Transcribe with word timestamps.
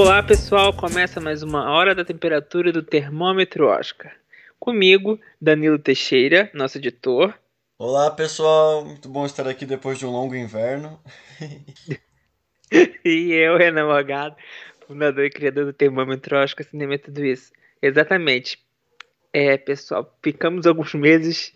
Olá 0.00 0.22
pessoal, 0.22 0.72
começa 0.72 1.20
mais 1.20 1.42
uma 1.42 1.72
hora 1.72 1.92
da 1.92 2.04
temperatura 2.04 2.70
do 2.70 2.84
termômetro 2.84 3.66
Oscar. 3.66 4.14
Comigo, 4.56 5.20
Danilo 5.42 5.76
Teixeira, 5.76 6.48
nosso 6.54 6.78
editor. 6.78 7.34
Olá 7.76 8.08
pessoal, 8.08 8.84
muito 8.84 9.08
bom 9.08 9.26
estar 9.26 9.48
aqui 9.48 9.66
depois 9.66 9.98
de 9.98 10.06
um 10.06 10.10
longo 10.10 10.36
inverno. 10.36 11.02
e 13.04 13.32
eu, 13.32 13.56
Renan 13.56 13.86
Morgado, 13.86 14.36
fundador 14.86 15.24
e 15.24 15.30
criador 15.30 15.64
do 15.64 15.72
termômetro 15.72 16.36
Oscar 16.36 16.64
Cinema 16.64 16.94
e 16.94 16.98
tudo 16.98 17.24
isso. 17.24 17.52
Exatamente. 17.82 18.56
É, 19.32 19.56
pessoal, 19.58 20.16
ficamos 20.22 20.64
alguns 20.64 20.94
meses 20.94 21.52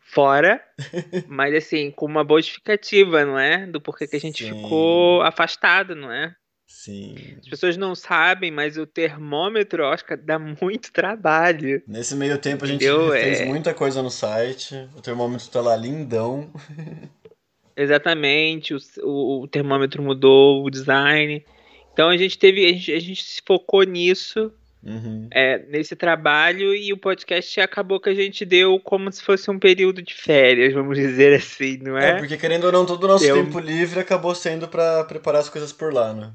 fora, 0.00 0.60
mas 1.28 1.54
assim, 1.54 1.92
com 1.92 2.06
uma 2.06 2.24
boa 2.24 2.42
justificativa, 2.42 3.24
não 3.24 3.38
é? 3.38 3.64
Do 3.64 3.80
porquê 3.80 4.08
que 4.08 4.16
a 4.16 4.20
gente 4.20 4.44
Sim. 4.44 4.56
ficou 4.56 5.22
afastado, 5.22 5.94
não 5.94 6.10
é? 6.10 6.34
Sim. 6.66 7.14
As 7.38 7.48
pessoas 7.48 7.76
não 7.76 7.94
sabem, 7.94 8.50
mas 8.50 8.76
o 8.76 8.86
termômetro 8.86 9.84
Oscar 9.84 10.18
dá 10.18 10.38
muito 10.38 10.92
trabalho. 10.92 11.82
Nesse 11.86 12.14
meio 12.14 12.38
tempo 12.38 12.64
a 12.64 12.68
gente 12.68 12.84
Entendeu? 12.84 13.10
fez 13.10 13.40
é... 13.40 13.44
muita 13.44 13.72
coisa 13.72 14.02
no 14.02 14.10
site. 14.10 14.88
O 14.96 15.00
termômetro 15.00 15.48
tá 15.48 15.60
lá 15.60 15.76
lindão. 15.76 16.50
Exatamente, 17.76 18.74
o, 18.74 18.78
o, 19.02 19.42
o 19.42 19.48
termômetro 19.48 20.02
mudou, 20.02 20.64
o 20.64 20.70
design. 20.70 21.44
Então 21.92 22.08
a 22.08 22.16
gente 22.16 22.38
teve, 22.38 22.64
a 22.64 22.72
gente, 22.72 22.92
a 22.92 23.00
gente 23.00 23.22
se 23.22 23.42
focou 23.44 23.82
nisso 23.82 24.52
Uhum. 24.86 25.28
É, 25.32 25.58
nesse 25.66 25.96
trabalho 25.96 26.72
e 26.72 26.92
o 26.92 26.96
podcast 26.96 27.60
acabou 27.60 27.98
que 27.98 28.08
a 28.08 28.14
gente 28.14 28.44
deu 28.44 28.78
como 28.78 29.10
se 29.10 29.20
fosse 29.20 29.50
um 29.50 29.58
período 29.58 30.00
de 30.00 30.14
férias, 30.14 30.72
vamos 30.72 30.96
dizer 30.96 31.34
assim, 31.34 31.78
não 31.78 31.98
é? 31.98 32.10
É, 32.10 32.18
porque 32.18 32.36
querendo 32.36 32.64
ou 32.64 32.72
não, 32.72 32.86
todo 32.86 33.02
o 33.02 33.08
nosso 33.08 33.24
deu... 33.24 33.34
tempo 33.34 33.58
livre 33.58 33.98
acabou 33.98 34.32
sendo 34.32 34.68
para 34.68 35.02
preparar 35.04 35.40
as 35.40 35.48
coisas 35.48 35.72
por 35.72 35.92
lá, 35.92 36.14
né? 36.14 36.32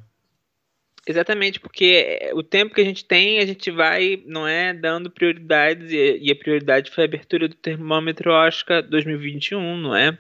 Exatamente, 1.08 1.60
porque 1.60 2.30
o 2.34 2.44
tempo 2.44 2.76
que 2.76 2.82
a 2.82 2.86
gente 2.86 3.04
tem, 3.04 3.40
a 3.40 3.46
gente 3.46 3.72
vai, 3.72 4.22
não 4.26 4.48
é, 4.48 4.74
dando 4.74 5.10
prioridades, 5.10 5.92
e 5.92 6.32
a 6.32 6.36
prioridade 6.36 6.92
foi 6.92 7.04
a 7.04 7.08
abertura 7.08 7.48
do 7.48 7.56
termômetro 7.56 8.32
Oscar 8.32 8.84
2021, 8.84 9.78
não 9.78 9.96
é? 9.96 10.18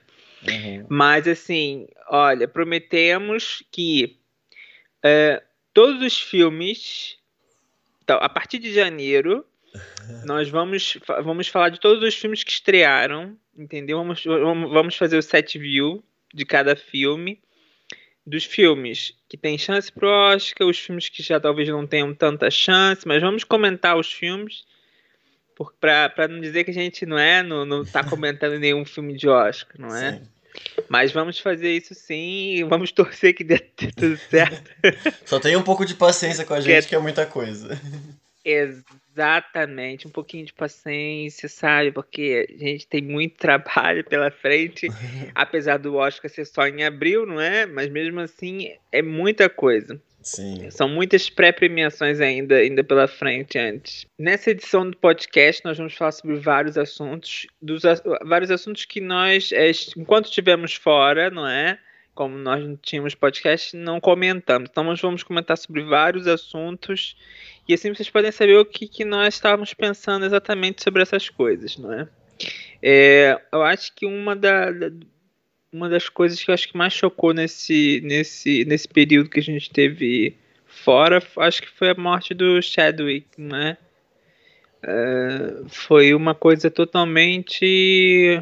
Uhum. 0.47 0.85
Mas, 0.89 1.27
assim, 1.27 1.87
olha, 2.09 2.47
prometemos 2.47 3.63
que 3.71 4.17
é, 5.03 5.43
todos 5.71 6.01
os 6.01 6.19
filmes 6.19 7.21
então, 8.11 8.19
a 8.21 8.27
partir 8.27 8.59
de 8.59 8.73
janeiro, 8.73 9.45
nós 10.25 10.49
vamos, 10.49 10.97
vamos 11.23 11.47
falar 11.47 11.69
de 11.69 11.79
todos 11.79 12.03
os 12.03 12.13
filmes 12.13 12.43
que 12.43 12.51
estrearam, 12.51 13.37
entendeu? 13.57 13.97
Vamos, 13.99 14.21
vamos 14.25 14.97
fazer 14.97 15.17
o 15.17 15.21
set 15.21 15.57
view 15.57 16.03
de 16.33 16.45
cada 16.45 16.75
filme. 16.75 17.39
Dos 18.25 18.45
filmes 18.45 19.13
que 19.27 19.37
tem 19.37 19.57
chance 19.57 19.91
pro 19.91 20.07
Oscar, 20.07 20.67
os 20.67 20.77
filmes 20.77 21.09
que 21.09 21.23
já 21.23 21.39
talvez 21.39 21.67
não 21.69 21.87
tenham 21.87 22.13
tanta 22.13 22.51
chance, 22.51 23.07
mas 23.07 23.21
vamos 23.21 23.43
comentar 23.43 23.97
os 23.97 24.11
filmes 24.11 24.63
para 25.79 26.27
não 26.27 26.39
dizer 26.39 26.63
que 26.63 26.71
a 26.71 26.73
gente 26.73 27.05
não 27.05 27.17
é, 27.17 27.43
não, 27.43 27.65
não 27.65 27.85
tá 27.85 28.03
comentando 28.03 28.57
nenhum 28.59 28.85
filme 28.85 29.15
de 29.15 29.27
Oscar, 29.27 29.79
não 29.79 29.95
é? 29.95 30.13
Sim. 30.13 30.21
Mas 30.89 31.11
vamos 31.11 31.39
fazer 31.39 31.71
isso 31.77 31.95
sim 31.95 32.65
vamos 32.67 32.91
torcer 32.93 33.33
que 33.33 33.43
dê 33.43 33.57
tudo 33.57 34.17
certo. 34.17 34.69
Só 35.25 35.39
tenha 35.39 35.57
um 35.57 35.63
pouco 35.63 35.85
de 35.85 35.95
paciência 35.95 36.45
com 36.45 36.53
a 36.53 36.59
gente, 36.59 36.67
que 36.67 36.71
é, 36.73 36.81
que 36.89 36.95
é 36.95 36.99
muita 36.99 37.25
coisa. 37.25 37.79
Exatamente, 38.43 40.07
um 40.07 40.11
pouquinho 40.11 40.45
de 40.45 40.53
paciência, 40.53 41.47
sabe? 41.47 41.91
Porque 41.91 42.47
a 42.49 42.57
gente 42.57 42.87
tem 42.87 43.01
muito 43.01 43.37
trabalho 43.39 44.03
pela 44.03 44.31
frente, 44.31 44.87
apesar 45.35 45.77
do 45.77 45.95
Oscar 45.95 46.29
ser 46.29 46.45
só 46.45 46.67
em 46.67 46.83
abril, 46.83 47.25
não 47.25 47.39
é? 47.39 47.65
Mas 47.65 47.89
mesmo 47.89 48.19
assim 48.19 48.73
é 48.91 49.01
muita 49.01 49.49
coisa. 49.49 50.01
Sim. 50.21 50.69
São 50.69 50.87
muitas 50.87 51.29
pré-premiações 51.29 52.19
ainda, 52.19 52.55
ainda 52.55 52.83
pela 52.83 53.07
frente 53.07 53.57
antes. 53.57 54.05
Nessa 54.17 54.51
edição 54.51 54.89
do 54.89 54.95
podcast, 54.95 55.63
nós 55.65 55.77
vamos 55.77 55.95
falar 55.95 56.11
sobre 56.11 56.35
vários 56.35 56.77
assuntos, 56.77 57.47
dos, 57.61 57.81
vários 58.23 58.51
assuntos 58.51 58.85
que 58.85 59.01
nós, 59.01 59.51
é, 59.51 59.71
enquanto 59.97 60.25
estivemos 60.25 60.75
fora, 60.75 61.31
não 61.31 61.47
é? 61.47 61.79
Como 62.13 62.37
nós 62.37 62.63
não 62.63 62.75
tínhamos 62.75 63.15
podcast, 63.15 63.75
não 63.75 63.99
comentamos. 63.99 64.69
Então, 64.69 64.83
nós 64.83 64.99
vamos 64.99 65.23
comentar 65.23 65.57
sobre 65.57 65.83
vários 65.83 66.27
assuntos 66.27 67.15
e 67.67 67.73
assim 67.73 67.93
vocês 67.93 68.09
podem 68.09 68.31
saber 68.31 68.57
o 68.57 68.65
que, 68.65 68.87
que 68.87 69.05
nós 69.05 69.35
estávamos 69.35 69.73
pensando 69.73 70.25
exatamente 70.25 70.83
sobre 70.83 71.01
essas 71.01 71.29
coisas, 71.29 71.77
não 71.77 71.93
é? 71.93 72.07
é 72.81 73.41
eu 73.51 73.61
acho 73.61 73.93
que 73.95 74.05
uma 74.05 74.35
da, 74.35 74.71
da 74.71 74.91
uma 75.71 75.87
das 75.87 76.09
coisas 76.09 76.43
que 76.43 76.51
eu 76.51 76.53
acho 76.53 76.67
que 76.67 76.77
mais 76.77 76.91
chocou 76.93 77.33
nesse, 77.33 78.01
nesse, 78.03 78.65
nesse 78.65 78.87
período 78.87 79.29
que 79.29 79.39
a 79.39 79.43
gente 79.43 79.69
teve 79.69 80.35
fora, 80.65 81.23
acho 81.37 81.61
que 81.61 81.69
foi 81.69 81.91
a 81.91 81.95
morte 81.95 82.33
do 82.33 82.61
Chadwick, 82.61 83.29
né? 83.39 83.77
Uh, 84.83 85.69
foi 85.69 86.13
uma 86.13 86.35
coisa 86.35 86.69
totalmente. 86.69 88.41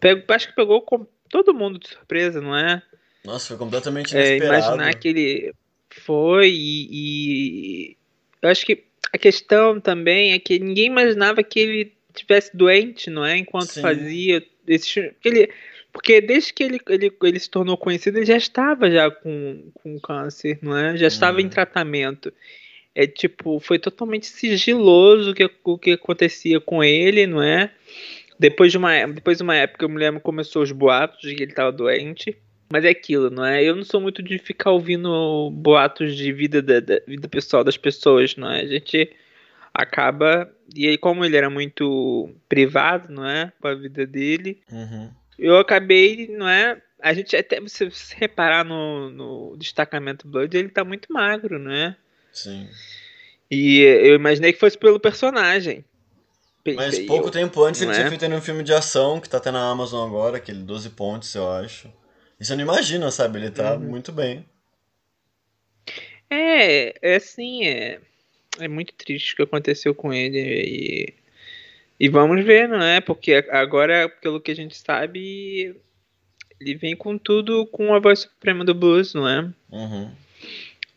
Pego, 0.00 0.24
acho 0.32 0.48
que 0.48 0.56
pegou 0.56 0.84
todo 1.30 1.54
mundo 1.54 1.78
de 1.78 1.88
surpresa, 1.88 2.40
não 2.40 2.56
é? 2.56 2.82
Nossa, 3.24 3.48
foi 3.48 3.56
completamente 3.56 4.12
inesperado. 4.12 4.42
É, 4.42 4.46
imaginar 4.46 4.94
que 4.94 5.08
ele 5.08 5.54
foi 5.88 6.50
e, 6.50 6.88
e, 6.90 7.96
eu 8.42 8.48
acho 8.50 8.66
que 8.66 8.84
a 9.12 9.18
questão 9.18 9.80
também 9.80 10.32
é 10.32 10.38
que 10.38 10.58
ninguém 10.58 10.86
imaginava 10.86 11.42
que 11.42 11.60
ele 11.60 11.92
tivesse 12.14 12.54
doente, 12.56 13.08
não 13.08 13.24
é? 13.24 13.36
Enquanto 13.38 13.70
Sim. 13.70 13.82
fazia 13.82 14.44
esse 14.66 15.14
ele 15.24 15.50
porque 15.92 16.20
desde 16.20 16.52
que 16.52 16.62
ele, 16.62 16.80
ele, 16.88 17.12
ele 17.22 17.38
se 17.38 17.50
tornou 17.50 17.76
conhecido, 17.76 18.18
ele 18.18 18.26
já 18.26 18.36
estava 18.36 18.90
já 18.90 19.10
com, 19.10 19.70
com 19.74 19.98
câncer, 19.98 20.58
não 20.62 20.76
é? 20.76 20.96
Já 20.96 21.08
estava 21.08 21.38
uhum. 21.38 21.44
em 21.44 21.48
tratamento. 21.48 22.32
É 22.94 23.06
tipo, 23.06 23.58
foi 23.60 23.78
totalmente 23.78 24.26
sigiloso 24.26 25.30
o 25.30 25.34
que, 25.34 25.50
o 25.64 25.78
que 25.78 25.92
acontecia 25.92 26.60
com 26.60 26.82
ele, 26.82 27.26
não 27.26 27.42
é? 27.42 27.72
Depois 28.40 28.72
de 28.72 28.78
uma, 28.78 29.06
depois 29.06 29.36
de 29.36 29.44
uma 29.44 29.54
época, 29.54 29.86
a 29.86 29.88
mulher 29.88 30.18
começou 30.20 30.62
os 30.62 30.72
boatos 30.72 31.20
de 31.20 31.34
que 31.34 31.42
ele 31.42 31.52
estava 31.52 31.70
doente. 31.70 32.36
Mas 32.72 32.84
é 32.84 32.88
aquilo, 32.88 33.30
não 33.30 33.44
é? 33.44 33.62
Eu 33.62 33.76
não 33.76 33.84
sou 33.84 34.00
muito 34.00 34.22
de 34.22 34.38
ficar 34.38 34.70
ouvindo 34.70 35.50
boatos 35.52 36.16
de 36.16 36.32
vida 36.32 36.62
da, 36.62 36.80
da 36.80 37.00
vida 37.06 37.28
pessoal 37.28 37.62
das 37.62 37.76
pessoas, 37.76 38.36
não 38.36 38.50
é? 38.50 38.62
A 38.62 38.66
gente 38.66 39.12
acaba. 39.74 40.50
E 40.74 40.88
aí, 40.88 40.96
como 40.96 41.24
ele 41.24 41.36
era 41.36 41.50
muito 41.50 42.30
privado, 42.48 43.12
não 43.12 43.28
é? 43.28 43.52
Com 43.60 43.68
a 43.68 43.74
vida 43.74 44.06
dele, 44.06 44.60
uhum 44.70 45.10
eu 45.40 45.56
acabei, 45.56 46.28
não 46.28 46.46
é? 46.46 46.80
A 47.00 47.14
gente 47.14 47.34
até, 47.34 47.58
se 47.66 47.86
você 47.86 48.14
reparar 48.14 48.62
no, 48.62 49.10
no 49.10 49.56
destacamento 49.56 50.28
Blood, 50.28 50.54
ele 50.54 50.68
tá 50.68 50.84
muito 50.84 51.10
magro, 51.10 51.58
né? 51.58 51.96
Sim. 52.30 52.68
E 53.50 53.80
eu 53.80 54.14
imaginei 54.14 54.52
que 54.52 54.60
fosse 54.60 54.76
pelo 54.76 55.00
personagem. 55.00 55.82
Mas 56.76 56.98
pouco 57.00 57.28
eu, 57.28 57.30
tempo 57.30 57.64
antes 57.64 57.80
ele 57.80 57.90
é? 57.90 57.94
tinha 57.94 58.08
feito 58.08 58.26
um 58.26 58.40
filme 58.40 58.62
de 58.62 58.72
ação 58.72 59.20
que 59.20 59.28
tá 59.28 59.38
até 59.38 59.50
na 59.50 59.70
Amazon 59.70 60.06
agora, 60.06 60.36
aquele 60.36 60.62
12 60.62 60.90
pontos, 60.90 61.34
eu 61.34 61.50
acho. 61.50 61.88
E 62.38 62.44
você 62.44 62.54
não 62.54 62.62
imagina, 62.62 63.10
sabe? 63.10 63.38
Ele 63.38 63.50
tá 63.50 63.74
uhum. 63.74 63.80
muito 63.80 64.12
bem. 64.12 64.44
É, 66.28 66.94
é 67.00 67.16
assim, 67.16 67.66
é, 67.66 67.98
é 68.58 68.68
muito 68.68 68.92
triste 68.94 69.32
o 69.32 69.36
que 69.36 69.42
aconteceu 69.42 69.94
com 69.94 70.12
ele. 70.12 70.38
E 70.38 71.20
e 72.00 72.08
vamos 72.08 72.42
ver, 72.42 72.66
não 72.66 72.80
é? 72.80 72.98
Porque 72.98 73.44
agora, 73.50 74.08
pelo 74.08 74.40
que 74.40 74.50
a 74.50 74.56
gente 74.56 74.74
sabe, 74.74 75.76
ele 76.58 76.74
vem 76.74 76.96
com 76.96 77.18
tudo 77.18 77.66
com 77.66 77.94
a 77.94 77.98
voz 77.98 78.20
suprema 78.20 78.64
do 78.64 78.72
blues, 78.72 79.12
não 79.12 79.28
é? 79.28 79.52
Uhum. 79.70 80.10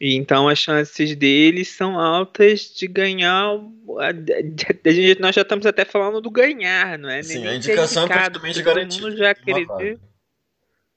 E 0.03 0.15
então 0.15 0.49
as 0.49 0.59
chances 0.59 1.15
dele 1.15 1.63
são 1.63 1.97
altas 1.97 2.73
de 2.75 2.87
ganhar. 2.87 3.57
A, 3.99 4.91
gente, 4.91 5.21
nós 5.21 5.33
já 5.33 5.43
estamos 5.43 5.65
até 5.65 5.85
falando 5.85 6.19
do 6.19 6.29
ganhar, 6.29 6.99
não 6.99 7.09
é? 7.09 7.23
Sim, 7.23 7.39
Nem 7.39 7.47
a 7.47 7.55
indicação 7.55 8.03
é 8.03 8.07
praticamente 8.09 8.61
garantida. 8.61 9.01
Todo 9.01 9.11
mundo 9.11 9.17
já 9.17 9.29
acredita. 9.29 10.01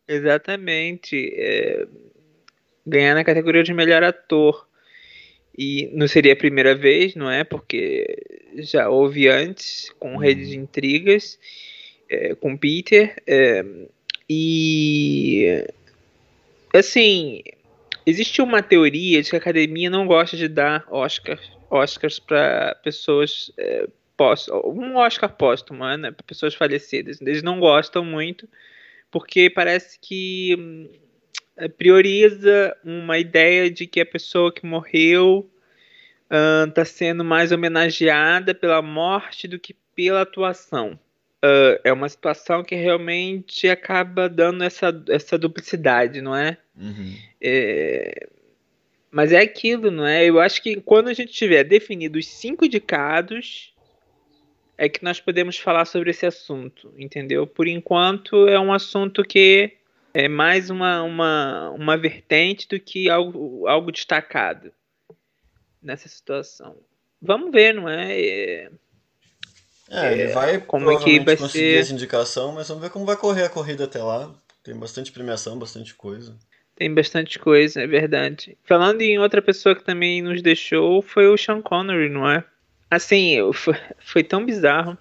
Exatamente. 0.09 1.33
É, 1.37 1.87
ganhar 2.85 3.15
na 3.15 3.23
categoria 3.23 3.63
de 3.63 3.73
melhor 3.73 4.03
ator. 4.03 4.67
E 5.57 5.89
não 5.93 6.09
seria 6.09 6.33
a 6.33 6.37
primeira 6.37 6.75
vez, 6.75 7.15
não 7.15 7.31
é? 7.31 7.45
Porque 7.45 8.19
já 8.57 8.89
houve 8.89 9.29
antes 9.29 9.89
com 10.01 10.15
uhum. 10.15 10.19
Rede 10.19 10.49
de 10.49 10.59
Intrigas, 10.59 11.39
é, 12.11 12.35
com 12.35 12.57
Peter. 12.57 13.23
É, 13.25 13.65
e. 14.29 15.65
Assim. 16.75 17.45
Existe 18.07 18.41
uma 18.41 18.63
teoria 18.63 19.21
de 19.21 19.29
que 19.29 19.35
a 19.35 19.39
academia 19.41 19.91
não 19.91 20.07
gosta 20.07 20.37
de 20.37 20.47
dar 20.47 20.87
Oscar, 20.89 21.41
Oscars 21.69 22.21
para 22.21 22.77
pessoas. 22.77 23.51
É, 23.59 23.89
um 24.65 24.97
Oscar 24.97 25.29
póstumo, 25.29 25.85
né? 25.97 26.13
Para 26.13 26.25
pessoas 26.25 26.55
falecidas. 26.55 27.21
Eles 27.21 27.43
não 27.43 27.59
gostam 27.59 28.05
muito, 28.05 28.49
porque 29.11 29.51
parece 29.51 29.99
que 30.01 30.57
hum, 30.57 30.89
é, 31.57 31.69
prioriza 31.69 32.77
uma 32.85 33.19
ideia 33.19 33.69
de 33.69 33.87
que 33.89 34.01
a 34.01 34.07
pessoa 34.07 34.53
que 34.53 34.65
morreu 34.65 35.51
está 36.69 36.83
uh, 36.83 36.87
sendo 36.87 37.25
mais 37.25 37.51
homenageada 37.51 38.55
pela 38.55 38.81
morte 38.83 39.49
do 39.49 39.59
que 39.59 39.75
pela 39.95 40.23
atuação. 40.23 40.99
Uh, 41.45 41.79
é 41.85 41.93
uma 41.93 42.09
situação 42.09 42.65
que 42.65 42.75
realmente 42.75 43.69
acaba 43.69 44.29
dando 44.29 44.65
essa, 44.65 44.89
essa 45.09 45.39
duplicidade, 45.39 46.21
não 46.21 46.35
é? 46.35 46.57
Uhum. 46.77 47.15
é 47.41 48.29
Mas 49.11 49.33
é 49.33 49.41
aquilo, 49.41 49.91
não 49.91 50.07
é? 50.07 50.25
Eu 50.25 50.41
acho 50.41 50.63
que 50.63 50.81
quando 50.81 51.09
a 51.09 51.15
gente 51.15 51.33
tiver 51.33 51.63
definido 51.63 52.19
os 52.19 52.27
cinco 52.27 52.65
indicados, 52.65 53.75
é 54.79 54.89
que 54.89 55.05
nós 55.05 55.21
podemos 55.21 55.59
falar 55.59 55.85
sobre 55.85 56.11
esse 56.11 56.27
assunto, 56.27 56.93
entendeu? 56.99 57.47
Por 57.47 57.67
enquanto 57.67 58.49
é 58.49 58.59
um 58.59 58.73
assunto 58.73 59.23
que 59.23 59.73
é 60.13 60.29
mais 60.29 60.71
uma, 60.71 61.03
uma, 61.03 61.71
uma 61.71 61.97
vertente 61.97 62.67
do 62.67 62.81
que 62.81 63.11
algo, 63.11 63.67
algo 63.67 63.93
destacado 63.93 64.73
nessa 65.83 66.09
situação. 66.09 66.77
Vamos 67.21 67.51
ver, 67.51 67.75
não 67.75 67.89
é? 67.89 68.21
É, 68.21 68.71
é 69.91 70.13
ele 70.13 70.27
vai 70.29 70.61
como 70.61 70.91
é 70.91 70.99
que 71.03 71.21
vai 71.21 71.37
conseguir 71.37 71.73
ser... 71.73 71.81
essa 71.81 71.93
indicação, 71.93 72.53
mas 72.53 72.69
vamos 72.69 72.83
ver 72.83 72.91
como 72.91 73.05
vai 73.05 73.17
correr 73.17 73.45
a 73.45 73.49
corrida 73.49 73.85
até 73.85 74.03
lá. 74.03 74.35
Tem 74.63 74.75
bastante 74.75 75.13
premiação, 75.13 75.59
bastante 75.59 75.95
coisa. 75.95 76.37
Tem 76.75 76.93
bastante 76.93 77.39
coisa, 77.39 77.83
é 77.83 77.87
verdade. 77.87 78.59
Falando 78.65 79.01
em 79.01 79.19
outra 79.19 79.41
pessoa 79.41 79.75
que 79.75 79.85
também 79.85 80.21
nos 80.21 80.43
deixou, 80.43 81.01
foi 81.01 81.29
o 81.29 81.37
Sean 81.37 81.63
Connery, 81.63 82.11
não 82.11 82.29
é? 82.29 82.45
Assim, 82.91 83.37
foi, 83.53 83.75
foi 83.99 84.25
tão 84.25 84.45
bizarro. 84.45 84.99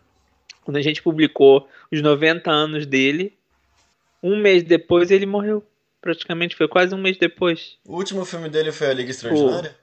Quando 0.64 0.78
a 0.78 0.82
gente 0.82 1.02
publicou 1.02 1.68
os 1.92 2.02
90 2.02 2.50
anos 2.50 2.86
dele, 2.86 3.34
um 4.22 4.38
mês 4.38 4.64
depois 4.64 5.12
ele 5.12 5.26
morreu. 5.26 5.64
Praticamente 6.00 6.56
foi 6.56 6.68
quase 6.68 6.94
um 6.94 7.02
mês 7.02 7.18
depois. 7.18 7.78
O 7.86 7.96
último 7.96 8.24
filme 8.24 8.50
dele 8.50 8.72
foi 8.72 8.88
A 8.88 8.94
Liga 8.94 9.12
Extraordinária? 9.12 9.76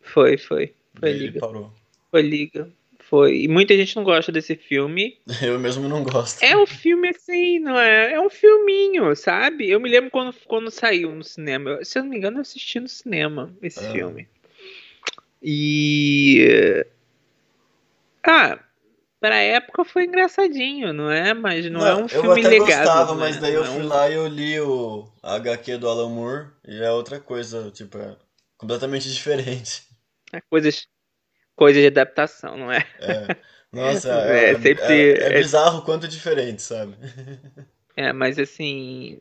Foi, 0.00 0.38
foi. 0.38 0.74
Foi 0.98 1.10
a 1.10 1.12
Liga. 1.12 1.40
parou. 1.40 1.72
Foi 2.10 2.22
Liga. 2.22 2.70
Foi. 3.12 3.42
E 3.42 3.46
muita 3.46 3.76
gente 3.76 3.94
não 3.94 4.04
gosta 4.04 4.32
desse 4.32 4.56
filme. 4.56 5.18
Eu 5.44 5.58
mesmo 5.58 5.86
não 5.86 6.02
gosto. 6.02 6.42
É 6.42 6.56
um 6.56 6.66
filme 6.66 7.10
assim, 7.10 7.58
não 7.58 7.78
é? 7.78 8.14
É 8.14 8.18
um 8.18 8.30
filminho, 8.30 9.14
sabe? 9.14 9.68
Eu 9.68 9.78
me 9.78 9.90
lembro 9.90 10.10
quando, 10.10 10.34
quando 10.46 10.70
saiu 10.70 11.14
no 11.14 11.22
cinema. 11.22 11.84
Se 11.84 11.98
eu 11.98 12.04
não 12.04 12.08
me 12.08 12.16
engano, 12.16 12.38
eu 12.38 12.40
assisti 12.40 12.80
no 12.80 12.88
cinema 12.88 13.54
esse 13.60 13.84
é. 13.84 13.92
filme. 13.92 14.26
E. 15.42 16.86
Ah, 18.26 18.58
pra 19.20 19.36
época 19.36 19.84
foi 19.84 20.04
engraçadinho, 20.04 20.94
não 20.94 21.10
é? 21.10 21.34
Mas 21.34 21.70
não, 21.70 21.86
é 21.86 21.92
não 21.92 22.00
é 22.00 22.04
um 22.04 22.08
filme 22.08 22.40
legado. 22.40 22.54
Eu 22.54 22.64
até 22.64 22.76
gostava, 22.78 23.14
mas 23.14 23.36
daí 23.36 23.52
eu 23.52 23.64
é 23.64 23.66
fui 23.66 23.82
lá 23.82 24.08
e 24.08 24.14
eu 24.14 24.26
li 24.26 24.58
o 24.58 25.06
HQ 25.22 25.76
do 25.76 25.86
Alan 25.86 26.08
Moore 26.08 26.46
e 26.66 26.80
é 26.82 26.90
outra 26.90 27.20
coisa, 27.20 27.70
tipo, 27.72 27.98
é 27.98 28.16
completamente 28.56 29.06
diferente. 29.12 29.82
É 30.32 30.40
coisas, 30.40 30.86
coisas 31.56 31.80
de 31.80 31.88
adaptação, 31.88 32.56
não 32.56 32.72
é? 32.72 32.86
É. 33.00 33.36
Nossa, 33.72 34.12
é, 34.28 34.50
é, 34.50 34.54
sempre, 34.58 34.84
é, 34.84 35.32
é 35.32 35.38
bizarro 35.38 35.82
quanto 35.82 36.08
diferente, 36.08 36.62
sabe? 36.62 36.94
É, 37.94 38.10
mas 38.10 38.38
assim, 38.38 39.18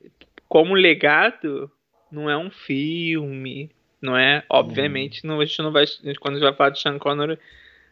como 0.47 0.73
legado, 0.73 1.69
não 2.09 2.29
é 2.29 2.37
um 2.37 2.49
filme, 2.49 3.69
não 4.01 4.17
é? 4.17 4.45
Obviamente, 4.49 5.25
uhum. 5.25 5.31
não, 5.31 5.41
a 5.41 5.45
gente 5.45 5.61
não 5.61 5.73
vai. 5.73 5.83
Quando 6.21 6.35
a 6.35 6.37
gente 6.39 6.47
vai 6.47 6.55
falar 6.55 6.69
de 6.69 6.79
Sean 6.79 6.97
Connery, 6.97 7.37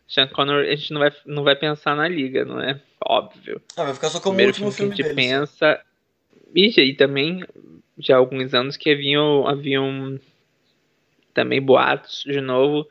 Sean 0.07 0.27
Connery, 0.27 0.69
a 0.69 0.75
gente 0.77 0.93
não 0.93 1.01
vai, 1.01 1.11
não 1.25 1.43
vai 1.43 1.55
pensar 1.57 1.97
na 1.97 2.07
liga, 2.07 2.45
não 2.45 2.61
é? 2.61 2.79
Óbvio. 3.05 3.61
Ah, 3.75 3.83
vai 3.83 3.93
ficar 3.93 4.09
só 4.09 4.21
como 4.21 4.39
o 4.39 4.45
último 4.45 4.71
filme, 4.71 4.95
filme 4.95 4.95
que 4.95 5.01
a 5.01 5.05
gente 5.05 5.15
deles. 5.15 5.31
pensa. 5.31 5.81
E, 6.55 6.81
e 6.81 6.93
também, 6.95 7.43
já 7.97 8.15
há 8.15 8.17
alguns 8.17 8.53
anos 8.53 8.77
que 8.77 8.89
haviam, 8.89 9.47
haviam 9.47 10.19
também 11.33 11.61
boatos 11.61 12.23
de 12.25 12.41
novo 12.41 12.87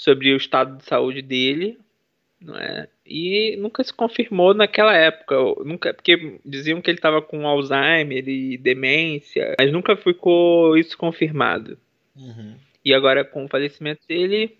sobre 0.00 0.32
o 0.32 0.36
estado 0.38 0.78
de 0.78 0.84
saúde 0.84 1.20
dele, 1.20 1.78
não 2.40 2.56
é? 2.56 2.88
E 3.04 3.54
nunca 3.58 3.84
se 3.84 3.92
confirmou 3.92 4.54
naquela 4.54 4.96
época, 4.96 5.36
nunca, 5.62 5.92
porque 5.92 6.38
diziam 6.42 6.80
que 6.80 6.90
ele 6.90 6.96
estava 6.96 7.20
com 7.20 7.46
Alzheimer 7.46 8.26
e 8.26 8.56
demência, 8.56 9.56
mas 9.58 9.70
nunca 9.70 9.94
ficou 9.96 10.74
isso 10.78 10.96
confirmado. 10.96 11.76
Uhum. 12.16 12.54
E 12.82 12.94
agora 12.94 13.26
com 13.26 13.44
o 13.44 13.48
falecimento 13.48 14.00
dele, 14.08 14.56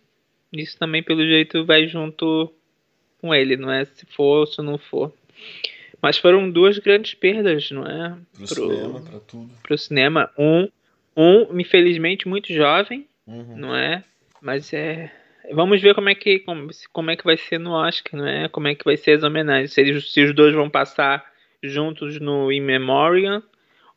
isso 0.52 0.78
também, 0.78 1.02
pelo 1.02 1.24
jeito, 1.24 1.64
vai 1.64 1.88
junto 1.88 2.52
com 3.18 3.34
ele, 3.34 3.56
não 3.56 3.72
é? 3.72 3.86
Se 3.86 4.04
for 4.04 4.40
ou 4.40 4.46
se 4.46 4.60
não 4.60 4.76
for. 4.76 5.10
Mas 6.02 6.18
foram 6.18 6.50
duas 6.50 6.78
grandes 6.78 7.14
perdas, 7.14 7.70
não 7.70 7.86
é? 7.86 8.14
Pro, 8.46 8.46
pro 8.46 8.66
cinema, 8.66 9.00
pra 9.00 9.20
tudo. 9.20 9.50
Pro 9.62 9.78
cinema. 9.78 10.30
Um, 10.38 10.68
um, 11.16 11.58
infelizmente, 11.58 12.28
muito 12.28 12.52
jovem, 12.52 13.06
uhum. 13.26 13.56
não 13.56 13.74
é? 13.74 14.04
Mas 14.42 14.70
é. 14.74 15.10
Vamos 15.52 15.80
ver 15.80 15.94
como 15.94 16.08
é 16.08 16.14
que 16.14 16.40
como, 16.40 16.68
como 16.92 17.10
é 17.10 17.16
que 17.16 17.24
vai 17.24 17.36
ser 17.36 17.58
no 17.58 17.72
Oscar, 17.72 18.20
não 18.20 18.26
é? 18.26 18.48
Como 18.48 18.68
é 18.68 18.74
que 18.74 18.84
vai 18.84 18.96
ser 18.96 19.12
as 19.12 19.22
homenagens. 19.22 19.72
Se, 19.72 19.80
eles, 19.80 20.12
se 20.12 20.22
os 20.22 20.34
dois 20.34 20.54
vão 20.54 20.68
passar 20.68 21.24
juntos 21.62 22.20
no 22.20 22.50
In 22.52 22.60
Memoriam 22.60 23.42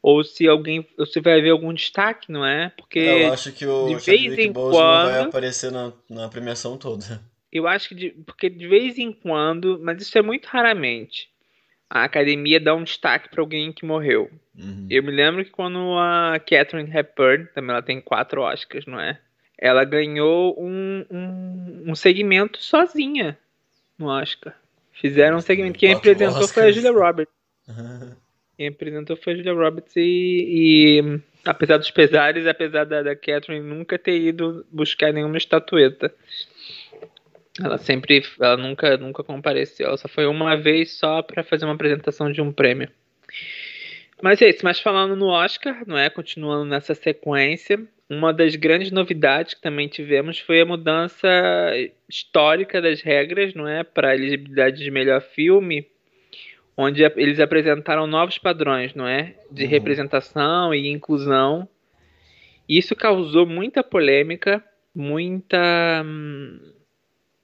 ou 0.04 0.22
se 0.22 0.46
alguém, 0.46 0.86
ou 0.98 1.06
se 1.06 1.22
vai 1.22 1.40
haver 1.40 1.52
algum 1.52 1.74
destaque, 1.74 2.30
não 2.30 2.46
é? 2.46 2.70
Porque 2.76 3.00
eu 3.00 3.32
acho 3.32 3.54
que 3.54 3.66
o 3.66 3.88
de 3.88 3.96
vez 3.96 4.38
em 4.38 4.52
quando 4.52 4.72
vai 4.74 5.22
aparecer 5.22 5.72
na, 5.72 5.94
na 6.10 6.28
premiação 6.28 6.78
toda. 6.78 7.22
Eu 7.50 7.68
acho 7.68 7.90
que 7.90 7.96
de, 7.96 8.10
porque 8.10 8.50
de 8.50 8.68
vez 8.68 8.98
em 8.98 9.14
quando, 9.14 9.80
mas 9.82 10.02
isso 10.02 10.18
é 10.18 10.22
muito 10.22 10.46
raramente. 10.48 11.30
A 11.90 12.04
academia 12.04 12.60
dá 12.60 12.76
um 12.76 12.84
destaque 12.84 13.30
para 13.30 13.42
alguém 13.42 13.72
que 13.72 13.86
morreu. 13.86 14.30
Uhum. 14.58 14.88
Eu 14.90 15.04
me 15.04 15.12
lembro 15.12 15.46
que 15.46 15.52
quando 15.52 15.78
a 15.98 16.40
Catherine 16.40 16.90
Hepburn, 16.92 17.48
também 17.54 17.72
ela 17.72 17.82
tem 17.82 18.02
quatro 18.02 18.42
Oscars, 18.42 18.86
não 18.86 19.00
é? 19.00 19.20
Ela 19.58 19.84
ganhou 19.84 20.56
um, 20.60 21.06
um, 21.10 21.92
um 21.92 21.96
segmento 21.96 22.62
sozinha 22.62 23.38
no 23.98 24.08
Oscar. 24.08 24.56
Fizeram 24.92 25.38
um 25.38 25.42
segmento. 25.42 25.80
Quem 25.80 25.94
apresentou 25.94 26.48
foi 26.48 26.64
a 26.64 26.72
Julia 26.72 26.92
Roberts. 26.92 27.34
Quem 28.58 28.68
apresentou 28.68 29.18
foi 29.18 29.34
a 29.34 29.36
Julia 29.38 29.54
Roberts 29.54 29.96
e, 29.96 30.02
e 30.02 31.20
apesar 31.46 31.78
dos 31.78 31.90
pesares, 31.92 32.46
apesar 32.46 32.86
da, 32.86 33.02
da 33.02 33.16
Catherine 33.16 33.66
nunca 33.66 33.98
ter 33.98 34.20
ido 34.20 34.66
buscar 34.72 35.12
nenhuma 35.12 35.38
estatueta. 35.38 36.14
Ela 37.62 37.78
sempre, 37.78 38.24
ela 38.40 38.58
nunca, 38.58 38.98
nunca 38.98 39.24
compareceu. 39.24 39.88
Ela 39.88 39.98
só 39.98 40.08
foi 40.08 40.26
uma 40.26 40.56
vez 40.56 40.94
só 40.94 41.22
para 41.22 41.44
fazer 41.44 41.66
uma 41.66 41.74
apresentação 41.76 42.32
de 42.32 42.42
um 42.42 42.52
prêmio. 42.52 42.90
Mas 44.22 44.42
é 44.42 44.50
isso. 44.50 44.62
Mas 44.64 44.80
falando 44.80 45.16
no 45.16 45.28
Oscar, 45.28 45.84
não 45.86 45.98
é? 45.98 46.10
Continuando 46.10 46.66
nessa 46.66 46.96
sequência, 46.96 47.84
uma 48.18 48.34
das 48.34 48.56
grandes 48.56 48.92
novidades 48.92 49.54
que 49.54 49.62
também 49.62 49.88
tivemos 49.88 50.40
foi 50.40 50.62
a 50.62 50.66
mudança 50.66 51.28
histórica 52.08 52.82
das 52.82 53.02
regras, 53.02 53.54
não 53.54 53.68
é, 53.68 53.84
para 53.84 54.10
a 54.10 54.16
elegibilidade 54.16 54.84
de 54.84 54.92
melhor 54.92 55.22
filme 55.22 55.88
onde 56.76 57.04
eles 57.04 57.40
apresentaram 57.40 58.08
novos 58.08 58.38
padrões, 58.38 58.94
não 58.94 59.08
é? 59.08 59.36
De 59.52 59.64
uhum. 59.64 59.70
representação 59.70 60.74
e 60.74 60.88
inclusão. 60.88 61.68
Isso 62.68 62.96
causou 62.96 63.46
muita 63.46 63.84
polêmica, 63.84 64.64
muita 64.96 66.04
hum, 66.06 66.60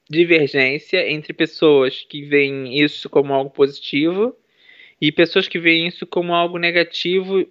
divergência 0.10 1.10
entre 1.10 1.34
pessoas 1.34 2.06
que 2.10 2.24
veem 2.24 2.80
isso 2.82 3.10
como 3.10 3.34
algo 3.34 3.52
positivo 3.52 4.36
e 5.00 5.12
pessoas 5.12 5.48
que 5.48 5.60
veem 5.60 5.88
isso 5.88 6.08
como 6.08 6.34
algo 6.34 6.58
negativo 6.58 7.46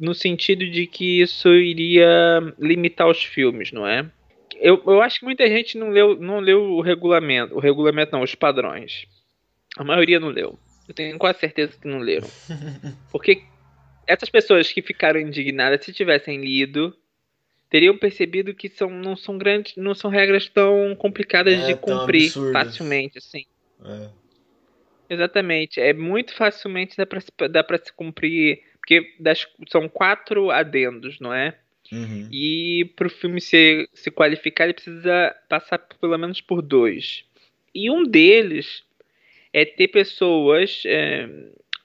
no 0.00 0.14
sentido 0.14 0.68
de 0.68 0.86
que 0.86 1.20
isso 1.20 1.48
iria 1.54 2.40
limitar 2.58 3.06
os 3.06 3.22
filmes, 3.22 3.70
não 3.70 3.86
é? 3.86 4.10
Eu, 4.56 4.82
eu 4.86 5.02
acho 5.02 5.20
que 5.20 5.24
muita 5.26 5.46
gente 5.46 5.76
não 5.76 5.90
leu, 5.90 6.18
não 6.18 6.40
leu 6.40 6.62
o 6.62 6.80
regulamento, 6.80 7.54
o 7.54 7.60
regulamento 7.60 8.12
não, 8.12 8.22
os 8.22 8.34
padrões. 8.34 9.06
A 9.76 9.84
maioria 9.84 10.18
não 10.18 10.28
leu. 10.28 10.58
Eu 10.88 10.94
tenho 10.94 11.18
quase 11.18 11.38
certeza 11.38 11.78
que 11.80 11.86
não 11.86 11.98
leram. 11.98 12.28
Porque 13.12 13.42
essas 14.06 14.28
pessoas 14.28 14.72
que 14.72 14.82
ficaram 14.82 15.20
indignadas, 15.20 15.84
se 15.84 15.92
tivessem 15.92 16.40
lido, 16.40 16.96
teriam 17.68 17.96
percebido 17.96 18.54
que 18.54 18.68
são, 18.68 18.90
não 18.90 19.14
são 19.16 19.38
grandes, 19.38 19.76
não 19.76 19.94
são 19.94 20.10
regras 20.10 20.48
tão 20.48 20.96
complicadas 20.96 21.54
é, 21.54 21.66
de 21.66 21.76
cumprir 21.76 22.32
facilmente, 22.52 23.18
assim. 23.18 23.44
É. 23.84 24.08
Exatamente. 25.10 25.80
É 25.80 25.92
muito 25.92 26.34
facilmente 26.34 26.96
dá 26.96 27.04
pra, 27.04 27.20
dá 27.48 27.62
pra 27.62 27.78
se 27.78 27.92
cumprir. 27.92 28.62
Porque 28.80 29.14
das, 29.20 29.46
são 29.68 29.88
quatro 29.88 30.50
adendos, 30.50 31.20
não 31.20 31.32
é? 31.32 31.54
Uhum. 31.92 32.28
E 32.32 32.90
para 32.96 33.06
o 33.06 33.10
filme 33.10 33.40
se, 33.40 33.88
se 33.92 34.10
qualificar, 34.10 34.64
ele 34.64 34.74
precisa 34.74 35.34
passar 35.48 35.78
pelo 35.78 36.16
menos 36.18 36.40
por 36.40 36.62
dois. 36.62 37.24
E 37.74 37.90
um 37.90 38.04
deles 38.04 38.84
é 39.52 39.64
ter 39.64 39.88
pessoas 39.88 40.82
é, 40.86 41.28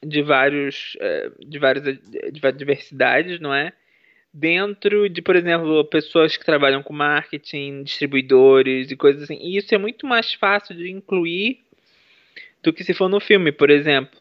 de 0.03 0.21
vários 0.21 0.95
é, 0.99 1.31
de 1.39 1.59
várias 1.59 1.83
de 1.83 2.51
diversidades, 2.53 3.39
não 3.39 3.53
é? 3.53 3.73
Dentro 4.33 5.09
de, 5.09 5.21
por 5.21 5.35
exemplo, 5.35 5.85
pessoas 5.85 6.35
que 6.35 6.45
trabalham 6.45 6.83
com 6.83 6.93
marketing, 6.93 7.83
distribuidores 7.83 8.91
e 8.91 8.95
coisas 8.95 9.23
assim. 9.23 9.39
E 9.41 9.57
isso 9.57 9.73
é 9.73 9.77
muito 9.77 10.05
mais 10.05 10.33
fácil 10.33 10.75
de 10.75 10.89
incluir 10.89 11.61
do 12.61 12.73
que 12.73 12.83
se 12.83 12.93
for 12.93 13.07
no 13.07 13.19
filme, 13.19 13.51
por 13.51 13.69
exemplo. 13.69 14.19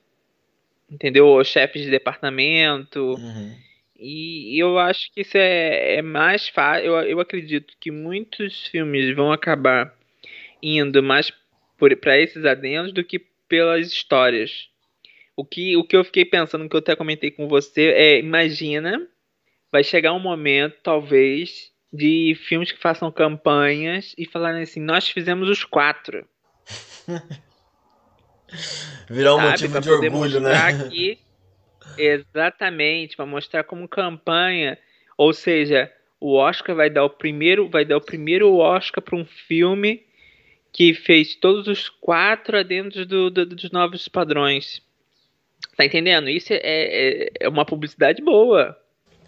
Entendeu? 0.95 1.43
Chefes 1.43 1.83
de 1.83 1.91
departamento. 1.91 3.01
Uhum. 3.01 3.57
E 3.99 4.63
eu 4.63 4.79
acho 4.79 5.13
que 5.13 5.23
isso 5.23 5.37
é, 5.37 5.97
é 5.97 6.03
mais 6.03 6.49
fácil. 6.49 6.87
Eu, 6.87 6.95
eu 7.03 7.21
acredito 7.21 7.75
que 7.81 7.91
muitos 7.91 8.67
filmes 8.69 9.15
vão 9.15 9.33
acabar 9.33 9.93
indo 10.63 11.03
mais 11.03 11.33
para 12.01 12.19
esses 12.19 12.45
adendos 12.45 12.93
do 12.93 13.03
que 13.03 13.19
pelas 13.49 13.89
histórias. 13.89 14.69
O 15.37 15.45
que, 15.45 15.77
o 15.77 15.83
que 15.83 15.97
eu 15.97 16.05
fiquei 16.05 16.25
pensando, 16.25 16.69
que 16.69 16.77
eu 16.77 16.79
até 16.79 16.95
comentei 16.95 17.31
com 17.31 17.49
você, 17.49 17.93
é: 17.93 18.19
imagina, 18.21 19.05
vai 19.73 19.83
chegar 19.83 20.13
um 20.13 20.21
momento, 20.21 20.77
talvez, 20.81 21.73
de 21.93 22.37
filmes 22.47 22.71
que 22.71 22.81
façam 22.81 23.11
campanhas 23.11 24.15
e 24.17 24.25
falarem 24.25 24.63
assim, 24.63 24.81
nós 24.81 25.09
fizemos 25.09 25.49
os 25.49 25.65
quatro. 25.65 26.25
Virar 29.09 29.35
um 29.35 29.39
Sabe? 29.39 29.51
motivo 29.51 29.81
de 29.81 29.91
orgulho, 29.91 30.41
né? 30.41 30.89
Que, 30.89 31.19
exatamente, 31.97 33.17
para 33.17 33.27
mostrar 33.27 33.65
como 33.65 33.89
campanha. 33.89 34.79
Ou 35.17 35.33
seja, 35.33 35.93
o 36.21 36.35
Oscar 36.37 36.75
vai 36.75 36.91
dar 36.91 37.05
o 37.05 37.11
primeiro, 37.11 37.69
vai 37.69 37.85
dar 37.85 37.97
o 37.97 38.01
primeiro 38.01 38.57
Oscar 38.57 39.03
para 39.03 39.17
um 39.17 39.25
filme 39.25 40.05
que 40.73 40.93
fez 40.93 41.37
todos 41.37 41.69
os 41.69 41.89
quatro 41.89 42.59
adendos 42.59 43.07
do, 43.07 43.31
do, 43.31 43.47
dos 43.47 43.71
novos 43.71 44.09
padrões. 44.09 44.83
Tá 45.77 45.85
entendendo? 45.85 46.29
Isso 46.29 46.53
é, 46.53 46.61
é, 46.63 47.31
é 47.41 47.49
uma 47.49 47.65
publicidade 47.65 48.23
boa. 48.23 48.77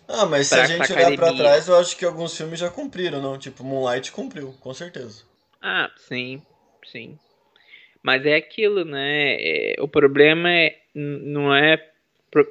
Ah, 0.09 0.27
mas 0.27 0.47
se 0.49 0.55
a 0.55 0.65
gente 0.65 0.93
olhar 0.93 1.15
pra 1.17 1.33
trás, 1.33 1.69
eu 1.69 1.77
acho 1.77 1.97
que 1.97 2.05
alguns 2.05 2.37
filmes 2.37 2.59
já 2.61 2.71
cumpriram, 2.71 3.21
não? 3.21 3.39
Tipo, 3.39 3.65
Moonlight 3.65 4.13
cumpriu, 4.13 4.55
com 4.61 4.73
certeza. 4.73 5.25
Ah, 5.61 5.91
sim, 5.97 6.41
sim. 6.85 7.19
Mas 8.07 8.25
é 8.25 8.37
aquilo, 8.37 8.85
né? 8.85 9.35
É, 9.35 9.75
o 9.81 9.89
problema 9.89 10.49
é, 10.49 10.79
não 10.95 11.53
é. 11.53 11.91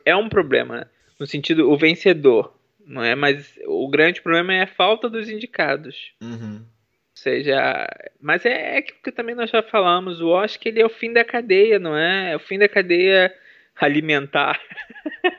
É 0.04 0.14
um 0.14 0.28
problema, 0.28 0.80
né? 0.80 0.86
no 1.18 1.26
sentido, 1.26 1.72
o 1.72 1.78
vencedor, 1.78 2.54
não 2.86 3.02
é? 3.02 3.16
Mas 3.16 3.58
o 3.66 3.88
grande 3.88 4.22
problema 4.22 4.54
é 4.54 4.64
a 4.64 4.68
falta 4.68 5.10
dos 5.10 5.30
indicados. 5.30 6.12
Uhum. 6.22 6.58
Ou 6.58 7.18
seja, 7.18 7.88
mas 8.20 8.46
é, 8.46 8.76
é 8.76 8.78
aquilo 8.80 9.00
que 9.02 9.14
também 9.14 9.34
nós 9.34 9.50
já 9.50 9.64
falamos, 9.64 10.20
o 10.20 10.28
Oscar 10.28 10.68
ele 10.68 10.82
é 10.82 10.86
o 10.86 10.90
fim 10.90 11.14
da 11.14 11.24
cadeia, 11.24 11.80
não 11.80 11.96
é? 11.96 12.34
É 12.34 12.36
o 12.36 12.40
fim 12.40 12.60
da 12.60 12.68
cadeia 12.68 13.34
alimentar. 13.78 14.60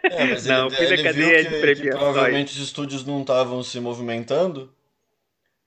É, 0.02 0.24
mas 0.24 0.46
não, 0.48 0.68
ele, 0.68 0.94
ele 0.94 1.02
cadeia 1.02 1.42
viu 1.42 1.60
que, 1.60 1.82
que 1.82 1.90
provavelmente 1.90 2.54
os 2.54 2.64
estúdios 2.64 3.04
não 3.04 3.20
estavam 3.20 3.62
se 3.62 3.78
movimentando. 3.80 4.72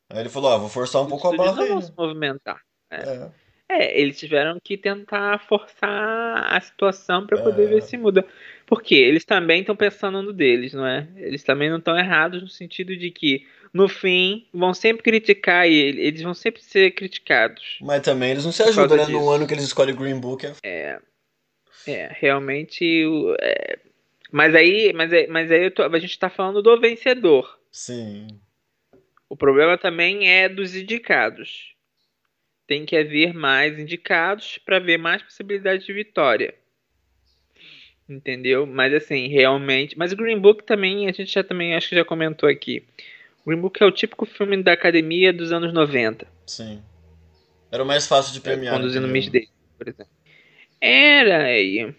Aí 0.10 0.22
ele 0.22 0.30
falou, 0.30 0.52
ah, 0.52 0.58
vou 0.58 0.70
forçar 0.70 1.04
um 1.04 1.06
os 1.06 1.12
pouco 1.12 1.28
a 1.28 1.38
barra. 1.38 1.56
Não 1.56 1.68
vão 1.68 1.82
se 1.82 1.94
movimentar. 1.96 2.60
É. 2.90 2.96
é. 2.96 3.49
É. 3.70 4.00
eles 4.00 4.20
tiveram 4.20 4.58
que 4.64 4.76
tentar 4.76 5.40
forçar 5.40 6.54
a 6.54 6.60
situação 6.60 7.26
para 7.26 7.42
poder 7.42 7.64
é. 7.64 7.68
ver 7.68 7.82
se 7.82 7.98
muda. 7.98 8.26
Porque 8.66 8.96
eles 8.96 9.24
também 9.24 9.62
estão 9.62 9.76
pensando 9.76 10.22
no 10.22 10.34
deles, 10.34 10.74
não 10.74 10.86
é? 10.86 11.08
Eles 11.16 11.44
também 11.44 11.70
não 11.70 11.78
estão 11.78 11.98
errados 11.98 12.42
no 12.42 12.48
sentido 12.48 12.96
de 12.96 13.10
que, 13.12 13.46
no 13.74 13.88
fim, 13.88 14.48
vão 14.54 14.74
sempre 14.74 15.04
criticar 15.04 15.68
ele, 15.68 16.02
eles 16.02 16.22
vão 16.22 16.34
sempre 16.34 16.62
ser 16.62 16.92
criticados. 16.92 17.78
Mas 17.82 18.02
também 18.02 18.32
eles 18.32 18.46
não 18.46 18.52
se 18.52 18.64
ajudam, 18.64 18.98
né? 18.98 19.08
No 19.08 19.30
ano 19.30 19.48
que 19.48 19.54
eles 19.54 19.66
escolhem 19.66 19.96
Green 19.96 20.20
Book. 20.20 20.46
É, 20.46 20.54
é 20.64 21.00
é, 21.88 22.12
realmente. 22.14 23.04
É, 23.42 23.80
mas 24.32 24.54
aí, 24.54 24.94
mas 24.94 25.12
aí, 25.12 25.28
mas 25.28 25.52
aí 25.52 25.70
tô, 25.72 25.84
a 25.84 26.00
gente 26.00 26.12
está 26.12 26.30
falando 26.30 26.62
do 26.62 26.80
vencedor. 26.80 27.60
Sim. 27.72 28.28
O 29.28 29.36
problema 29.36 29.78
também 29.78 30.30
é 30.30 30.50
dos 30.50 30.76
indicados. 30.76 31.76
Tem 32.70 32.86
que 32.86 32.96
haver 32.96 33.34
mais 33.34 33.80
indicados 33.80 34.60
para 34.60 34.78
ver 34.78 35.00
mais 35.00 35.24
possibilidades 35.24 35.88
de 35.88 35.92
vitória. 35.92 36.54
Entendeu? 38.08 38.68
Mas 38.68 38.94
assim, 38.94 39.28
realmente. 39.28 39.98
Mas 39.98 40.12
o 40.12 40.16
Green 40.16 40.38
Book 40.38 40.64
também, 40.64 41.10
a 41.10 41.12
gente 41.12 41.34
já 41.34 41.44
também 41.44 41.74
acho 41.74 41.90
que 41.90 41.96
já 41.96 42.06
comentou 42.06 42.48
aqui. 42.48 42.86
O 43.42 43.50
Green 43.50 43.60
Book 43.60 43.82
é 43.82 43.86
o 43.88 43.92
típico 43.92 44.24
filme 44.24 44.62
da 44.62 44.74
academia 44.74 45.34
dos 45.34 45.52
anos 45.52 45.74
90. 45.74 46.28
Sim. 46.46 46.80
Era 47.72 47.82
o 47.82 47.88
mais 47.88 48.06
fácil 48.06 48.34
de 48.34 48.40
premiar. 48.40 48.76
Conduzindo 48.76 49.08
o 49.08 49.10
Miss 49.10 49.30
Day, 49.30 49.50
por 49.76 49.88
exemplo. 49.88 50.14
Era 50.80 51.46
aí. 51.46 51.92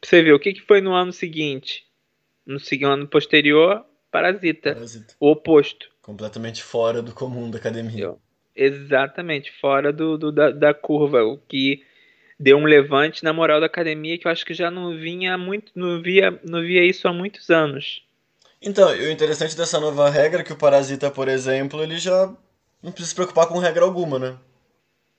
Você 0.00 0.22
vê 0.22 0.32
o 0.32 0.38
que, 0.38 0.52
que 0.52 0.62
foi 0.62 0.80
no 0.80 0.94
ano 0.94 1.12
seguinte? 1.12 1.84
No 2.46 2.60
ano 2.84 3.08
posterior, 3.08 3.84
Parasita. 4.12 4.74
Parasita. 4.74 5.14
O 5.18 5.32
oposto. 5.32 5.90
Completamente 6.00 6.62
fora 6.62 7.02
do 7.02 7.12
comum 7.12 7.50
da 7.50 7.58
academia. 7.58 8.14
Exatamente, 8.54 9.50
fora 9.60 9.92
do, 9.92 10.18
do 10.18 10.32
da, 10.32 10.50
da, 10.50 10.74
curva. 10.74 11.22
O 11.22 11.38
que 11.38 11.84
deu 12.38 12.58
um 12.58 12.64
levante 12.64 13.24
na 13.24 13.32
moral 13.32 13.60
da 13.60 13.66
academia 13.66 14.18
que 14.18 14.26
eu 14.26 14.30
acho 14.30 14.44
que 14.44 14.54
já 14.54 14.70
não 14.70 14.96
vinha 14.96 15.38
muito, 15.38 15.72
não 15.74 16.02
via, 16.02 16.38
não 16.44 16.60
via 16.60 16.84
isso 16.84 17.08
há 17.08 17.12
muitos 17.12 17.50
anos. 17.50 18.04
Então, 18.60 18.88
o 18.90 19.10
interessante 19.10 19.56
dessa 19.56 19.80
nova 19.80 20.08
regra 20.08 20.40
é 20.40 20.44
que 20.44 20.52
o 20.52 20.56
Parasita, 20.56 21.10
por 21.10 21.28
exemplo, 21.28 21.82
ele 21.82 21.98
já 21.98 22.32
não 22.82 22.92
precisa 22.92 23.10
se 23.10 23.14
preocupar 23.14 23.46
com 23.48 23.58
regra 23.58 23.84
alguma, 23.84 24.18
né? 24.18 24.36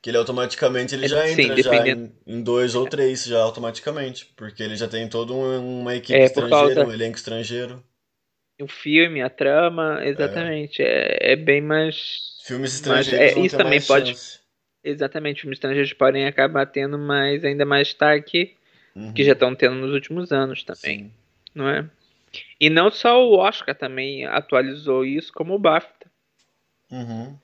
Que 0.01 0.09
ele 0.09 0.17
automaticamente 0.17 0.93
ele 0.95 1.07
já 1.07 1.29
entra 1.29 1.55
Sim, 1.55 1.63
já 1.63 1.87
em, 1.87 2.11
em, 2.27 2.41
dois 2.41 2.75
ou 2.75 2.87
três 2.87 3.23
já 3.23 3.39
automaticamente. 3.39 4.25
Porque 4.35 4.61
ele 4.61 4.75
já 4.75 4.87
tem 4.87 5.07
toda 5.07 5.33
uma 5.33 5.95
equipe 5.95 6.19
é, 6.19 6.25
estrangeira, 6.25 6.75
causa... 6.75 6.85
um 6.85 6.91
elenco 6.91 7.17
estrangeiro. 7.17 7.81
O 8.61 8.67
filme, 8.67 9.21
a 9.21 9.29
trama, 9.29 10.05
exatamente. 10.05 10.81
É, 10.81 11.17
é, 11.21 11.31
é 11.33 11.35
bem 11.37 11.61
mais. 11.61 12.32
Filmes 12.45 12.73
estrangeiros. 12.73 13.37
é, 13.37 13.39
isso 13.39 13.57
também 13.57 13.81
pode. 13.81 14.11
Chance. 14.11 14.39
Exatamente, 14.83 15.41
filmes 15.41 15.57
estrangeiros 15.57 15.93
podem 15.93 16.25
acabar 16.25 16.65
tendo 16.65 16.97
mais, 16.97 17.45
ainda 17.45 17.65
mais 17.65 17.87
destaque 17.87 18.55
uhum. 18.95 19.13
que 19.13 19.23
já 19.23 19.31
estão 19.31 19.55
tendo 19.55 19.75
nos 19.75 19.93
últimos 19.93 20.31
anos 20.31 20.63
também. 20.63 21.05
Sim. 21.05 21.11
Não 21.55 21.69
é? 21.69 21.89
E 22.59 22.69
não 22.69 22.91
só 22.91 23.25
o 23.25 23.37
Oscar 23.37 23.75
também 23.75 24.25
atualizou 24.25 25.05
isso, 25.05 25.31
como 25.31 25.53
o 25.53 25.59
BAFTA. 25.59 26.11
Uhum 26.91 27.37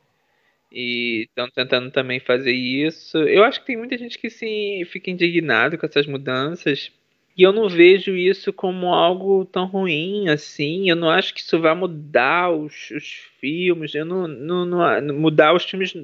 e 0.72 1.26
estão 1.28 1.50
tentando 1.50 1.92
também 1.92 2.20
fazer 2.20 2.52
isso. 2.52 3.18
Eu 3.18 3.44
acho 3.44 3.60
que 3.60 3.68
tem 3.68 3.78
muita 3.78 3.98
gente 3.98 4.18
que 4.18 4.30
se 4.30 4.86
fica 4.92 5.10
indignado 5.10 5.78
com 5.78 5.86
essas 5.86 6.06
mudanças. 6.06 6.92
E 7.40 7.44
eu 7.44 7.54
não 7.54 7.70
vejo 7.70 8.18
isso 8.18 8.52
como 8.52 8.94
algo 8.94 9.46
tão 9.46 9.66
ruim 9.66 10.28
assim. 10.28 10.90
Eu 10.90 10.96
não 10.98 11.10
acho 11.10 11.34
que 11.34 11.40
isso 11.40 11.58
vai 11.58 11.74
mudar 11.74 12.52
os, 12.52 12.92
os 12.92 13.06
filmes. 13.40 13.96
Eu 13.96 14.04
não, 14.04 14.28
não, 14.28 14.66
não, 14.66 15.16
mudar 15.18 15.56
os 15.56 15.64
filmes 15.64 15.96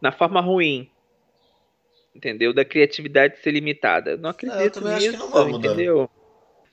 na 0.00 0.10
forma 0.10 0.40
ruim. 0.40 0.88
Entendeu? 2.14 2.54
Da 2.54 2.64
criatividade 2.64 3.36
ser 3.42 3.50
limitada. 3.50 4.12
Eu 4.12 4.16
não 4.16 4.30
acredito 4.30 4.80
não, 4.80 4.92
eu 4.92 4.96
nisso, 4.96 5.30
não 5.30 5.50
entendeu? 5.50 6.10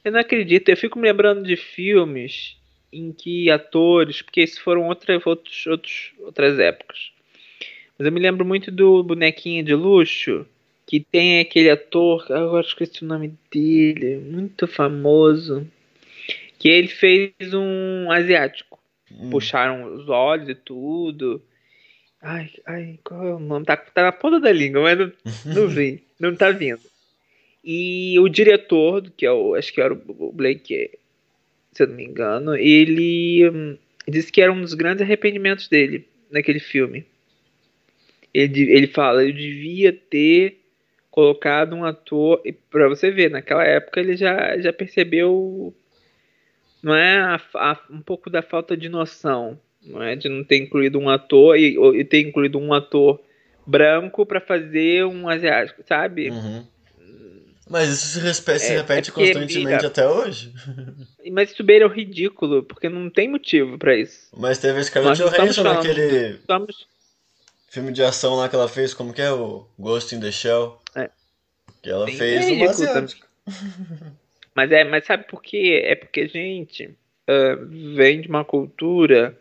Eu 0.01 0.11
não 0.13 0.21
acredito. 0.21 0.69
Eu 0.69 0.77
fico 0.77 0.97
me 0.97 1.05
lembrando 1.05 1.43
de 1.43 1.57
filmes 1.57 2.55
em 2.89 3.11
que 3.11 3.51
atores, 3.51 4.21
porque 4.21 4.43
isso 4.43 4.61
foram 4.61 4.87
outra, 4.87 5.21
outros, 5.25 5.67
outros, 5.67 6.13
outras 6.19 6.57
épocas. 6.57 7.11
Mas 7.99 8.05
eu 8.05 8.13
me 8.13 8.21
lembro 8.21 8.45
muito 8.45 8.71
do 8.71 9.03
Bonequinho 9.03 9.61
de 9.61 9.75
Luxo, 9.75 10.47
que 10.85 10.99
tem 10.99 11.39
aquele 11.39 11.69
ator, 11.69 12.25
agora 12.31 12.65
esqueci 12.65 13.03
o 13.03 13.07
nome 13.07 13.33
dele, 13.51 14.17
muito 14.17 14.67
famoso, 14.67 15.67
que 16.59 16.69
ele 16.69 16.87
fez 16.87 17.33
um 17.53 18.11
asiático. 18.11 18.79
Hum. 19.11 19.29
Puxaram 19.29 19.93
os 19.95 20.09
olhos 20.09 20.49
e 20.49 20.55
tudo. 20.55 21.41
Ai, 22.21 22.49
ai, 22.65 22.99
qual 23.03 23.27
é 23.27 23.33
o 23.33 23.39
nome? 23.39 23.65
Tá, 23.65 23.77
tá 23.77 24.03
na 24.03 24.11
ponta 24.11 24.39
da 24.39 24.51
língua, 24.51 24.81
mas 24.81 24.97
não, 24.97 25.11
não 25.53 25.67
vi, 25.67 26.03
não 26.19 26.35
tá 26.35 26.51
vindo. 26.51 26.81
E 27.63 28.19
o 28.19 28.27
diretor, 28.27 29.09
que 29.15 29.25
é 29.25 29.31
o, 29.31 29.55
acho 29.55 29.73
que 29.73 29.81
era 29.81 29.93
o 29.93 30.31
Blake 30.31 30.91
se 31.73 31.83
eu 31.83 31.87
não 31.87 31.95
me 31.95 32.05
engano, 32.05 32.55
ele 32.55 33.49
hum, 33.49 33.77
disse 34.07 34.31
que 34.31 34.41
era 34.41 34.51
um 34.51 34.61
dos 34.61 34.73
grandes 34.73 35.01
arrependimentos 35.01 35.67
dele 35.67 36.07
naquele 36.31 36.59
filme. 36.59 37.05
Ele, 38.33 38.71
ele 38.71 38.87
fala, 38.87 39.23
eu 39.23 39.33
devia 39.33 39.91
ter 39.91 40.62
colocado 41.13 41.75
um 41.75 41.85
ator. 41.85 42.41
para 42.71 42.89
você 42.89 43.11
ver, 43.11 43.29
naquela 43.29 43.63
época 43.63 43.99
ele 43.99 44.17
já, 44.17 44.57
já 44.57 44.73
percebeu 44.73 45.71
não 46.81 46.95
é 46.95 47.19
a, 47.19 47.41
a, 47.53 47.79
um 47.91 48.01
pouco 48.01 48.31
da 48.31 48.41
falta 48.41 48.75
de 48.75 48.89
noção, 48.89 49.57
não 49.85 50.01
é 50.01 50.15
de 50.15 50.27
não 50.27 50.43
ter 50.43 50.57
incluído 50.57 50.97
um 50.97 51.07
ator 51.07 51.55
e, 51.55 51.77
e 51.77 52.03
ter 52.03 52.21
incluído 52.21 52.57
um 52.57 52.73
ator 52.73 53.21
branco 53.63 54.25
para 54.25 54.41
fazer 54.41 55.05
um 55.05 55.29
asiático, 55.29 55.83
sabe? 55.87 56.31
Uhum. 56.31 56.65
Mas 57.69 57.89
isso 57.89 58.07
se, 58.07 58.19
repete, 58.19 58.59
se 58.59 58.73
é, 58.73 58.77
repete 58.77 59.11
é 59.11 59.13
constantemente 59.13 59.85
até 59.85 60.09
hoje. 60.09 60.51
Mas 61.31 61.51
isso 61.51 61.63
beira 61.63 61.85
o 61.85 61.89
ridículo, 61.89 62.63
porque 62.63 62.89
não 62.89 63.07
tem 63.07 63.29
motivo 63.29 63.77
para 63.77 63.95
isso. 63.95 64.29
Mas 64.35 64.57
teve 64.57 64.79
a 64.79 64.83
Scarlett 64.83 65.21
Johansson 65.21 65.63
naquele 65.63 66.31
estamos... 66.31 66.87
filme 67.69 67.91
de 67.91 68.03
ação 68.03 68.35
lá 68.35 68.49
que 68.49 68.55
ela 68.55 68.67
fez, 68.67 68.95
como 68.95 69.13
que 69.13 69.21
é? 69.21 69.31
O 69.31 69.67
Ghost 69.77 70.13
in 70.15 70.19
the 70.19 70.31
Shell. 70.31 70.82
Que 71.81 71.89
ela 71.89 72.05
Bem 72.05 72.15
fez 72.15 72.61
o 72.61 72.63
asiático. 72.69 73.27
Mas, 74.55 74.71
é, 74.71 74.83
mas 74.83 75.03
sabe 75.07 75.23
por 75.23 75.41
quê? 75.41 75.81
É 75.83 75.95
porque 75.95 76.21
a 76.21 76.27
gente 76.27 76.85
uh, 76.85 77.95
vem 77.95 78.21
de 78.21 78.27
uma 78.27 78.45
cultura 78.45 79.35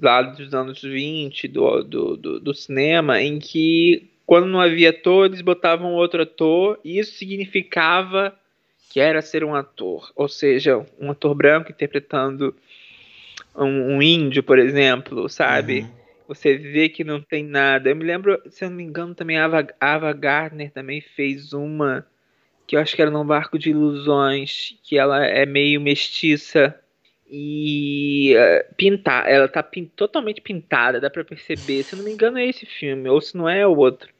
lá 0.00 0.22
dos 0.22 0.54
anos 0.54 0.80
20 0.80 1.46
do, 1.46 1.82
do, 1.82 2.16
do, 2.16 2.40
do 2.40 2.54
cinema 2.54 3.20
em 3.20 3.38
que 3.38 4.10
quando 4.26 4.46
não 4.46 4.60
havia 4.60 4.90
ator, 4.90 5.26
eles 5.26 5.42
botavam 5.42 5.92
outro 5.92 6.22
ator, 6.22 6.80
e 6.82 6.98
isso 6.98 7.12
significava 7.16 8.34
que 8.90 8.98
era 8.98 9.20
ser 9.20 9.44
um 9.44 9.54
ator. 9.54 10.10
Ou 10.16 10.28
seja, 10.28 10.84
um 10.98 11.10
ator 11.10 11.34
branco 11.34 11.70
interpretando 11.70 12.54
um, 13.54 13.96
um 13.96 14.02
índio, 14.02 14.42
por 14.42 14.58
exemplo, 14.58 15.28
sabe? 15.28 15.80
Uhum. 15.80 16.03
Você 16.26 16.56
vê 16.56 16.88
que 16.88 17.04
não 17.04 17.20
tem 17.20 17.44
nada. 17.44 17.90
Eu 17.90 17.96
me 17.96 18.04
lembro, 18.04 18.40
se 18.48 18.64
eu 18.64 18.70
não 18.70 18.76
me 18.76 18.82
engano, 18.82 19.14
também 19.14 19.38
a 19.38 19.44
Ava, 19.44 19.66
Ava 19.80 20.12
Gardner 20.12 20.70
também 20.70 21.00
fez 21.00 21.52
uma 21.52 22.06
que 22.66 22.76
eu 22.76 22.80
acho 22.80 22.96
que 22.96 23.02
era 23.02 23.10
num 23.10 23.26
barco 23.26 23.58
de 23.58 23.70
ilusões, 23.70 24.78
que 24.82 24.98
ela 24.98 25.24
é 25.24 25.44
meio 25.46 25.80
mestiça. 25.80 26.78
e 27.30 28.34
uh, 28.36 28.74
pintar, 28.76 29.28
ela 29.28 29.48
tá 29.48 29.62
pin 29.62 29.86
totalmente 29.96 30.40
pintada, 30.40 31.00
dá 31.00 31.10
para 31.10 31.24
perceber. 31.24 31.82
Se 31.84 31.96
não 31.96 32.04
me 32.04 32.12
engano 32.12 32.38
é 32.38 32.46
esse 32.46 32.66
filme, 32.66 33.08
ou 33.08 33.20
se 33.20 33.36
não 33.36 33.48
é, 33.48 33.60
é 33.60 33.66
o 33.66 33.76
outro. 33.76 34.12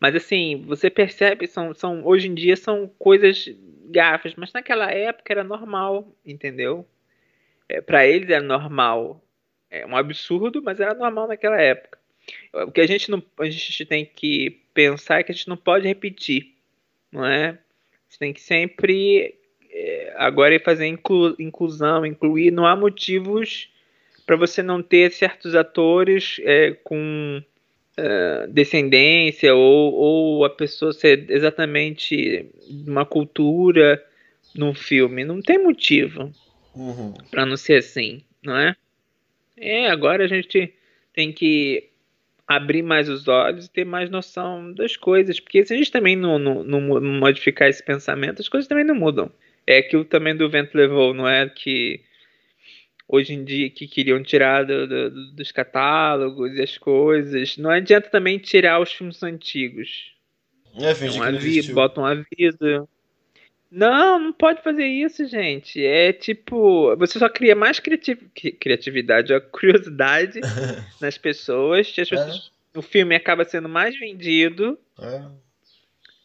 Mas 0.00 0.14
assim, 0.14 0.64
você 0.66 0.90
percebe, 0.90 1.46
são, 1.46 1.74
são 1.74 2.06
hoje 2.06 2.28
em 2.28 2.34
dia 2.34 2.56
são 2.56 2.88
coisas 2.98 3.48
gafas, 3.90 4.34
mas 4.36 4.52
naquela 4.52 4.90
época 4.90 5.32
era 5.32 5.44
normal, 5.44 6.14
entendeu? 6.24 6.86
É, 7.68 7.80
para 7.80 8.06
eles 8.06 8.28
era 8.30 8.42
normal. 8.42 9.22
É 9.70 9.86
um 9.86 9.96
absurdo, 9.96 10.62
mas 10.62 10.80
era 10.80 10.94
normal 10.94 11.28
naquela 11.28 11.60
época. 11.60 11.98
O 12.52 12.72
que 12.72 12.80
a 12.80 12.86
gente 12.86 13.10
não 13.10 13.22
a 13.38 13.48
gente 13.48 13.84
tem 13.84 14.04
que 14.04 14.62
pensar 14.74 15.20
é 15.20 15.22
que 15.22 15.32
a 15.32 15.34
gente 15.34 15.48
não 15.48 15.56
pode 15.56 15.86
repetir, 15.86 16.54
não 17.12 17.24
é? 17.24 17.50
A 17.50 18.08
gente 18.08 18.18
tem 18.18 18.32
que 18.32 18.40
sempre 18.40 19.34
é, 19.70 20.14
agora 20.16 20.58
fazer 20.60 20.86
inclu, 20.86 21.36
inclusão, 21.38 22.04
incluir. 22.04 22.50
Não 22.50 22.66
há 22.66 22.74
motivos 22.74 23.70
para 24.24 24.36
você 24.36 24.62
não 24.62 24.82
ter 24.82 25.12
certos 25.12 25.54
atores 25.54 26.40
é, 26.40 26.72
com 26.82 27.42
uh, 27.98 28.52
descendência 28.52 29.54
ou, 29.54 29.92
ou 29.94 30.44
a 30.44 30.50
pessoa 30.50 30.92
ser 30.92 31.30
exatamente 31.30 32.50
uma 32.86 33.06
cultura 33.06 34.04
num 34.54 34.74
filme. 34.74 35.24
Não 35.24 35.40
tem 35.40 35.62
motivo 35.62 36.32
uhum. 36.74 37.14
para 37.30 37.46
não 37.46 37.56
ser 37.56 37.78
assim, 37.78 38.22
não 38.42 38.56
é? 38.56 38.76
É, 39.56 39.88
agora 39.88 40.24
a 40.24 40.28
gente 40.28 40.74
tem 41.12 41.32
que 41.32 41.90
abrir 42.46 42.82
mais 42.82 43.08
os 43.08 43.26
olhos 43.26 43.66
e 43.66 43.70
ter 43.70 43.84
mais 43.84 44.08
noção 44.08 44.72
das 44.72 44.96
coisas, 44.96 45.40
porque 45.40 45.64
se 45.66 45.74
a 45.74 45.76
gente 45.76 45.90
também 45.90 46.14
não, 46.14 46.38
não, 46.38 46.62
não 46.62 46.80
modificar 47.00 47.68
esse 47.68 47.82
pensamento, 47.82 48.40
as 48.40 48.48
coisas 48.48 48.68
também 48.68 48.84
não 48.84 48.94
mudam. 48.94 49.30
É 49.66 49.78
aquilo 49.78 50.04
também 50.04 50.36
do 50.36 50.48
vento 50.48 50.76
levou, 50.76 51.12
não 51.12 51.28
é 51.28 51.48
que 51.48 52.00
hoje 53.08 53.34
em 53.34 53.44
dia 53.44 53.70
que 53.70 53.86
queriam 53.86 54.22
tirar 54.22 54.64
do, 54.64 54.86
do, 54.86 55.32
dos 55.32 55.52
catálogos 55.52 56.54
e 56.54 56.62
as 56.62 56.76
coisas. 56.78 57.56
Não 57.56 57.70
adianta 57.70 58.08
também 58.08 58.38
tirar 58.38 58.80
os 58.80 58.92
filmes 58.92 59.22
antigos. 59.22 60.12
É, 60.78 60.94
finge 60.94 61.18
um 61.18 61.22
que 61.22 61.72
Bota 61.72 62.00
um 62.00 62.04
aviso. 62.04 62.88
Não, 63.70 64.18
não 64.18 64.32
pode 64.32 64.62
fazer 64.62 64.86
isso, 64.86 65.26
gente. 65.26 65.84
É 65.84 66.12
tipo, 66.12 66.96
você 66.96 67.18
só 67.18 67.28
cria 67.28 67.54
mais 67.54 67.80
criativ 67.80 68.18
criatividade, 68.60 69.34
a 69.34 69.40
curiosidade 69.42 70.40
nas 71.00 71.18
pessoas. 71.18 71.88
As 71.88 71.92
pessoas 71.92 72.52
é. 72.52 72.78
O 72.78 72.82
filme 72.82 73.14
acaba 73.14 73.44
sendo 73.44 73.68
mais 73.68 73.98
vendido. 73.98 74.78
É. 75.00 75.22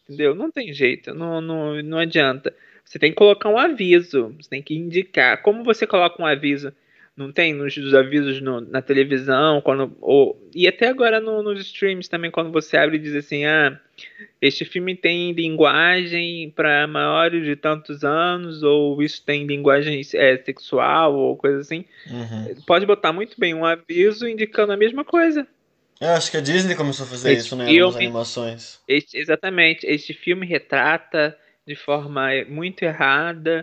Entendeu? 0.04 0.34
Não 0.34 0.50
tem 0.50 0.72
jeito, 0.72 1.14
não, 1.14 1.40
não, 1.40 1.82
não 1.82 1.98
adianta. 1.98 2.54
Você 2.84 2.98
tem 2.98 3.10
que 3.10 3.16
colocar 3.16 3.48
um 3.48 3.58
aviso, 3.58 4.34
você 4.38 4.50
tem 4.50 4.62
que 4.62 4.74
indicar. 4.74 5.40
Como 5.40 5.64
você 5.64 5.86
coloca 5.86 6.20
um 6.20 6.26
aviso? 6.26 6.72
Não 7.14 7.30
tem 7.30 7.52
nos 7.52 7.94
avisos 7.94 8.40
no, 8.40 8.62
na 8.62 8.80
televisão, 8.80 9.60
quando 9.60 9.94
ou, 10.00 10.48
e 10.54 10.66
até 10.66 10.88
agora 10.88 11.20
no, 11.20 11.42
nos 11.42 11.60
streams 11.60 12.08
também, 12.08 12.30
quando 12.30 12.50
você 12.50 12.76
abre 12.76 12.96
e 12.96 13.00
diz 13.00 13.14
assim: 13.14 13.44
ah, 13.44 13.78
este 14.40 14.64
filme 14.64 14.96
tem 14.96 15.32
linguagem 15.32 16.50
para 16.56 16.86
maiores 16.86 17.44
de 17.44 17.54
tantos 17.54 18.02
anos, 18.02 18.62
ou 18.62 19.02
isso 19.02 19.22
tem 19.24 19.46
linguagem 19.46 20.00
é, 20.14 20.38
sexual, 20.38 21.14
ou 21.14 21.36
coisa 21.36 21.58
assim. 21.58 21.84
Uhum. 22.10 22.54
Pode 22.66 22.86
botar 22.86 23.12
muito 23.12 23.38
bem 23.38 23.52
um 23.52 23.66
aviso 23.66 24.26
indicando 24.26 24.72
a 24.72 24.76
mesma 24.76 25.04
coisa. 25.04 25.46
Eu 26.00 26.10
acho 26.10 26.30
que 26.30 26.36
a 26.36 26.40
Disney 26.40 26.74
começou 26.74 27.06
a 27.06 27.08
fazer 27.08 27.32
este 27.32 27.46
isso, 27.46 27.56
né? 27.56 27.66
Filme, 27.66 27.80
nas 27.80 27.96
animações. 27.96 28.80
Este, 28.88 29.18
exatamente. 29.18 29.86
Este 29.86 30.12
filme 30.12 30.46
retrata 30.46 31.36
de 31.66 31.76
forma 31.76 32.28
muito 32.48 32.82
errada. 32.82 33.62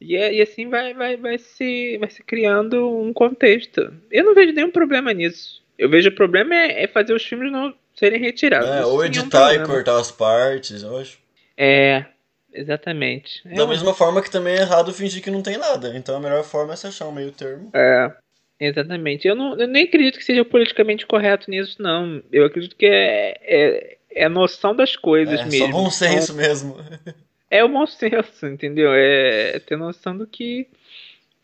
E, 0.00 0.16
é, 0.16 0.34
e, 0.34 0.42
assim 0.42 0.68
vai, 0.68 0.94
vai, 0.94 1.16
vai, 1.16 1.38
se, 1.38 1.98
vai 1.98 2.10
se 2.10 2.22
criando 2.22 2.88
um 3.00 3.12
contexto. 3.12 3.92
Eu 4.10 4.24
não 4.24 4.34
vejo 4.34 4.52
nenhum 4.52 4.70
problema 4.70 5.12
nisso. 5.12 5.62
Eu 5.76 5.88
vejo 5.88 6.08
o 6.08 6.14
problema 6.14 6.54
é, 6.54 6.84
é 6.84 6.86
fazer 6.86 7.12
os 7.12 7.24
filmes 7.24 7.50
não 7.50 7.74
serem 7.96 8.20
retirados. 8.20 8.68
É, 8.68 8.84
ou 8.84 9.04
editar 9.04 9.54
é 9.54 9.58
um 9.58 9.62
e 9.62 9.66
cortar 9.66 9.98
as 9.98 10.10
partes, 10.10 10.82
eu 10.82 10.96
acho. 10.98 11.18
É, 11.56 12.04
exatamente. 12.52 13.42
Da 13.56 13.66
mesma 13.66 13.92
forma 13.92 14.22
que 14.22 14.30
também 14.30 14.54
é 14.54 14.60
errado 14.60 14.92
fingir 14.92 15.22
que 15.22 15.30
não 15.30 15.42
tem 15.42 15.58
nada. 15.58 15.96
Então 15.96 16.16
a 16.16 16.20
melhor 16.20 16.44
forma 16.44 16.72
é 16.72 16.76
se 16.76 16.86
achar 16.86 17.08
um 17.08 17.12
meio 17.12 17.32
termo. 17.32 17.70
É, 17.74 18.12
exatamente. 18.60 19.26
Eu, 19.26 19.34
não, 19.34 19.58
eu 19.58 19.66
nem 19.66 19.84
acredito 19.84 20.18
que 20.18 20.24
seja 20.24 20.44
politicamente 20.44 21.06
correto 21.06 21.50
nisso, 21.50 21.76
não. 21.80 22.22
Eu 22.30 22.46
acredito 22.46 22.76
que 22.76 22.86
é, 22.86 23.36
é, 23.42 23.98
é 24.12 24.24
a 24.24 24.28
noção 24.28 24.74
das 24.76 24.94
coisas 24.94 25.40
é, 25.40 25.44
mesmo. 25.44 25.66
Só 25.66 25.72
bom 25.72 25.90
senso 25.90 26.32
então, 26.32 26.36
mesmo. 26.36 26.76
é 27.50 27.64
o 27.64 27.68
bom 27.68 27.86
senso, 27.86 28.46
entendeu? 28.46 28.90
É 28.92 29.58
ter 29.60 29.76
noção 29.76 30.16
do 30.16 30.26
que 30.26 30.68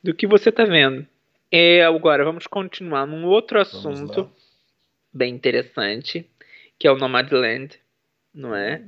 do 0.02 0.14
que 0.14 0.26
você 0.26 0.52
tá 0.52 0.64
vendo. 0.64 1.06
É, 1.50 1.84
agora 1.84 2.24
vamos 2.24 2.46
continuar 2.46 3.06
num 3.06 3.24
outro 3.24 3.60
assunto 3.60 4.30
bem 5.12 5.32
interessante, 5.34 6.28
que 6.78 6.86
é 6.86 6.92
o 6.92 6.96
Nomadland, 6.98 7.78
não 8.34 8.54
é? 8.54 8.82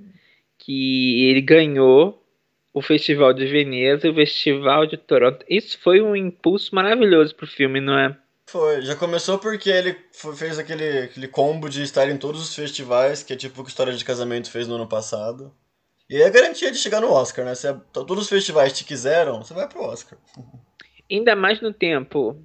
Que 0.58 1.30
ele 1.30 1.40
ganhou 1.40 2.22
o 2.74 2.82
Festival 2.82 3.32
de 3.32 3.46
Veneza 3.46 4.06
e 4.06 4.10
o 4.10 4.14
Festival 4.14 4.86
de 4.86 4.98
Toronto. 4.98 5.46
Isso 5.48 5.78
foi 5.78 6.02
um 6.02 6.14
impulso 6.14 6.74
maravilhoso 6.74 7.34
pro 7.34 7.46
filme, 7.46 7.80
não 7.80 7.98
é? 7.98 8.14
Foi, 8.44 8.82
já 8.82 8.94
começou 8.94 9.38
porque 9.38 9.70
ele 9.70 9.96
fez 10.36 10.58
aquele, 10.58 10.98
aquele 10.98 11.28
combo 11.28 11.68
de 11.70 11.82
estar 11.82 12.08
em 12.10 12.18
todos 12.18 12.42
os 12.42 12.54
festivais, 12.54 13.22
que 13.22 13.32
é 13.32 13.36
tipo 13.36 13.60
o 13.60 13.64
que 13.64 13.70
História 13.70 13.92
de 13.94 14.04
Casamento 14.04 14.50
fez 14.50 14.68
no 14.68 14.74
ano 14.74 14.86
passado. 14.86 15.52
E 16.08 16.22
é 16.22 16.30
garantia 16.30 16.70
de 16.70 16.78
chegar 16.78 17.00
no 17.00 17.10
Oscar, 17.10 17.44
né? 17.44 17.54
Se 17.54 17.68
é, 17.68 17.76
todos 17.92 18.24
os 18.24 18.28
festivais 18.28 18.72
te 18.72 18.84
quiseram, 18.84 19.42
você 19.42 19.52
vai 19.52 19.68
pro 19.68 19.82
Oscar. 19.82 20.18
Ainda 21.10 21.34
mais 21.34 21.60
no 21.60 21.72
tempo 21.72 22.40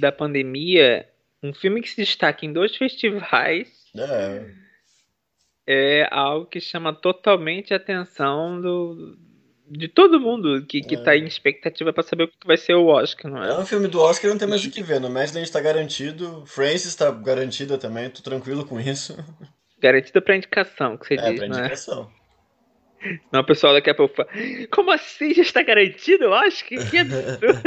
da 0.00 0.10
pandemia, 0.10 1.06
um 1.42 1.52
filme 1.52 1.82
que 1.82 1.90
se 1.90 1.96
destaca 1.96 2.46
em 2.46 2.52
dois 2.52 2.74
festivais 2.76 3.68
é, 3.96 4.50
é 5.66 6.08
algo 6.10 6.46
que 6.46 6.60
chama 6.60 6.94
totalmente 6.94 7.74
a 7.74 7.76
atenção 7.76 8.60
do, 8.60 9.18
de 9.68 9.88
todo 9.88 10.20
mundo 10.20 10.64
que, 10.66 10.80
que 10.80 10.94
é. 10.94 11.02
tá 11.02 11.16
em 11.16 11.26
expectativa 11.26 11.92
para 11.92 12.02
saber 12.02 12.24
o 12.24 12.28
que 12.28 12.46
vai 12.46 12.56
ser 12.56 12.74
o 12.74 12.86
Oscar, 12.86 13.30
não 13.30 13.42
é? 13.42 13.50
É 13.50 13.58
um 13.58 13.66
filme 13.66 13.88
do 13.88 14.00
Oscar, 14.00 14.30
não 14.30 14.38
tem 14.38 14.48
mais 14.48 14.64
o 14.64 14.70
que 14.70 14.82
ver. 14.82 15.00
No 15.00 15.10
Madland 15.10 15.50
tá 15.50 15.60
garantido, 15.60 16.44
Francis 16.46 16.94
tá 16.94 17.10
garantida 17.10 17.76
também, 17.76 18.08
tô 18.08 18.22
tranquilo 18.22 18.64
com 18.66 18.80
isso. 18.80 19.16
Garantida 19.78 20.22
pra 20.22 20.36
indicação, 20.36 20.96
que 20.96 21.06
você 21.06 21.14
é, 21.14 21.30
diz, 21.30 21.36
pra 21.36 21.46
indicação. 21.46 22.10
É? 22.20 22.23
Não, 23.32 23.40
o 23.40 23.44
pessoal 23.44 23.72
daqui 23.72 23.90
a 23.90 23.94
pouco 23.94 24.14
fala, 24.16 24.28
como 24.70 24.90
assim? 24.90 25.34
Já 25.34 25.42
está 25.42 25.62
garantido? 25.62 26.24
Eu 26.24 26.34
acho 26.34 26.64
que, 26.64 26.76
absurdo. 26.76 27.60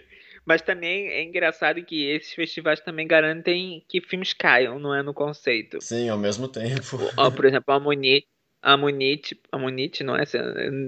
Mas 0.44 0.62
também 0.62 1.08
é 1.08 1.22
engraçado 1.22 1.82
que 1.84 2.10
esses 2.10 2.32
festivais 2.32 2.80
também 2.80 3.06
garantem 3.06 3.84
que 3.88 4.00
filmes 4.00 4.32
caiam, 4.32 4.78
não 4.78 4.94
é 4.94 5.02
no 5.02 5.14
conceito. 5.14 5.80
Sim, 5.80 6.08
ao 6.08 6.18
mesmo 6.18 6.48
tempo. 6.48 6.98
Ó, 7.16 7.30
por 7.30 7.44
exemplo, 7.44 7.72
a 7.72 7.78
Monite, 7.78 8.26
a 8.62 8.76
Monite, 8.76 9.38
a 9.52 9.58
Monite, 9.58 10.02
não 10.02 10.16
é? 10.16 10.24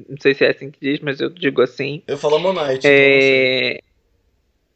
Não 0.08 0.16
sei 0.20 0.34
se 0.34 0.44
é 0.44 0.50
assim 0.50 0.70
que 0.70 0.80
diz, 0.80 1.00
mas 1.00 1.20
eu 1.20 1.30
digo 1.30 1.62
assim. 1.62 2.02
Eu 2.08 2.18
falo 2.18 2.38
Monite. 2.38 2.86
É... 2.86 3.74
Então 3.74 3.92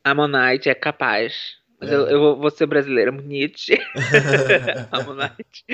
a 0.04 0.14
Monite 0.14 0.68
é 0.68 0.74
capaz. 0.74 1.56
Mas 1.80 1.90
é. 1.90 1.94
eu, 1.94 2.06
eu 2.06 2.36
vou 2.36 2.50
ser 2.50 2.66
brasileira, 2.66 3.10
Monite. 3.10 3.76
a 4.92 5.02
Monite. 5.02 5.64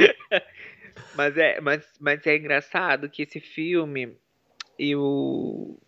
Mas 1.14 1.36
é, 1.36 1.60
mas, 1.60 1.86
mas 2.00 2.26
é 2.26 2.36
engraçado 2.36 3.08
que 3.08 3.22
esse 3.22 3.40
filme 3.40 4.16
eu 4.78 5.78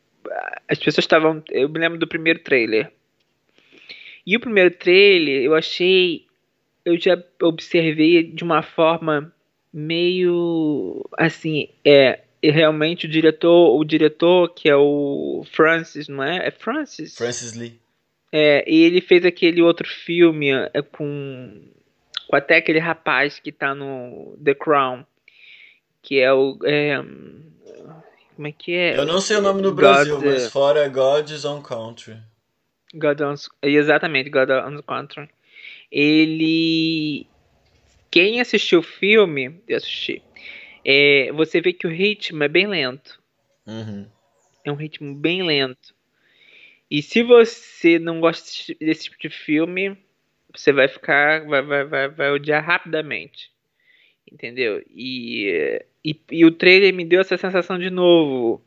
as 0.68 0.78
pessoas 0.78 1.04
estavam, 1.04 1.42
eu 1.50 1.68
me 1.68 1.78
lembro 1.78 1.98
do 1.98 2.06
primeiro 2.06 2.38
trailer. 2.38 2.90
E 4.26 4.37
o 4.37 4.40
primeiro 4.40 4.70
trailer 4.70 5.42
eu 5.42 5.54
achei, 5.54 6.26
eu 6.84 6.98
já 6.98 7.22
observei 7.42 8.22
de 8.22 8.42
uma 8.42 8.62
forma 8.62 9.32
meio 9.72 11.04
assim, 11.18 11.68
é 11.84 12.20
realmente 12.42 13.06
o 13.06 13.08
diretor, 13.08 13.76
o 13.76 13.84
diretor 13.84 14.48
que 14.54 14.68
é 14.68 14.76
o 14.76 15.44
Francis, 15.52 16.08
não 16.08 16.22
é? 16.22 16.48
É 16.48 16.50
Francis? 16.50 17.16
Francis 17.16 17.54
Lee. 17.54 17.78
É, 18.32 18.64
e 18.68 18.82
ele 18.82 19.00
fez 19.00 19.24
aquele 19.24 19.62
outro 19.62 19.87
filme 19.87 20.50
é, 20.50 20.82
com, 20.82 21.62
com 22.26 22.37
até 22.37 22.56
aquele 22.56 22.80
rapaz 22.80 23.38
que 23.38 23.52
tá 23.52 23.74
no 23.74 24.37
The 24.42 24.54
Crown 24.54 25.04
que 26.04 26.20
é 26.20 26.32
o. 26.32 26.58
É, 26.64 27.02
como 28.36 28.46
é 28.46 28.52
que 28.52 28.72
é? 28.74 28.96
Eu 28.96 29.06
não 29.06 29.20
sei 29.20 29.38
o 29.38 29.40
nome 29.40 29.62
no 29.62 29.70
God, 29.70 29.80
Brasil, 29.80 30.20
mas 30.20 30.52
fora 30.52 30.86
God's 30.86 31.44
Own 31.44 31.62
Country. 31.62 32.18
God 32.94 33.20
on, 33.22 33.34
exatamente, 33.62 34.28
God 34.28 34.50
on 34.50 34.82
Country. 34.82 35.28
Ele. 35.90 37.26
Quem 38.10 38.40
assistiu 38.40 38.78
o 38.78 38.82
filme, 38.82 39.60
eu 39.66 39.76
assisti, 39.76 40.22
é, 40.84 41.32
você 41.32 41.60
vê 41.60 41.72
que 41.72 41.86
o 41.86 41.90
ritmo 41.90 42.44
é 42.44 42.48
bem 42.48 42.66
lento. 42.68 43.18
Uhum. 43.66 44.06
É 44.64 44.70
um 44.70 44.76
ritmo 44.76 45.14
bem 45.16 45.42
lento. 45.42 45.94
E 46.88 47.02
se 47.02 47.22
você 47.22 47.98
não 47.98 48.20
gosta 48.20 48.72
desse 48.78 49.04
tipo 49.04 49.16
de 49.18 49.30
filme, 49.30 49.96
você 50.54 50.70
vai 50.70 50.86
ficar. 50.86 51.46
Vai, 51.46 51.62
vai, 51.62 51.84
vai, 51.84 52.08
vai 52.08 52.30
odiar 52.30 52.62
rapidamente. 52.62 53.50
Entendeu? 54.30 54.82
E 54.90 55.84
e, 56.04 56.20
e 56.30 56.44
o 56.44 56.50
trailer 56.50 56.92
me 56.92 57.04
deu 57.04 57.20
essa 57.20 57.36
sensação 57.38 57.78
de 57.78 57.88
novo. 57.88 58.60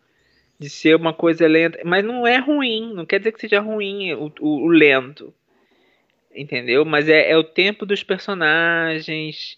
de 0.60 0.70
ser 0.70 0.96
uma 0.96 1.14
coisa 1.14 1.48
lenta, 1.48 1.80
mas 1.86 2.04
não 2.04 2.26
é 2.26 2.38
ruim, 2.38 2.94
não 2.94 3.06
quer 3.06 3.20
dizer 3.20 3.32
que 3.32 3.40
seja 3.40 3.60
ruim 3.60 4.14
o, 4.14 4.32
o, 4.40 4.66
o 4.66 4.68
lento, 4.70 5.34
entendeu? 6.34 6.84
Mas 6.84 7.08
é, 7.08 7.32
é, 7.32 7.38
o 7.38 7.44
tempo 7.44 7.86
dos 7.86 8.04
personagens. 8.04 9.58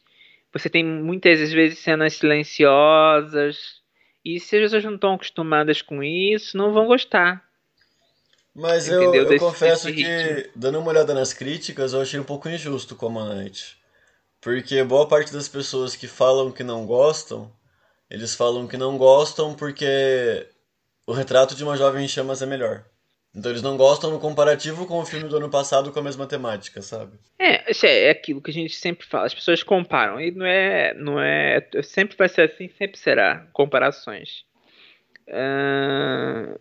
Você 0.51 0.67
tem 0.69 0.83
muitas 0.83 1.51
vezes 1.51 1.77
cenas 1.79 2.15
silenciosas 2.15 3.79
e 4.25 4.39
se 4.39 4.55
as 4.57 4.63
pessoas 4.63 4.83
não 4.83 4.95
estão 4.95 5.13
acostumadas 5.13 5.81
com 5.81 6.03
isso, 6.03 6.57
não 6.57 6.73
vão 6.73 6.87
gostar. 6.87 7.47
Mas 8.53 8.89
eu, 8.89 9.13
eu 9.13 9.25
desse, 9.25 9.39
confesso 9.39 9.87
desse 9.87 10.03
que, 10.03 10.49
dando 10.55 10.79
uma 10.79 10.89
olhada 10.89 11.13
nas 11.13 11.33
críticas, 11.33 11.93
eu 11.93 12.01
achei 12.01 12.19
um 12.19 12.23
pouco 12.23 12.49
injusto 12.49 12.95
com 12.95 13.17
a 13.19 13.35
Night. 13.35 13.77
Porque 14.41 14.83
boa 14.83 15.07
parte 15.07 15.31
das 15.31 15.47
pessoas 15.47 15.95
que 15.95 16.07
falam 16.07 16.51
que 16.51 16.63
não 16.63 16.85
gostam, 16.85 17.51
eles 18.09 18.35
falam 18.35 18.67
que 18.67 18.77
não 18.77 18.97
gostam 18.97 19.53
porque 19.53 20.47
o 21.05 21.13
retrato 21.13 21.55
de 21.55 21.63
uma 21.63 21.77
jovem 21.77 22.05
em 22.05 22.07
chamas 22.07 22.41
é 22.41 22.45
melhor. 22.45 22.85
Então 23.35 23.51
eles 23.51 23.61
não 23.61 23.77
gostam 23.77 24.09
no 24.09 24.19
comparativo 24.19 24.87
com 24.87 24.99
o 24.99 25.05
filme 25.05 25.29
do 25.29 25.37
ano 25.37 25.49
passado 25.49 25.91
com 25.91 25.99
a 25.99 26.03
mesma 26.03 26.25
temática, 26.25 26.81
sabe? 26.81 27.17
É, 27.37 27.63
é 27.85 28.09
aquilo 28.09 28.41
que 28.41 28.49
a 28.49 28.53
gente 28.53 28.75
sempre 28.75 29.05
fala, 29.05 29.27
as 29.27 29.33
pessoas 29.33 29.61
comparam, 29.61 30.19
e 30.19 30.31
não 30.31 30.45
é. 30.45 30.93
não 30.95 31.21
é 31.21 31.67
Sempre 31.83 32.17
vai 32.17 32.27
ser 32.27 32.51
assim, 32.51 32.69
sempre 32.69 32.97
será. 32.97 33.47
Comparações. 33.53 34.43
Uh, 35.27 36.59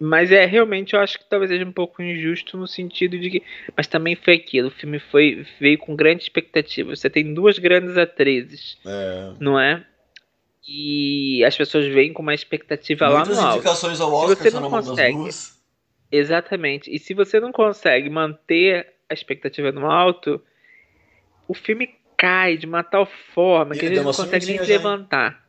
mas 0.00 0.32
é, 0.32 0.46
realmente 0.46 0.94
eu 0.94 1.00
acho 1.00 1.18
que 1.18 1.28
talvez 1.28 1.50
seja 1.50 1.64
um 1.64 1.72
pouco 1.72 2.02
injusto 2.02 2.56
no 2.56 2.66
sentido 2.66 3.18
de 3.18 3.30
que. 3.30 3.42
Mas 3.76 3.86
também 3.86 4.14
foi 4.14 4.34
aquilo, 4.34 4.68
o 4.68 4.72
filme 4.72 4.98
foi, 4.98 5.46
veio 5.60 5.76
com 5.76 5.94
grande 5.94 6.22
expectativa. 6.22 6.96
Você 6.96 7.10
tem 7.10 7.34
duas 7.34 7.58
grandes 7.58 7.98
atrizes, 7.98 8.78
é. 8.86 9.32
não 9.38 9.60
é? 9.60 9.84
E 10.70 11.42
as 11.44 11.56
pessoas 11.56 11.86
veem 11.86 12.12
com 12.12 12.20
uma 12.20 12.34
expectativa 12.34 13.08
Muitas 13.08 13.28
lá 13.28 13.34
no 13.34 13.48
alto. 13.48 13.56
indicações 13.56 14.00
ao 14.02 14.12
Oscar 14.12 14.36
se 14.36 14.50
você 14.50 14.60
não 14.60 14.68
consegue, 14.68 15.30
Exatamente. 16.12 16.94
E 16.94 16.98
se 16.98 17.14
você 17.14 17.40
não 17.40 17.52
consegue 17.52 18.08
manter 18.10 18.94
a 19.08 19.14
expectativa 19.14 19.72
no 19.72 19.90
alto, 19.90 20.40
o 21.46 21.54
filme 21.54 21.88
cai 22.16 22.56
de 22.56 22.66
uma 22.66 22.82
tal 22.82 23.06
forma 23.34 23.74
que 23.74 23.86
gente 23.86 23.96
não 23.96 24.04
consegue 24.04 24.46
nem 24.46 24.58
se 24.58 24.66
levantar. 24.66 25.46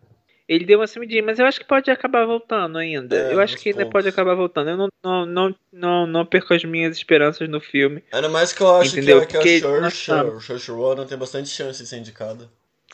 Ele 0.48 0.66
deu 0.66 0.80
uma 0.80 0.88
sumidinha, 0.88 1.22
mas 1.22 1.38
eu 1.38 1.46
acho 1.46 1.60
que 1.60 1.68
pode 1.68 1.92
acabar 1.92 2.26
voltando 2.26 2.78
ainda. 2.78 3.16
É, 3.16 3.34
eu 3.34 3.40
acho 3.40 3.56
que 3.58 3.70
ainda 3.70 3.86
pode 3.86 4.08
acabar 4.08 4.34
voltando. 4.36 4.70
Eu 4.72 4.78
não, 4.78 4.90
não, 5.04 5.26
não, 5.26 5.56
não, 5.72 6.08
não 6.08 6.26
perco 6.26 6.54
as 6.54 6.64
minhas 6.64 6.96
esperanças 6.96 7.48
no 7.48 7.62
filme. 7.62 8.04
Ainda 8.12 8.30
mais 8.30 8.52
que 8.52 8.62
eu 8.62 8.76
acho 8.76 8.94
entendeu? 8.94 9.26
que, 9.28 9.38
a, 9.38 9.42
que 9.42 9.64
a 9.64 9.92
Saoirse 9.92 10.72
Ronan 10.72 11.06
tem 11.06 11.18
bastante 11.18 11.50
chance 11.50 11.84
de 11.84 11.88
ser 11.88 11.98
indicada. 11.98 12.50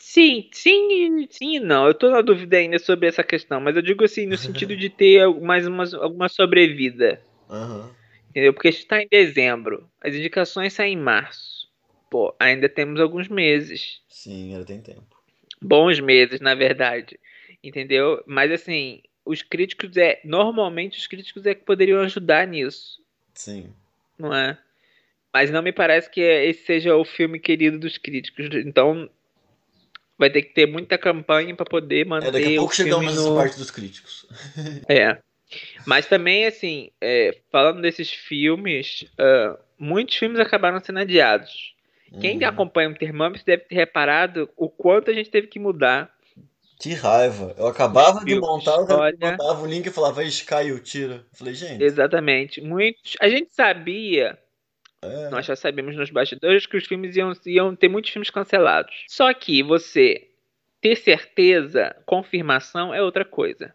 Sim, 0.06 0.48
sim, 0.52 1.26
sim, 1.28 1.58
não. 1.58 1.88
Eu 1.88 1.92
tô 1.92 2.08
na 2.08 2.22
dúvida 2.22 2.56
ainda 2.56 2.78
sobre 2.78 3.08
essa 3.08 3.24
questão, 3.24 3.60
mas 3.60 3.74
eu 3.74 3.82
digo 3.82 4.04
assim, 4.04 4.24
no 4.24 4.38
sentido 4.38 4.76
de 4.76 4.88
ter 4.88 5.28
mais 5.40 5.66
uma, 5.66 5.82
alguma 5.96 6.28
sobrevida. 6.28 7.20
Uhum. 7.50 7.90
Entendeu? 8.30 8.54
Porque 8.54 8.68
está 8.68 9.02
em 9.02 9.08
dezembro. 9.10 9.90
As 10.00 10.14
indicações 10.14 10.72
saem 10.74 10.92
em 10.92 10.96
março. 10.96 11.68
Pô, 12.08 12.32
ainda 12.38 12.68
temos 12.68 13.00
alguns 13.00 13.28
meses. 13.28 14.00
Sim, 14.08 14.52
ainda 14.54 14.64
tem 14.64 14.80
tempo. 14.80 15.20
Bons 15.60 15.98
meses, 15.98 16.40
na 16.40 16.54
verdade. 16.54 17.18
Entendeu? 17.62 18.22
Mas 18.26 18.52
assim, 18.52 19.02
os 19.24 19.42
críticos 19.42 19.96
é. 19.96 20.20
Normalmente 20.24 20.96
os 20.98 21.08
críticos 21.08 21.44
é 21.46 21.54
que 21.54 21.64
poderiam 21.64 22.00
ajudar 22.02 22.46
nisso. 22.46 23.02
Sim. 23.34 23.74
Não 24.16 24.32
é? 24.32 24.56
Mas 25.34 25.50
não 25.50 25.62
me 25.62 25.72
parece 25.72 26.08
que 26.08 26.20
esse 26.20 26.64
seja 26.64 26.94
o 26.94 27.04
filme 27.04 27.40
querido 27.40 27.76
dos 27.76 27.98
críticos. 27.98 28.46
Então, 28.54 29.10
vai 30.18 30.30
ter 30.30 30.42
que 30.42 30.54
ter 30.54 30.66
muita 30.66 30.96
campanha 30.96 31.54
para 31.54 31.66
poder 31.66 32.06
manter. 32.06 32.28
É, 32.28 32.30
daqui 32.30 32.54
a 32.54 32.58
pouco 32.58 32.74
chegamos 32.74 33.14
no... 33.14 33.22
nessa 33.22 33.34
parte 33.34 33.58
dos 33.58 33.70
críticos. 33.70 34.26
é. 34.88 35.18
Mas 35.86 36.06
também, 36.06 36.44
assim, 36.44 36.90
é, 37.00 37.36
falando 37.52 37.80
desses 37.80 38.10
filmes, 38.10 39.04
uh, 39.12 39.56
muitos 39.78 40.16
filmes 40.16 40.40
acabaram 40.40 40.80
sendo 40.80 40.98
adiados. 40.98 41.74
Uhum. 42.12 42.20
Quem 42.20 42.44
acompanha 42.44 42.90
o 42.90 42.94
Termômetro 42.94 43.44
deve 43.44 43.64
ter 43.64 43.74
reparado 43.74 44.48
o 44.56 44.68
quanto 44.68 45.10
a 45.10 45.14
gente 45.14 45.30
teve 45.30 45.46
que 45.46 45.58
mudar. 45.58 46.10
Que 46.78 46.92
raiva. 46.92 47.54
Eu 47.56 47.68
acabava 47.68 48.24
de 48.24 48.38
montar, 48.38 48.76
eu 48.76 48.86
mandava 48.86 49.62
o 49.62 49.66
link 49.66 49.86
e 49.86 49.90
falava, 49.90 50.16
vai 50.16 50.28
caiu, 50.44 50.78
tira. 50.82 51.24
falei, 51.32 51.54
gente. 51.54 51.82
Exatamente. 51.82 52.60
Muitos. 52.60 53.16
A 53.20 53.28
gente 53.28 53.54
sabia 53.54 54.38
é. 55.06 55.30
Nós 55.30 55.46
já 55.46 55.56
sabemos 55.56 55.96
nos 55.96 56.10
bastidores 56.10 56.66
que 56.66 56.76
os 56.76 56.86
filmes 56.86 57.16
iam, 57.16 57.32
iam 57.46 57.76
ter 57.76 57.88
muitos 57.88 58.10
filmes 58.10 58.30
cancelados. 58.30 59.04
Só 59.08 59.32
que 59.32 59.62
você 59.62 60.28
ter 60.80 60.96
certeza, 60.96 61.96
confirmação 62.04 62.94
é 62.94 63.02
outra 63.02 63.24
coisa. 63.24 63.74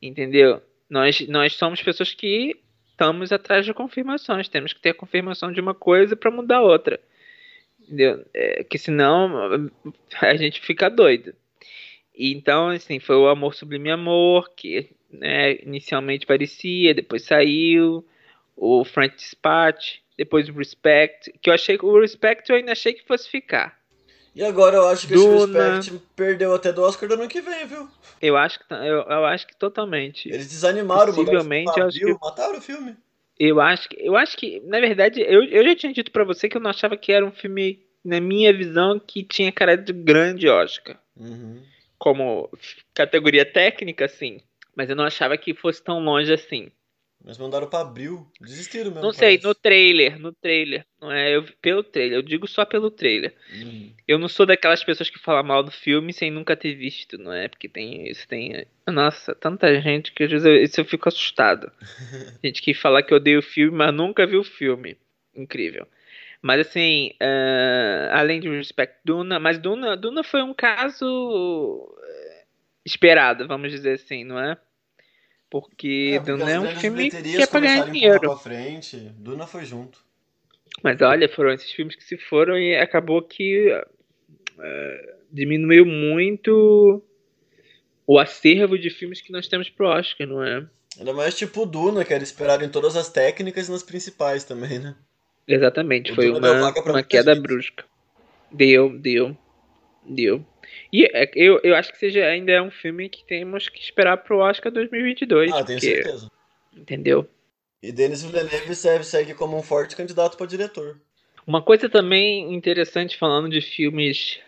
Entendeu? 0.00 0.60
Nós, 0.90 1.20
nós 1.28 1.54
somos 1.54 1.82
pessoas 1.82 2.12
que 2.12 2.56
estamos 2.90 3.32
atrás 3.32 3.64
de 3.64 3.72
confirmações. 3.72 4.48
Temos 4.48 4.72
que 4.72 4.80
ter 4.80 4.90
a 4.90 4.94
confirmação 4.94 5.52
de 5.52 5.60
uma 5.60 5.74
coisa 5.74 6.16
para 6.16 6.30
mudar 6.30 6.60
outra. 6.60 7.00
Entendeu? 7.80 8.24
É, 8.34 8.64
que 8.64 8.78
senão 8.78 9.70
a 10.20 10.34
gente 10.36 10.60
fica 10.60 10.90
doido. 10.90 11.34
Então, 12.14 12.68
assim, 12.68 12.98
foi 12.98 13.16
o 13.16 13.28
Amor 13.28 13.54
Sublime 13.54 13.90
Amor, 13.90 14.50
que 14.54 14.90
né, 15.10 15.54
inicialmente 15.62 16.26
parecia, 16.26 16.94
depois 16.94 17.22
saiu. 17.22 18.06
O 18.56 18.84
Frank 18.84 19.16
Dispatch, 19.16 20.01
depois 20.16 20.48
o 20.48 20.52
Respect, 20.52 21.32
que 21.40 21.50
eu 21.50 21.54
achei 21.54 21.78
que 21.78 21.84
o 21.84 22.00
Respect 22.00 22.50
eu 22.50 22.56
ainda 22.56 22.72
achei 22.72 22.92
que 22.92 23.06
fosse 23.06 23.28
ficar. 23.28 23.80
E 24.34 24.42
agora 24.42 24.76
eu 24.76 24.88
acho 24.88 25.06
que 25.06 25.14
Duna, 25.14 25.78
esse 25.78 25.90
Respect 25.90 26.06
perdeu 26.16 26.54
até 26.54 26.72
do 26.72 26.82
Oscar 26.82 27.08
do 27.08 27.14
ano 27.14 27.28
que 27.28 27.40
vem, 27.40 27.66
viu? 27.66 27.88
Eu 28.20 28.36
acho 28.36 28.58
que 28.58 28.64
eu, 28.72 29.02
eu 29.02 29.24
acho 29.26 29.46
que 29.46 29.56
totalmente. 29.56 30.28
Eles 30.28 30.48
desanimaram, 30.48 31.12
Possivelmente, 31.12 31.78
eu 31.78 31.86
acho 31.86 31.98
que, 31.98 32.16
mataram 32.20 32.58
o 32.58 32.62
filme. 32.62 32.96
Eu 33.38 33.60
acho 33.60 33.88
que 33.88 33.96
eu 33.98 34.16
acho 34.16 34.36
que 34.36 34.60
na 34.60 34.80
verdade 34.80 35.20
eu, 35.20 35.42
eu 35.44 35.64
já 35.64 35.74
tinha 35.74 35.92
dito 35.92 36.10
para 36.10 36.24
você 36.24 36.48
que 36.48 36.56
eu 36.56 36.60
não 36.60 36.70
achava 36.70 36.96
que 36.96 37.12
era 37.12 37.24
um 37.24 37.32
filme 37.32 37.82
na 38.04 38.20
minha 38.20 38.52
visão 38.52 38.98
que 38.98 39.22
tinha 39.22 39.52
cara 39.52 39.76
de 39.76 39.92
grande 39.92 40.48
Oscar. 40.48 40.98
Uhum. 41.16 41.60
Como 41.98 42.50
categoria 42.94 43.44
técnica, 43.44 44.08
sim. 44.08 44.40
Mas 44.74 44.88
eu 44.88 44.96
não 44.96 45.04
achava 45.04 45.36
que 45.36 45.54
fosse 45.54 45.82
tão 45.82 46.02
longe 46.02 46.32
assim. 46.32 46.70
Mas 47.24 47.38
mandaram 47.38 47.68
pra 47.68 47.80
abril. 47.80 48.26
Desistiram 48.40 48.90
mesmo. 48.90 49.02
Não 49.02 49.12
sei, 49.12 49.38
parece. 49.38 49.46
no 49.46 49.54
trailer, 49.54 50.18
no 50.18 50.32
trailer. 50.32 50.84
Não 51.00 51.12
é, 51.12 51.36
eu, 51.36 51.44
pelo 51.60 51.82
trailer, 51.84 52.18
eu 52.18 52.22
digo 52.22 52.48
só 52.48 52.64
pelo 52.64 52.90
trailer. 52.90 53.32
Uhum. 53.54 53.92
Eu 54.08 54.18
não 54.18 54.28
sou 54.28 54.44
daquelas 54.44 54.82
pessoas 54.82 55.08
que 55.08 55.20
falam 55.20 55.44
mal 55.44 55.62
do 55.62 55.70
filme 55.70 56.12
sem 56.12 56.30
nunca 56.30 56.56
ter 56.56 56.74
visto, 56.74 57.16
não 57.16 57.32
é? 57.32 57.46
Porque 57.46 57.68
tem 57.68 58.08
isso, 58.08 58.26
tem. 58.26 58.66
Nossa, 58.88 59.34
tanta 59.34 59.80
gente 59.80 60.12
que 60.12 60.24
às 60.24 60.30
vezes 60.30 60.46
eu, 60.46 60.54
isso 60.56 60.80
eu 60.80 60.84
fico 60.84 61.08
assustado. 61.08 61.70
gente 62.42 62.60
que 62.60 62.74
fala 62.74 63.02
que 63.02 63.14
odeia 63.14 63.38
o 63.38 63.42
filme, 63.42 63.76
mas 63.76 63.94
nunca 63.94 64.26
viu 64.26 64.40
o 64.40 64.44
filme. 64.44 64.96
Incrível. 65.34 65.86
Mas 66.42 66.66
assim, 66.66 67.12
uh, 67.22 68.10
além 68.10 68.40
de 68.40 68.48
Respect 68.48 68.96
Duna, 69.04 69.38
mas 69.38 69.58
Duna, 69.58 69.96
Duna 69.96 70.24
foi 70.24 70.42
um 70.42 70.52
caso 70.52 71.96
eh, 72.02 72.44
esperado, 72.84 73.46
vamos 73.46 73.70
dizer 73.70 73.92
assim, 73.92 74.24
não 74.24 74.40
é? 74.40 74.58
Porque, 75.52 76.12
é, 76.14 76.18
porque 76.18 76.32
Duna 76.32 76.50
é 76.50 76.58
um 76.58 76.76
filme 76.76 77.10
que 77.10 77.42
é 77.42 77.46
pra 77.46 77.60
ganhar 77.60 77.90
dinheiro. 77.90 78.20
Pra 78.20 78.36
frente, 78.38 78.96
Duna 79.18 79.46
foi 79.46 79.66
junto. 79.66 79.98
Mas 80.82 80.98
olha, 81.02 81.28
foram 81.28 81.52
esses 81.52 81.70
filmes 81.70 81.94
que 81.94 82.02
se 82.02 82.16
foram 82.16 82.58
e 82.58 82.74
acabou 82.74 83.20
que 83.20 83.70
uh, 83.70 85.12
diminuiu 85.30 85.84
muito 85.84 87.02
o 88.06 88.18
acervo 88.18 88.78
de 88.78 88.88
filmes 88.88 89.20
que 89.20 89.30
nós 89.30 89.46
temos 89.46 89.68
pro 89.68 89.88
Oscar, 89.88 90.26
não 90.26 90.42
é? 90.42 90.66
Ainda 90.98 91.12
mais 91.12 91.36
tipo 91.36 91.66
Duna, 91.66 92.02
que 92.02 92.14
era 92.14 92.24
esperado 92.24 92.64
em 92.64 92.70
todas 92.70 92.96
as 92.96 93.10
técnicas 93.10 93.68
e 93.68 93.72
nas 93.72 93.82
principais 93.82 94.44
também, 94.44 94.78
né? 94.78 94.96
Exatamente, 95.46 96.12
o 96.12 96.14
foi 96.14 96.32
Duna 96.32 96.50
uma, 96.50 96.72
uma 96.72 97.02
queda 97.02 97.34
gente. 97.34 97.42
brusca. 97.42 97.84
Deu, 98.50 98.98
deu, 98.98 99.36
deu. 100.02 100.42
E 100.92 101.04
é, 101.04 101.30
eu, 101.34 101.60
eu 101.62 101.74
acho 101.74 101.92
que 101.92 101.98
seja 101.98 102.24
ainda 102.24 102.52
é 102.52 102.62
um 102.62 102.70
filme 102.70 103.08
que 103.08 103.24
temos 103.24 103.68
que 103.68 103.80
esperar 103.80 104.18
pro 104.18 104.38
Oscar 104.38 104.72
2022. 104.72 105.52
Ah, 105.52 105.64
tenho 105.64 105.78
porque, 105.78 105.94
certeza. 105.94 106.30
Entendeu? 106.76 107.28
E 107.82 107.90
Denis 107.90 108.22
Villeneuve 108.22 108.74
serve, 108.74 109.04
segue 109.04 109.34
como 109.34 109.56
um 109.56 109.62
forte 109.62 109.96
candidato 109.96 110.36
para 110.36 110.46
diretor. 110.46 110.96
Uma 111.46 111.60
coisa 111.60 111.88
também 111.88 112.54
interessante 112.54 113.18
falando 113.18 113.48
de 113.48 113.60
filmes 113.60 114.38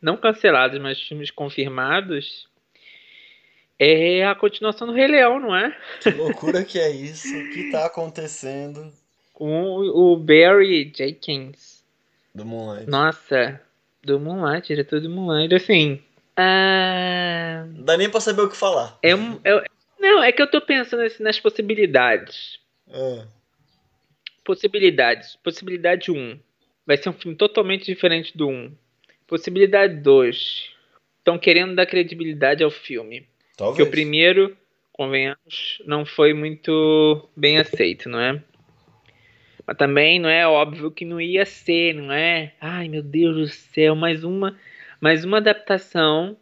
não 0.00 0.16
cancelados, 0.16 0.80
mas 0.80 1.00
filmes 1.00 1.30
confirmados, 1.30 2.48
é 3.78 4.26
a 4.26 4.34
continuação 4.34 4.86
do 4.86 4.92
Rei 4.92 5.08
Leão, 5.08 5.38
não 5.38 5.54
é? 5.54 5.76
Que 6.00 6.10
loucura 6.10 6.64
que 6.64 6.78
é 6.78 6.90
isso? 6.90 7.28
O 7.28 7.50
que 7.50 7.70
tá 7.70 7.86
acontecendo? 7.86 8.92
Com 9.32 9.78
o 9.78 10.16
Barry 10.18 10.92
Jenkins. 10.94 11.82
Do 12.34 12.44
Moonlight. 12.44 12.88
Nossa, 12.90 13.60
do 14.02 14.18
Moonlight, 14.18 14.68
diretor 14.68 15.00
do 15.00 15.10
Moonlight, 15.10 15.54
assim. 15.54 16.02
Ah... 16.36 17.66
Dá 17.80 17.96
nem 17.96 18.08
pra 18.08 18.20
saber 18.20 18.42
o 18.42 18.48
que 18.48 18.56
falar. 18.56 18.98
É 19.02 19.10
é, 19.10 19.64
não, 19.98 20.22
é 20.22 20.32
que 20.32 20.40
eu 20.40 20.50
tô 20.50 20.60
pensando 20.60 21.02
assim, 21.02 21.22
nas 21.22 21.38
possibilidades. 21.38 22.58
É. 22.88 23.24
Possibilidades. 24.44 25.36
Possibilidade 25.36 26.10
1. 26.10 26.38
Vai 26.86 26.96
ser 26.96 27.10
um 27.10 27.12
filme 27.12 27.36
totalmente 27.36 27.84
diferente 27.84 28.36
do 28.36 28.48
1. 28.48 28.72
Possibilidade 29.26 29.96
2. 29.96 30.70
Estão 31.18 31.38
querendo 31.38 31.74
dar 31.74 31.86
credibilidade 31.86 32.64
ao 32.64 32.70
filme. 32.70 33.28
Talvez. 33.56 33.76
Que 33.76 33.82
o 33.82 33.90
primeiro 33.90 34.56
convenhamos, 35.00 35.80
não 35.86 36.04
foi 36.04 36.34
muito 36.34 37.28
bem 37.36 37.58
aceito, 37.58 38.08
não 38.08 38.20
é? 38.20 38.42
Mas 39.70 39.76
também 39.76 40.18
não 40.18 40.28
é 40.28 40.44
óbvio 40.48 40.90
que 40.90 41.04
não 41.04 41.20
ia 41.20 41.46
ser, 41.46 41.94
não 41.94 42.12
é? 42.12 42.54
Ai, 42.60 42.88
meu 42.88 43.04
Deus 43.04 43.36
do 43.36 43.48
céu, 43.48 43.94
mais 43.94 44.24
uma, 44.24 44.58
mais 45.00 45.24
uma 45.24 45.36
adaptação 45.36 46.36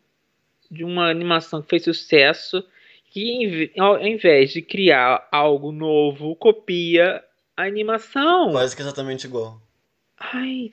de 0.70 0.82
uma 0.82 1.10
animação 1.10 1.60
que 1.60 1.68
fez 1.68 1.84
sucesso 1.84 2.64
que 3.10 3.70
ao 3.76 4.00
invés 4.00 4.50
de 4.50 4.62
criar 4.62 5.28
algo 5.30 5.70
novo, 5.70 6.34
copia 6.36 7.22
a 7.54 7.64
animação. 7.64 8.52
Quase 8.52 8.74
que 8.74 8.80
exatamente 8.80 9.26
igual. 9.26 9.60
Ai, 10.18 10.70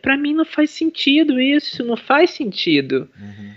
pra 0.00 0.16
mim 0.16 0.32
não 0.32 0.46
faz 0.46 0.70
sentido 0.70 1.38
isso, 1.38 1.84
não 1.84 1.96
faz 1.96 2.30
sentido. 2.30 3.06
Uhum. 3.20 3.52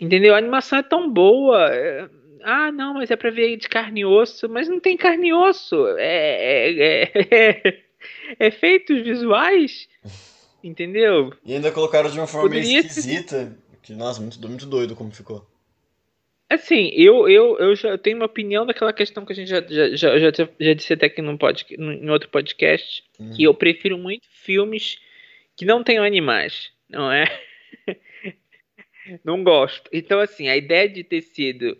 Entendeu? 0.00 0.36
A 0.36 0.38
animação 0.38 0.78
é 0.78 0.84
tão 0.84 1.12
boa. 1.12 1.68
É, 1.74 2.08
ah, 2.44 2.72
não, 2.72 2.94
mas 2.94 3.10
é 3.10 3.16
pra 3.16 3.30
ver 3.30 3.56
de 3.56 3.68
carne 3.68 4.00
e 4.00 4.04
osso. 4.04 4.48
Mas 4.48 4.68
não 4.68 4.80
tem 4.80 4.96
carne 4.96 5.28
e 5.28 5.32
osso. 5.32 5.86
É, 5.98 6.70
é, 6.70 7.12
é, 7.30 7.82
é 8.38 8.46
efeitos 8.46 9.02
visuais. 9.02 9.88
Entendeu? 10.62 11.32
E 11.44 11.54
ainda 11.54 11.72
colocaram 11.72 12.10
de 12.10 12.18
uma 12.18 12.26
forma 12.26 12.48
Poderia 12.48 12.80
esquisita. 12.80 13.56
Que, 13.82 13.94
nossa, 13.94 14.20
muito, 14.20 14.48
muito 14.48 14.66
doido 14.66 14.94
como 14.94 15.10
ficou. 15.10 15.46
Assim, 16.48 16.90
eu, 16.94 17.28
eu, 17.28 17.58
eu 17.58 17.74
já 17.74 17.96
tenho 17.96 18.18
uma 18.18 18.26
opinião 18.26 18.66
daquela 18.66 18.92
questão 18.92 19.24
que 19.24 19.32
a 19.32 19.34
gente 19.34 19.48
já, 19.48 19.62
já, 19.62 20.18
já, 20.18 20.30
já, 20.60 20.74
disse 20.74 20.92
até 20.92 21.06
aqui 21.06 21.22
num 21.22 21.36
pod, 21.36 21.64
em 21.70 22.10
outro 22.10 22.28
podcast, 22.28 23.02
hum. 23.18 23.30
que 23.34 23.42
eu 23.42 23.54
prefiro 23.54 23.96
muito 23.96 24.26
filmes 24.30 24.98
que 25.56 25.64
não 25.64 25.82
tenham 25.82 26.04
animais, 26.04 26.70
não 26.90 27.10
é? 27.10 27.24
não 29.24 29.42
gosto. 29.42 29.88
Então, 29.92 30.20
assim, 30.20 30.48
a 30.48 30.56
ideia 30.56 30.88
de 30.88 31.02
ter 31.02 31.22
sido 31.22 31.76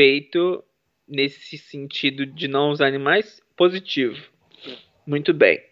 feito 0.00 0.64
nesse 1.06 1.58
sentido 1.58 2.24
de 2.24 2.48
não 2.48 2.70
usar 2.70 2.86
animais, 2.86 3.42
positivo. 3.54 4.16
Muito 5.06 5.34
bem. 5.34 5.62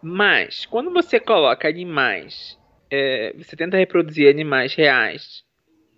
Mas, 0.00 0.64
quando 0.64 0.90
você 0.90 1.20
coloca 1.20 1.68
animais, 1.68 2.58
é, 2.90 3.34
você 3.36 3.54
tenta 3.54 3.76
reproduzir 3.76 4.30
animais 4.30 4.72
reais 4.74 5.44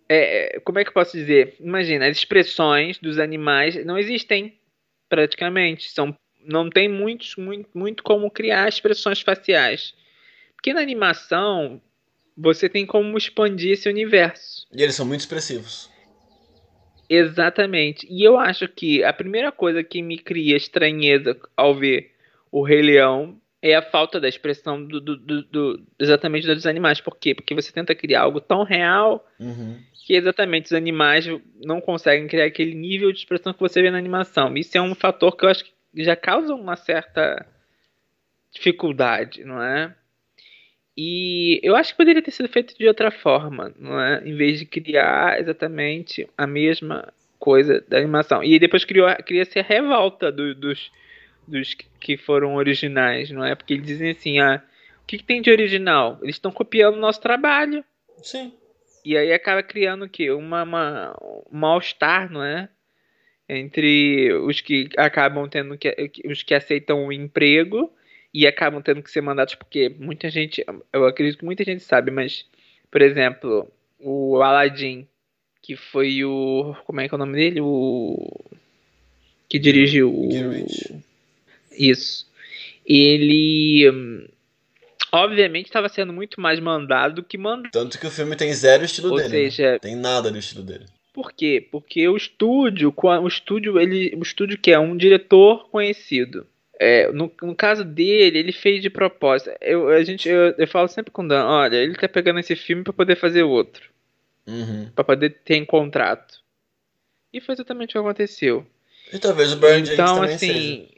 é, 0.09 0.61
como 0.64 0.79
é 0.79 0.85
que 0.85 0.90
eu 0.90 0.94
posso 0.94 1.16
dizer? 1.16 1.57
Imagina, 1.61 2.09
as 2.09 2.16
expressões 2.16 2.99
dos 2.99 3.18
animais 3.18 3.85
não 3.85 3.99
existem 3.99 4.59
praticamente. 5.09 5.90
São, 5.90 6.16
não 6.44 6.70
tem 6.70 6.88
muitos, 6.88 7.37
muito, 7.37 7.68
muito 7.72 8.03
como 8.03 8.31
criar 8.31 8.68
expressões 8.68 9.20
faciais. 9.20 9.94
Porque 10.55 10.72
na 10.72 10.81
animação 10.81 11.81
você 12.37 12.68
tem 12.68 12.87
como 12.87 13.16
expandir 13.16 13.72
esse 13.72 13.88
universo. 13.88 14.66
E 14.72 14.83
eles 14.83 14.94
são 14.94 15.07
muito 15.07 15.20
expressivos. 15.20 15.90
Exatamente. 17.08 18.06
E 18.10 18.22
eu 18.22 18.38
acho 18.38 18.68
que 18.68 19.02
a 19.04 19.12
primeira 19.12 19.52
coisa 19.52 19.82
que 19.82 20.02
me 20.02 20.18
cria 20.18 20.56
estranheza 20.56 21.38
ao 21.56 21.74
ver 21.74 22.12
o 22.50 22.62
Rei 22.62 22.82
Leão 22.82 23.38
é 23.62 23.74
a 23.74 23.82
falta 23.82 24.20
da 24.20 24.28
expressão 24.28 24.82
do, 24.84 25.00
do, 25.00 25.16
do, 25.16 25.42
do 25.42 25.82
exatamente 25.98 26.46
dos 26.46 26.66
animais. 26.66 27.00
Por 27.00 27.16
quê? 27.16 27.34
Porque 27.34 27.54
você 27.54 27.72
tenta 27.72 27.94
criar 27.94 28.22
algo 28.22 28.40
tão 28.40 28.62
real 28.62 29.26
uhum 29.40 29.76
que 30.06 30.14
exatamente 30.14 30.66
os 30.66 30.72
animais 30.72 31.26
não 31.64 31.80
conseguem 31.80 32.28
criar 32.28 32.44
aquele 32.44 32.76
nível 32.76 33.10
de 33.10 33.18
expressão 33.18 33.52
que 33.52 33.58
você 33.58 33.82
vê 33.82 33.90
na 33.90 33.98
animação. 33.98 34.56
Isso 34.56 34.78
é 34.78 34.80
um 34.80 34.94
fator 34.94 35.36
que 35.36 35.44
eu 35.44 35.48
acho 35.48 35.64
que 35.64 35.72
já 35.96 36.14
causa 36.14 36.54
uma 36.54 36.76
certa 36.76 37.44
dificuldade, 38.52 39.42
não 39.44 39.60
é? 39.60 39.92
E 40.96 41.61
eu 41.62 41.76
acho 41.76 41.92
que 41.92 41.98
poderia 41.98 42.22
ter 42.22 42.30
sido 42.30 42.48
feito 42.48 42.76
de 42.76 42.88
outra 42.88 43.11
forma, 43.11 43.72
não 43.78 44.00
é? 44.00 44.22
Em 44.24 44.35
vez 44.35 44.59
de 44.59 44.64
criar 44.64 45.38
exatamente 45.38 46.26
a 46.38 46.46
mesma 46.46 47.12
coisa 47.38 47.85
da 47.87 47.98
animação. 47.98 48.42
E 48.42 48.59
depois 48.59 48.85
criou, 48.85 49.09
cria-se 49.24 49.59
a 49.59 49.62
revolta 49.62 50.32
do, 50.32 50.54
dos, 50.54 50.90
dos 51.46 51.74
que 52.00 52.16
foram 52.16 52.54
originais, 52.54 53.30
não 53.30 53.44
é? 53.44 53.54
Porque 53.54 53.74
eles 53.74 53.87
dizem 53.87 54.11
assim, 54.12 54.38
ah, 54.38 54.62
o 55.02 55.06
que, 55.06 55.18
que 55.18 55.24
tem 55.24 55.42
de 55.42 55.50
original? 55.50 56.18
Eles 56.22 56.37
estão 56.37 56.50
copiando 56.50 56.94
o 56.94 57.00
nosso 57.00 57.20
trabalho. 57.20 57.85
Sim. 58.22 58.54
E 59.04 59.16
aí 59.16 59.32
acaba 59.32 59.62
criando 59.62 60.06
o 60.06 60.09
quê? 60.09 60.30
Uma, 60.30 60.62
uma, 60.62 61.16
um 61.22 61.59
mal-estar, 61.59 62.32
não 62.32 62.42
é? 62.42 62.68
Entre 63.48 64.32
os 64.32 64.61
que 64.61 64.88
acabam 64.96 65.48
tendo 65.48 65.78
que. 65.78 65.94
os 66.24 66.42
que 66.42 66.52
aceitam 66.52 67.06
o 67.06 67.12
emprego 67.12 67.92
e 68.37 68.46
acabam 68.46 68.83
tendo 68.83 69.03
que 69.03 69.11
ser 69.11 69.22
mandados, 69.22 69.55
porque 69.55 69.88
muita 69.99 70.29
gente. 70.29 70.62
Eu 70.92 71.07
acredito 71.07 71.38
que 71.38 71.44
muita 71.46 71.64
gente 71.64 71.83
sabe, 71.83 72.11
mas, 72.11 72.44
por 72.90 73.01
exemplo, 73.01 73.66
o 73.99 74.42
Aladdin, 74.42 75.09
que 75.62 75.75
foi 75.75 76.22
o. 76.22 76.77
Como 76.85 77.01
é 77.01 77.09
que 77.09 77.14
é 77.14 77.16
o 77.16 77.18
nome 77.18 77.33
dele? 77.33 77.62
O. 77.62 78.31
Que 79.49 79.59
dirigiu 79.59 80.12
o. 80.14 80.29
Isso. 81.72 82.31
Ele 82.85 83.90
hum, 83.90 84.29
obviamente 85.11 85.66
estava 85.66 85.88
sendo 85.88 86.12
muito 86.12 86.38
mais 86.38 86.61
mandado 86.61 87.14
do 87.14 87.22
que 87.22 87.38
mandado. 87.38 87.72
Tanto 87.72 87.99
que 87.99 88.07
o 88.07 88.11
filme 88.11 88.37
tem 88.37 88.53
zero 88.53 88.85
estilo 88.85 89.12
Ou 89.12 89.16
dele. 89.16 89.29
Ou 89.29 89.33
né? 89.33 89.51
seja, 89.51 89.72
né? 89.72 89.79
tem 89.79 89.96
nada 89.96 90.31
do 90.31 90.37
estilo 90.37 90.62
dele. 90.62 90.85
Por 91.11 91.33
quê? 91.33 91.66
Porque 91.72 92.07
o 92.07 92.14
estúdio, 92.14 92.92
o 92.94 93.27
estúdio, 93.27 93.81
ele, 93.81 94.14
o 94.14 94.22
estúdio 94.22 94.59
que 94.59 94.72
é 94.72 94.79
um 94.79 94.94
diretor 94.94 95.70
conhecido. 95.70 96.46
É, 96.78 97.10
no, 97.10 97.32
no, 97.42 97.54
caso 97.54 97.84
dele, 97.84 98.38
ele 98.38 98.52
fez 98.52 98.82
de 98.82 98.90
propósito. 98.90 99.50
Eu, 99.60 99.88
a 99.88 100.02
gente, 100.02 100.28
eu, 100.28 100.54
eu 100.58 100.68
falo 100.68 100.88
sempre 100.88 101.10
com 101.10 101.22
o 101.22 101.28
Dan, 101.28 101.44
olha, 101.46 101.76
ele 101.76 101.94
tá 101.94 102.08
pegando 102.08 102.38
esse 102.38 102.54
filme 102.54 102.82
para 102.82 102.92
poder 102.92 103.16
fazer 103.16 103.42
outro. 103.42 103.90
Uhum. 104.46 104.88
para 104.94 105.02
poder 105.02 105.38
ter 105.44 105.56
em 105.56 105.64
contrato. 105.64 106.40
E 107.32 107.40
foi 107.40 107.54
exatamente 107.54 107.90
o 107.90 107.92
que 107.92 107.98
aconteceu. 107.98 108.64
E 109.12 109.18
talvez 109.18 109.52
o 109.52 109.56
Brian 109.56 109.80
então, 109.80 110.22
assim, 110.22 110.38
seja. 110.38 110.88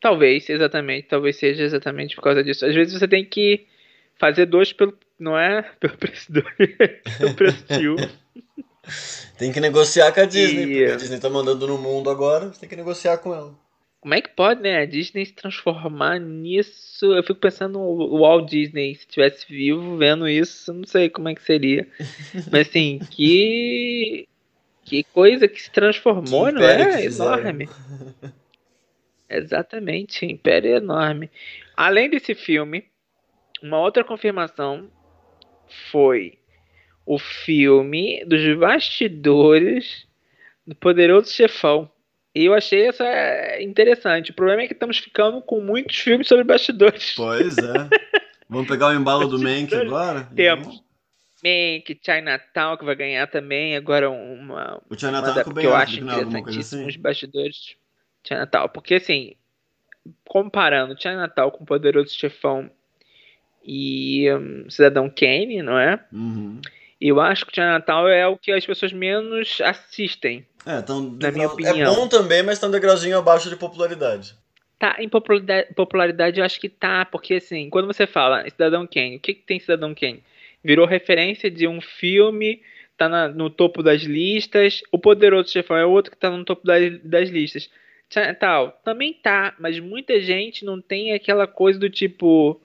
Talvez, 0.00 0.48
exatamente. 0.48 1.08
Talvez 1.08 1.36
seja 1.36 1.62
exatamente 1.62 2.16
por 2.16 2.22
causa 2.22 2.42
disso. 2.42 2.64
Às 2.64 2.74
vezes 2.74 2.98
você 2.98 3.06
tem 3.06 3.24
que 3.24 3.66
fazer 4.18 4.46
dois 4.46 4.72
pelo. 4.72 4.96
Não 5.18 5.38
é? 5.38 5.62
Pelo 5.78 5.96
preço 5.96 6.32
do. 6.32 6.42
pelo 7.18 7.34
preço 7.34 7.64
de 7.68 7.88
um. 7.88 7.96
Tem 9.38 9.50
que 9.50 9.60
negociar 9.60 10.12
com 10.12 10.20
a 10.20 10.24
Disney, 10.26 10.62
e... 10.62 10.66
porque 10.66 10.92
a 10.92 10.96
Disney 10.96 11.18
tá 11.18 11.30
mandando 11.30 11.66
no 11.66 11.78
mundo 11.78 12.10
agora, 12.10 12.48
você 12.48 12.60
tem 12.60 12.68
que 12.68 12.76
negociar 12.76 13.16
com 13.16 13.34
ela. 13.34 13.54
Como 14.04 14.12
é 14.12 14.20
que 14.20 14.28
pode, 14.28 14.60
né? 14.60 14.82
A 14.82 14.84
Disney 14.84 15.24
se 15.24 15.32
transformar 15.32 16.20
nisso? 16.20 17.06
Eu 17.06 17.22
fico 17.22 17.40
pensando 17.40 17.80
o 17.80 18.18
Walt 18.18 18.50
Disney, 18.50 18.94
se 18.96 19.06
estivesse 19.06 19.46
vivo 19.48 19.96
vendo 19.96 20.28
isso, 20.28 20.74
não 20.74 20.84
sei 20.84 21.08
como 21.08 21.30
é 21.30 21.34
que 21.34 21.42
seria. 21.42 21.88
Mas 22.52 22.68
assim, 22.68 23.00
que. 23.10 24.28
Que 24.84 25.04
coisa 25.04 25.48
que 25.48 25.62
se 25.62 25.70
transformou, 25.70 26.44
que 26.48 26.52
não 26.52 26.62
é? 26.62 27.06
Enorme. 27.06 27.66
Exatamente, 29.26 30.26
Império 30.26 30.76
enorme. 30.76 31.30
Além 31.74 32.10
desse 32.10 32.34
filme, 32.34 32.84
uma 33.62 33.80
outra 33.80 34.04
confirmação 34.04 34.90
foi 35.90 36.36
o 37.06 37.18
filme 37.18 38.22
dos 38.26 38.58
bastidores 38.58 40.06
do 40.66 40.74
Poderoso 40.74 41.32
Chefão. 41.32 41.90
E 42.34 42.44
eu 42.46 42.54
achei 42.54 42.88
essa 42.88 43.04
interessante. 43.60 44.32
O 44.32 44.34
problema 44.34 44.62
é 44.62 44.66
que 44.66 44.72
estamos 44.72 44.98
ficando 44.98 45.40
com 45.40 45.60
muitos 45.60 45.96
filmes 45.96 46.26
sobre 46.26 46.42
bastidores. 46.44 47.14
Pois 47.16 47.56
é. 47.56 47.88
Vamos 48.48 48.68
pegar 48.68 48.88
o 48.88 48.94
embalo 48.94 49.28
do 49.28 49.38
Mank 49.38 49.72
agora? 49.74 50.28
Temos. 50.34 50.82
Mank, 51.44 52.00
Chinatown, 52.02 52.76
que 52.76 52.84
vai 52.84 52.96
ganhar 52.96 53.26
também 53.28 53.76
agora 53.76 54.10
uma. 54.10 54.82
O 54.90 54.98
Chinatown 54.98 55.44
uma, 55.46 55.60
que 55.60 55.66
eu 55.66 55.76
acho 55.76 56.00
interessantíssimo 56.00 56.82
assim? 56.82 56.88
os 56.88 56.96
bastidores. 56.96 57.76
Natal. 58.30 58.68
Porque 58.70 58.94
assim, 58.94 59.34
comparando 60.26 60.96
Natal 61.04 61.52
com 61.52 61.64
Poderoso 61.64 62.14
Chefão 62.14 62.70
e 63.62 64.30
um, 64.32 64.68
Cidadão 64.70 65.10
Kane, 65.10 65.62
não 65.62 65.78
é? 65.78 66.02
Uhum. 66.12 66.60
Eu 67.00 67.20
acho 67.20 67.46
que 67.46 67.60
Natal 67.60 68.08
é 68.08 68.26
o 68.26 68.36
que 68.36 68.50
as 68.52 68.64
pessoas 68.64 68.92
menos 68.92 69.60
assistem. 69.60 70.46
É, 70.66 70.78
então, 70.78 71.00
na 71.20 71.30
minha 71.30 71.48
opinião. 71.48 71.92
É 71.92 71.96
bom 71.96 72.08
também, 72.08 72.42
mas 72.42 72.58
tá 72.58 72.66
um 72.66 72.70
degrauzinho 72.70 73.18
abaixo 73.18 73.48
de 73.48 73.56
popularidade. 73.56 74.34
Tá, 74.78 74.96
em 74.98 75.08
popularidade, 75.08 75.74
popularidade 75.74 76.40
eu 76.40 76.44
acho 76.44 76.60
que 76.60 76.68
tá, 76.68 77.04
porque 77.04 77.34
assim, 77.34 77.70
quando 77.70 77.86
você 77.86 78.06
fala 78.06 78.48
Cidadão 78.48 78.86
Kane, 78.86 79.16
o 79.16 79.20
que, 79.20 79.34
que 79.34 79.42
tem 79.42 79.60
Cidadão 79.60 79.94
Kane? 79.94 80.22
Virou 80.62 80.86
referência 80.86 81.50
de 81.50 81.68
um 81.68 81.80
filme, 81.80 82.60
tá 82.96 83.08
na, 83.08 83.28
no 83.28 83.50
topo 83.50 83.82
das 83.82 84.02
listas. 84.02 84.82
O 84.90 84.98
Poderoso 84.98 85.50
Chefão 85.50 85.76
é 85.76 85.84
outro 85.84 86.10
que 86.10 86.16
tá 86.16 86.30
no 86.30 86.44
topo 86.44 86.66
das, 86.66 87.00
das 87.02 87.28
listas 87.28 87.68
tal. 88.38 88.78
Também 88.84 89.12
tá, 89.12 89.54
mas 89.58 89.80
muita 89.80 90.20
gente 90.20 90.64
não 90.64 90.80
tem 90.80 91.12
aquela 91.12 91.46
coisa 91.46 91.78
do 91.78 91.90
tipo. 91.90 92.60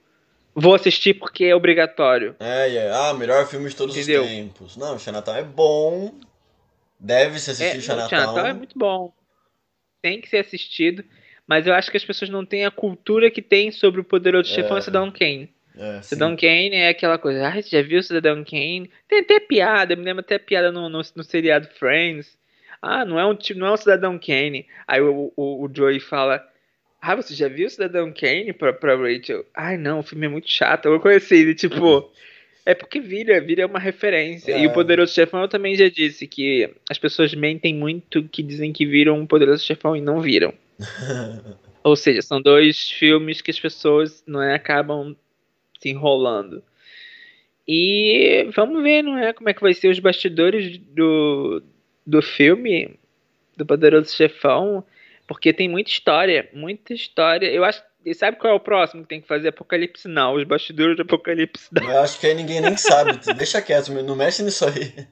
Vou 0.54 0.74
assistir 0.74 1.14
porque 1.14 1.44
é 1.44 1.54
obrigatório. 1.54 2.36
É, 2.38 2.74
é. 2.74 2.90
Ah, 2.92 3.14
melhor 3.14 3.46
filme 3.46 3.68
de 3.68 3.76
todos 3.76 3.96
Entendeu? 3.96 4.22
os 4.22 4.28
tempos. 4.28 4.76
Não, 4.76 4.98
Chinatown 4.98 5.36
é 5.36 5.42
bom. 5.42 6.12
Deve 7.00 7.38
se 7.38 7.50
assistir 7.50 7.78
é, 7.78 7.80
Chinatown. 7.80 8.08
Chinatown 8.08 8.46
é 8.46 8.52
muito 8.52 8.78
bom. 8.78 9.12
Tem 10.02 10.20
que 10.20 10.28
ser 10.28 10.38
assistido. 10.38 11.02
Mas 11.46 11.66
eu 11.66 11.74
acho 11.74 11.90
que 11.90 11.96
as 11.96 12.04
pessoas 12.04 12.30
não 12.30 12.44
têm 12.44 12.64
a 12.64 12.70
cultura 12.70 13.30
que 13.30 13.42
tem 13.42 13.72
sobre 13.72 14.00
o 14.00 14.04
poderoso 14.04 14.52
é. 14.52 14.54
chefão 14.54 14.78
e 14.78 14.82
Cidadão 14.82 15.10
Kane. 15.10 15.52
É, 15.76 16.02
Cidadão 16.02 16.36
Kane 16.36 16.74
é 16.74 16.88
aquela 16.90 17.18
coisa. 17.18 17.48
Ah, 17.48 17.60
você 17.60 17.70
já 17.70 17.82
viu 17.82 18.02
Cidadão 18.02 18.44
Kane? 18.44 18.88
Tem 19.08 19.18
até 19.20 19.40
piada, 19.40 19.96
me 19.96 20.04
lembro 20.04 20.20
até 20.20 20.38
piada 20.38 20.70
no, 20.70 20.88
no, 20.88 21.00
no 21.16 21.24
seriado 21.24 21.68
Friends. 21.76 22.38
Ah, 22.80 23.04
não 23.04 23.18
é 23.18 23.26
um, 23.26 23.36
não 23.56 23.66
é 23.66 23.72
um 23.72 23.76
Cidadão 23.76 24.18
Kane. 24.18 24.66
Aí 24.86 25.00
o, 25.00 25.32
o, 25.34 25.64
o 25.64 25.70
Joey 25.74 25.98
fala, 25.98 26.46
ah, 27.00 27.16
você 27.16 27.34
já 27.34 27.48
viu 27.48 27.66
o 27.66 27.70
Cidadão 27.70 28.12
Kane 28.12 28.52
pra, 28.52 28.72
pra 28.72 28.94
Rachel? 28.94 29.44
Ai, 29.52 29.76
não, 29.76 29.98
o 30.00 30.02
filme 30.04 30.26
é 30.26 30.28
muito 30.28 30.48
chato. 30.48 30.86
Eu 30.86 31.00
conheci 31.00 31.34
ele, 31.34 31.54
tipo... 31.54 32.10
É 32.64 32.74
porque 32.74 33.00
vira, 33.00 33.40
vira 33.40 33.66
uma 33.66 33.78
referência. 33.78 34.52
É. 34.52 34.62
E 34.62 34.66
o 34.66 34.72
Poderoso 34.72 35.14
Chefão 35.14 35.40
eu 35.40 35.48
também 35.48 35.74
já 35.74 35.88
disse 35.88 36.26
que 36.26 36.70
as 36.88 36.98
pessoas 36.98 37.34
mentem 37.34 37.74
muito 37.74 38.22
que 38.24 38.42
dizem 38.42 38.72
que 38.72 38.86
viram 38.86 39.18
um 39.18 39.26
Poderoso 39.26 39.64
Chefão 39.64 39.96
e 39.96 40.00
não 40.00 40.20
viram. 40.20 40.52
Ou 41.82 41.96
seja, 41.96 42.20
são 42.22 42.40
dois 42.40 42.90
filmes 42.90 43.40
que 43.40 43.50
as 43.50 43.58
pessoas 43.58 44.22
não 44.26 44.42
é, 44.42 44.54
acabam 44.54 45.16
se 45.80 45.88
enrolando. 45.88 46.62
E 47.66 48.46
vamos 48.54 48.82
ver, 48.82 49.02
não 49.02 49.16
é, 49.16 49.32
como 49.32 49.48
é 49.48 49.54
que 49.54 49.62
vai 49.62 49.72
ser 49.72 49.88
os 49.88 49.98
bastidores 49.98 50.76
do, 50.78 51.62
do 52.06 52.20
filme 52.20 52.98
do 53.56 53.64
Poderoso 53.64 54.14
Chefão, 54.14 54.84
porque 55.26 55.52
tem 55.52 55.68
muita 55.68 55.90
história, 55.90 56.48
muita 56.52 56.92
história. 56.92 57.46
Eu 57.46 57.64
acho 57.64 57.82
e 58.04 58.14
sabe 58.14 58.38
qual 58.38 58.52
é 58.52 58.56
o 58.56 58.60
próximo 58.60 59.02
que 59.02 59.08
tem 59.08 59.20
que 59.20 59.28
fazer? 59.28 59.48
Apocalipse 59.48 60.08
Now, 60.08 60.34
os 60.34 60.44
bastidores 60.44 60.96
de 60.96 61.02
Apocalipse. 61.02 61.68
Eu 61.76 62.00
acho 62.00 62.18
que 62.18 62.26
aí 62.26 62.34
ninguém 62.34 62.60
nem 62.60 62.76
sabe. 62.76 63.18
Deixa 63.36 63.60
quieto, 63.60 63.92
não 63.92 64.16
mexe 64.16 64.42
nisso 64.42 64.64
aí. 64.66 65.06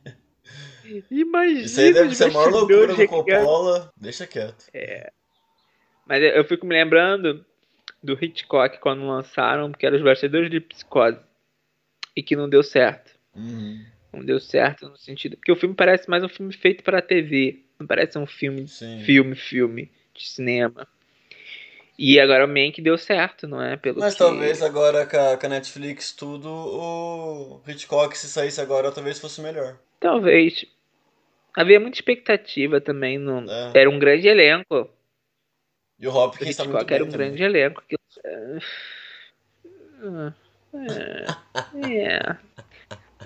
Imagina. 1.11 1.61
Isso 1.61 1.81
aí 1.81 1.93
deve 1.93 2.15
ser 2.15 2.25
a 2.25 2.31
maior 2.31 2.51
loucura 2.51 2.95
do 2.95 3.09
Coppola. 3.09 3.93
Deixa 3.97 4.27
quieto. 4.27 4.65
É. 4.73 5.13
Mas 6.07 6.23
eu 6.23 6.45
fico 6.45 6.65
me 6.65 6.75
lembrando 6.75 7.45
do 8.03 8.13
Hitchcock 8.15 8.79
quando 8.79 9.07
lançaram, 9.07 9.71
que 9.71 9.85
era 9.85 9.97
os 9.97 10.03
bastidores 10.03 10.51
de 10.51 10.61
psicose. 10.61 11.19
E 12.17 12.23
que 12.23 12.35
não 12.35 12.49
deu 12.49 12.63
certo. 12.63 13.13
Uhum. 13.37 13.85
Não 14.13 14.25
deu 14.25 14.41
certo 14.41 14.89
no 14.89 14.97
sentido. 14.97 15.37
Porque 15.37 15.53
o 15.53 15.57
filme 15.57 15.75
parece 15.75 16.09
mais 16.09 16.25
um 16.25 16.29
filme 16.29 16.53
feito 16.53 16.83
para 16.83 17.03
TV. 17.03 17.63
Não 17.79 17.87
parece 17.87 18.19
um 18.19 18.27
filme, 18.27 18.67
Sim. 18.67 19.03
filme, 19.05 19.37
filme 19.37 19.93
de 20.15 20.29
cinema. 20.29 20.89
E 21.99 22.21
agora 22.21 22.45
o 22.45 22.49
Mank 22.49 22.81
deu 22.81 22.97
certo, 22.97 23.49
não 23.49 23.61
é? 23.61 23.77
Pelo 23.77 23.99
Mas 23.99 24.13
que... 24.13 24.21
talvez 24.21 24.63
agora 24.63 25.05
com 25.05 25.47
a, 25.47 25.49
Netflix 25.49 26.13
tudo, 26.13 26.49
o 26.49 27.61
Hitchcock 27.67 28.17
se 28.17 28.29
saísse 28.29 28.61
agora 28.61 28.93
talvez 28.93 29.19
fosse 29.19 29.41
melhor. 29.41 29.77
Talvez. 29.99 30.65
Havia 31.57 31.81
muita 31.81 31.97
expectativa 31.97 32.81
também. 32.81 33.19
No... 33.19 33.51
É. 33.51 33.73
Era 33.75 33.91
um 33.91 33.99
grande 33.99 34.29
elenco. 34.29 34.89
E 35.99 36.07
o 36.07 36.15
Hopkins 36.15 36.51
está 36.51 36.65
muito 36.65 36.87
bem 36.87 36.95
era 36.95 37.05
um 37.05 37.09
também. 37.09 37.35
grande 37.35 37.43
elenco. 37.43 37.83
É, 38.25 38.59
é. 41.91 42.37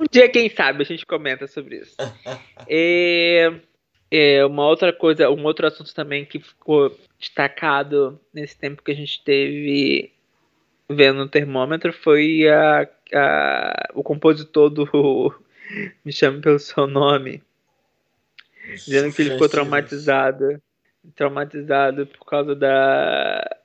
Um 0.01 0.07
dia, 0.11 0.31
quem 0.31 0.49
sabe, 0.49 0.83
a 0.83 0.87
gente 0.87 1.05
comenta 1.05 1.47
sobre 1.47 1.77
isso. 1.77 1.97
E, 2.67 3.53
é, 4.15 4.45
uma 4.45 4.67
outra 4.67 4.93
coisa, 4.93 5.31
um 5.31 5.43
outro 5.45 5.67
assunto 5.67 5.95
também 5.95 6.27
que 6.27 6.39
ficou 6.39 6.95
destacado 7.19 8.21
nesse 8.33 8.55
tempo 8.59 8.83
que 8.83 8.93
a 8.93 8.95
gente 8.95 9.25
teve 9.25 10.13
vendo 10.87 11.23
o 11.23 11.29
termômetro 11.29 11.95
foi 11.95 12.47
a, 12.47 12.87
a, 13.15 13.89
o 13.95 14.03
compositor 14.03 14.69
do 14.69 15.35
Me 16.05 16.13
Chame 16.13 16.43
Pelo 16.43 16.59
Seu 16.59 16.87
Nome. 16.87 17.43
Dizendo 18.75 19.15
que 19.15 19.23
ele 19.23 19.31
ficou 19.31 19.49
traumatizado. 19.49 20.61
Traumatizado 21.15 22.07
por 22.07 22.27
causa 22.27 22.55
da. 22.55 23.57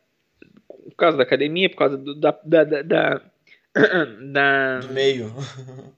Por 0.69 0.95
causa 0.95 1.17
da 1.17 1.23
academia, 1.23 1.69
por 1.69 1.75
causa 1.75 1.97
do, 1.97 2.15
da, 2.15 2.31
da, 2.45 2.63
da, 2.63 2.81
da, 2.81 3.21
da 4.31 4.79
do 4.79 4.93
meio. 4.93 5.29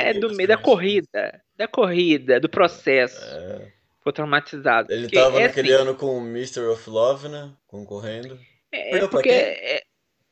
É, 0.00 0.14
do 0.14 0.34
meio 0.34 0.48
da 0.48 0.56
corrida. 0.56 1.40
Da 1.56 1.68
corrida, 1.68 2.40
do 2.40 2.48
processo. 2.48 3.20
É 3.22 3.80
ficou 4.00 4.12
traumatizado. 4.12 4.92
Ele 4.92 5.08
tava 5.08 5.40
é 5.40 5.46
naquele 5.46 5.72
assim, 5.72 5.82
ano 5.82 5.94
com 5.94 6.18
o 6.18 6.26
Mr. 6.26 6.60
of 6.60 6.90
Love, 6.90 7.28
né? 7.28 7.50
Concorrendo. 7.66 8.38
É, 8.72 8.90
Perdeu 8.90 9.08
porque 9.08 9.28
é, 9.28 9.82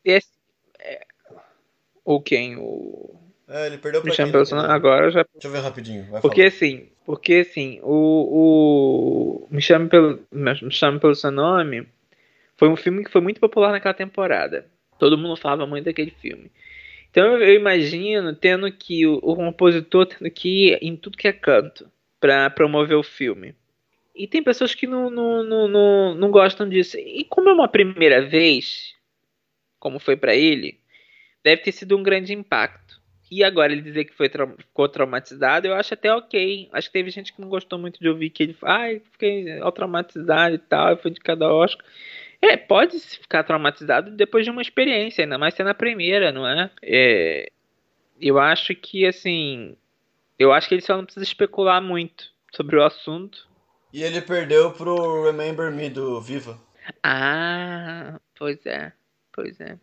é, 0.06 0.18
é, 0.80 1.06
o 2.04 2.20
quem? 2.20 2.56
O. 2.56 3.14
É, 3.46 3.66
ele 3.66 3.78
perdeu 3.78 4.02
pra 4.02 4.14
quem? 4.14 4.32
Agora 4.68 5.10
já. 5.10 5.24
Deixa 5.32 5.48
eu 5.48 5.52
ver 5.52 5.60
rapidinho. 5.60 6.06
porque 6.20 6.42
falar. 6.42 6.48
assim, 6.48 6.88
porque 7.04 7.46
assim, 7.48 7.80
o, 7.82 9.44
o 9.44 9.48
Me 9.50 9.60
Chame 9.60 9.88
pelo, 9.88 10.20
Me 10.30 10.70
Chame 10.70 10.98
pelo 10.98 11.14
Seu 11.14 11.30
Nome 11.30 11.86
foi 12.56 12.68
um 12.68 12.76
filme 12.76 13.04
que 13.04 13.10
foi 13.10 13.20
muito 13.20 13.40
popular 13.40 13.72
naquela 13.72 13.94
temporada. 13.94 14.66
Todo 14.98 15.18
mundo 15.18 15.36
falava 15.36 15.66
muito 15.66 15.84
daquele 15.84 16.10
filme. 16.10 16.50
Então 17.10 17.38
eu 17.38 17.54
imagino 17.54 18.34
tendo 18.34 18.70
que 18.70 19.06
o, 19.06 19.14
o 19.22 19.34
compositor 19.36 20.06
tendo 20.06 20.30
que 20.30 20.68
ir 20.68 20.78
em 20.82 20.96
tudo 20.96 21.16
que 21.16 21.28
é 21.28 21.32
canto 21.32 21.90
para 22.20 22.50
promover 22.50 22.96
o 22.96 23.02
filme. 23.02 23.54
E 24.14 24.26
tem 24.26 24.42
pessoas 24.42 24.74
que 24.74 24.86
não, 24.86 25.08
não, 25.08 25.44
não, 25.44 25.68
não, 25.68 26.14
não 26.14 26.30
gostam 26.30 26.68
disso. 26.68 26.98
E 26.98 27.24
como 27.24 27.48
é 27.48 27.52
uma 27.52 27.68
primeira 27.68 28.20
vez, 28.20 28.94
como 29.78 30.00
foi 30.00 30.16
para 30.16 30.34
ele, 30.34 30.80
deve 31.44 31.62
ter 31.62 31.72
sido 31.72 31.96
um 31.96 32.02
grande 32.02 32.32
impacto. 32.34 32.98
E 33.30 33.44
agora 33.44 33.72
ele 33.72 33.82
dizer 33.82 34.06
que 34.06 34.14
foi 34.14 34.28
tra 34.28 34.46
ficou 34.46 34.88
traumatizado, 34.88 35.66
eu 35.66 35.74
acho 35.74 35.94
até 35.94 36.12
ok. 36.12 36.68
Acho 36.72 36.88
que 36.88 36.92
teve 36.92 37.10
gente 37.10 37.32
que 37.32 37.40
não 37.40 37.48
gostou 37.48 37.78
muito 37.78 38.00
de 38.00 38.08
ouvir 38.08 38.30
que 38.30 38.42
ele 38.42 38.56
ai, 38.62 38.96
ah, 38.96 39.10
fiquei 39.12 39.60
traumatizado 39.74 40.54
e 40.54 40.58
tal, 40.58 40.96
foi 40.96 41.10
de 41.10 41.20
cada 41.20 41.52
Oscar. 41.52 41.84
É, 42.40 42.56
pode 42.56 42.98
ficar 43.00 43.42
traumatizado 43.42 44.10
depois 44.10 44.44
de 44.44 44.50
uma 44.50 44.62
experiência, 44.62 45.24
ainda 45.24 45.38
mais 45.38 45.54
sendo 45.54 45.70
a 45.70 45.74
primeira, 45.74 46.30
não 46.30 46.46
é? 46.46 46.70
é 46.82 47.50
eu 48.20 48.38
acho 48.38 48.74
que, 48.74 49.06
assim, 49.06 49.76
eu 50.38 50.52
acho 50.52 50.68
que 50.68 50.74
ele 50.74 50.82
só 50.82 50.96
não 50.96 51.04
precisa 51.04 51.24
especular 51.24 51.82
muito 51.82 52.30
sobre 52.52 52.76
o 52.76 52.84
assunto. 52.84 53.46
E 53.92 54.02
ele 54.02 54.20
perdeu 54.20 54.72
pro 54.72 55.24
Remember 55.24 55.72
Me 55.72 55.88
do 55.88 56.20
Viva. 56.20 56.58
Ah, 57.02 58.20
pois 58.36 58.64
é, 58.66 58.92
pois 59.32 59.60
é. 59.60 59.76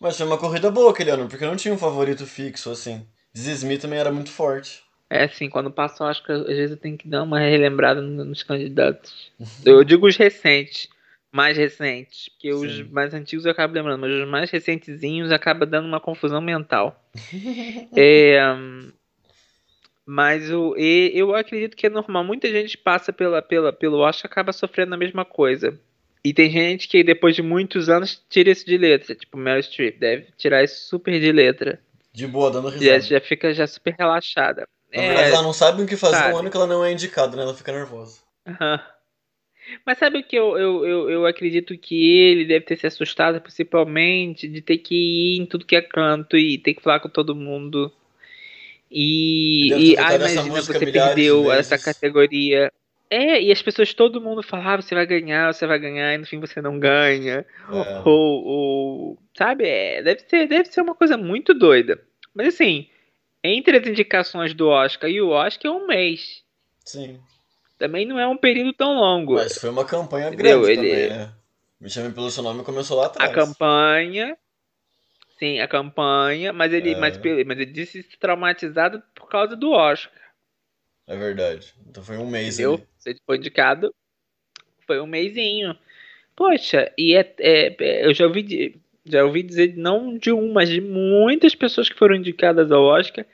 Mas 0.00 0.16
foi 0.16 0.26
uma 0.26 0.38
corrida 0.38 0.70
boa 0.70 0.92
aquele 0.92 1.10
ano, 1.10 1.28
porque 1.28 1.44
não 1.44 1.56
tinha 1.56 1.74
um 1.74 1.78
favorito 1.78 2.26
fixo, 2.26 2.70
assim. 2.70 3.06
Zizmi 3.36 3.78
também 3.78 3.98
era 3.98 4.12
muito 4.12 4.30
forte. 4.30 4.82
É, 5.10 5.24
assim, 5.24 5.48
quando 5.48 5.70
passa, 5.70 6.04
eu 6.04 6.08
acho 6.08 6.22
que 6.22 6.32
às 6.32 6.46
vezes 6.46 6.70
eu 6.72 6.76
tenho 6.76 6.98
que 6.98 7.08
dar 7.08 7.22
uma 7.22 7.40
relembrada 7.40 8.00
nos 8.00 8.42
candidatos. 8.42 9.32
eu 9.64 9.82
digo 9.82 10.06
os 10.06 10.16
recentes, 10.16 10.88
mais 11.30 11.56
recentes, 11.56 12.28
porque 12.30 12.52
Sim. 12.52 12.66
os 12.66 12.90
mais 12.90 13.12
antigos 13.12 13.44
eu 13.44 13.52
acabo 13.52 13.74
lembrando, 13.74 14.00
mas 14.00 14.12
os 14.12 14.28
mais 14.28 14.50
recentezinhos 14.50 15.30
acaba 15.30 15.66
dando 15.66 15.86
uma 15.86 16.00
confusão 16.00 16.40
mental. 16.40 17.04
é, 17.96 18.40
mas 20.06 20.50
o, 20.50 20.74
e, 20.76 21.12
eu 21.14 21.34
acredito 21.34 21.76
que 21.76 21.86
é 21.86 21.90
normal. 21.90 22.24
Muita 22.24 22.48
gente 22.50 22.78
passa 22.78 23.12
pela, 23.12 23.42
pela, 23.42 23.72
pelo 23.72 23.98
Oscar 23.98 24.30
e 24.30 24.32
acaba 24.32 24.52
sofrendo 24.54 24.94
a 24.94 24.98
mesma 24.98 25.24
coisa. 25.24 25.78
E 26.24 26.32
tem 26.32 26.50
gente 26.50 26.88
que 26.88 27.04
depois 27.04 27.36
de 27.36 27.42
muitos 27.42 27.88
anos 27.88 28.22
tira 28.28 28.50
isso 28.50 28.64
de 28.64 28.78
letra. 28.78 29.14
Tipo, 29.14 29.36
Meryl 29.36 29.62
Streep 29.62 29.98
deve 29.98 30.28
tirar 30.36 30.64
isso 30.64 30.88
super 30.88 31.20
de 31.20 31.30
letra. 31.30 31.78
De 32.12 32.26
boa, 32.26 32.50
dando 32.50 32.68
risada. 32.68 33.00
Já, 33.00 33.18
já 33.18 33.20
fica 33.20 33.52
já 33.52 33.66
super 33.66 33.94
relaxada. 33.98 34.66
Na 34.92 35.02
é, 35.02 35.08
verdade, 35.08 35.30
ela 35.32 35.42
não 35.42 35.52
sabe 35.52 35.82
o 35.82 35.86
que 35.86 35.96
fazer 35.96 36.16
sabe. 36.16 36.32
no 36.32 36.38
ano 36.38 36.50
que 36.50 36.56
ela 36.56 36.66
não 36.66 36.84
é 36.84 36.90
indicada, 36.90 37.36
né? 37.36 37.42
Ela 37.42 37.54
fica 37.54 37.70
nervosa. 37.70 38.20
Uhum. 38.46 38.78
Mas 39.84 39.98
sabe 39.98 40.18
o 40.18 40.22
que 40.22 40.36
eu, 40.36 40.56
eu, 40.56 40.86
eu, 40.86 41.10
eu, 41.10 41.26
acredito 41.26 41.76
que 41.76 42.10
ele 42.10 42.44
deve 42.44 42.64
ter 42.64 42.76
se 42.76 42.86
assustado, 42.86 43.40
principalmente, 43.40 44.48
de 44.48 44.60
ter 44.60 44.78
que 44.78 44.94
ir 44.94 45.40
em 45.40 45.46
tudo 45.46 45.66
que 45.66 45.76
é 45.76 45.82
canto 45.82 46.36
e 46.36 46.58
ter 46.58 46.74
que 46.74 46.82
falar 46.82 47.00
com 47.00 47.08
todo 47.08 47.34
mundo. 47.34 47.92
E, 48.90 49.92
e 49.92 49.98
ai, 49.98 50.16
imagina, 50.16 50.62
você 50.62 50.86
perdeu 50.86 51.52
essa 51.52 51.78
categoria. 51.78 52.72
É, 53.10 53.40
e 53.42 53.50
as 53.50 53.62
pessoas, 53.62 53.94
todo 53.94 54.20
mundo 54.20 54.42
falava, 54.42 54.74
ah, 54.74 54.82
você 54.82 54.94
vai 54.94 55.06
ganhar, 55.06 55.52
você 55.52 55.66
vai 55.66 55.78
ganhar, 55.78 56.14
e 56.14 56.18
no 56.18 56.26
fim 56.26 56.38
você 56.38 56.60
não 56.60 56.78
ganha. 56.78 57.44
É. 57.70 58.02
Ou, 58.04 58.44
ou, 58.44 59.18
sabe, 59.36 59.66
é, 59.66 60.02
deve, 60.02 60.20
ser, 60.28 60.46
deve 60.46 60.66
ser 60.66 60.82
uma 60.82 60.94
coisa 60.94 61.16
muito 61.16 61.54
doida. 61.54 62.02
Mas 62.34 62.48
assim, 62.48 62.86
entre 63.42 63.78
as 63.78 63.86
indicações 63.86 64.52
do 64.52 64.68
Oscar 64.68 65.08
e 65.08 65.22
o 65.22 65.30
Oscar 65.30 65.72
é 65.72 65.74
um 65.74 65.86
mês. 65.86 66.42
Sim. 66.84 67.18
Também 67.78 68.04
não 68.04 68.18
é 68.18 68.26
um 68.26 68.36
período 68.36 68.72
tão 68.72 68.94
longo. 68.94 69.34
Mas 69.34 69.56
foi 69.56 69.70
uma 69.70 69.84
campanha 69.84 70.28
Entendeu? 70.28 70.62
grande 70.62 70.80
Ele... 70.80 70.90
também, 70.90 71.18
né? 71.18 71.32
Me 71.80 71.88
chame 71.88 72.12
pelo 72.12 72.30
seu 72.30 72.42
nome 72.42 72.64
começou 72.64 72.98
lá 72.98 73.06
atrás. 73.06 73.30
A 73.30 73.32
campanha, 73.32 74.36
Sim, 75.38 75.60
a 75.60 75.68
campanha, 75.68 76.52
mas 76.52 76.72
ele, 76.72 76.92
é. 76.92 76.98
mas, 76.98 77.16
mas 77.16 77.58
ele 77.58 77.66
disse 77.66 78.02
traumatizado 78.18 79.00
por 79.14 79.28
causa 79.28 79.54
do 79.54 79.70
Oscar. 79.70 80.12
É 81.06 81.16
verdade. 81.16 81.72
Então 81.88 82.02
foi 82.02 82.18
um 82.18 82.26
mês 82.26 82.58
ali. 82.58 82.84
Você 82.98 83.16
foi 83.24 83.36
indicado, 83.36 83.94
foi 84.84 85.00
um 85.00 85.06
mêsinho. 85.06 85.78
Poxa, 86.34 86.92
e 86.98 87.14
é, 87.14 87.34
é, 87.38 87.76
é, 87.78 88.06
eu 88.06 88.12
já 88.12 88.26
ouvi, 88.26 88.80
já 89.04 89.24
ouvi 89.24 89.42
dizer, 89.42 89.76
não 89.76 90.18
de 90.18 90.32
um, 90.32 90.52
mas 90.52 90.68
de 90.68 90.80
muitas 90.80 91.54
pessoas 91.54 91.88
que 91.88 91.98
foram 91.98 92.16
indicadas 92.16 92.72
ao 92.72 92.82
Oscar, 92.82 93.24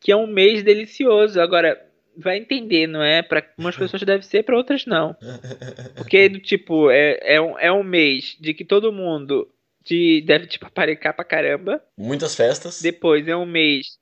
que 0.00 0.10
é 0.10 0.16
um 0.16 0.26
mês 0.26 0.62
delicioso. 0.62 1.38
Agora, 1.38 1.86
vai 2.16 2.38
entender, 2.38 2.86
não 2.86 3.02
é? 3.02 3.22
Para 3.22 3.46
umas 3.58 3.76
pessoas 3.76 4.02
deve 4.02 4.24
ser, 4.24 4.42
para 4.42 4.56
outras 4.56 4.86
não. 4.86 5.16
Porque, 5.96 6.28
do 6.28 6.40
tipo, 6.40 6.90
é, 6.90 7.18
é, 7.22 7.40
um, 7.40 7.58
é 7.58 7.72
um 7.72 7.82
mês 7.82 8.36
de 8.40 8.54
que 8.54 8.64
todo 8.64 8.92
mundo 8.92 9.48
de, 9.84 10.22
deve 10.22 10.46
te 10.46 10.58
paparicar 10.58 11.14
pra 11.14 11.24
caramba. 11.24 11.82
Muitas 11.96 12.34
festas. 12.34 12.80
Depois 12.80 13.26
é 13.26 13.36
um 13.36 13.46
mês. 13.46 13.98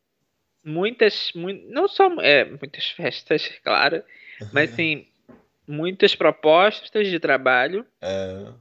Muitas. 0.65 1.33
Mu 1.35 1.53
não 1.69 1.89
só. 1.89 2.09
É, 2.21 2.45
muitas 2.45 2.91
festas, 2.91 3.51
claro. 3.65 4.03
Mas 4.53 4.73
assim. 4.73 5.07
muitas 5.67 6.15
propostas 6.15 7.09
de 7.09 7.19
trabalho. 7.19 7.87
É. 8.01 8.53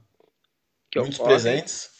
Muitos 0.96 1.20
ocorrem. 1.20 1.36
presentes. 1.36 1.90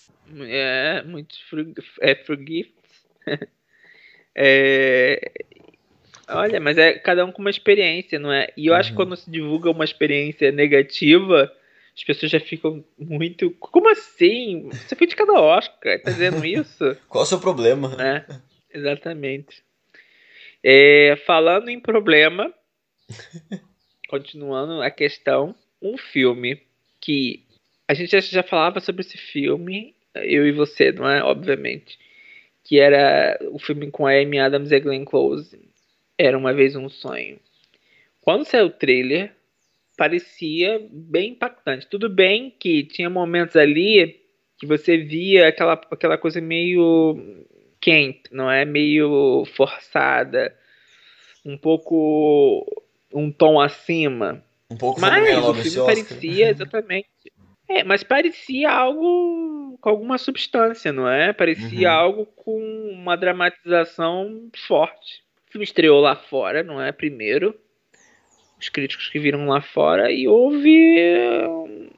É, 0.43 1.03
muitos 1.03 1.41
free, 1.43 1.75
é, 2.01 2.15
free 2.15 2.47
gifts. 2.47 3.51
é, 4.35 5.33
olha, 6.37 6.61
mas 6.61 6.79
é 6.79 6.93
cada 6.95 7.25
um 7.25 7.33
com 7.33 7.41
uma 7.41 7.51
experiência, 7.51 8.19
não 8.19 8.33
é? 8.33 8.49
E 8.57 8.67
eu 8.67 8.73
uhum. 8.73 8.79
acho 8.79 8.91
que 8.91 8.97
quando 8.97 9.17
se 9.17 9.31
divulga 9.31 9.71
uma 9.71 9.85
experiência 9.85 10.51
negativa, 10.53 11.53
as 11.95 12.05
pessoas 12.05 12.33
já 12.33 12.41
ficam 12.41 12.85
muito. 12.99 13.51
Como 13.53 13.91
assim? 13.91 14.69
Você 14.71 14.97
foi 14.97 15.07
de 15.07 15.17
cada 15.17 15.33
Oscar, 15.33 16.01
tá 16.01 16.11
dizendo 16.11 16.45
isso? 16.45 16.97
Qual 17.09 17.25
o 17.25 17.27
seu 17.27 17.41
problema? 17.41 17.97
É, 18.01 18.25
exatamente. 18.77 19.63
É, 20.63 21.17
falando 21.27 21.69
em 21.69 21.81
problema, 21.81 22.53
continuando 24.09 24.83
a 24.83 24.91
questão, 24.91 25.55
um 25.81 25.97
filme 25.97 26.63
que 27.01 27.45
a 27.89 27.95
gente 27.95 28.21
já 28.21 28.43
falava 28.43 28.79
sobre 28.81 29.03
esse 29.03 29.19
filme, 29.19 29.95
eu 30.15 30.47
e 30.47 30.53
você, 30.53 30.93
não 30.93 31.09
é? 31.09 31.23
Obviamente. 31.23 31.99
Que 32.63 32.79
era 32.79 33.39
o 33.51 33.59
filme 33.59 33.91
com 33.91 34.07
a 34.07 34.13
Amy 34.13 34.39
Adams 34.39 34.71
e 34.71 34.81
Glenn 34.81 35.05
Close. 35.05 35.59
Era 36.21 36.37
uma 36.37 36.53
vez 36.53 36.77
um 36.77 36.91
sonho. 36.91 37.41
Quando 38.21 38.45
saiu 38.45 38.67
o 38.67 38.71
trailer, 38.71 39.33
parecia 39.97 40.87
bem 40.91 41.31
impactante. 41.31 41.87
Tudo 41.87 42.11
bem 42.11 42.55
que 42.61 42.85
tinha 42.85 43.09
momentos 43.09 43.57
ali 43.57 44.21
que 44.59 44.67
você 44.67 44.99
via 44.99 45.49
aquela, 45.49 45.73
aquela 45.91 46.19
coisa 46.19 46.39
meio 46.39 47.47
quente, 47.81 48.25
não 48.31 48.51
é? 48.51 48.67
Meio 48.67 49.47
forçada, 49.57 50.55
um 51.43 51.57
pouco 51.57 52.67
um 53.15 53.33
tom 53.33 53.59
acima. 53.59 54.45
Um 54.71 54.77
pouco 54.77 55.01
mas 55.01 55.39
o 55.39 55.55
filme 55.55 55.87
parecia 55.87 56.51
exatamente. 56.53 57.09
É, 57.67 57.83
mas 57.83 58.03
parecia 58.03 58.71
algo 58.71 59.79
com 59.81 59.89
alguma 59.89 60.19
substância, 60.19 60.93
não 60.93 61.09
é? 61.09 61.33
Parecia 61.33 61.89
uhum. 61.89 61.97
algo 61.97 62.27
com 62.27 62.61
uma 62.93 63.17
dramatização 63.17 64.51
forte. 64.67 65.23
O 65.51 65.53
filme 65.53 65.65
estreou 65.65 66.01
lá 66.01 66.15
fora, 66.15 66.63
não 66.63 66.81
é? 66.81 66.93
Primeiro 66.93 67.55
os 68.57 68.69
críticos 68.69 69.09
que 69.09 69.19
viram 69.19 69.47
lá 69.47 69.61
fora 69.61 70.13
e 70.13 70.29
houve 70.29 71.91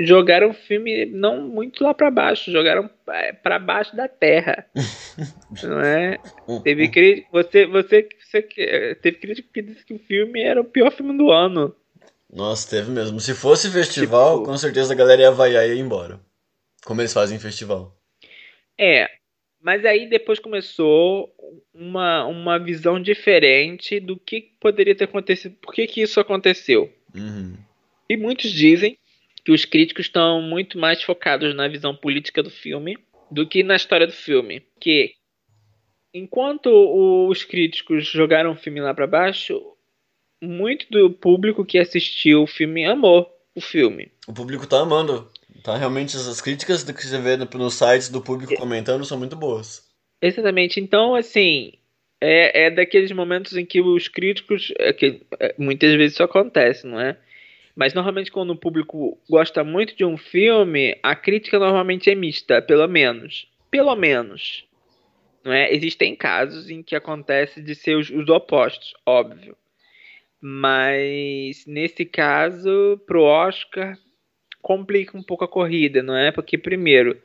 jogaram 0.00 0.50
o 0.50 0.54
filme 0.54 1.06
não 1.06 1.42
muito 1.48 1.82
lá 1.82 1.94
para 1.94 2.10
baixo, 2.10 2.52
jogaram 2.52 2.90
é, 3.08 3.32
para 3.32 3.58
baixo 3.58 3.96
da 3.96 4.06
terra. 4.06 4.66
não 5.62 5.80
é? 5.80 6.18
Teve 6.62 6.88
crítico, 6.88 7.28
você, 7.32 7.66
você, 7.66 8.08
você 8.20 8.42
teve 9.00 9.18
crítico 9.18 9.52
que 9.52 9.62
disse 9.62 9.84
que 9.84 9.94
o 9.94 9.98
filme 9.98 10.42
era 10.42 10.60
o 10.60 10.64
pior 10.64 10.90
filme 10.90 11.16
do 11.16 11.30
ano. 11.30 11.74
Nossa, 12.30 12.68
teve 12.68 12.90
mesmo. 12.90 13.18
Se 13.20 13.34
fosse 13.34 13.70
festival, 13.70 14.40
tipo, 14.40 14.50
com 14.50 14.58
certeza 14.58 14.92
a 14.92 14.96
galera 14.96 15.22
ia 15.22 15.30
vaiar 15.30 15.66
e 15.66 15.74
ia 15.74 15.80
embora. 15.80 16.20
Como 16.84 17.00
eles 17.00 17.12
fazem 17.12 17.36
em 17.36 17.40
festival. 17.40 17.96
É, 18.78 19.08
mas 19.60 19.84
aí 19.84 20.08
depois 20.08 20.38
começou 20.38 21.34
uma, 21.74 22.24
uma 22.26 22.58
visão 22.58 23.00
diferente 23.00 23.98
do 24.00 24.16
que 24.16 24.52
poderia 24.60 24.94
ter 24.94 25.04
acontecido, 25.04 25.56
por 25.60 25.74
que, 25.74 25.86
que 25.86 26.02
isso 26.02 26.20
aconteceu. 26.20 26.92
Uhum. 27.14 27.56
E 28.08 28.16
muitos 28.16 28.50
dizem 28.50 28.98
que 29.44 29.52
os 29.52 29.64
críticos 29.64 30.06
estão 30.06 30.40
muito 30.40 30.78
mais 30.78 31.02
focados 31.02 31.54
na 31.54 31.68
visão 31.68 31.94
política 31.94 32.42
do 32.42 32.50
filme 32.50 32.98
do 33.30 33.46
que 33.46 33.62
na 33.62 33.76
história 33.76 34.06
do 34.06 34.12
filme. 34.12 34.62
Que 34.80 35.14
enquanto 36.12 36.66
os 37.28 37.44
críticos 37.44 38.06
jogaram 38.06 38.52
o 38.52 38.56
filme 38.56 38.80
lá 38.80 38.94
para 38.94 39.06
baixo, 39.06 39.60
muito 40.42 40.86
do 40.90 41.10
público 41.10 41.64
que 41.64 41.78
assistiu 41.78 42.42
o 42.42 42.46
filme 42.46 42.84
amou 42.84 43.30
o 43.54 43.60
filme. 43.60 44.10
O 44.26 44.32
público 44.32 44.66
tá 44.66 44.80
amando. 44.80 45.30
Tá, 45.62 45.76
realmente 45.76 46.16
as 46.16 46.40
críticas 46.40 46.84
que 46.84 47.06
você 47.06 47.18
vê 47.18 47.36
nos 47.36 47.74
sites 47.74 48.08
do 48.08 48.22
público 48.22 48.54
comentando 48.56 49.04
são 49.04 49.18
muito 49.18 49.36
boas. 49.36 49.86
Exatamente. 50.22 50.80
Então, 50.80 51.14
assim, 51.14 51.72
é, 52.20 52.66
é 52.66 52.70
daqueles 52.70 53.10
momentos 53.12 53.56
em 53.56 53.64
que 53.64 53.80
os 53.80 54.08
críticos. 54.08 54.72
É 54.78 54.92
que, 54.92 55.22
é, 55.38 55.54
muitas 55.58 55.94
vezes 55.94 56.14
isso 56.14 56.22
acontece, 56.22 56.86
não 56.86 57.00
é? 57.00 57.16
Mas 57.74 57.94
normalmente 57.94 58.32
quando 58.32 58.50
o 58.50 58.56
público 58.56 59.16
gosta 59.30 59.62
muito 59.62 59.94
de 59.94 60.04
um 60.04 60.16
filme, 60.16 60.98
a 61.02 61.14
crítica 61.14 61.58
normalmente 61.58 62.10
é 62.10 62.14
mista, 62.14 62.60
pelo 62.60 62.88
menos. 62.88 63.48
Pelo 63.70 63.94
menos. 63.94 64.66
Não 65.44 65.52
é? 65.52 65.72
Existem 65.72 66.16
casos 66.16 66.68
em 66.68 66.82
que 66.82 66.96
acontece 66.96 67.62
de 67.62 67.74
ser 67.74 67.96
os, 67.96 68.10
os 68.10 68.28
opostos, 68.28 68.94
óbvio. 69.06 69.56
Mas 70.40 71.64
nesse 71.66 72.04
caso, 72.04 73.00
pro 73.06 73.22
Oscar, 73.22 73.96
complica 74.60 75.16
um 75.16 75.22
pouco 75.22 75.44
a 75.44 75.48
corrida, 75.48 76.02
não 76.02 76.16
é? 76.16 76.30
Porque, 76.32 76.58
primeiro, 76.58 77.20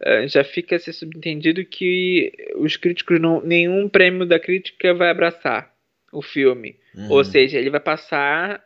eh, 0.00 0.28
já 0.28 0.42
fica 0.42 0.78
se 0.78 0.92
subentendido 0.92 1.64
que 1.64 2.32
os 2.56 2.76
críticos 2.76 3.20
não. 3.20 3.40
nenhum 3.42 3.88
prêmio 3.88 4.26
da 4.26 4.38
crítica 4.38 4.94
vai 4.94 5.10
abraçar 5.10 5.74
o 6.12 6.22
filme. 6.22 6.76
Uhum. 6.94 7.10
Ou 7.10 7.24
seja, 7.24 7.58
ele 7.58 7.70
vai 7.70 7.80
passar 7.80 8.64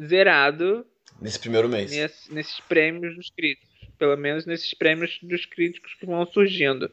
zerado. 0.00 0.84
Nesse 1.20 1.38
primeiro 1.38 1.68
mês. 1.68 1.90
Nesse, 1.90 2.34
nesses 2.34 2.60
prêmios 2.60 3.14
dos 3.14 3.30
críticos. 3.30 3.68
Pelo 3.98 4.16
menos 4.16 4.46
nesses 4.46 4.72
prêmios 4.74 5.18
dos 5.22 5.46
críticos 5.46 5.94
que 5.94 6.06
vão 6.06 6.24
surgindo. 6.26 6.90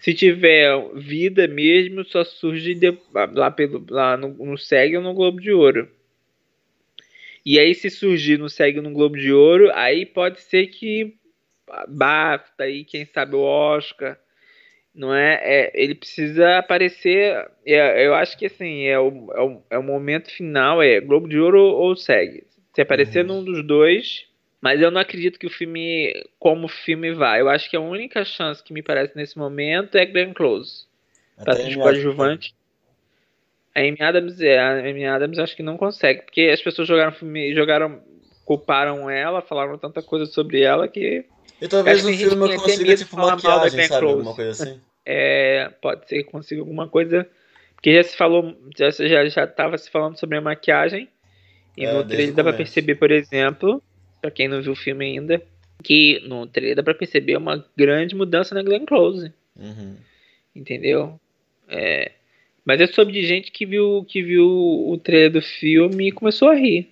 Se 0.00 0.12
tiver 0.12 0.76
vida 0.94 1.46
mesmo, 1.46 2.04
só 2.04 2.24
surge 2.24 2.74
de, 2.74 2.98
lá, 3.12 3.50
pelo, 3.50 3.84
lá 3.88 4.16
no, 4.16 4.28
no 4.28 4.58
SEG 4.58 4.96
ou 4.96 5.02
no 5.02 5.14
Globo 5.14 5.40
de 5.40 5.52
Ouro. 5.52 5.88
E 7.44 7.58
aí, 7.58 7.74
se 7.74 7.90
surgir 7.90 8.38
no 8.38 8.48
SEG 8.48 8.80
no 8.80 8.92
Globo 8.92 9.16
de 9.16 9.32
Ouro, 9.32 9.70
aí 9.72 10.04
pode 10.04 10.40
ser 10.40 10.66
que 10.68 11.14
basta 11.88 12.64
aí, 12.64 12.84
quem 12.84 13.04
sabe 13.04 13.36
o 13.36 13.40
Oscar. 13.40 14.18
Não 14.94 15.14
é? 15.14 15.40
é 15.42 15.72
ele 15.74 15.94
precisa 15.94 16.58
aparecer. 16.58 17.48
É, 17.64 18.06
eu 18.06 18.14
acho 18.14 18.36
que 18.36 18.46
assim, 18.46 18.84
é 18.84 18.98
o, 18.98 19.32
é, 19.32 19.40
o, 19.40 19.62
é 19.70 19.78
o 19.78 19.82
momento 19.82 20.30
final, 20.30 20.82
é 20.82 21.00
Globo 21.00 21.28
de 21.28 21.38
Ouro 21.38 21.62
ou 21.62 21.94
SEG. 21.94 22.44
Se 22.74 22.80
aparecer 22.80 23.24
uhum. 23.24 23.36
num 23.36 23.44
dos 23.44 23.64
dois. 23.64 24.26
Mas 24.60 24.80
eu 24.80 24.90
não 24.90 25.00
acredito 25.00 25.38
que 25.38 25.46
o 25.46 25.50
filme, 25.50 26.12
como 26.38 26.66
filme, 26.66 27.12
vai. 27.12 27.40
Eu 27.40 27.48
acho 27.48 27.70
que 27.70 27.76
a 27.76 27.80
única 27.80 28.24
chance 28.24 28.62
que 28.62 28.72
me 28.72 28.82
parece 28.82 29.16
nesse 29.16 29.38
momento 29.38 29.96
é 29.96 30.04
Glenn 30.04 30.32
Close. 30.32 30.86
Pra 31.36 31.54
ser 31.54 31.76
coadjuvante. 31.76 32.54
A 33.74 33.80
Amy 33.80 34.00
Adams, 34.00 34.40
é, 34.40 34.58
a 34.58 34.80
Amy 34.80 35.04
Adams 35.04 35.38
acho 35.38 35.56
que 35.56 35.62
não 35.62 35.76
consegue, 35.76 36.22
porque 36.22 36.42
as 36.42 36.60
pessoas 36.60 36.88
jogaram 36.88 37.12
filme, 37.12 37.54
jogaram, 37.54 38.00
culparam 38.44 39.08
ela, 39.08 39.42
falaram 39.42 39.78
tanta 39.78 40.02
coisa 40.02 40.26
sobre 40.26 40.62
ela 40.62 40.88
que. 40.88 41.24
E 41.60 41.68
talvez 41.68 42.04
o 42.04 42.12
filme 42.12 42.56
consiga 42.56 42.96
tipo 42.96 43.16
maquiagem, 43.16 43.82
sabe? 43.84 44.00
Close. 44.00 44.14
Alguma 44.14 44.34
coisa 44.34 44.50
assim. 44.50 44.80
É, 45.10 45.70
pode 45.80 46.06
ser 46.06 46.22
que 46.22 46.30
consiga 46.30 46.60
alguma 46.60 46.86
coisa. 46.86 47.26
Porque 47.74 47.94
já 47.94 48.02
se 48.02 48.14
falou, 48.14 48.54
já, 48.76 48.90
já, 48.90 49.26
já 49.26 49.46
tava 49.46 49.78
se 49.78 49.90
falando 49.90 50.18
sobre 50.18 50.36
a 50.36 50.40
maquiagem. 50.42 51.08
E 51.74 51.86
é, 51.86 51.92
no 51.94 52.04
trailer 52.04 52.34
dá 52.34 52.42
pra 52.42 52.52
perceber, 52.52 52.96
por 52.96 53.10
exemplo, 53.10 53.82
pra 54.20 54.30
quem 54.30 54.48
não 54.48 54.60
viu 54.60 54.72
o 54.72 54.76
filme 54.76 55.06
ainda, 55.06 55.40
que 55.82 56.20
no 56.26 56.46
trailer 56.46 56.76
dá 56.76 56.82
pra 56.82 56.92
perceber 56.92 57.38
uma 57.38 57.64
grande 57.74 58.14
mudança 58.14 58.54
na 58.54 58.62
Glenn 58.62 58.84
Close. 58.84 59.32
Uhum. 59.56 59.96
Entendeu? 60.54 61.18
É, 61.68 62.12
mas 62.68 62.82
eu 62.82 62.86
soube 62.88 63.12
de 63.12 63.24
gente 63.24 63.50
que 63.50 63.64
viu, 63.64 64.04
que 64.06 64.22
viu 64.22 64.46
o 64.46 64.98
trailer 64.98 65.32
do 65.32 65.40
filme 65.40 66.08
e 66.08 66.12
começou 66.12 66.50
a 66.50 66.54
rir. 66.54 66.86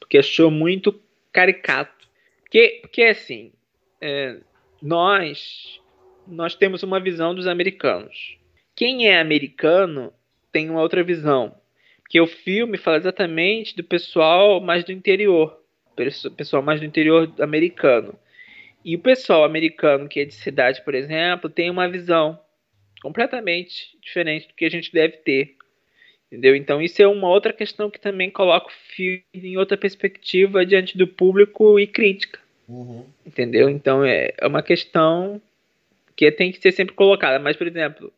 Porque 0.00 0.16
achou 0.16 0.50
muito 0.50 0.98
caricato. 1.30 2.08
Porque, 2.40 2.78
porque 2.80 3.02
assim, 3.02 3.52
é, 4.00 4.38
nós, 4.80 5.82
nós 6.26 6.54
temos 6.54 6.82
uma 6.82 6.98
visão 6.98 7.34
dos 7.34 7.46
americanos. 7.46 8.38
Quem 8.74 9.06
é 9.06 9.20
americano 9.20 10.14
tem 10.50 10.70
uma 10.70 10.80
outra 10.80 11.02
visão. 11.02 11.54
Porque 12.00 12.18
o 12.18 12.26
filme 12.26 12.78
fala 12.78 12.96
exatamente 12.96 13.76
do 13.76 13.84
pessoal 13.84 14.62
mais 14.62 14.82
do 14.82 14.92
interior. 14.92 15.62
Pessoal 16.38 16.62
mais 16.62 16.80
do 16.80 16.86
interior 16.86 17.30
americano. 17.38 18.18
E 18.82 18.96
o 18.96 19.00
pessoal 19.00 19.44
americano 19.44 20.08
que 20.08 20.20
é 20.20 20.24
de 20.24 20.32
cidade, 20.32 20.82
por 20.82 20.94
exemplo, 20.94 21.50
tem 21.50 21.68
uma 21.68 21.86
visão 21.86 22.40
completamente 23.02 23.96
diferente 24.02 24.48
do 24.48 24.54
que 24.54 24.64
a 24.64 24.70
gente 24.70 24.92
deve 24.92 25.18
ter. 25.18 25.56
Entendeu? 26.30 26.54
Então 26.54 26.82
isso 26.82 27.00
é 27.00 27.06
uma 27.06 27.28
outra 27.28 27.52
questão 27.52 27.90
que 27.90 28.00
também 28.00 28.30
coloca 28.30 28.68
o 28.68 28.94
filme 28.94 29.22
em 29.34 29.56
outra 29.56 29.76
perspectiva 29.76 30.64
diante 30.66 30.98
do 30.98 31.06
público 31.06 31.78
e 31.78 31.86
crítica. 31.86 32.38
Uhum. 32.68 33.06
Entendeu? 33.26 33.68
Então 33.68 34.04
é, 34.04 34.32
é 34.36 34.46
uma 34.46 34.62
questão 34.62 35.40
que 36.14 36.30
tem 36.32 36.52
que 36.52 36.60
ser 36.60 36.72
sempre 36.72 36.94
colocada. 36.94 37.38
Mas, 37.38 37.56
por 37.56 37.66
exemplo, 37.66 38.12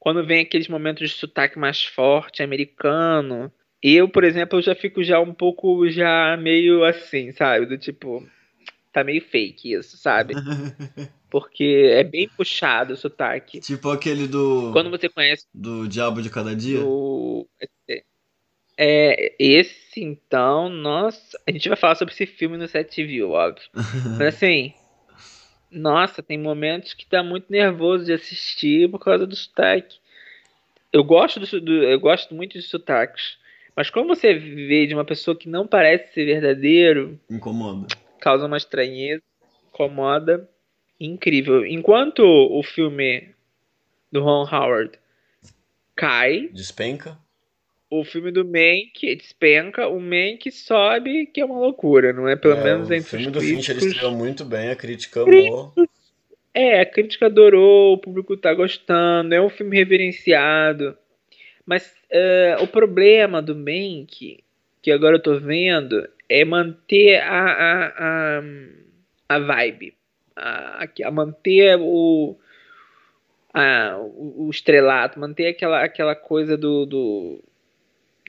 quando 0.00 0.24
vem 0.24 0.40
aqueles 0.40 0.66
momentos 0.66 1.10
de 1.10 1.16
sotaque 1.16 1.58
mais 1.58 1.84
forte, 1.84 2.42
americano, 2.42 3.52
eu, 3.82 4.08
por 4.08 4.24
exemplo, 4.24 4.58
eu 4.58 4.62
já 4.62 4.74
fico 4.74 5.04
já 5.04 5.20
um 5.20 5.34
pouco 5.34 5.88
já 5.90 6.36
meio 6.36 6.82
assim, 6.84 7.30
sabe? 7.32 7.66
Do 7.66 7.78
tipo, 7.78 8.26
tá 8.98 9.04
meio 9.04 9.22
fake 9.22 9.72
isso, 9.72 9.96
sabe? 9.96 10.34
Porque 11.30 11.90
é 11.92 12.02
bem 12.02 12.28
puxado 12.28 12.94
o 12.94 12.96
sotaque. 12.96 13.60
Tipo 13.60 13.90
aquele 13.90 14.26
do. 14.26 14.70
Quando 14.72 14.90
você 14.90 15.08
conhece. 15.08 15.46
Do 15.52 15.86
Diabo 15.86 16.22
de 16.22 16.30
Cada 16.30 16.56
Dia? 16.56 16.80
Do... 16.80 17.46
É, 18.78 19.34
esse 19.38 19.88
esse 19.98 20.04
então, 20.04 20.68
nossa. 20.68 21.38
A 21.46 21.50
gente 21.50 21.68
vai 21.68 21.76
falar 21.76 21.96
sobre 21.96 22.14
esse 22.14 22.26
filme 22.26 22.56
no 22.56 22.68
set 22.68 23.04
view, 23.04 23.30
óbvio. 23.30 23.68
Mas 24.18 24.34
assim. 24.34 24.72
Nossa, 25.70 26.22
tem 26.22 26.38
momentos 26.38 26.94
que 26.94 27.04
tá 27.04 27.22
muito 27.22 27.50
nervoso 27.50 28.06
de 28.06 28.12
assistir 28.14 28.90
por 28.90 28.98
causa 28.98 29.26
do 29.26 29.36
sotaque. 29.36 29.98
Eu 30.90 31.04
gosto, 31.04 31.38
do, 31.38 31.60
do 31.60 31.84
eu 31.84 32.00
gosto 32.00 32.34
muito 32.34 32.54
de 32.54 32.62
sotaques. 32.62 33.36
Mas 33.76 33.90
quando 33.90 34.08
você 34.08 34.32
vê 34.32 34.86
de 34.86 34.94
uma 34.94 35.04
pessoa 35.04 35.36
que 35.36 35.46
não 35.48 35.66
parece 35.66 36.14
ser 36.14 36.24
verdadeiro. 36.24 37.20
Incomoda. 37.30 37.86
Causa 38.20 38.46
uma 38.46 38.56
estranheza, 38.56 39.22
incomoda. 39.68 40.48
Incrível. 41.00 41.64
Enquanto 41.64 42.20
o 42.20 42.62
filme 42.62 43.34
do 44.10 44.22
Ron 44.22 44.46
Howard 44.50 44.98
cai. 45.94 46.48
Despenca. 46.52 47.18
O 47.90 48.04
filme 48.04 48.30
do 48.30 48.44
Mank 48.44 49.16
despenca, 49.16 49.88
o 49.88 49.98
Mank 49.98 50.50
sobe, 50.50 51.26
que 51.26 51.40
é 51.40 51.44
uma 51.44 51.58
loucura, 51.58 52.12
não 52.12 52.28
é? 52.28 52.36
Pelo 52.36 52.54
é, 52.54 52.64
menos 52.64 52.90
entre 52.90 52.98
os 52.98 53.06
O 53.06 53.10
filme 53.10 53.30
do 53.30 53.38
críticos, 53.38 53.66
Fincher 53.66 53.88
estreou 53.88 54.12
muito 54.12 54.44
bem, 54.44 54.68
a 54.68 54.76
crítica 54.76 55.22
amou. 55.22 55.72
É, 56.52 56.80
a 56.80 56.86
crítica 56.86 57.26
adorou, 57.26 57.94
o 57.94 57.98
público 57.98 58.36
tá 58.36 58.52
gostando, 58.52 59.34
é 59.34 59.40
um 59.40 59.48
filme 59.48 59.76
reverenciado. 59.76 60.98
Mas 61.64 61.94
uh, 62.10 62.62
o 62.62 62.66
problema 62.66 63.40
do 63.40 63.54
Mank, 63.54 64.42
que 64.82 64.90
agora 64.90 65.16
eu 65.16 65.22
tô 65.22 65.38
vendo, 65.38 66.06
é 66.28 66.44
manter 66.44 67.20
a, 67.20 67.44
a, 67.44 67.86
a, 67.98 68.42
a 69.28 69.38
vibe. 69.38 69.94
A, 70.36 70.86
a 71.04 71.10
manter 71.10 71.76
o, 71.80 72.36
a, 73.52 73.98
o, 73.98 74.48
estrelato, 74.50 75.18
manter 75.18 75.48
aquela, 75.48 75.82
aquela 75.82 76.14
coisa 76.14 76.56
do, 76.56 76.86
do, 76.86 77.44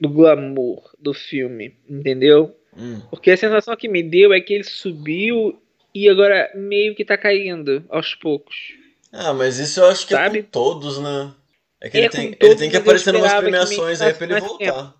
do 0.00 0.08
glamour 0.08 0.90
do 0.98 1.14
filme, 1.14 1.76
entendeu? 1.88 2.56
Hum. 2.76 3.00
Porque 3.10 3.30
a 3.30 3.36
sensação 3.36 3.76
que 3.76 3.88
me 3.88 4.02
deu 4.02 4.32
é 4.32 4.40
que 4.40 4.54
ele 4.54 4.64
subiu 4.64 5.60
e 5.94 6.08
agora 6.08 6.50
meio 6.54 6.94
que 6.94 7.04
tá 7.04 7.16
caindo 7.16 7.84
aos 7.88 8.14
poucos. 8.14 8.74
Ah, 9.12 9.32
mas 9.32 9.58
isso 9.58 9.80
eu 9.80 9.86
acho 9.86 10.06
que 10.06 10.14
Sabe? 10.14 10.38
é 10.38 10.42
com 10.42 10.48
todos, 10.48 10.98
né? 11.00 11.32
É 11.80 11.88
que 11.88 11.96
é 11.96 12.00
ele, 12.00 12.08
tem, 12.10 12.32
todos, 12.32 12.48
ele 12.48 12.58
tem 12.58 12.70
que 12.70 12.76
aparecer 12.76 13.14
em 13.14 13.18
umas 13.18 13.34
premiações 13.34 14.00
aí 14.00 14.14
pra 14.14 14.26
ele 14.26 14.40
voltar. 14.40 14.58
Tempo. 14.58 14.99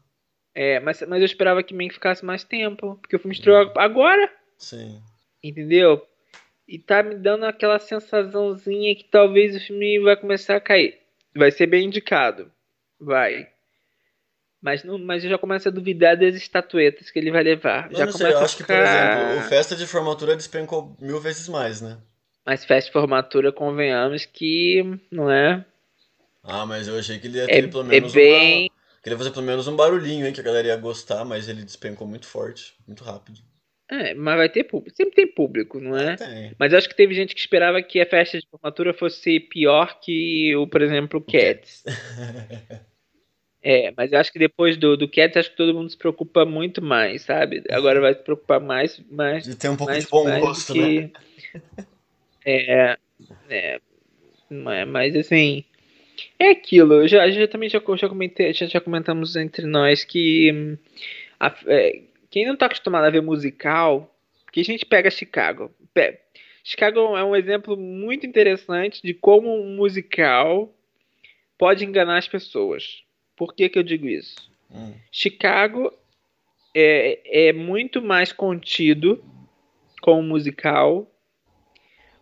É, 0.54 0.80
mas, 0.80 1.02
mas 1.02 1.20
eu 1.20 1.26
esperava 1.26 1.62
que 1.62 1.74
Mank 1.74 1.94
ficasse 1.94 2.24
mais 2.24 2.44
tempo, 2.44 2.98
porque 3.00 3.16
o 3.16 3.18
filme 3.18 3.34
estreou 3.34 3.66
hum. 3.66 3.72
agora. 3.76 4.30
Sim. 4.58 5.00
Entendeu? 5.42 6.06
E 6.68 6.78
tá 6.78 7.02
me 7.02 7.16
dando 7.16 7.44
aquela 7.44 7.78
sensaçãozinha 7.78 8.94
que 8.94 9.04
talvez 9.04 9.56
o 9.56 9.60
filme 9.60 9.98
vai 10.00 10.16
começar 10.16 10.56
a 10.56 10.60
cair. 10.60 10.98
Vai 11.34 11.50
ser 11.50 11.66
bem 11.66 11.86
indicado. 11.86 12.50
Vai. 13.00 13.48
Mas, 14.60 14.84
não, 14.84 14.98
mas 14.98 15.24
eu 15.24 15.30
já 15.30 15.38
começo 15.38 15.68
a 15.68 15.72
duvidar 15.72 16.16
das 16.18 16.34
estatuetas 16.34 17.10
que 17.10 17.18
ele 17.18 17.30
vai 17.30 17.42
levar. 17.42 17.90
Não, 17.90 17.98
já 17.98 18.06
não 18.06 18.12
sei, 18.12 18.32
eu 18.32 18.38
acho 18.38 18.58
ficar... 18.58 18.74
que, 18.74 18.82
por 18.82 19.26
exemplo, 19.26 19.46
o 19.46 19.48
Festa 19.48 19.76
de 19.76 19.86
Formatura 19.86 20.36
despencou 20.36 20.94
mil 21.00 21.18
vezes 21.18 21.48
mais, 21.48 21.80
né? 21.80 21.96
Mas 22.44 22.64
Festa 22.64 22.88
de 22.88 22.92
Formatura, 22.92 23.52
convenhamos 23.52 24.26
que 24.26 24.82
não 25.10 25.30
é. 25.30 25.64
Ah, 26.42 26.66
mas 26.66 26.88
eu 26.88 26.98
achei 26.98 27.18
que 27.18 27.26
ele 27.26 27.38
ia 27.38 27.44
é 27.44 27.46
ter 27.46 27.64
é, 27.64 27.68
pelo 27.68 27.84
menos 27.84 28.12
é 28.12 28.16
bem... 28.16 28.62
uma. 28.64 28.79
Que 29.02 29.08
ele 29.08 29.14
ia 29.14 29.18
fazer 29.18 29.30
pelo 29.30 29.46
menos 29.46 29.66
um 29.66 29.76
barulhinho, 29.76 30.26
hein? 30.26 30.32
Que 30.32 30.40
a 30.40 30.44
galera 30.44 30.68
ia 30.68 30.76
gostar, 30.76 31.24
mas 31.24 31.48
ele 31.48 31.64
despencou 31.64 32.06
muito 32.06 32.26
forte, 32.26 32.74
muito 32.86 33.02
rápido. 33.02 33.40
É, 33.90 34.14
mas 34.14 34.36
vai 34.36 34.48
ter 34.48 34.64
público. 34.64 34.96
Sempre 34.96 35.16
tem 35.16 35.26
público, 35.26 35.80
não 35.80 35.96
é? 35.96 36.14
Tem. 36.14 36.52
Mas 36.56 36.72
eu 36.72 36.78
acho 36.78 36.88
que 36.88 36.94
teve 36.94 37.12
gente 37.12 37.34
que 37.34 37.40
esperava 37.40 37.82
que 37.82 38.00
a 38.00 38.06
festa 38.06 38.38
de 38.38 38.46
formatura 38.48 38.94
fosse 38.94 39.40
pior 39.40 39.98
que 40.00 40.54
o, 40.54 40.66
por 40.68 40.80
exemplo, 40.80 41.18
o 41.18 41.22
Cats. 41.22 41.82
é, 43.60 43.92
mas 43.96 44.12
eu 44.12 44.20
acho 44.20 44.32
que 44.32 44.38
depois 44.38 44.76
do, 44.76 44.96
do 44.96 45.08
Cats, 45.08 45.36
acho 45.36 45.50
que 45.50 45.56
todo 45.56 45.74
mundo 45.74 45.90
se 45.90 45.96
preocupa 45.96 46.44
muito 46.44 46.80
mais, 46.80 47.22
sabe? 47.22 47.64
Agora 47.68 48.00
vai 48.00 48.14
se 48.14 48.22
preocupar 48.22 48.60
mais. 48.60 49.02
mais 49.10 49.42
de 49.42 49.56
ter 49.56 49.68
um 49.68 49.76
pouco 49.76 49.92
mais, 49.92 50.04
de 50.04 50.10
bom 50.10 50.40
gosto, 50.40 50.72
que... 50.72 51.00
né? 51.00 51.10
É, 52.42 52.96
é, 53.50 53.80
mas 54.86 55.14
assim. 55.14 55.62
É 56.38 56.50
aquilo, 56.50 57.06
já, 57.06 57.28
já 57.30 57.46
também 57.48 57.68
já, 57.68 57.80
já, 57.96 58.08
comentei, 58.08 58.52
já, 58.52 58.66
já 58.66 58.80
comentamos 58.80 59.36
entre 59.36 59.66
nós 59.66 60.04
que 60.04 60.52
hum, 60.52 60.76
a, 61.38 61.54
é, 61.66 62.02
quem 62.30 62.46
não 62.46 62.54
está 62.54 62.66
acostumado 62.66 63.04
a 63.04 63.10
ver 63.10 63.22
musical, 63.22 64.14
que 64.52 64.60
a 64.60 64.64
gente 64.64 64.86
pega 64.86 65.10
Chicago. 65.10 65.70
Chicago 66.62 67.16
é 67.16 67.24
um 67.24 67.34
exemplo 67.34 67.76
muito 67.76 68.26
interessante 68.26 69.02
de 69.02 69.14
como 69.14 69.50
um 69.50 69.76
musical 69.76 70.72
pode 71.58 71.84
enganar 71.84 72.18
as 72.18 72.28
pessoas. 72.28 73.02
Por 73.36 73.54
que, 73.54 73.68
que 73.68 73.78
eu 73.78 73.82
digo 73.82 74.06
isso? 74.06 74.50
Hum. 74.70 74.94
Chicago 75.10 75.92
é, 76.74 77.48
é 77.48 77.52
muito 77.52 78.00
mais 78.00 78.32
contido 78.32 79.22
com 80.00 80.20
o 80.20 80.22
musical. 80.22 81.10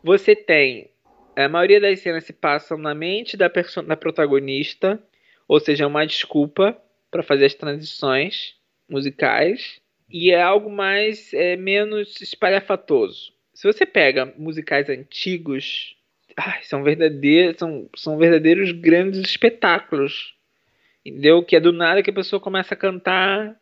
Você 0.02 0.34
tem. 0.34 0.90
A 1.38 1.48
maioria 1.48 1.80
das 1.80 2.00
cenas 2.00 2.24
se 2.24 2.32
passam 2.32 2.76
na 2.76 2.92
mente 2.96 3.36
da, 3.36 3.46
da 3.86 3.96
protagonista, 3.96 5.00
ou 5.46 5.60
seja, 5.60 5.84
é 5.84 5.86
uma 5.86 6.04
desculpa 6.04 6.76
para 7.12 7.22
fazer 7.22 7.44
as 7.44 7.54
transições 7.54 8.56
musicais 8.88 9.80
e 10.10 10.32
é 10.32 10.42
algo 10.42 10.68
mais 10.68 11.32
é, 11.32 11.54
menos 11.54 12.20
espalhafatoso. 12.20 13.32
Se 13.54 13.72
você 13.72 13.86
pega 13.86 14.34
musicais 14.36 14.88
antigos, 14.88 15.96
ai, 16.36 16.64
são 16.64 16.82
verdadeiros, 16.82 17.56
são, 17.56 17.88
são 17.94 18.18
verdadeiros 18.18 18.72
grandes 18.72 19.20
espetáculos. 19.20 20.34
Entendeu? 21.06 21.44
Que 21.44 21.54
é 21.54 21.60
do 21.60 21.72
nada 21.72 22.02
que 22.02 22.10
a 22.10 22.14
pessoa 22.14 22.40
começa 22.40 22.74
a 22.74 22.76
cantar, 22.76 23.54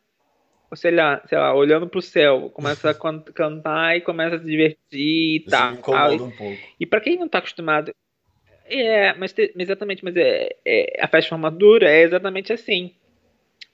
sei 0.74 0.90
lá, 0.90 1.22
sei 1.26 1.38
lá, 1.38 1.54
olhando 1.54 1.86
pro 1.86 2.02
céu, 2.02 2.50
começa 2.50 2.90
a 2.90 2.94
cantar 3.32 3.96
e 3.96 4.00
começa 4.00 4.36
a 4.36 4.38
se 4.38 4.44
divertir 4.44 5.36
e 5.36 5.44
tal. 5.48 5.72
Me 5.72 5.78
um 6.22 6.30
pouco. 6.30 6.58
E 6.80 6.86
para 6.86 7.00
quem 7.00 7.16
não 7.16 7.28
tá 7.28 7.38
acostumado, 7.38 7.92
é, 8.68 9.14
mas 9.14 9.34
exatamente, 9.56 10.04
mas 10.04 10.16
é, 10.16 10.48
é 10.64 10.98
a 11.00 11.06
festa 11.06 11.30
formatura 11.30 11.88
é 11.88 12.02
exatamente 12.02 12.52
assim. 12.52 12.94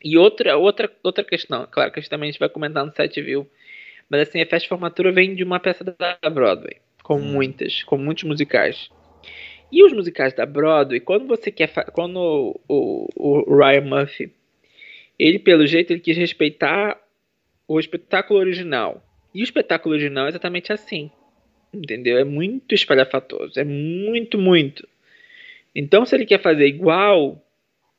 E 0.04 0.18
outra, 0.18 0.56
outra, 0.56 0.90
outra 1.02 1.24
questão, 1.24 1.66
claro 1.70 1.92
que 1.92 1.98
a 1.98 2.02
gente 2.02 2.10
também 2.10 2.32
vai 2.38 2.48
comentar 2.48 2.84
no 2.84 2.92
site 2.92 3.22
view, 3.22 3.48
mas 4.10 4.22
assim, 4.28 4.42
a 4.42 4.46
festa 4.46 4.68
formatura 4.68 5.12
vem 5.12 5.34
de 5.34 5.44
uma 5.44 5.60
peça 5.60 5.84
da 5.84 6.18
Broadway, 6.28 6.78
com 7.02 7.16
hum. 7.16 7.32
muitas, 7.32 7.82
com 7.84 7.96
muitos 7.96 8.24
musicais. 8.24 8.90
E 9.70 9.82
os 9.82 9.92
musicais 9.92 10.34
da 10.34 10.44
Broadway, 10.44 11.00
quando 11.00 11.26
você 11.26 11.50
quer, 11.50 11.72
quando 11.92 12.18
o, 12.68 13.06
o, 13.16 13.52
o 13.54 13.56
Ryan 13.56 13.82
Murphy, 13.82 14.34
ele 15.22 15.38
pelo 15.38 15.66
jeito 15.66 15.92
ele 15.92 16.00
quis 16.00 16.16
respeitar 16.16 17.00
o 17.68 17.78
espetáculo 17.78 18.40
original. 18.40 19.06
E 19.32 19.40
o 19.40 19.44
espetáculo 19.44 19.94
original 19.94 20.26
é 20.26 20.30
exatamente 20.30 20.72
assim. 20.72 21.10
Entendeu? 21.72 22.18
É 22.18 22.24
muito 22.24 22.74
espalhafatoso. 22.74 23.58
É 23.58 23.64
muito, 23.64 24.36
muito. 24.36 24.86
Então, 25.74 26.04
se 26.04 26.14
ele 26.14 26.26
quer 26.26 26.42
fazer 26.42 26.66
igual, 26.66 27.40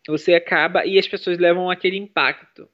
você 0.05 0.33
acaba 0.33 0.85
e 0.85 0.99
as 0.99 1.07
pessoas 1.07 1.39
levam 1.39 1.71
aquele 1.71 1.97
impacto. 1.97 2.67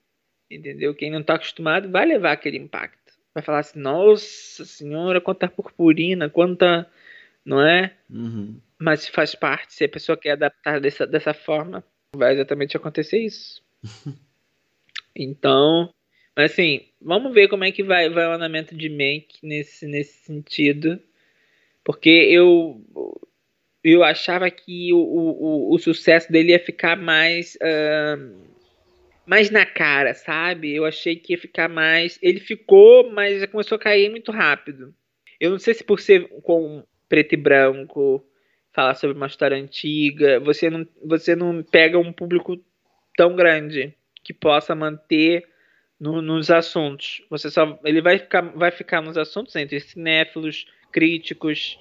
Entendeu? 0.49 0.95
Quem 0.95 1.11
não 1.11 1.21
está 1.21 1.35
acostumado 1.35 1.89
vai 1.89 2.07
levar 2.07 2.31
aquele 2.31 2.57
impacto. 2.57 3.13
Vai 3.33 3.43
falar 3.43 3.59
assim: 3.59 3.79
nossa 3.79 4.65
senhora, 4.65 5.21
quanta 5.21 5.47
purpurina, 5.47 6.27
quanta. 6.27 6.89
Não 7.45 7.61
é? 7.61 7.93
Uhum. 8.09 8.59
Mas 8.79 9.07
faz 9.07 9.35
parte. 9.35 9.73
Se 9.73 9.85
a 9.85 9.89
pessoa 9.89 10.17
quer 10.17 10.31
adaptar 10.31 10.81
dessa, 10.81 11.05
dessa 11.05 11.33
forma, 11.33 11.83
vai 12.15 12.33
exatamente 12.33 12.75
acontecer 12.75 13.19
isso. 13.19 13.63
então. 15.15 15.93
Mas 16.35 16.51
assim, 16.51 16.87
vamos 17.01 17.33
ver 17.33 17.47
como 17.47 17.63
é 17.63 17.71
que 17.71 17.83
vai, 17.83 18.09
vai 18.09 18.27
o 18.27 18.31
andamento 18.31 18.75
de 18.75 18.89
Mank 18.89 19.39
nesse, 19.43 19.87
nesse 19.87 20.25
sentido. 20.25 20.99
Porque 21.83 22.09
eu 22.09 22.81
eu 23.83 24.03
achava 24.03 24.49
que 24.51 24.93
o, 24.93 24.97
o, 24.97 25.73
o 25.73 25.79
sucesso 25.79 26.31
dele 26.31 26.51
ia 26.51 26.59
ficar 26.59 26.95
mais. 26.95 27.55
Uh, 27.55 28.49
mais 29.25 29.51
na 29.51 29.65
cara, 29.65 30.13
sabe? 30.13 30.73
Eu 30.73 30.85
achei 30.85 31.15
que 31.15 31.33
ia 31.33 31.37
ficar 31.37 31.69
mais. 31.69 32.17
Ele 32.21 32.39
ficou, 32.39 33.11
mas 33.11 33.45
começou 33.45 33.75
a 33.75 33.79
cair 33.79 34.09
muito 34.09 34.31
rápido. 34.31 34.93
Eu 35.39 35.51
não 35.51 35.59
sei 35.59 35.73
se 35.73 35.83
por 35.83 35.99
ser 35.99 36.27
com 36.41 36.83
preto 37.07 37.33
e 37.33 37.37
branco, 37.37 38.25
falar 38.73 38.95
sobre 38.95 39.15
uma 39.15 39.27
história 39.27 39.57
antiga, 39.57 40.39
você 40.39 40.69
não, 40.69 40.87
você 41.03 41.35
não 41.35 41.63
pega 41.63 41.97
um 41.99 42.11
público 42.11 42.59
tão 43.15 43.35
grande 43.35 43.93
que 44.29 44.33
possa 44.33 44.75
manter 44.75 45.43
no, 45.99 46.21
nos 46.21 46.51
assuntos. 46.51 47.19
Você 47.31 47.49
só, 47.49 47.79
ele 47.83 47.99
vai 47.99 48.19
ficar, 48.19 48.41
vai 48.41 48.69
ficar 48.69 49.01
nos 49.01 49.17
assuntos 49.17 49.55
entre 49.55 49.79
cinéfilos, 49.79 50.67
críticos, 50.91 51.79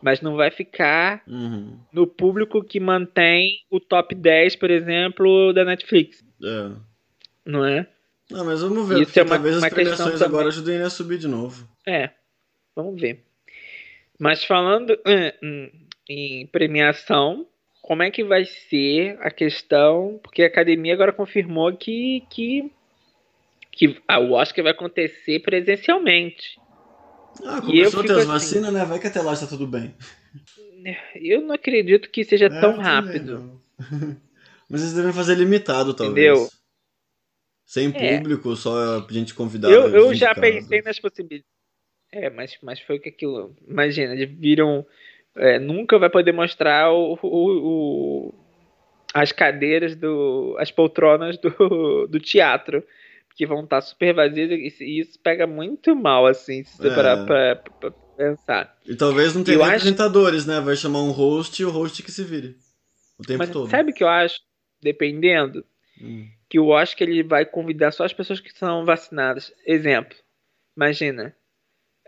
mas 0.00 0.20
não 0.20 0.36
vai 0.36 0.52
ficar 0.52 1.20
uhum. 1.26 1.76
no 1.92 2.06
público 2.06 2.62
que 2.62 2.78
mantém 2.78 3.64
o 3.68 3.80
top 3.80 4.14
10, 4.14 4.54
por 4.54 4.70
exemplo, 4.70 5.52
da 5.52 5.64
Netflix. 5.64 6.24
É. 6.44 6.70
Não 7.44 7.64
é? 7.64 7.88
Não, 8.30 8.44
mas 8.44 8.62
vamos 8.62 8.88
ver, 8.88 9.02
Isso 9.02 9.18
é 9.18 9.24
uma, 9.24 9.30
talvez 9.30 9.56
as 9.56 9.68
premiações 9.68 10.22
agora 10.22 10.46
ajudem 10.46 10.82
a 10.82 10.90
subir 10.90 11.18
de 11.18 11.26
novo. 11.26 11.68
É, 11.84 12.10
vamos 12.76 13.00
ver. 13.00 13.24
Mas 14.16 14.44
falando 14.44 14.96
em, 15.04 15.72
em 16.08 16.46
premiação, 16.46 17.48
como 17.82 18.02
é 18.02 18.10
que 18.10 18.22
vai 18.24 18.44
ser 18.44 19.18
a 19.20 19.30
questão? 19.30 20.20
Porque 20.22 20.42
a 20.42 20.46
academia 20.46 20.94
agora 20.94 21.12
confirmou 21.12 21.76
que, 21.76 22.24
que 22.30 22.70
que 23.72 23.86
o 23.88 24.32
Oscar 24.32 24.64
vai 24.64 24.72
acontecer 24.72 25.40
presencialmente. 25.40 26.60
Ah, 27.44 27.60
começou 27.60 28.00
a 28.00 28.02
ter 28.02 28.12
as 28.12 28.18
assim, 28.18 28.28
vacinas, 28.28 28.72
né? 28.72 28.84
Vai 28.84 28.98
que 28.98 29.06
até 29.06 29.22
lá 29.22 29.32
está 29.32 29.46
tudo 29.46 29.66
bem. 29.66 29.94
Eu 31.14 31.40
não 31.42 31.54
acredito 31.54 32.10
que 32.10 32.24
seja 32.24 32.46
é, 32.46 32.60
tão 32.60 32.76
rápido. 32.76 33.62
Mas 34.68 34.82
eles 34.82 34.94
devem 34.94 35.12
fazer 35.12 35.34
limitado, 35.34 35.94
talvez. 35.94 36.38
Entendeu? 36.38 36.50
Sem 37.64 37.92
é. 37.94 38.18
público, 38.18 38.52
é. 38.52 38.56
só 38.56 39.06
gente 39.08 39.34
convidada. 39.34 39.72
Eu, 39.72 39.88
eu 39.88 40.14
já 40.14 40.34
pensei 40.34 40.82
nas 40.82 40.98
possibilidades. 40.98 41.48
É, 42.12 42.28
mas, 42.28 42.58
mas 42.60 42.80
foi 42.80 42.98
que 42.98 43.08
aquilo. 43.08 43.56
Imagina, 43.66 44.12
eles 44.14 44.28
viram. 44.36 44.84
É, 45.36 45.58
nunca 45.58 45.98
vai 45.98 46.10
poder 46.10 46.32
mostrar 46.32 46.92
o, 46.92 47.18
o, 47.22 47.28
o, 47.32 48.34
as 49.14 49.32
cadeiras 49.32 49.94
do. 49.94 50.56
as 50.58 50.70
poltronas 50.70 51.38
do, 51.38 52.06
do 52.08 52.20
teatro. 52.20 52.82
Que 53.36 53.46
vão 53.46 53.64
estar 53.64 53.80
super 53.80 54.12
vazias 54.12 54.50
e 54.80 55.00
isso 55.00 55.18
pega 55.18 55.46
muito 55.46 55.96
mal, 55.96 56.26
assim, 56.26 56.62
se 56.62 56.76
você 56.76 56.88
é. 56.88 56.94
parar 56.94 57.24
pra, 57.24 57.56
pra, 57.56 57.90
pensar. 58.14 58.76
E 58.84 58.94
talvez 58.94 59.34
não 59.34 59.42
tenha 59.42 59.64
apresentadores, 59.64 60.40
acho... 60.40 60.48
né? 60.48 60.60
Vai 60.60 60.76
chamar 60.76 61.00
um 61.00 61.10
host 61.10 61.62
e 61.62 61.64
o 61.64 61.70
host 61.70 62.02
que 62.02 62.12
se 62.12 62.22
vire. 62.22 62.56
O 63.18 63.22
tempo 63.22 63.38
mas 63.38 63.48
todo. 63.48 63.70
Sabe 63.70 63.92
o 63.92 63.94
que 63.94 64.04
eu 64.04 64.08
acho? 64.08 64.40
Dependendo. 64.82 65.64
Hum. 66.02 66.26
Que 66.50 66.58
eu 66.58 66.74
acho 66.74 66.94
que 66.94 67.04
ele 67.04 67.22
vai 67.22 67.46
convidar 67.46 67.92
só 67.92 68.04
as 68.04 68.12
pessoas 68.12 68.40
que 68.40 68.52
são 68.52 68.84
vacinadas. 68.84 69.54
Exemplo. 69.64 70.18
Imagina 70.76 71.34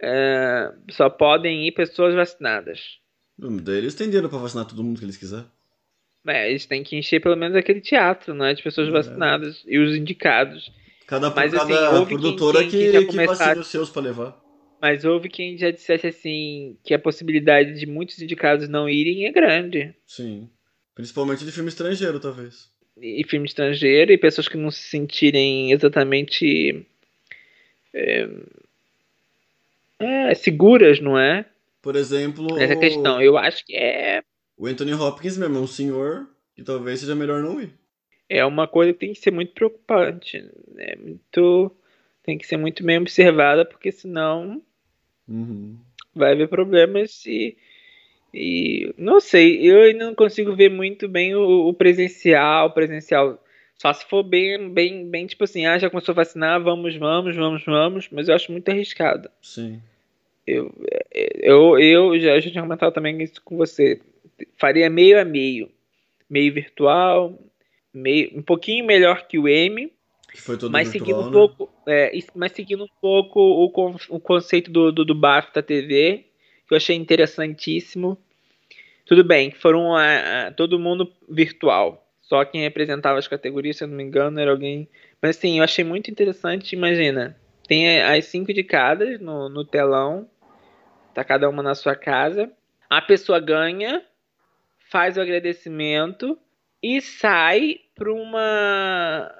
é, 0.02 0.72
só 0.90 1.08
podem 1.08 1.66
ir 1.66 1.72
pessoas 1.72 2.14
vacinadas. 2.14 2.98
Daí 3.38 3.78
eles 3.78 3.94
têm 3.94 4.08
dinheiro 4.08 4.28
pra 4.28 4.38
vacinar 4.38 4.66
todo 4.66 4.84
mundo 4.84 4.98
que 4.98 5.04
eles 5.04 5.16
quiserem. 5.16 5.46
É, 6.26 6.50
eles 6.50 6.66
têm 6.66 6.84
que 6.84 6.96
encher 6.96 7.20
pelo 7.20 7.36
menos 7.36 7.56
aquele 7.56 7.80
teatro, 7.80 8.32
né? 8.34 8.54
De 8.54 8.62
pessoas 8.62 8.88
é. 8.88 8.90
vacinadas 8.90 9.62
e 9.66 9.78
os 9.78 9.96
indicados. 9.96 10.70
Cada, 11.06 11.30
Mas, 11.30 11.52
assim, 11.52 11.72
cada 11.72 12.06
produtora 12.06 12.60
quem, 12.60 12.70
quem, 12.70 12.90
quem 12.90 13.00
que, 13.00 13.06
que 13.06 13.26
vacina 13.26 13.60
os 13.60 13.66
seus 13.66 13.90
pra 13.90 14.02
levar. 14.02 14.40
Mas 14.80 15.04
houve 15.04 15.28
quem 15.28 15.56
já 15.56 15.70
dissesse 15.70 16.06
assim 16.06 16.76
que 16.82 16.94
a 16.94 16.98
possibilidade 16.98 17.78
de 17.78 17.86
muitos 17.86 18.20
indicados 18.20 18.68
não 18.68 18.88
irem 18.88 19.26
é 19.26 19.32
grande. 19.32 19.94
Sim. 20.06 20.48
Principalmente 20.94 21.44
de 21.44 21.52
filme 21.52 21.68
estrangeiro, 21.68 22.18
talvez. 22.18 22.68
E 23.00 23.24
filme 23.24 23.46
estrangeiro 23.46 24.12
e 24.12 24.18
pessoas 24.18 24.48
que 24.48 24.56
não 24.56 24.70
se 24.70 24.82
sentirem 24.82 25.72
exatamente. 25.72 26.84
É, 27.94 28.28
é, 29.98 30.34
seguras, 30.34 31.00
não 31.00 31.18
é? 31.18 31.44
Por 31.82 31.96
exemplo. 31.96 32.56
Essa 32.58 32.76
questão. 32.76 33.20
Eu 33.20 33.36
acho 33.36 33.66
que 33.66 33.76
é. 33.76 34.22
O 34.56 34.66
Anthony 34.66 34.94
Hopkins 34.94 35.36
mesmo 35.36 35.58
é 35.58 35.60
um 35.60 35.66
senhor 35.66 36.28
que 36.54 36.62
talvez 36.62 37.00
seja 37.00 37.14
melhor 37.14 37.42
não 37.42 37.60
ir. 37.60 37.74
É 38.28 38.44
uma 38.44 38.68
coisa 38.68 38.92
que 38.92 39.00
tem 39.00 39.12
que 39.12 39.18
ser 39.18 39.32
muito 39.32 39.52
preocupante. 39.52 40.48
É 40.78 40.96
muito. 40.96 41.72
Tem 42.22 42.38
que 42.38 42.46
ser 42.46 42.56
muito 42.56 42.84
bem 42.84 42.98
observada, 42.98 43.64
porque 43.64 43.90
senão. 43.90 44.62
Uhum. 45.28 45.76
Vai 46.14 46.32
haver 46.32 46.48
problemas 46.48 47.26
e. 47.26 47.56
E 48.34 48.94
não 48.96 49.20
sei, 49.20 49.60
eu 49.60 49.82
ainda 49.82 50.06
não 50.06 50.14
consigo 50.14 50.56
ver 50.56 50.70
muito 50.70 51.06
bem 51.06 51.34
o, 51.34 51.68
o 51.68 51.74
presencial, 51.74 52.72
presencial. 52.72 53.42
Só 53.76 53.92
se 53.92 54.06
for 54.06 54.22
bem, 54.22 54.72
bem, 54.72 55.10
bem 55.10 55.26
tipo 55.26 55.44
assim, 55.44 55.66
ah, 55.66 55.76
já 55.78 55.90
começou 55.90 56.12
a 56.12 56.16
vacinar, 56.16 56.62
vamos, 56.62 56.96
vamos, 56.96 57.36
vamos, 57.36 57.62
vamos, 57.64 58.08
mas 58.10 58.28
eu 58.28 58.34
acho 58.34 58.50
muito 58.50 58.70
arriscado. 58.70 59.28
Sim. 59.42 59.82
Eu, 60.46 60.74
eu, 61.12 61.78
eu 61.78 62.20
já, 62.20 62.40
já 62.40 62.50
tinha 62.50 62.62
comentado 62.62 62.92
também 62.92 63.22
isso 63.22 63.40
com 63.44 63.56
você. 63.56 64.00
Faria 64.56 64.90
meio 64.90 65.20
a 65.20 65.24
meio. 65.24 65.70
Meio 66.28 66.52
virtual, 66.52 67.38
meio, 67.92 68.30
um 68.34 68.42
pouquinho 68.42 68.84
melhor 68.84 69.26
que 69.26 69.38
o 69.38 69.46
M. 69.46 69.92
Que 70.32 70.40
foi 70.40 70.56
todo 70.56 70.72
mas 70.72 70.90
virtual, 70.90 71.06
seguindo 71.06 71.22
né? 71.22 71.28
um 71.28 71.32
pouco, 71.32 71.70
é, 71.86 72.18
mas 72.34 72.52
seguindo 72.52 72.84
um 72.84 72.88
pouco 73.00 73.38
o, 73.40 73.94
o 74.08 74.20
conceito 74.20 74.70
do, 74.70 74.90
do, 74.90 75.04
do 75.04 75.14
BAFTA 75.14 75.62
TV, 75.62 76.24
que 76.66 76.72
eu 76.72 76.76
achei 76.76 76.96
interessantíssimo. 76.96 78.16
Tudo 79.04 79.22
bem, 79.22 79.50
foram 79.50 79.94
a, 79.94 80.46
a, 80.46 80.50
todo 80.52 80.78
mundo 80.78 81.12
virtual. 81.28 82.02
Só 82.22 82.44
quem 82.46 82.62
representava 82.62 83.18
as 83.18 83.28
categorias, 83.28 83.76
se 83.76 83.84
eu 83.84 83.88
não 83.88 83.96
me 83.96 84.02
engano, 84.02 84.40
era 84.40 84.50
alguém. 84.50 84.88
Mas 85.20 85.36
assim, 85.36 85.58
eu 85.58 85.64
achei 85.64 85.84
muito 85.84 86.10
interessante. 86.10 86.74
Imagina, 86.74 87.36
tem 87.72 88.02
as 88.02 88.26
cinco 88.26 88.50
indicadas 88.50 89.18
no, 89.18 89.48
no 89.48 89.64
telão 89.64 90.28
tá 91.14 91.24
cada 91.24 91.48
uma 91.48 91.62
na 91.62 91.74
sua 91.74 91.96
casa. 91.96 92.52
A 92.90 93.00
pessoa 93.00 93.40
ganha, 93.40 94.02
faz 94.90 95.16
o 95.16 95.22
agradecimento 95.22 96.38
e 96.82 97.00
sai 97.00 97.76
para 97.94 98.12
uma 98.12 99.34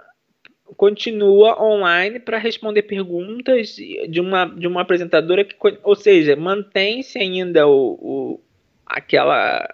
continua 0.78 1.62
online 1.62 2.20
para 2.20 2.38
responder 2.38 2.84
perguntas 2.84 3.76
de 3.76 4.18
uma, 4.18 4.46
de 4.46 4.66
uma 4.66 4.80
apresentadora 4.80 5.44
que, 5.44 5.54
ou 5.82 5.94
seja, 5.94 6.34
mantém-se 6.34 7.18
ainda 7.18 7.68
o, 7.68 7.98
o, 8.00 8.40
aquela 8.86 9.68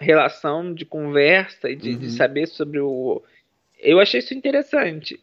relação 0.00 0.72
de 0.72 0.86
conversa 0.86 1.68
e 1.68 1.76
de, 1.76 1.90
uhum. 1.90 1.98
de, 1.98 2.10
saber 2.12 2.46
sobre 2.46 2.80
o. 2.80 3.22
Eu 3.78 4.00
achei 4.00 4.20
isso 4.20 4.32
interessante. 4.32 5.20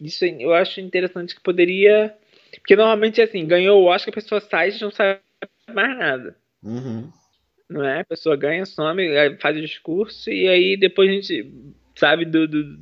Isso 0.00 0.24
eu 0.24 0.52
acho 0.52 0.80
interessante 0.80 1.34
que 1.34 1.40
poderia. 1.40 2.14
Porque 2.58 2.76
normalmente 2.76 3.20
assim, 3.20 3.46
ganhou 3.46 3.82
o 3.82 3.86
Oscar, 3.86 4.12
a 4.12 4.20
pessoa 4.20 4.40
sai 4.40 4.70
e 4.70 4.80
não 4.80 4.90
sabe 4.90 5.20
mais 5.72 5.96
nada. 5.98 6.36
Uhum. 6.62 7.10
Não 7.68 7.84
é? 7.84 8.00
A 8.00 8.04
pessoa 8.04 8.36
ganha, 8.36 8.64
some, 8.64 9.04
faz 9.40 9.56
o 9.56 9.60
discurso 9.60 10.30
e 10.30 10.48
aí 10.48 10.76
depois 10.76 11.10
a 11.10 11.12
gente 11.12 11.52
sabe 11.94 12.24
do, 12.24 12.46
do, 12.46 12.78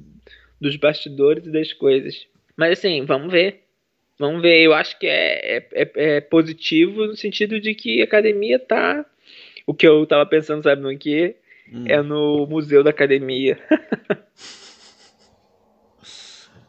dos 0.61 0.77
bastidores 0.77 1.47
e 1.47 1.51
das 1.51 1.73
coisas. 1.73 2.27
Mas 2.57 2.79
assim, 2.79 3.05
vamos 3.05 3.33
ver. 3.33 3.63
Vamos 4.19 4.43
ver. 4.43 4.61
Eu 4.63 4.75
acho 4.75 4.99
que 4.99 5.07
é, 5.07 5.57
é, 5.57 5.69
é, 5.73 5.91
é 6.17 6.21
positivo 6.21 7.07
no 7.07 7.17
sentido 7.17 7.61
de 7.61 7.75
que 7.75 8.01
a 8.01 8.05
academia 8.05 8.59
tá. 8.59 9.05
O 9.67 9.73
que 9.73 9.87
eu 9.87 10.05
tava 10.07 10.27
pensando, 10.27 10.63
sabe 10.63 10.83
no 10.83 10.97
que? 10.99 11.37
Hum. 11.73 11.85
É 11.89 12.03
no 12.03 12.47
Museu 12.47 12.83
da 12.83 12.91
Academia. 12.91 13.59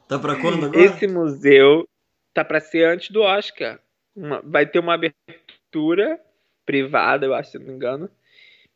tá 0.07 0.19
pra 0.19 0.35
quando 0.35 0.65
agora? 0.65 0.83
Esse 0.83 1.07
museu 1.07 1.87
tá 2.33 2.43
pra 2.43 2.59
ser 2.59 2.85
antes 2.85 3.11
do 3.11 3.21
Oscar. 3.21 3.79
Uma, 4.15 4.41
vai 4.41 4.65
ter 4.65 4.79
uma 4.79 4.93
abertura 4.93 6.19
privada, 6.65 7.25
eu 7.25 7.33
acho, 7.33 7.51
se 7.51 7.59
não 7.59 7.67
me 7.67 7.73
engano, 7.73 8.09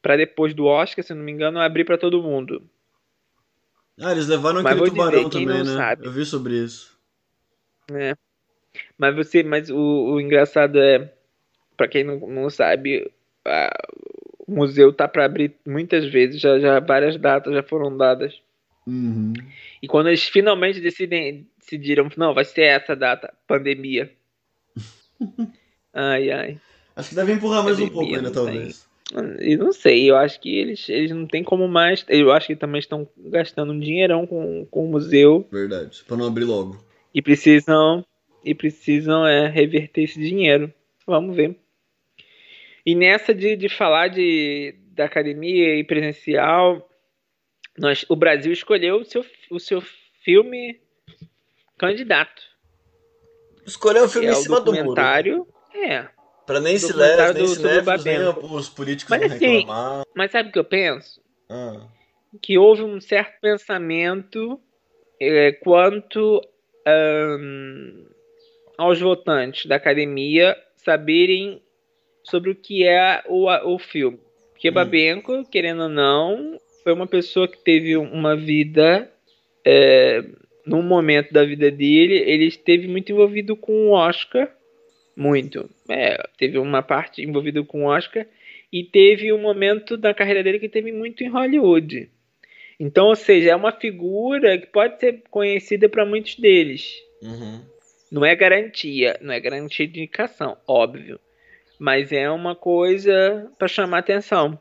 para 0.02 0.18
depois 0.18 0.54
do 0.54 0.66
Oscar, 0.66 1.04
se 1.04 1.14
não 1.14 1.24
me 1.24 1.32
engano, 1.32 1.60
abrir 1.60 1.86
para 1.86 1.98
todo 1.98 2.22
mundo. 2.22 2.64
Ah, 4.02 4.12
eles 4.12 4.28
levaram 4.28 4.60
aquele 4.60 4.90
tubarão 4.90 5.30
dizer, 5.30 5.46
também, 5.46 5.64
né? 5.64 5.76
Sabe. 5.76 6.06
Eu 6.06 6.12
vi 6.12 6.26
sobre 6.26 6.54
isso. 6.56 6.98
É. 7.92 8.16
Mas 8.98 9.16
você, 9.16 9.44
mas 9.44 9.70
o, 9.70 9.78
o 9.78 10.22
engraçado 10.22 10.80
é, 10.80 11.12
para 11.76 11.88
quem 11.88 12.04
não, 12.04 12.20
não 12.20 12.50
sabe, 12.50 13.12
a, 13.44 13.70
o 14.48 14.52
museu 14.54 14.94
tá 14.94 15.08
para 15.08 15.26
abrir 15.26 15.56
muitas 15.66 16.06
vezes, 16.06 16.40
já, 16.40 16.60
já 16.60 16.80
várias 16.80 17.18
datas 17.18 17.54
já 17.54 17.64
foram 17.64 17.96
dadas. 17.96 18.42
Uhum. 18.90 19.34
E 19.84 19.88
quando 19.88 20.08
eles 20.08 20.24
finalmente 20.24 20.82
decidem, 20.82 21.48
decidiram, 21.60 22.10
não, 22.18 22.34
vai 22.34 22.44
ser 22.44 22.64
essa 22.64 22.96
data, 22.96 23.32
pandemia. 23.48 24.12
ai, 25.94 26.32
ai. 26.32 26.58
Acho 26.96 27.10
que 27.10 27.16
deve 27.16 27.34
empurrar 27.34 27.64
mais 27.64 27.80
um 27.80 27.88
pouco 27.88 28.16
ainda, 28.16 28.32
talvez. 28.32 28.90
E 29.40 29.56
não 29.56 29.72
sei, 29.72 30.10
eu 30.10 30.16
acho 30.16 30.40
que 30.40 30.56
eles, 30.56 30.90
eles 30.90 31.12
não 31.12 31.28
tem 31.28 31.44
como 31.44 31.68
mais. 31.68 32.04
Eu 32.10 32.32
acho 32.32 32.48
que 32.48 32.56
também 32.56 32.80
estão 32.80 33.08
gastando 33.18 33.74
um 33.74 33.80
dinheirão 33.80 34.26
com, 34.26 34.66
com 34.66 34.86
o 34.86 34.90
museu. 34.90 35.48
Verdade, 35.52 36.04
para 36.08 36.18
não 36.18 36.28
abrir 36.28 36.46
logo. 36.46 36.84
E 37.14 37.22
precisam. 37.22 38.04
E 38.44 38.56
precisam 38.56 39.26
é, 39.26 39.48
reverter 39.48 40.04
esse 40.04 40.20
dinheiro. 40.20 40.74
Vamos 41.06 41.36
ver. 41.36 41.56
E 42.86 42.96
nessa 42.96 43.34
de, 43.34 43.56
de 43.56 43.70
falar 43.70 44.08
de, 44.08 44.76
da 44.94 45.06
academia 45.06 45.76
e 45.76 45.84
presencial, 45.84 46.89
nós, 47.80 48.06
o 48.10 48.16
Brasil 48.16 48.52
escolheu 48.52 48.98
o 48.98 49.06
seu, 49.06 49.26
o 49.50 49.60
seu 49.60 49.82
filme 50.24 50.82
candidato. 51.78 52.42
Escolheu 53.66 54.04
o 54.04 54.10
filme 54.10 54.28
é 54.28 54.32
em 54.32 54.36
cima 54.36 54.60
do 54.60 54.74
muro. 54.74 55.02
É. 55.74 56.10
Pra 56.46 56.60
nem 56.60 56.78
se 56.78 56.92
leve, 56.92 57.40
nem 57.40 57.48
se 57.48 57.64
nem 57.64 58.28
os 58.52 58.70
políticos 58.70 59.10
mas, 59.10 59.32
assim, 59.32 59.60
reclamar. 59.60 60.04
Mas 60.14 60.32
sabe 60.32 60.50
o 60.50 60.52
que 60.52 60.60
eu 60.60 60.66
penso? 60.66 61.22
Ah. 61.50 61.88
Que 62.42 62.58
houve 62.58 62.84
um 62.84 63.00
certo 63.00 63.40
pensamento 63.40 64.60
é, 65.22 65.54
quanto 65.54 66.42
um, 66.88 68.06
aos 68.78 69.00
votantes 69.00 69.68
da 69.68 69.76
academia 69.76 70.58
saberem 70.76 71.62
sobre 72.24 72.52
o 72.52 72.56
que 72.56 72.86
é 72.86 73.24
o, 73.28 73.48
o 73.74 73.80
filme. 73.80 74.20
Porque 74.52 74.70
hum. 74.70 74.74
Babenco, 74.74 75.50
querendo 75.50 75.84
ou 75.84 75.90
não, 75.90 76.60
foi 76.84 76.94
uma 76.94 77.08
pessoa 77.08 77.48
que 77.48 77.58
teve 77.58 77.96
uma 77.98 78.36
vida. 78.36 79.12
É, 79.66 80.24
num 80.66 80.82
momento 80.82 81.34
da 81.34 81.44
vida 81.44 81.70
dele, 81.70 82.16
ele 82.16 82.46
esteve 82.46 82.88
muito 82.88 83.12
envolvido 83.12 83.56
com 83.56 83.88
o 83.88 83.92
Oscar 83.92 84.50
muito. 85.20 85.70
É, 85.90 86.18
teve 86.38 86.58
uma 86.58 86.82
parte 86.82 87.22
envolvida 87.22 87.62
com 87.64 87.84
o 87.84 87.88
Oscar 87.88 88.26
e 88.72 88.86
teve 88.86 89.34
um 89.34 89.42
momento 89.42 89.98
da 89.98 90.14
carreira 90.14 90.42
dele 90.42 90.60
que 90.60 90.70
teve 90.70 90.94
muito 90.94 91.22
em 91.24 91.28
Hollywood. 91.28 92.10
Então, 92.80 93.08
ou 93.08 93.16
seja, 93.16 93.52
é 93.52 93.56
uma 93.56 93.74
figura 93.74 94.58
que 94.58 94.68
pode 94.68 94.98
ser 94.98 95.22
conhecida 95.30 95.90
para 95.90 96.06
muitos 96.06 96.36
deles. 96.36 96.96
Uhum. 97.22 97.62
Não 98.10 98.26
é 98.26 98.34
garantia, 98.34 99.18
não 99.22 99.34
é 99.34 99.40
garantia 99.42 99.86
de 99.86 100.00
indicação, 100.00 100.58
óbvio. 100.66 101.20
Mas 101.78 102.14
é 102.14 102.30
uma 102.30 102.56
coisa 102.56 103.52
para 103.60 103.68
chamar 103.68 104.00
atenção. 104.00 104.58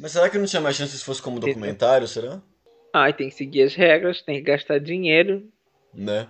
Mas 0.00 0.12
será 0.12 0.30
que 0.30 0.38
não 0.38 0.46
tinha 0.46 0.62
mais 0.62 0.76
chance 0.76 0.96
se 0.96 1.04
fosse 1.04 1.20
como 1.20 1.40
documentário, 1.40 2.06
será? 2.06 2.40
Ah, 2.92 3.12
tem 3.12 3.28
que 3.28 3.34
seguir 3.34 3.62
as 3.62 3.74
regras, 3.74 4.22
tem 4.22 4.36
que 4.36 4.42
gastar 4.42 4.78
dinheiro. 4.78 5.46
Né? 5.92 6.28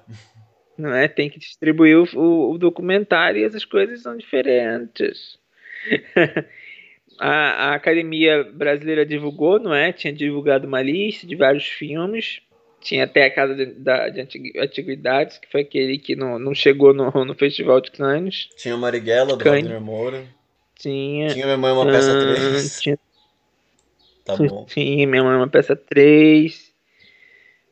Não 0.76 0.94
é? 0.94 1.08
Tem 1.08 1.28
que 1.28 1.38
distribuir 1.38 1.98
o, 1.98 2.18
o, 2.18 2.52
o 2.52 2.58
documentário 2.58 3.40
e 3.40 3.44
essas 3.44 3.64
coisas 3.64 4.02
são 4.02 4.16
diferentes. 4.16 5.38
a, 7.18 7.70
a, 7.70 7.74
Academia 7.74 8.44
Brasileira 8.44 9.04
divulgou, 9.04 9.58
não 9.58 9.74
é? 9.74 9.92
Tinha 9.92 10.12
divulgado 10.12 10.66
uma 10.66 10.80
lista 10.80 11.26
de 11.26 11.36
vários 11.36 11.66
filmes. 11.66 12.40
Tinha 12.80 13.04
até 13.04 13.24
a 13.24 13.34
Casa 13.34 13.54
de, 13.54 13.66
da, 13.66 14.08
de 14.08 14.20
Antiguidades, 14.56 15.36
que 15.38 15.50
foi 15.50 15.62
aquele 15.62 15.98
que 15.98 16.14
não, 16.14 16.38
não 16.38 16.54
chegou 16.54 16.94
no, 16.94 17.10
no 17.24 17.34
Festival 17.34 17.80
de 17.80 17.90
Cannes. 17.90 18.48
Tinha 18.56 18.74
o 18.74 18.78
Marighella, 18.78 19.36
do. 19.36 19.44
Wagner 19.44 19.80
Moura. 19.80 20.24
Tinha. 20.76 21.28
Tinha 21.28 21.44
Minha 21.44 21.58
Mãe 21.58 21.72
Uma 21.72 21.86
Peça 21.86 22.18
3. 22.20 22.80
Tinha, 22.80 22.98
tá 24.36 24.36
bom. 24.36 24.64
Tinha 24.66 25.06
Minha 25.06 25.22
Mãe 25.22 25.36
Uma 25.36 25.48
Peça 25.48 25.74
3. 25.74 26.72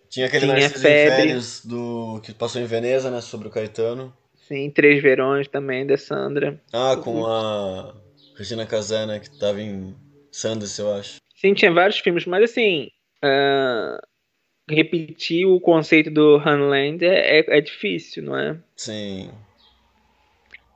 Tinha 0.09 0.27
aquele 0.27 0.47
Tinha 0.47 0.55
Narciso 0.55 0.83
Férias 0.83 1.65
do, 1.65 2.21
que 2.23 2.33
passou 2.33 2.61
em 2.61 2.67
Veneza, 2.67 3.11
né? 3.11 3.21
Sobre 3.21 3.49
o 3.49 3.51
Caetano. 3.51 4.15
Sim, 4.35 4.71
Três 4.71 5.03
Verões 5.03 5.49
também, 5.49 5.87
da 5.87 5.97
Sandra. 5.97 6.61
Ah, 6.73 6.97
com 7.03 7.27
a 7.27 7.95
Regina 8.37 8.65
Casé, 8.65 9.05
né? 9.07 9.19
Que 9.19 9.39
tava 9.39 9.61
em 9.61 9.95
Sanders, 10.31 10.79
eu 10.79 10.95
acho. 10.95 11.17
Sim, 11.35 11.55
tinha 11.55 11.73
vários 11.73 11.99
filmes, 11.99 12.25
mas 12.27 12.45
assim... 12.51 12.91
Uh, 13.25 13.99
repetir 14.69 15.47
o 15.47 15.61
conceito 15.61 16.11
do 16.11 16.37
Hanland 16.37 17.05
é, 17.05 17.39
é, 17.39 17.59
é, 17.59 17.61
difícil, 17.61 18.23
não 18.23 18.37
é? 18.37 18.59
Sim. 18.77 19.31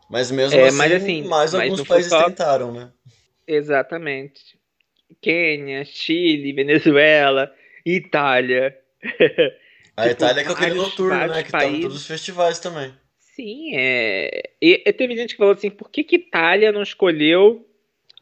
Mas 0.09 0.31
mesmo 0.31 0.59
é, 0.59 0.68
assim, 0.68 0.76
mas, 0.76 0.93
assim, 0.93 1.22
mais 1.22 1.53
mas 1.53 1.70
alguns 1.70 1.87
países 1.87 2.11
só... 2.11 2.24
tentaram, 2.24 2.72
né? 2.72 2.91
Exatamente. 3.47 4.59
Quênia, 5.21 5.85
Chile, 5.85 6.53
Venezuela, 6.53 7.53
Itália. 7.85 8.77
A 9.97 10.09
tipo, 10.09 10.15
Itália 10.15 10.41
é 10.41 10.45
com 10.45 10.53
aquele 10.53 10.75
noturno, 10.75 11.27
né? 11.27 11.43
Que 11.43 11.51
países... 11.51 11.73
tá 11.73 11.79
em 11.79 11.81
todos 11.83 11.97
os 11.97 12.07
festivais 12.07 12.59
também. 12.59 12.93
Sim, 13.19 13.75
é. 13.75 14.51
E, 14.61 14.83
e 14.87 14.93
teve 14.93 15.17
gente 15.17 15.31
que 15.35 15.39
falou 15.39 15.53
assim: 15.53 15.71
por 15.71 15.91
que, 15.91 16.05
que 16.05 16.17
Itália 16.17 16.73
não 16.73 16.83
escolheu 16.83 17.67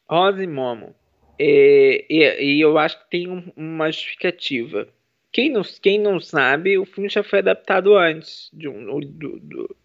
Rosa 0.08 0.42
e 0.42 0.46
Momo? 0.46 0.94
E, 1.38 2.04
e, 2.08 2.44
e 2.44 2.60
eu 2.60 2.76
acho 2.78 2.98
que 2.98 3.10
tem 3.10 3.28
um, 3.28 3.52
uma 3.56 3.90
justificativa. 3.90 4.88
Quem 5.30 5.50
não, 5.50 5.62
quem 5.62 6.00
não 6.00 6.18
sabe, 6.20 6.78
o 6.78 6.84
filme 6.84 7.08
já 7.08 7.22
foi 7.22 7.40
adaptado 7.40 7.96
antes 7.96 8.50
de 8.52 8.68
um, 8.68 8.98
do, 9.00 9.38
do, 9.38 9.76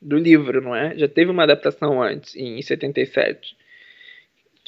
do 0.00 0.16
livro, 0.16 0.60
não 0.60 0.74
é? 0.74 0.96
Já 0.96 1.08
teve 1.08 1.30
uma 1.30 1.42
adaptação 1.42 2.00
antes, 2.00 2.36
em 2.36 2.60
77, 2.60 3.56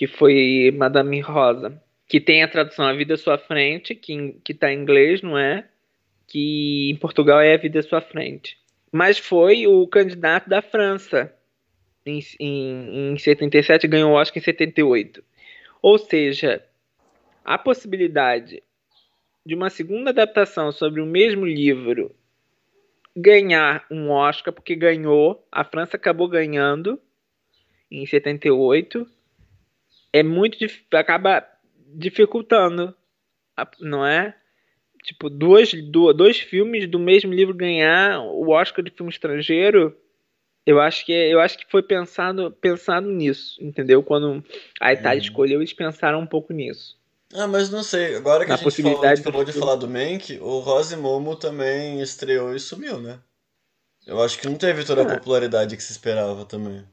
que 0.01 0.07
foi 0.07 0.74
Madame 0.74 1.20
Rosa, 1.20 1.78
que 2.09 2.18
tem 2.18 2.42
a 2.42 2.48
tradução 2.48 2.86
A 2.86 2.92
Vida 2.94 3.12
à 3.12 3.16
Sua 3.18 3.36
Frente, 3.36 3.94
que, 3.94 4.34
que 4.42 4.55
tá 4.55 4.72
em 4.72 4.80
inglês, 4.80 5.20
não 5.20 5.36
é? 5.36 5.68
Que 6.26 6.90
em 6.90 6.96
Portugal 6.96 7.38
é 7.38 7.53
A 7.53 7.59
Vida 7.59 7.80
à 7.80 7.82
Sua 7.82 8.01
Frente. 8.01 8.57
Mas 8.90 9.18
foi 9.18 9.66
o 9.66 9.86
candidato 9.86 10.48
da 10.48 10.62
França 10.62 11.30
em, 12.07 12.18
em, 12.40 13.12
em 13.12 13.18
77, 13.18 13.86
ganhou 13.86 14.12
o 14.12 14.14
Oscar 14.14 14.38
em 14.38 14.42
78. 14.42 15.22
Ou 15.82 15.98
seja, 15.98 16.64
a 17.44 17.59
possibilidade 17.59 18.62
de 19.44 19.55
uma 19.55 19.68
segunda 19.68 20.09
adaptação 20.09 20.72
sobre 20.72 21.03
o 21.03 21.07
mesmo 21.07 21.44
livro 21.44 22.16
ganhar 23.14 23.84
um 23.90 24.09
Oscar, 24.09 24.51
porque 24.51 24.74
ganhou, 24.74 25.46
a 25.53 25.62
França 25.62 25.98
acabou 25.98 26.26
ganhando 26.26 26.98
em 27.90 28.07
78, 28.07 29.07
é 30.13 30.23
muito 30.23 30.59
acaba 30.93 31.47
dificultando, 31.95 32.95
não 33.81 34.05
é? 34.07 34.35
Tipo, 35.03 35.31
dois, 35.31 35.73
dois 36.15 36.39
filmes 36.39 36.89
do 36.89 36.99
mesmo 36.99 37.33
livro 37.33 37.55
ganhar 37.55 38.21
o 38.21 38.51
Oscar 38.51 38.85
de 38.85 38.91
filme 38.91 39.11
estrangeiro, 39.11 39.97
eu 40.67 40.79
acho 40.79 41.07
que 41.07 41.13
eu 41.13 41.41
acho 41.41 41.59
que 41.59 41.71
foi 41.71 41.83
pensado 41.83 42.51
pensado 42.61 43.09
nisso, 43.09 43.57
entendeu? 43.63 44.03
Quando 44.03 44.45
a 44.81 44.93
Itália 44.93 45.21
uhum. 45.21 45.27
escolheu, 45.27 45.61
eles 45.61 45.73
pensaram 45.73 46.21
um 46.21 46.27
pouco 46.27 46.53
nisso. 46.53 46.99
Ah, 47.33 47.47
mas 47.47 47.71
não 47.71 47.83
sei. 47.83 48.17
Agora 48.17 48.45
que 48.45 48.53
a 48.53 48.57
gente 48.57 48.83
falou, 48.83 49.05
a 49.05 49.15
gente 49.15 49.21
acabou 49.21 49.45
de 49.45 49.53
falar 49.53 49.77
do 49.77 49.89
Mank, 49.89 50.39
o 50.41 50.59
Rose 50.59 50.97
Momo 50.97 51.37
também 51.37 52.01
estreou 52.01 52.55
e 52.55 52.61
sumiu, 52.61 53.01
né? 53.01 53.21
Eu 54.07 54.21
acho 54.23 54.39
que 54.39 54.49
não 54.49 54.57
teve 54.57 54.85
toda 54.85 55.03
a 55.03 55.05
ah. 55.05 55.17
popularidade 55.17 55.77
que 55.77 55.83
se 55.83 55.93
esperava 55.93 56.45
também. 56.45 56.85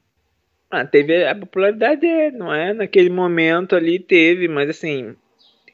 Ah, 0.70 0.84
teve 0.84 1.24
a 1.24 1.34
popularidade, 1.34 2.06
não 2.32 2.52
é? 2.52 2.74
Naquele 2.74 3.08
momento 3.08 3.74
ali 3.74 3.98
teve, 3.98 4.48
mas 4.48 4.68
assim, 4.68 5.16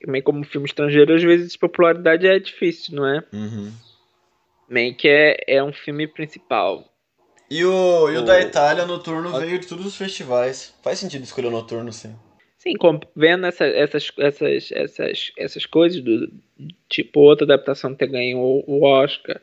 também 0.00 0.22
como 0.22 0.44
filme 0.44 0.66
estrangeiro, 0.66 1.14
às 1.14 1.22
vezes 1.22 1.56
popularidade 1.56 2.26
é 2.26 2.38
difícil, 2.38 2.94
não 2.96 3.06
é? 3.06 3.24
Uhum. 3.32 3.72
Mank 4.68 5.06
é, 5.08 5.36
é 5.46 5.62
um 5.62 5.72
filme 5.72 6.06
principal. 6.06 6.84
E 7.50 7.64
o, 7.64 8.10
e 8.10 8.16
o, 8.16 8.20
o... 8.20 8.24
da 8.24 8.40
Itália, 8.40 8.86
Noturno, 8.86 9.38
veio 9.38 9.58
de 9.58 9.66
todos 9.66 9.84
os 9.84 9.96
festivais. 9.96 10.74
Faz 10.82 10.98
sentido 10.98 11.24
escolher 11.24 11.48
o 11.48 11.50
Noturno, 11.50 11.92
sim. 11.92 12.14
Sim, 12.58 12.72
vendo 13.14 13.46
essa, 13.46 13.66
essas, 13.66 14.10
essas, 14.16 14.72
essas, 14.72 15.32
essas 15.36 15.66
coisas, 15.66 16.00
do 16.00 16.32
tipo 16.88 17.20
outra 17.20 17.44
adaptação 17.44 17.94
ter 17.94 18.06
ganho 18.06 18.38
o, 18.38 18.64
o 18.66 18.84
Oscar 18.84 19.38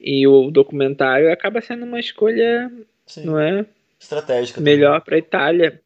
e 0.00 0.26
o 0.26 0.50
documentário, 0.50 1.30
acaba 1.30 1.60
sendo 1.60 1.84
uma 1.84 2.00
escolha, 2.00 2.72
Sim. 3.04 3.26
não 3.26 3.38
é? 3.38 3.66
Estratégica. 4.00 4.60
Melhor 4.60 5.02
para 5.02 5.16
a 5.16 5.18
Itália. 5.18 5.82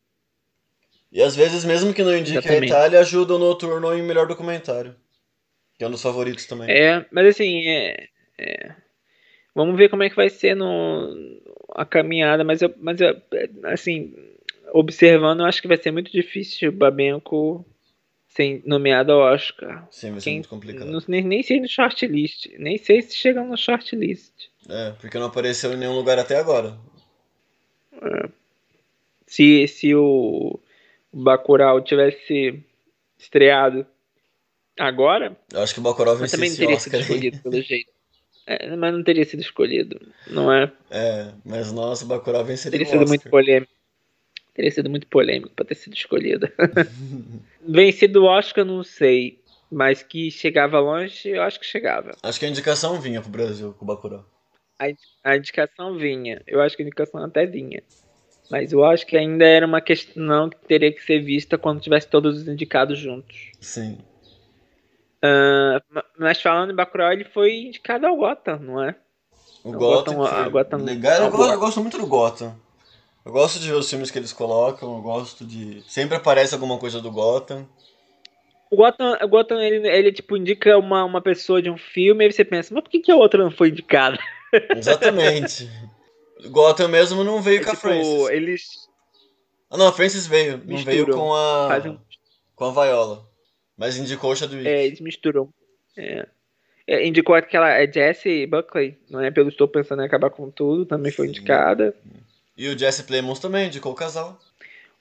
E 1.11 1.23
às 1.23 1.35
vezes, 1.35 1.65
mesmo 1.65 1.93
que 1.93 2.03
não 2.03 2.17
indique 2.17 2.39
Exatamente. 2.39 2.73
a 2.73 2.77
Itália, 2.77 3.01
ajuda 3.01 3.35
o 3.35 3.39
Noturno 3.39 3.95
em 3.95 4.03
melhor 4.03 4.27
documentário. 4.27 4.95
Que 5.77 5.85
é 5.85 5.89
um 5.89 5.91
dos 5.91 6.03
favoritos 6.03 6.47
também. 6.47 6.71
É, 6.71 7.05
mas 7.11 7.27
assim, 7.29 7.67
é, 7.67 8.09
é, 8.39 8.75
vamos 9.55 9.77
ver 9.77 9.89
como 9.89 10.03
é 10.03 10.11
que 10.11 10.17
vai 10.17 10.31
ser 10.31 10.55
no, 10.55 11.13
a 11.75 11.85
caminhada, 11.85 12.45
mas, 12.45 12.63
eu, 12.63 12.73
mas 12.79 13.01
eu, 13.01 13.21
assim, 13.65 14.15
observando, 14.73 15.41
eu 15.41 15.47
acho 15.47 15.61
que 15.61 15.69
vai 15.69 15.77
ser 15.77 15.91
muito 15.91 16.11
difícil 16.11 16.71
o 16.71 16.73
Babenco 16.73 17.67
ser 18.29 18.63
nomeado 18.65 19.13
ao 19.13 19.33
Oscar. 19.33 19.87
Sim, 19.91 20.13
vai 20.13 20.21
ser 20.21 20.25
Quem, 20.25 20.35
muito 20.35 20.49
complicado. 20.49 20.91
Não, 20.91 21.01
nem, 21.07 21.23
nem 21.23 21.43
sei 21.43 21.61
no 21.61 21.69
shortlist. 21.69 22.47
Nem 22.59 22.77
sei 22.79 23.03
se 23.03 23.17
chega 23.17 23.43
no 23.43 23.57
shortlist. 23.57 24.33
É, 24.69 24.91
porque 25.01 25.19
não 25.19 25.27
apareceu 25.27 25.73
em 25.73 25.77
nenhum 25.77 25.95
lugar 25.95 26.19
até 26.19 26.37
agora. 26.37 26.77
Se, 29.27 29.67
se 29.69 29.95
o, 29.95 30.61
Bacurau 31.15 31.81
tivesse 31.81 32.61
estreado 33.17 33.87
agora. 34.79 35.37
Eu 35.53 35.63
acho 35.63 35.73
que 35.73 35.81
o 35.81 35.83
Bacurau 35.83 36.17
venceu 36.17 36.37
também 36.37 36.51
não 36.51 36.57
teria 36.57 36.75
Oscar 36.75 36.91
sido 36.91 37.01
escolhido 37.03 37.39
pelo 37.39 37.63
jeito. 37.63 37.95
É, 38.47 38.77
mas 38.77 38.93
não 38.93 39.03
teria 39.03 39.25
sido 39.25 39.41
escolhido, 39.41 40.01
não 40.27 40.53
é? 40.53 40.71
É, 40.91 41.33
mas 41.45 41.73
nossa, 41.73 42.05
o 42.05 42.09
Bacurau 42.09 42.45
venceria 42.45 42.79
Teria 42.79 42.93
sido 42.93 43.09
muito 43.09 43.31
polêmico. 43.31 43.73
Teria 44.53 44.71
sido 44.71 44.91
muito 44.91 45.07
polêmico 45.07 45.55
para 45.55 45.65
ter 45.65 45.77
sido 45.77 45.95
escolhida. 45.95 46.53
Vencido 47.67 48.23
o 48.23 48.27
Oscar, 48.27 48.65
não 48.65 48.83
sei. 48.83 49.41
Mas 49.71 50.03
que 50.03 50.31
chegava 50.31 50.79
longe, 50.79 51.31
eu 51.31 51.43
acho 51.43 51.59
que 51.59 51.67
chegava. 51.67 52.13
Acho 52.23 52.39
que 52.39 52.47
a 52.47 52.49
indicação 52.49 53.01
vinha 53.01 53.21
pro 53.21 53.31
Brasil 53.31 53.73
com 53.73 53.85
o 53.85 53.89
Bacurau. 53.89 54.25
A, 54.79 54.87
a 55.31 55.37
indicação 55.37 55.97
vinha. 55.97 56.43
Eu 56.47 56.61
acho 56.61 56.77
que 56.77 56.83
a 56.83 56.87
indicação 56.87 57.23
até 57.23 57.47
vinha. 57.47 57.83
Mas 58.51 58.73
eu 58.73 58.85
acho 58.85 59.07
que 59.07 59.17
ainda 59.17 59.45
era 59.45 59.67
uma 59.67 59.81
questão 59.81 60.51
que 60.51 60.57
teria 60.67 60.93
que 60.93 61.03
ser 61.03 61.21
vista 61.21 61.57
quando 61.57 61.81
tivesse 61.81 62.09
todos 62.09 62.39
os 62.39 62.49
indicados 62.49 62.99
juntos. 62.99 63.53
Sim. 63.61 63.99
Uh, 65.25 66.03
mas 66.19 66.41
falando 66.41 66.73
em 66.73 66.77
Bacurau, 66.77 67.13
ele 67.13 67.25
foi 67.25 67.63
indicado 67.63 68.07
ao 68.07 68.17
Gotham, 68.17 68.59
não 68.59 68.83
é? 68.83 68.95
O, 69.65 69.71
o 69.71 69.73
Gotham, 69.73 70.17
Gotham. 70.17 70.51
Gotham, 70.51 70.79
Legal, 70.85 71.23
eu, 71.23 71.31
gosto, 71.31 71.53
eu 71.53 71.59
gosto 71.59 71.81
muito 71.81 71.99
do 71.99 72.07
Gotham. 72.07 72.55
Eu 73.25 73.33
gosto 73.33 73.59
de 73.59 73.67
ver 73.69 73.75
os 73.75 73.89
filmes 73.89 74.11
que 74.11 74.19
eles 74.19 74.35
colocam, 74.35 74.97
eu 74.97 75.01
gosto 75.01 75.47
de. 75.47 75.83
Sempre 75.89 76.17
aparece 76.17 76.53
alguma 76.53 76.77
coisa 76.77 77.01
do 77.01 77.11
Gotham. 77.11 77.67
O 78.71 78.77
Gotham, 78.77 79.17
o 79.23 79.29
Gotham 79.29 79.61
ele, 79.61 79.89
ele 79.89 80.13
tipo, 80.13 80.37
indica 80.37 80.77
uma, 80.77 81.05
uma 81.05 81.23
pessoa 81.23 81.63
de 81.63 81.71
um 81.71 81.79
filme 81.79 82.27
e 82.27 82.33
você 82.33 82.45
pensa, 82.45 82.75
mas 82.75 82.83
por 82.83 82.91
que, 82.91 83.01
que 83.01 83.11
a 83.11 83.17
outra 83.17 83.43
não 83.43 83.51
foi 83.51 83.71
indicada? 83.71 84.19
Exatamente. 84.77 85.71
Gotham 86.51 86.89
mesmo 86.89 87.25
não 87.25 87.41
veio 87.41 87.61
é, 87.61 87.65
com 87.65 87.71
a 87.71 87.75
tipo, 87.75 87.89
Francis. 87.89 88.29
Eles. 88.31 88.89
Ah 89.71 89.77
não, 89.77 89.89
a 89.89 89.93
Francis 89.93 90.27
veio. 90.27 90.59
Misturam, 90.59 90.77
não 90.77 90.85
veio 90.85 91.07
com 91.07 91.35
a. 91.35 91.99
Com 92.55 92.65
a 92.65 92.71
Viola. 92.71 93.27
Mas 93.77 93.97
indicou 93.97 94.33
o 94.33 94.37
Chadwick. 94.37 94.67
É, 94.67 94.87
eles 94.87 95.01
misturam. 95.01 95.49
É. 95.97 96.27
É, 96.87 97.07
indicou 97.07 97.35
aquela 97.35 97.71
é 97.71 97.91
Jessie 97.91 98.47
Buckley, 98.47 98.99
não 99.09 99.21
é? 99.21 99.31
Pelo 99.31 99.49
Estou 99.49 99.67
Pensando 99.67 100.03
em 100.03 100.07
Acabar 100.07 100.31
com 100.31 100.51
Tudo, 100.51 100.85
também 100.85 101.11
Sim. 101.11 101.17
foi 101.17 101.27
indicada. 101.29 101.95
E 102.57 102.69
o 102.69 102.79
Jesse 102.79 103.05
Plemons 103.05 103.39
também 103.39 103.67
indicou 103.67 103.93
o 103.93 103.97
casal. 103.97 104.39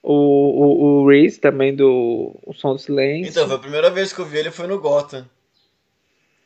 O, 0.02 0.14
o, 0.14 1.02
o 1.02 1.08
Reese 1.08 1.40
também 1.40 1.76
do 1.76 2.38
O 2.46 2.54
Som 2.54 2.74
do 2.74 2.80
Silêncio. 2.80 3.30
Então, 3.30 3.48
foi 3.48 3.56
a 3.56 3.60
primeira 3.60 3.90
vez 3.90 4.12
que 4.12 4.20
eu 4.20 4.26
vi 4.26 4.38
ele 4.38 4.52
foi 4.52 4.68
no 4.68 4.80
Gotham. 4.80 5.28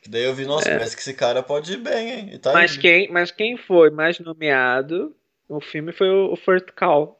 Que 0.01 0.09
daí 0.09 0.23
eu 0.23 0.33
vi, 0.33 0.45
nossa, 0.45 0.69
é. 0.69 0.77
parece 0.77 0.95
que 0.95 1.01
esse 1.01 1.13
cara 1.13 1.41
pode 1.41 1.73
ir 1.73 1.77
bem, 1.77 2.09
hein? 2.11 2.39
Tá 2.39 2.53
mas, 2.53 2.77
quem, 2.77 3.09
mas 3.11 3.31
quem 3.31 3.57
foi 3.57 3.89
mais 3.89 4.19
nomeado 4.19 5.15
no 5.49 5.59
filme 5.59 5.91
foi 5.91 6.09
o, 6.09 6.33
o 6.33 6.35
First 6.35 6.71
Call. 6.75 7.19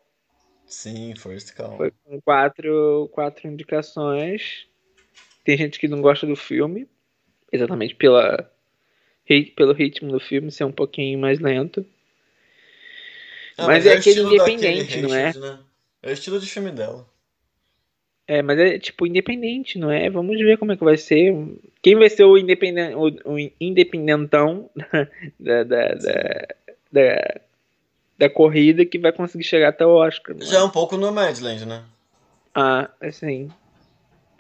Sim, 0.66 1.14
First 1.16 1.56
Call. 1.56 1.78
Foi 1.78 1.92
com 2.04 2.22
quatro, 2.22 3.10
quatro 3.14 3.48
indicações. 3.48 4.68
Tem 5.44 5.58
gente 5.58 5.80
que 5.80 5.88
não 5.88 6.02
gosta 6.02 6.28
do 6.28 6.36
filme, 6.36 6.88
exatamente 7.52 7.96
pela, 7.96 8.52
pelo 9.56 9.74
ritmo 9.74 10.12
do 10.12 10.20
filme 10.20 10.52
ser 10.52 10.66
um 10.66 10.72
pouquinho 10.72 11.18
mais 11.18 11.40
lento. 11.40 11.86
Ah, 13.58 13.66
mas, 13.66 13.86
mas, 13.86 13.88
é, 13.88 13.90
é 13.96 13.98
aquele 13.98 14.22
independente, 14.22 15.02
não 15.02 15.16
é? 15.16 15.34
Né? 15.34 15.60
É 16.04 16.10
o 16.10 16.14
estilo 16.14 16.40
de 16.40 16.48
filme 16.48 16.72
dela. 16.72 17.08
É, 18.28 18.42
mas 18.42 18.60
é 18.60 18.78
tipo 18.78 19.08
independente, 19.08 19.80
não 19.80 19.90
é? 19.90 20.10
Vamos 20.10 20.38
ver 20.38 20.58
como 20.58 20.74
é 20.74 20.78
que 20.78 20.84
vai 20.84 20.98
ser. 20.98 21.34
Quem 21.82 21.96
vai 21.96 22.10
ser 22.10 22.26
o, 22.26 22.38
independent, 22.38 22.94
o, 22.94 23.34
o 23.34 23.52
independentão 23.60 24.70
da, 25.40 25.64
da, 25.64 25.88
da, 25.94 26.48
da, 26.92 27.42
da, 28.18 28.30
corrida 28.30 28.86
que 28.86 29.00
vai 29.00 29.14
conseguir 29.14 29.46
chegar 29.46 29.70
até 29.70 29.86
o 29.86 29.96
Oscar? 29.96 30.36
Já 30.42 30.60
é 30.60 30.64
um 30.64 30.70
pouco 30.70 30.98
no 30.98 31.10
Madland, 31.10 31.66
né? 31.66 31.84
Ah, 32.54 32.90
assim. 33.00 33.50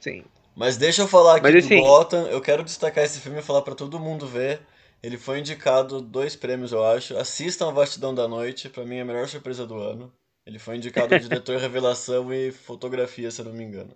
Sim. 0.02 0.26
Mas 0.54 0.76
deixa 0.76 1.04
eu 1.04 1.08
falar 1.08 1.36
aqui 1.36 1.44
mas, 1.44 1.54
do 1.54 1.60
assim, 1.60 1.80
Gotham. 1.80 2.28
Eu 2.28 2.42
quero 2.42 2.64
destacar 2.64 3.06
esse 3.06 3.22
filme 3.22 3.40
e 3.40 3.44
falar 3.44 3.62
para 3.62 3.76
todo 3.76 4.00
mundo 4.00 4.28
ver. 4.28 4.60
Ele 5.02 5.18
foi 5.18 5.40
indicado 5.40 6.02
dois 6.02 6.36
prêmios, 6.36 6.74
eu 6.74 6.84
acho. 6.84 7.16
Assistam 7.16 7.70
a 7.70 7.72
Vastidão 7.72 8.14
da 8.14 8.28
Noite, 8.28 8.68
para 8.68 8.84
mim 8.84 8.98
é 8.98 9.02
a 9.02 9.06
melhor 9.06 9.30
surpresa 9.30 9.66
do 9.66 9.76
ano. 9.76 10.12
Ele 10.48 10.60
foi 10.60 10.78
indicado 10.78 11.10
de 11.10 11.28
diretor 11.28 11.60
revelação 11.60 12.34
e 12.34 12.54
fotografia, 12.54 13.30
se 13.30 13.41
eu 13.41 13.45
não 13.45 13.54
me 13.54 13.66
engano. 13.66 13.93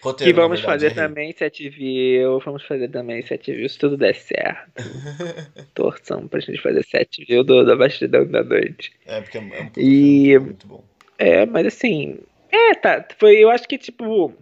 Roteiro, 0.00 0.32
que 0.32 0.40
vamos 0.40 0.60
verdade, 0.60 0.84
fazer 0.84 0.94
também 0.94 1.32
7 1.32 1.68
views, 1.70 2.44
vamos 2.44 2.62
fazer 2.64 2.88
também 2.88 3.20
7 3.20 3.52
views 3.52 3.72
se 3.72 3.78
tudo 3.80 3.96
der 3.96 4.14
certo. 4.14 4.70
Torção 5.74 6.28
pra 6.28 6.38
gente 6.38 6.62
fazer 6.62 6.84
7 6.84 7.24
views 7.24 7.44
do, 7.44 7.64
da 7.64 7.74
bastidão 7.74 8.24
da 8.28 8.44
noite. 8.44 8.92
É, 9.04 9.20
porque 9.20 9.38
é, 9.38 9.40
é 9.40 9.62
um 9.64 9.70
e, 9.76 10.38
muito 10.38 10.68
bom. 10.68 10.84
É, 11.18 11.44
mas 11.44 11.66
assim, 11.66 12.20
é, 12.48 12.74
tá, 12.76 13.04
foi, 13.18 13.42
eu 13.42 13.50
acho 13.50 13.66
que 13.66 13.76
tipo, 13.76 14.32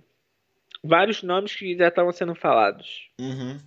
vários 0.84 1.22
nomes 1.22 1.56
que 1.56 1.74
já 1.74 1.88
estavam 1.88 2.12
sendo 2.12 2.34
falados. 2.34 3.08
Uhum. 3.18 3.58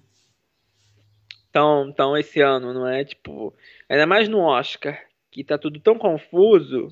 Então, 1.49 1.89
então, 1.89 2.15
esse 2.15 2.39
ano, 2.39 2.71
não 2.71 2.87
é? 2.87 3.03
Tipo, 3.03 3.51
ainda 3.89 4.05
mais 4.05 4.29
no 4.29 4.41
Oscar, 4.41 5.08
que 5.31 5.43
tá 5.43 5.57
tudo 5.57 5.79
tão 5.79 5.97
confuso, 5.97 6.89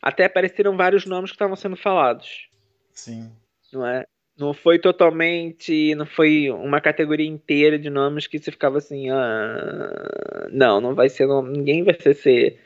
até 0.00 0.26
apareceram 0.26 0.76
vários 0.76 1.06
nomes 1.06 1.30
que 1.30 1.34
estavam 1.34 1.56
sendo 1.56 1.76
falados. 1.76 2.48
Sim. 2.92 3.30
Não 3.72 3.86
é? 3.86 4.04
Não 4.36 4.52
foi 4.52 4.78
totalmente. 4.78 5.94
Não 5.94 6.06
foi 6.06 6.50
uma 6.50 6.80
categoria 6.80 7.26
inteira 7.26 7.78
de 7.78 7.88
nomes 7.88 8.26
que 8.26 8.38
você 8.38 8.50
ficava 8.50 8.78
assim. 8.78 9.08
Ah, 9.10 10.48
não, 10.50 10.80
não 10.80 10.94
vai 10.94 11.08
ser. 11.08 11.26
ninguém 11.44 11.82
vai 11.82 11.94
ser, 11.98 12.14
ser. 12.14 12.60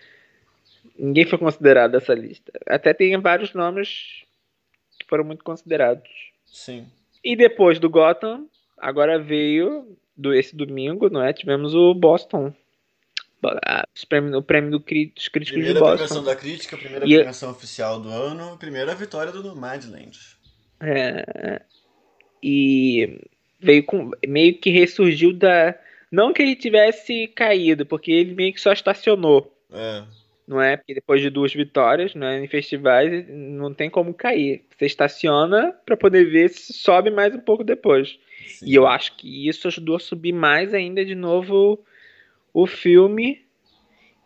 Ninguém 0.99 1.27
foi 1.27 1.39
considerado 1.39 1.93
dessa 1.93 2.15
lista. 2.15 2.53
Até 2.67 2.93
tem 2.93 3.17
vários 3.21 3.55
nomes 3.55 4.25
que 4.99 5.07
foram 5.07 5.25
muito 5.25 5.45
considerados. 5.45 6.11
Sim. 6.45 6.87
E 7.23 7.37
depois 7.37 7.79
do 7.79 7.91
Gotham, 7.91 8.49
agora 8.77 9.19
veio 9.19 9.97
do 10.17 10.35
esse 10.35 10.57
domingo, 10.57 11.09
não 11.09 11.23
é? 11.23 11.33
Tivemos 11.33 11.75
o 11.75 11.95
Boston 11.95 12.53
o 14.37 14.43
prêmio 14.43 14.71
do, 14.71 14.79
dos 14.79 14.85
críticos 15.29 15.51
primeira 15.51 15.75
de 15.75 15.81
Boston. 15.81 15.97
premiação 15.97 16.25
da 16.25 16.37
crítica, 16.37 16.77
primeira 16.77 17.07
e 17.07 17.15
premiação 17.15 17.51
oficial 17.51 18.01
do 18.01 18.09
ano, 18.09 18.57
primeira 18.59 18.95
vitória 18.95 19.33
do 19.33 19.55
Madland. 19.55 20.19
É, 20.81 21.63
e 22.43 23.21
veio 23.61 23.85
com 23.85 24.11
meio 24.27 24.59
que 24.59 24.71
ressurgiu 24.71 25.33
da 25.33 25.75
não 26.11 26.33
que 26.33 26.43
ele 26.43 26.57
tivesse 26.57 27.27
caído, 27.29 27.85
porque 27.85 28.11
ele 28.11 28.35
meio 28.35 28.53
que 28.53 28.61
só 28.61 28.73
estacionou. 28.73 29.55
É. 29.71 30.05
Não 30.47 30.63
é? 30.63 30.79
Porque 30.79 30.95
depois 30.95 31.21
de 31.21 31.29
duas 31.29 31.53
vitórias, 31.53 32.15
né, 32.15 32.43
em 32.43 32.49
festivais, 32.49 33.27
não 33.29 33.75
tem 33.75 33.91
como 33.91 34.15
cair. 34.15 34.65
Você 34.77 34.87
estaciona 34.87 35.75
para 35.85 35.97
poder 35.97 36.25
ver 36.25 36.49
se 36.49 36.73
sobe 36.73 37.11
mais 37.11 37.35
um 37.35 37.41
pouco 37.41 37.63
depois. 37.63 38.19
Sim. 38.47 38.67
E 38.67 38.75
eu 38.75 38.87
acho 38.87 39.15
que 39.17 39.47
isso 39.47 39.69
ajudou 39.69 39.97
a 39.97 40.01
subir 40.01 40.33
mais 40.33 40.73
ainda 40.73 41.05
de 41.05 41.15
novo 41.15 41.85
o 42.53 42.67
filme, 42.67 43.45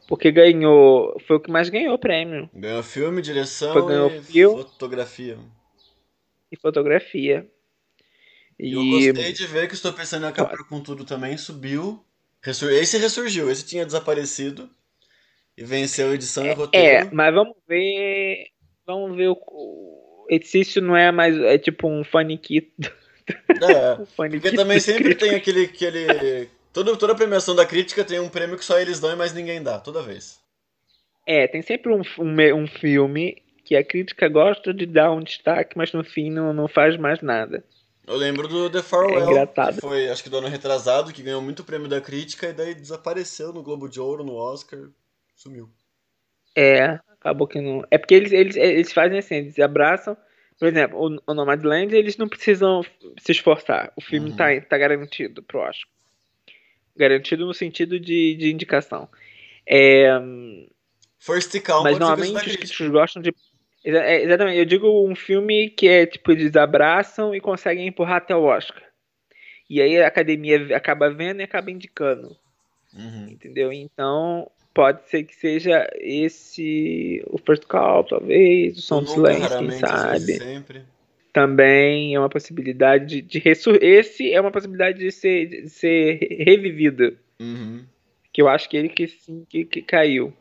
porque 0.09 0.31
ganhou. 0.31 1.19
Foi 1.27 1.37
o 1.37 1.41
que 1.41 1.51
mais 1.51 1.69
ganhou 1.69 1.99
prêmio. 1.99 2.49
Ganhou 2.55 2.83
filme, 2.83 3.23
direção 3.23 3.73
foi, 3.73 3.87
ganhou 3.87 4.11
e 4.11 4.23
filme, 4.23 4.63
fotografia. 4.63 5.39
E 6.51 6.57
fotografia. 6.57 7.49
E... 8.59 8.73
Eu 8.73 8.85
gostei 8.85 9.33
de 9.33 9.47
ver 9.47 9.69
que 9.69 9.75
Estou 9.75 9.93
Pensando 9.93 10.25
em 10.25 10.29
Acabar 10.29 10.59
com 10.69 10.81
Tudo 10.81 11.05
também 11.05 11.37
subiu. 11.37 12.05
Esse 12.45 12.99
ressurgiu, 12.99 13.51
esse 13.51 13.65
tinha 13.65 13.87
desaparecido. 13.87 14.69
E 15.57 15.65
venceu 15.65 16.11
a 16.11 16.15
edição 16.15 16.45
é, 16.45 16.51
e 16.51 16.55
roteiro. 16.55 17.09
É, 17.09 17.11
mas 17.13 17.35
vamos 17.35 17.57
ver. 17.69 18.49
Vamos 18.87 19.17
ver 19.17 19.29
o. 19.29 20.27
Esse 20.29 20.81
não 20.81 20.97
é 20.97 21.13
mais. 21.13 21.39
É 21.39 21.59
tipo 21.59 21.89
um 21.89 22.03
faniquito. 22.03 22.91
É, 23.49 23.95
um 24.01 24.07
porque 24.31 24.53
também 24.53 24.81
sempre 24.81 25.15
tem 25.15 25.35
aquele, 25.35 25.65
aquele 25.65 26.49
Toda, 26.73 26.97
toda 26.97 27.15
premiação 27.15 27.55
da 27.55 27.67
crítica 27.67 28.05
tem 28.05 28.19
um 28.19 28.29
prêmio 28.29 28.57
que 28.57 28.65
só 28.65 28.79
eles 28.79 28.99
dão 28.99 29.13
e 29.13 29.17
mais 29.17 29.33
ninguém 29.33 29.63
dá, 29.63 29.79
toda 29.79 30.03
vez. 30.03 30.41
É, 31.27 31.47
tem 31.47 31.63
sempre 31.63 31.93
um, 31.93 32.03
um, 32.19 32.63
um 32.63 32.67
filme 32.67 33.43
que 33.65 33.77
a 33.77 33.85
crítica 33.85 34.29
gosta 34.29 34.73
de 34.73 34.87
dar 34.87 35.13
um 35.13 35.21
destaque, 35.21 35.77
mas 35.77 35.93
no 35.93 36.03
fim 36.03 36.31
não, 36.31 36.53
não 36.53 36.67
faz 36.67 36.97
mais 36.97 37.21
nada. 37.21 37.63
Eu 38.07 38.17
lembro 38.17 38.49
do 38.49 38.69
The 38.69 38.83
Farewell, 38.83 39.39
é 39.39 39.47
que 39.47 39.81
foi, 39.81 40.09
acho 40.09 40.25
que 40.25 40.29
do 40.29 40.39
ano 40.39 40.49
retrasado, 40.49 41.13
que 41.13 41.23
ganhou 41.23 41.41
muito 41.41 41.63
prêmio 41.63 41.89
da 41.89 42.01
crítica 42.01 42.49
e 42.49 42.53
daí 42.53 42.75
desapareceu 42.75 43.53
no 43.53 43.63
Globo 43.63 43.89
de 43.89 44.01
Ouro, 44.01 44.25
no 44.25 44.35
Oscar, 44.35 44.81
sumiu. 45.37 45.71
É, 46.57 46.99
acabou 47.09 47.47
que 47.47 47.61
não. 47.61 47.85
É 47.91 47.99
porque 47.99 48.15
eles, 48.15 48.33
eles, 48.33 48.57
eles 48.57 48.93
fazem 48.93 49.19
assim, 49.19 49.37
eles 49.37 49.59
abraçam. 49.61 50.17
Por 50.59 50.67
exemplo, 50.67 50.99
o, 50.99 51.31
o 51.31 51.35
Nomadland, 51.35 51.95
eles 51.95 52.17
não 52.17 52.29
precisam 52.29 52.83
se 53.19 53.33
esforçar. 53.33 53.93
O 53.97 54.01
filme 54.01 54.31
uhum. 54.31 54.37
tá, 54.37 54.49
tá 54.69 54.77
garantido 54.77 55.43
pro 55.43 55.61
Oscar. 55.61 55.89
Garantido 56.97 57.47
no 57.47 57.55
sentido 57.55 57.99
de, 57.99 58.35
de 58.35 58.53
indicação. 58.53 59.09
É, 59.67 60.11
First 61.19 61.59
Call, 61.61 61.85
mas 61.85 61.99
normalmente 61.99 62.49
os 62.49 62.57
críticos 62.57 62.89
gostam 62.89 63.23
de. 63.23 63.35
É, 63.85 64.23
exatamente, 64.23 64.59
eu 64.59 64.65
digo 64.65 65.09
um 65.09 65.15
filme 65.15 65.71
que 65.71 65.89
é 65.89 66.07
tipo, 66.07 66.33
eles 66.33 66.57
abraçam 66.57 67.35
e 67.35 67.41
conseguem 67.41 67.87
empurrar 67.87 68.17
até 68.17 68.35
o 68.35 68.43
Oscar. 68.43 68.83
E 69.71 69.81
aí 69.81 70.01
a 70.01 70.07
academia 70.07 70.77
acaba 70.77 71.11
vendo 71.11 71.41
e 71.41 71.45
acaba 71.45 71.71
indicando. 71.71 72.37
Uhum. 72.93 73.29
Entendeu? 73.31 73.73
Então, 73.73 74.51
pode 74.75 75.09
ser 75.09 75.23
que 75.25 75.35
seja 75.35 75.89
esse 75.99 77.23
o 77.27 77.39
First 77.39 77.65
Call, 77.67 78.05
talvez, 78.05 78.77
o 78.79 78.83
Som 78.83 79.03
do 79.03 79.09
Silêncio, 79.09 79.59
quem 79.59 79.71
sabe. 79.71 80.35
Sempre 80.35 80.83
também 81.33 82.15
é 82.15 82.19
uma 82.19 82.29
possibilidade 82.29 83.07
de, 83.07 83.23
de 83.23 83.39
ressur... 83.39 83.79
Esse 83.81 84.33
é 84.33 84.41
uma 84.41 84.51
possibilidade 84.51 84.99
de 84.99 85.11
ser, 85.11 85.47
de 85.47 85.69
ser 85.71 86.19
revivido. 86.45 87.17
Uhum. 87.41 87.85
Que 88.33 88.43
eu 88.43 88.49
acho 88.49 88.69
que 88.69 88.77
ele 88.77 88.89
que 88.89 89.09
sim 89.09 89.45
que, 89.49 89.65
que 89.65 89.83
caiu. 89.83 90.33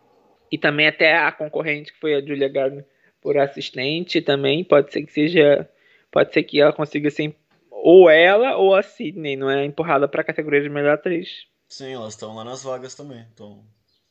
E 0.51 0.57
também 0.57 0.87
até 0.87 1.15
a 1.15 1.31
concorrente, 1.31 1.93
que 1.93 1.99
foi 1.99 2.13
a 2.13 2.21
Julia 2.21 2.49
Gardner 2.49 2.85
por 3.21 3.37
assistente, 3.37 4.21
também 4.21 4.63
pode 4.63 4.91
ser 4.91 5.03
que 5.03 5.11
seja. 5.13 5.69
Pode 6.11 6.33
ser 6.33 6.43
que 6.43 6.59
ela 6.59 6.73
consiga 6.73 7.09
ser. 7.09 7.33
Ou 7.69 8.09
ela 8.09 8.57
ou 8.57 8.75
a 8.75 8.83
Sidney, 8.83 9.37
não 9.37 9.49
é? 9.49 9.63
Empurrada 9.63 10.07
para 10.07 10.21
a 10.21 10.25
categoria 10.25 10.61
de 10.61 10.69
melhor 10.69 10.93
atriz. 10.93 11.47
Sim, 11.69 11.93
elas 11.93 12.13
estão 12.13 12.35
lá 12.35 12.43
nas 12.43 12.63
vagas 12.63 12.95
também. 12.95 13.25
Então... 13.33 13.63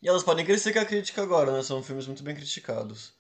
E 0.03 0.09
elas 0.09 0.25
podem 0.25 0.47
crescer 0.47 0.73
com 0.73 0.79
a 0.79 0.85
crítica 0.85 1.23
agora, 1.23 1.53
né? 1.53 1.63
São 1.63 1.83
filmes 1.83 2.07
muito 2.07 2.23
bem 2.23 2.35
criticados. 2.35 3.13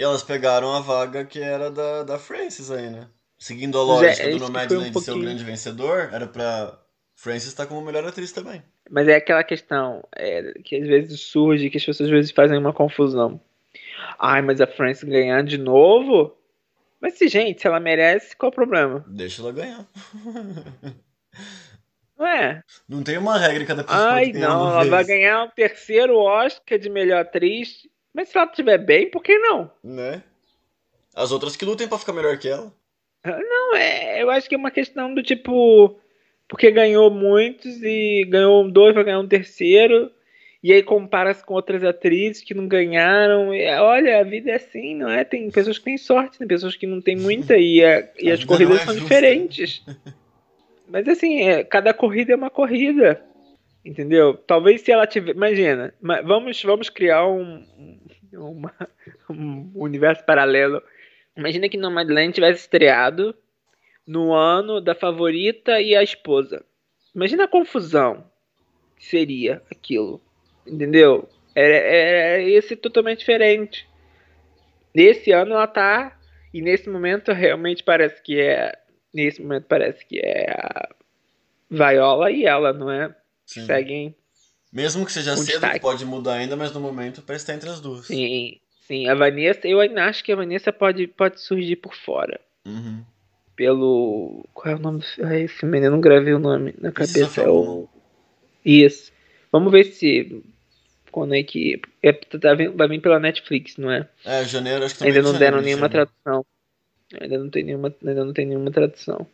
E 0.00 0.02
elas 0.02 0.22
pegaram 0.22 0.72
a 0.74 0.80
vaga 0.80 1.26
que 1.26 1.38
era 1.38 1.70
da, 1.70 2.02
da 2.02 2.18
Frances 2.18 2.70
aí, 2.70 2.88
né? 2.88 3.06
Seguindo 3.38 3.78
a 3.78 3.82
lógica 3.82 4.22
é, 4.22 4.30
do 4.30 4.38
Nomadland 4.38 4.96
um 4.96 4.98
ser 4.98 5.10
o 5.10 5.20
grande 5.20 5.44
vencedor, 5.44 6.08
era 6.10 6.26
pra 6.26 6.80
Frances 7.14 7.48
estar 7.48 7.66
como 7.66 7.82
melhor 7.82 8.06
atriz 8.06 8.32
também. 8.32 8.62
Mas 8.88 9.08
é 9.08 9.16
aquela 9.16 9.44
questão 9.44 10.02
é, 10.16 10.54
que 10.64 10.76
às 10.76 10.88
vezes 10.88 11.20
surge, 11.20 11.68
que 11.68 11.76
as 11.76 11.84
pessoas 11.84 12.08
às 12.08 12.14
vezes 12.14 12.30
fazem 12.30 12.56
uma 12.56 12.72
confusão. 12.72 13.38
Ai, 14.18 14.40
mas 14.40 14.58
a 14.62 14.66
Frances 14.66 15.04
ganhar 15.04 15.44
de 15.44 15.58
novo? 15.58 16.34
Mas 16.98 17.18
se, 17.18 17.28
gente, 17.28 17.60
se 17.60 17.66
ela 17.66 17.78
merece, 17.78 18.34
qual 18.34 18.50
o 18.50 18.54
problema? 18.54 19.04
Deixa 19.06 19.42
ela 19.42 19.52
ganhar. 19.52 19.86
Não 22.18 22.26
é? 22.26 22.62
Não 22.88 23.02
tem 23.02 23.18
uma 23.18 23.38
regra 23.38 23.66
cada 23.66 23.84
pessoa 23.84 24.12
Ai, 24.12 24.32
não, 24.32 24.70
ela 24.70 24.78
vez. 24.80 24.90
vai 24.90 25.04
ganhar 25.04 25.44
um 25.44 25.50
terceiro 25.50 26.16
Oscar 26.16 26.78
de 26.78 26.88
melhor 26.88 27.20
atriz 27.20 27.82
mas 28.14 28.28
se 28.28 28.36
ela 28.36 28.46
estiver 28.46 28.78
bem, 28.78 29.10
por 29.10 29.22
que 29.22 29.38
não? 29.38 29.70
Né? 29.82 30.22
As 31.14 31.32
outras 31.32 31.56
que 31.56 31.64
lutem 31.64 31.88
pra 31.88 31.98
ficar 31.98 32.12
melhor 32.12 32.38
que 32.38 32.48
ela. 32.48 32.72
Ah, 33.22 33.38
não, 33.38 33.76
é, 33.76 34.22
eu 34.22 34.30
acho 34.30 34.48
que 34.48 34.54
é 34.54 34.58
uma 34.58 34.70
questão 34.70 35.12
do 35.14 35.22
tipo. 35.22 35.98
Porque 36.48 36.70
ganhou 36.70 37.10
muitos 37.10 37.80
e 37.82 38.24
ganhou 38.28 38.68
dois, 38.70 38.94
vai 38.94 39.04
ganhar 39.04 39.20
um 39.20 39.28
terceiro. 39.28 40.10
E 40.62 40.72
aí 40.72 40.82
compara-se 40.82 41.44
com 41.44 41.54
outras 41.54 41.82
atrizes 41.84 42.42
que 42.42 42.52
não 42.52 42.66
ganharam. 42.66 43.54
E, 43.54 43.66
olha, 43.78 44.20
a 44.20 44.24
vida 44.24 44.50
é 44.50 44.56
assim, 44.56 44.94
não 44.94 45.08
é? 45.08 45.24
Tem 45.24 45.50
pessoas 45.50 45.78
que 45.78 45.84
têm 45.84 45.96
sorte, 45.96 46.38
tem 46.38 46.46
pessoas 46.46 46.76
que 46.76 46.86
não 46.86 47.00
têm 47.00 47.16
muita 47.16 47.56
e, 47.56 47.84
a, 47.84 48.08
e 48.18 48.30
as 48.32 48.44
corridas 48.44 48.80
é 48.80 48.84
são 48.84 48.94
justa. 48.94 49.08
diferentes. 49.08 49.82
Mas 50.88 51.06
assim, 51.08 51.42
é, 51.42 51.62
cada 51.62 51.94
corrida 51.94 52.32
é 52.32 52.36
uma 52.36 52.50
corrida. 52.50 53.24
Entendeu? 53.84 54.34
Talvez 54.34 54.82
se 54.82 54.92
ela 54.92 55.06
tiver. 55.06 55.34
Imagina, 55.34 55.94
vamos, 56.24 56.62
vamos 56.62 56.90
criar 56.90 57.26
um, 57.26 57.64
uma, 58.32 58.74
um 59.28 59.70
universo 59.74 60.24
paralelo. 60.24 60.82
Imagina 61.36 61.68
que 61.68 61.76
Nomadland 61.76 62.32
tivesse 62.34 62.60
estreado 62.60 63.34
no 64.06 64.32
ano 64.32 64.80
da 64.80 64.94
favorita 64.94 65.80
e 65.80 65.94
a 65.94 66.02
esposa. 66.02 66.64
Imagina 67.14 67.44
a 67.44 67.48
confusão 67.48 68.24
que 68.96 69.06
seria 69.06 69.62
aquilo. 69.70 70.20
Entendeu? 70.66 71.28
Era, 71.54 71.74
era 71.74 72.42
esse 72.42 72.76
totalmente 72.76 73.20
diferente. 73.20 73.88
Nesse 74.94 75.32
ano 75.32 75.54
ela 75.54 75.66
tá. 75.66 76.16
E 76.52 76.60
nesse 76.60 76.88
momento 76.88 77.32
realmente 77.32 77.82
parece 77.82 78.20
que 78.22 78.40
é. 78.40 78.76
Nesse 79.12 79.40
momento 79.40 79.66
parece 79.68 80.04
que 80.04 80.20
é 80.20 80.50
a 80.50 80.88
Viola 81.70 82.30
e 82.30 82.44
ela, 82.44 82.72
não 82.72 82.90
é? 82.90 83.14
Sim. 83.46 83.66
Seguem. 83.66 84.14
Mesmo 84.72 85.04
que 85.04 85.12
seja 85.12 85.32
um 85.32 85.36
cedo, 85.36 85.46
destaque. 85.52 85.80
pode 85.80 86.04
mudar 86.04 86.34
ainda, 86.34 86.56
mas 86.56 86.72
no 86.72 86.80
momento 86.80 87.22
parece 87.22 87.42
estar 87.42 87.54
entre 87.54 87.68
as 87.68 87.80
duas. 87.80 88.06
Sim, 88.06 88.60
sim. 88.86 89.08
A 89.08 89.14
Vanessa, 89.14 89.66
eu 89.66 89.80
ainda 89.80 90.04
acho 90.04 90.22
que 90.22 90.32
a 90.32 90.36
Vanessa 90.36 90.72
pode, 90.72 91.08
pode 91.08 91.40
surgir 91.40 91.76
por 91.76 91.94
fora. 91.94 92.40
Uhum. 92.64 93.04
Pelo. 93.56 94.46
Qual 94.54 94.72
é 94.72 94.76
o 94.76 94.80
nome 94.80 95.00
do 95.00 95.26
Ai, 95.26 95.42
esse 95.42 95.64
menino? 95.66 95.86
Eu 95.86 95.90
não 95.92 96.00
gravei 96.00 96.32
o 96.32 96.38
nome 96.38 96.74
na 96.78 96.92
cabeça. 96.92 97.42
É 97.42 97.48
o. 97.48 97.88
Isso. 98.64 99.12
Vamos 99.50 99.72
ver 99.72 99.84
se. 99.84 100.42
Quando 101.10 101.34
é 101.34 101.42
que. 101.42 101.80
É, 102.00 102.12
tá, 102.12 102.54
vai 102.54 102.88
vir 102.88 103.00
pela 103.00 103.18
Netflix, 103.18 103.76
não 103.76 103.90
é? 103.90 104.08
É, 104.24 104.44
janeiro, 104.44 104.84
acho 104.84 104.96
que 104.96 105.04
Ainda 105.04 105.20
não 105.20 105.36
deram 105.36 105.60
nenhuma 105.60 105.88
tradução. 105.88 106.46
Ainda 107.20 107.38
não 107.38 107.50
tem 107.50 107.64
nenhuma, 107.64 107.92
ainda 108.06 108.24
não 108.24 108.32
tem 108.32 108.46
nenhuma 108.46 108.70
tradução. 108.70 109.26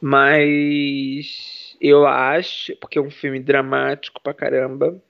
Mas 0.00 1.69
eu 1.80 2.06
acho, 2.06 2.76
porque 2.76 2.98
é 2.98 3.02
um 3.02 3.10
filme 3.10 3.40
dramático 3.40 4.20
pra 4.20 4.34
caramba. 4.34 5.00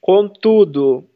Contudo, 0.00 1.08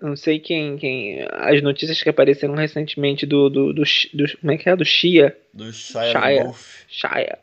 não 0.00 0.16
sei 0.16 0.40
quem, 0.40 0.76
quem. 0.76 1.24
As 1.30 1.62
notícias 1.62 2.02
que 2.02 2.08
apareceram 2.08 2.54
recentemente 2.54 3.24
do. 3.24 3.48
do, 3.48 3.72
do, 3.72 3.82
do 3.82 4.38
como 4.40 4.52
é 4.52 4.56
que 4.56 4.68
é? 4.68 4.74
Do 4.74 4.84
Shia. 4.84 5.36
Do 5.54 5.72
Shia. 5.72 6.52
Shia. 6.88 7.38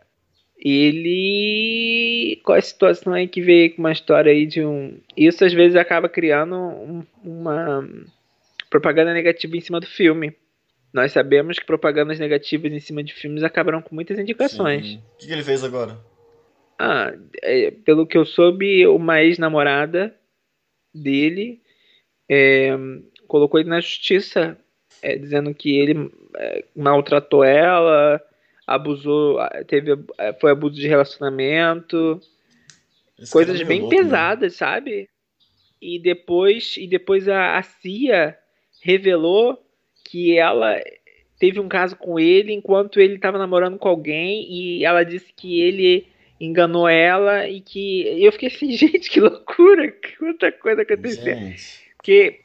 Ele. 0.57 2.41
Qual 2.43 2.55
é 2.55 2.59
a 2.59 2.61
situação 2.61 3.13
aí 3.13 3.27
que 3.27 3.41
veio 3.41 3.75
com 3.75 3.81
uma 3.81 3.91
história 3.91 4.31
aí 4.31 4.45
de 4.45 4.65
um. 4.65 4.97
Isso 5.15 5.45
às 5.45 5.53
vezes 5.53 5.75
acaba 5.75 6.09
criando 6.09 6.55
um, 6.55 7.03
uma 7.23 7.88
propaganda 8.69 9.13
negativa 9.13 9.55
em 9.55 9.61
cima 9.61 9.79
do 9.79 9.88
filme. 9.88 10.33
Nós 10.93 11.11
sabemos 11.11 11.59
que 11.59 11.65
propagandas 11.65 12.19
negativas 12.19 12.71
em 12.71 12.79
cima 12.79 13.03
de 13.03 13.13
filmes 13.13 13.43
acabaram 13.43 13.81
com 13.81 13.93
muitas 13.93 14.17
indicações. 14.17 14.86
Sim. 14.86 15.01
O 15.15 15.17
que 15.17 15.31
ele 15.31 15.43
fez 15.43 15.61
agora? 15.61 15.99
Ah, 16.78 17.13
é, 17.41 17.71
pelo 17.71 18.05
que 18.05 18.17
eu 18.17 18.26
soube, 18.26 18.86
uma 18.88 19.21
ex-namorada 19.23 20.15
dele 20.93 21.61
é, 22.30 22.71
colocou 23.28 23.59
ele 23.59 23.69
na 23.69 23.80
justiça, 23.80 24.57
é, 25.01 25.17
dizendo 25.17 25.53
que 25.53 25.78
ele 25.78 26.11
é, 26.38 26.65
maltratou 26.76 27.43
ela, 27.43 28.21
abusou, 28.65 29.38
teve, 29.67 29.91
é, 30.17 30.34
foi 30.34 30.51
abuso 30.51 30.76
de 30.76 30.88
relacionamento, 30.88 32.19
Esse 33.19 33.32
coisas 33.32 33.61
bem 33.61 33.82
louco, 33.82 33.95
pesadas, 33.95 34.53
né? 34.53 34.57
sabe? 34.57 35.09
E 35.82 35.99
depois, 35.99 36.76
e 36.78 36.88
depois 36.88 37.28
a, 37.28 37.57
a 37.57 37.63
CIA 37.63 38.38
revelou 38.82 39.61
que 40.03 40.38
ela 40.38 40.82
teve 41.39 41.59
um 41.59 41.67
caso 41.67 41.95
com 41.95 42.19
ele 42.19 42.53
enquanto 42.53 42.99
ele 42.99 43.15
estava 43.15 43.38
namorando 43.38 43.78
com 43.78 43.88
alguém 43.88 44.49
e 44.49 44.86
ela 44.86 45.03
disse 45.03 45.34
que 45.34 45.61
ele 45.61 46.07
enganou 46.39 46.88
ela 46.88 47.47
e 47.47 47.61
que 47.61 48.23
eu 48.23 48.31
fiquei 48.31 48.49
assim, 48.49 48.71
gente, 48.75 49.09
que 49.09 49.19
loucura, 49.19 49.93
quanta 50.17 50.51
coisa 50.51 50.81
aconteceu. 50.81 51.36
Porque 51.97 52.41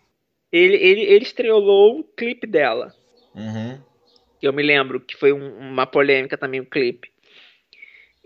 ele, 0.53 0.77
ele, 0.77 1.01
ele 1.03 1.25
estrelou 1.25 1.99
um 1.99 2.03
clipe 2.03 2.47
dela. 2.47 2.95
Uhum. 3.35 3.79
Eu 4.43 4.53
me 4.53 4.63
lembro 4.63 5.01
que 5.01 5.17
foi 5.17 5.33
um, 5.33 5.59
uma 5.59 5.87
polêmica 5.87 6.37
também 6.37 6.61
o 6.61 6.63
um 6.63 6.67
clipe. 6.67 7.11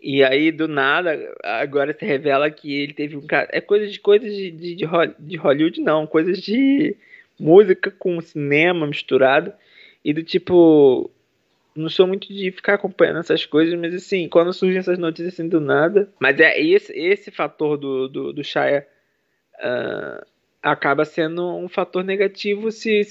E 0.07 0.23
aí, 0.23 0.53
do 0.53 0.69
nada, 0.69 1.35
agora 1.43 1.97
se 1.99 2.05
revela 2.05 2.51
que 2.51 2.83
ele 2.83 2.93
teve 2.93 3.17
um 3.17 3.27
caso. 3.27 3.49
É 3.51 3.61
coisa 3.61 3.87
de 3.87 3.99
coisas 3.99 4.31
de, 4.31 4.51
de, 4.51 4.77
de 5.19 5.37
Hollywood, 5.37 5.81
não. 5.81 6.07
Coisas 6.07 6.43
de 6.43 6.95
música 7.41 7.91
com 7.91 8.21
cinema 8.21 8.87
misturado. 8.87 9.51
E 10.05 10.12
do 10.12 10.23
tipo. 10.23 11.11
Não 11.77 11.89
sou 11.89 12.07
muito 12.07 12.29
de 12.29 12.53
ficar 12.53 12.75
acompanhando 12.75 13.18
essas 13.18 13.45
coisas, 13.45 13.79
mas 13.79 13.95
assim, 13.95 14.29
quando 14.29 14.53
surgem 14.53 14.79
essas 14.79 14.99
notícias 14.99 15.35
assim 15.35 15.49
do 15.49 15.61
nada. 15.61 16.09
Mas 16.20 16.39
é 16.39 16.61
esse, 16.61 16.93
esse 16.93 17.31
fator 17.31 17.77
do, 17.77 18.09
do, 18.09 18.33
do 18.33 18.45
Shia 18.45 18.87
uh, 19.57 20.25
acaba 20.62 21.05
sendo 21.05 21.57
um 21.57 21.68
fator 21.68 22.05
negativo 22.05 22.70
se, 22.70 23.03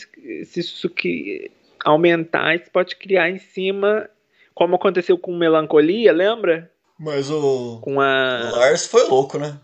se 0.45 0.59
isso 0.59 0.89
que 0.89 1.51
aumentar, 1.83 2.55
isso 2.55 2.71
pode 2.71 2.95
criar 2.95 3.29
em 3.29 3.37
cima, 3.37 4.09
como 4.53 4.75
aconteceu 4.75 5.17
com 5.17 5.35
Melancolia, 5.35 6.13
lembra? 6.13 6.71
Mas 6.97 7.29
o. 7.29 7.79
Com 7.81 7.99
a. 7.99 8.51
O 8.53 8.55
Lars 8.57 8.87
foi 8.87 9.03
louco, 9.07 9.37
né? 9.37 9.59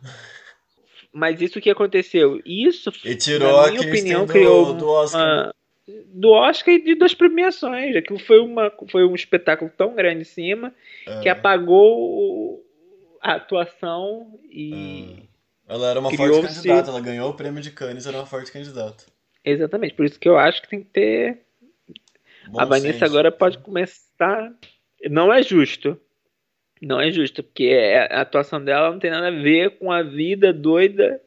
Mas 1.11 1.41
isso 1.41 1.59
que 1.59 1.69
aconteceu, 1.69 2.39
isso, 2.45 2.91
e 3.03 3.15
tirou 3.15 3.63
na 3.63 3.71
minha 3.71 3.81
opinião, 3.81 4.25
do, 4.25 4.31
criou 4.31 4.73
do 4.73 4.87
Oscar. 4.87 5.21
Uma, 5.21 5.55
do 6.07 6.29
Oscar 6.29 6.73
e 6.73 6.83
de, 6.83 6.95
das 6.95 7.13
premiações. 7.13 7.95
Aquilo 7.95 8.19
foi, 8.19 8.39
uma, 8.39 8.71
foi 8.89 9.05
um 9.05 9.15
espetáculo 9.15 9.71
tão 9.75 9.95
grande 9.95 10.21
em 10.21 10.25
cima 10.25 10.73
é. 11.07 11.21
que 11.21 11.29
apagou 11.29 12.63
a 13.21 13.33
atuação 13.35 14.39
e. 14.49 15.25
É. 15.25 15.73
Ela 15.73 15.89
era 15.91 15.99
uma 15.99 16.11
forte 16.11 16.41
candidata, 16.41 16.89
ela 16.89 16.99
ganhou 16.99 17.29
o 17.29 17.33
prêmio 17.35 17.61
de 17.61 17.69
Cannes, 17.69 18.07
era 18.07 18.17
uma 18.17 18.25
forte 18.25 18.51
candidata. 18.51 19.05
Exatamente, 19.45 19.93
por 19.93 20.03
isso 20.03 20.19
que 20.19 20.27
eu 20.27 20.35
acho 20.35 20.63
que 20.63 20.69
tem 20.69 20.81
que 20.81 20.89
ter. 20.89 21.41
Bom 22.47 22.59
a 22.59 22.65
Vanessa 22.65 23.05
agora 23.05 23.31
pode 23.31 23.59
começar. 23.59 24.51
Não 25.09 25.31
é 25.31 25.43
justo 25.43 25.99
não 26.81 26.99
é 26.99 27.11
justo, 27.11 27.43
porque 27.43 27.73
a 28.09 28.21
atuação 28.21 28.63
dela 28.63 28.91
não 28.91 28.99
tem 28.99 29.11
nada 29.11 29.27
a 29.27 29.31
ver 29.31 29.77
com 29.77 29.91
a 29.91 30.01
vida 30.01 30.53
doida 30.53 31.21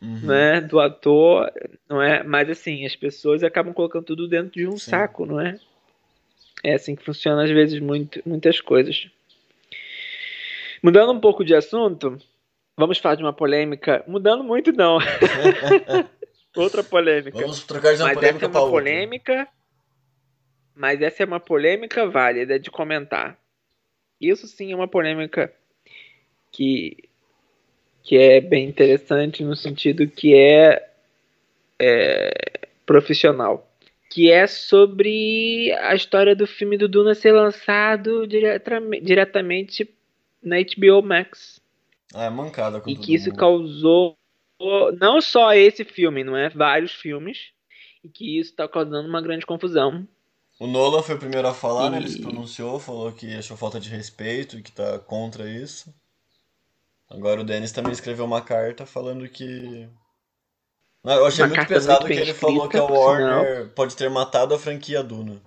uhum. 0.00 0.26
né, 0.26 0.60
do 0.60 0.80
ator, 0.80 1.50
não 1.88 2.02
é? 2.02 2.22
Mas 2.22 2.48
assim, 2.50 2.84
as 2.84 2.96
pessoas 2.96 3.42
acabam 3.42 3.72
colocando 3.72 4.04
tudo 4.04 4.28
dentro 4.28 4.52
de 4.52 4.66
um 4.66 4.78
Sim. 4.78 4.90
saco, 4.90 5.26
não 5.26 5.40
é? 5.40 5.58
É 6.62 6.74
assim 6.74 6.96
que 6.96 7.04
funciona 7.04 7.44
às 7.44 7.50
vezes 7.50 7.80
muito, 7.80 8.20
muitas 8.26 8.60
coisas. 8.60 9.08
Mudando 10.82 11.12
um 11.12 11.20
pouco 11.20 11.44
de 11.44 11.54
assunto, 11.54 12.18
vamos 12.76 12.98
falar 12.98 13.16
de 13.16 13.22
uma 13.22 13.32
polêmica. 13.32 14.04
Mudando 14.06 14.44
muito, 14.44 14.72
não. 14.72 14.98
Outra 16.56 16.82
polêmica. 16.82 17.38
Vamos 17.38 17.62
trocar 17.64 17.94
de 17.94 18.02
uma 18.02 18.08
mas 18.08 18.16
polêmica 18.16 18.46
essa 18.46 18.58
é 18.58 18.60
uma 18.60 18.70
polêmica. 18.70 19.48
Mas 20.74 21.02
essa 21.02 21.22
é 21.22 21.26
uma 21.26 21.40
polêmica 21.40 22.08
válida 22.08 22.58
de 22.58 22.70
comentar. 22.70 23.38
Isso 24.20 24.46
sim 24.46 24.72
é 24.72 24.76
uma 24.76 24.88
polêmica 24.88 25.52
que, 26.50 27.07
que 28.08 28.16
é 28.16 28.40
bem 28.40 28.66
interessante 28.66 29.44
no 29.44 29.54
sentido 29.54 30.08
que 30.08 30.34
é, 30.34 30.88
é 31.78 32.68
profissional. 32.86 33.70
Que 34.10 34.30
é 34.30 34.46
sobre 34.46 35.70
a 35.82 35.94
história 35.94 36.34
do 36.34 36.46
filme 36.46 36.78
do 36.78 36.88
Duna 36.88 37.14
ser 37.14 37.32
lançado 37.32 38.26
diretamente 38.26 39.94
na 40.42 40.56
HBO 40.56 41.02
Max. 41.02 41.60
Ah, 42.14 42.24
é 42.24 42.30
mancada 42.30 42.80
com 42.80 42.88
E 42.88 42.96
que 42.96 43.14
isso 43.14 43.28
mundo. 43.28 43.38
causou 43.38 44.16
não 44.98 45.20
só 45.20 45.52
esse 45.52 45.84
filme, 45.84 46.24
não 46.24 46.34
é? 46.34 46.48
Vários 46.48 46.92
filmes. 46.92 47.50
E 48.02 48.08
que 48.08 48.38
isso 48.38 48.52
está 48.52 48.66
causando 48.66 49.06
uma 49.06 49.20
grande 49.20 49.44
confusão 49.44 50.08
o 50.58 50.66
Nolan 50.66 51.02
foi 51.02 51.14
o 51.14 51.18
primeiro 51.18 51.46
a 51.46 51.54
falar, 51.54 51.86
e... 51.86 51.90
né? 51.90 51.98
Ele 51.98 52.08
se 52.08 52.20
pronunciou, 52.20 52.80
falou 52.80 53.12
que 53.12 53.32
achou 53.34 53.56
falta 53.56 53.78
de 53.78 53.88
respeito 53.88 54.58
e 54.58 54.62
que 54.62 54.72
tá 54.72 54.98
contra 54.98 55.48
isso. 55.48 55.94
Agora 57.10 57.40
o 57.40 57.44
Dennis 57.44 57.72
também 57.72 57.92
escreveu 57.92 58.24
uma 58.24 58.42
carta 58.42 58.84
falando 58.84 59.28
que. 59.28 59.88
Não, 61.02 61.14
eu 61.14 61.26
achei 61.26 61.44
uma 61.44 61.54
muito 61.54 61.68
pesado 61.68 62.00
muito 62.00 62.12
que 62.12 62.20
ele 62.20 62.30
escrita, 62.30 62.46
falou 62.46 62.68
que 62.68 62.76
a 62.76 62.82
Warner 62.82 63.68
pode 63.70 63.96
ter 63.96 64.10
matado 64.10 64.54
a 64.54 64.58
franquia 64.58 65.02
Duna. 65.02 65.40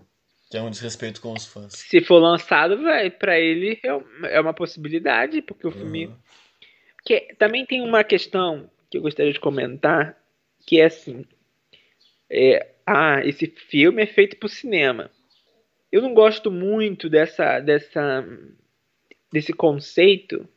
Que 0.49 0.57
é 0.57 0.62
um 0.62 0.70
desrespeito 0.70 1.22
com 1.22 1.34
os 1.34 1.45
fãs. 1.45 1.74
Se 1.74 2.01
for 2.01 2.20
lançado, 2.20 2.82
vai, 2.82 3.09
pra 3.09 3.39
ele 3.39 3.80
é, 3.84 4.36
é 4.36 4.41
uma 4.41 4.53
possibilidade, 4.53 5.41
porque 5.41 5.68
o 5.68 5.72
filme. 5.72 6.07
Uhum. 6.07 6.16
Que 7.05 7.34
também 7.38 7.66
tem 7.66 7.82
uma 7.82 8.03
questão 8.03 8.70
que 8.89 8.97
eu 8.97 9.01
gostaria 9.01 9.32
de 9.32 9.39
comentar, 9.39 10.18
que 10.66 10.80
é 10.80 10.86
assim. 10.86 11.26
É, 12.30 12.72
ah, 12.86 13.22
esse 13.24 13.47
filme 13.47 14.01
é 14.03 14.07
feito 14.07 14.36
para 14.38 14.47
o 14.47 14.49
cinema. 14.49 15.12
Eu 15.91 16.01
não 16.01 16.14
gosto 16.14 16.49
muito 16.49 17.09
dessa, 17.09 17.59
dessa, 17.59 18.26
desse 19.32 19.53
conceito, 19.53 20.47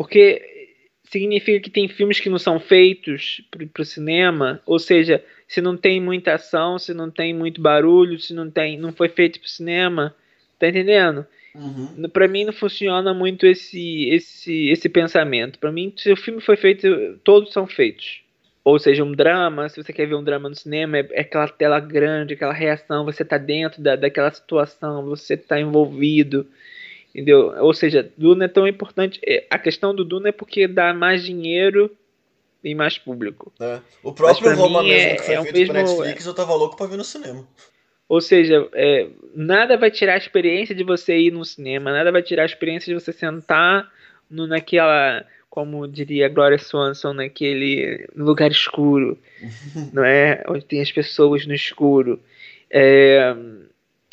porque 0.00 0.72
significa 1.04 1.60
que 1.60 1.68
tem 1.68 1.86
filmes 1.86 2.18
que 2.18 2.30
não 2.30 2.38
são 2.38 2.58
feitos 2.58 3.42
para 3.50 3.82
o 3.82 3.84
cinema, 3.84 4.58
ou 4.64 4.78
seja, 4.78 5.22
se 5.46 5.60
não 5.60 5.76
tem 5.76 6.00
muita 6.00 6.32
ação, 6.32 6.78
se 6.78 6.94
não 6.94 7.10
tem 7.10 7.34
muito 7.34 7.60
barulho, 7.60 8.18
se 8.18 8.32
não 8.32 8.50
tem, 8.50 8.78
não 8.78 8.94
foi 8.94 9.10
feito 9.10 9.38
para 9.38 9.46
o 9.46 9.50
cinema, 9.50 10.16
tá 10.58 10.68
entendendo? 10.68 11.26
Uhum. 11.54 12.08
Para 12.08 12.26
mim 12.26 12.46
não 12.46 12.52
funciona 12.54 13.12
muito 13.12 13.44
esse 13.44 14.08
esse 14.08 14.70
esse 14.70 14.88
pensamento. 14.88 15.58
Para 15.58 15.70
mim, 15.70 15.92
se 15.94 16.10
o 16.10 16.16
filme 16.16 16.40
foi 16.40 16.56
feito, 16.56 16.88
todos 17.22 17.52
são 17.52 17.66
feitos. 17.66 18.22
Ou 18.64 18.78
seja, 18.78 19.04
um 19.04 19.12
drama, 19.12 19.68
se 19.68 19.82
você 19.82 19.92
quer 19.92 20.06
ver 20.06 20.14
um 20.14 20.24
drama 20.24 20.48
no 20.48 20.54
cinema, 20.54 20.96
é, 20.96 21.08
é 21.10 21.20
aquela 21.20 21.48
tela 21.48 21.78
grande, 21.78 22.32
aquela 22.32 22.54
reação, 22.54 23.04
você 23.04 23.22
tá 23.22 23.36
dentro 23.36 23.82
da, 23.82 23.96
daquela 23.96 24.30
situação, 24.30 25.04
você 25.04 25.36
tá 25.36 25.60
envolvido, 25.60 26.46
entendeu? 27.14 27.54
Ou 27.58 27.74
seja, 27.74 28.10
Duna 28.16 28.46
é 28.46 28.48
tão 28.48 28.66
importante. 28.66 29.20
É, 29.26 29.46
a 29.50 29.58
questão 29.58 29.94
do 29.94 30.04
Duna 30.04 30.30
é 30.30 30.32
porque 30.32 30.66
dá 30.66 30.94
mais 30.94 31.24
dinheiro 31.24 31.90
e 32.62 32.74
mais 32.74 32.98
público. 32.98 33.52
É. 33.60 33.80
O 34.02 34.12
próprio 34.12 34.54
Roma 34.54 34.82
mesmo, 34.82 35.08
é, 35.08 35.14
que 35.16 35.22
foi 35.22 35.34
é 35.34 35.42
feito 35.42 35.72
mesmo, 35.72 35.74
Netflix, 35.74 36.26
eu 36.26 36.34
tava 36.34 36.54
louco 36.54 36.76
pra 36.76 36.86
ver 36.86 36.96
no 36.96 37.04
cinema. 37.04 37.46
Ou 38.08 38.20
seja, 38.20 38.68
é, 38.74 39.08
nada 39.34 39.76
vai 39.76 39.90
tirar 39.90 40.14
a 40.14 40.18
experiência 40.18 40.74
de 40.74 40.82
você 40.82 41.16
ir 41.16 41.30
no 41.30 41.44
cinema, 41.44 41.92
nada 41.92 42.10
vai 42.10 42.22
tirar 42.22 42.42
a 42.42 42.46
experiência 42.46 42.92
de 42.92 43.00
você 43.00 43.12
sentar 43.12 43.88
no, 44.28 44.48
naquela, 44.48 45.24
como 45.48 45.86
diria 45.86 46.28
Gloria 46.28 46.58
Swanson, 46.58 47.12
naquele 47.12 48.08
lugar 48.16 48.50
escuro, 48.50 49.16
não 49.92 50.04
é? 50.04 50.42
Onde 50.48 50.64
tem 50.64 50.80
as 50.82 50.90
pessoas 50.90 51.46
no 51.46 51.54
escuro. 51.54 52.20
É, 52.68 53.34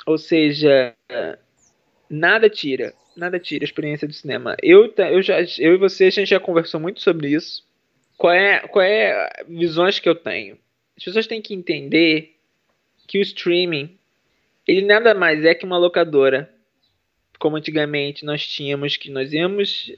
ou 0.06 0.18
seja, 0.18 0.94
nada 2.10 2.50
tira, 2.50 2.94
nada 3.16 3.40
tira 3.40 3.64
a 3.64 3.68
experiência 3.68 4.08
do 4.08 4.14
cinema. 4.14 4.56
Eu, 4.62 4.94
eu, 4.98 5.22
já, 5.22 5.40
eu 5.60 5.74
e 5.74 5.78
você, 5.78 6.06
a 6.06 6.10
gente 6.10 6.30
já 6.30 6.40
conversou 6.40 6.80
muito 6.80 7.02
sobre 7.02 7.30
isso. 7.30 7.66
Qual 8.18 8.34
é, 8.34 8.60
qual 8.68 8.84
é 8.84 9.44
visões 9.48 10.00
que 10.00 10.10
eu 10.10 10.16
tenho? 10.16 10.58
As 10.98 11.04
pessoas 11.04 11.28
têm 11.28 11.42
que 11.42 11.54
entender 11.54 12.36
que 13.08 13.20
o 13.20 13.22
streaming 13.22 13.98
ele 14.68 14.86
nada 14.86 15.14
mais 15.14 15.46
é 15.46 15.56
que 15.56 15.66
uma 15.66 15.78
locadora. 15.78 16.52
Como 17.40 17.56
antigamente 17.56 18.26
nós 18.26 18.46
tínhamos 18.46 18.98
que 18.98 19.10
nós 19.10 19.32
íamos 19.32 19.94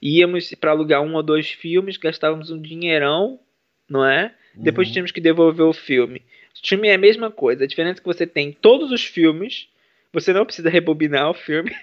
íamos 0.00 0.54
para 0.54 0.70
alugar 0.70 1.02
um 1.02 1.14
ou 1.14 1.22
dois 1.22 1.50
filmes, 1.50 1.96
gastávamos 1.96 2.50
um 2.52 2.60
dinheirão, 2.60 3.40
não 3.88 4.06
é? 4.06 4.32
Uhum. 4.54 4.62
Depois 4.62 4.90
tínhamos 4.90 5.10
que 5.10 5.20
devolver 5.20 5.66
o 5.66 5.72
filme. 5.72 6.20
O 6.20 6.54
streaming 6.54 6.88
é 6.88 6.94
a 6.94 6.98
mesma 6.98 7.30
coisa. 7.30 7.64
A 7.64 7.66
diferença 7.66 7.98
é 7.98 8.02
que 8.02 8.06
você 8.06 8.26
tem 8.26 8.52
todos 8.52 8.92
os 8.92 9.04
filmes, 9.04 9.68
você 10.12 10.32
não 10.32 10.44
precisa 10.44 10.70
rebobinar 10.70 11.30
o 11.30 11.34
filme. 11.34 11.70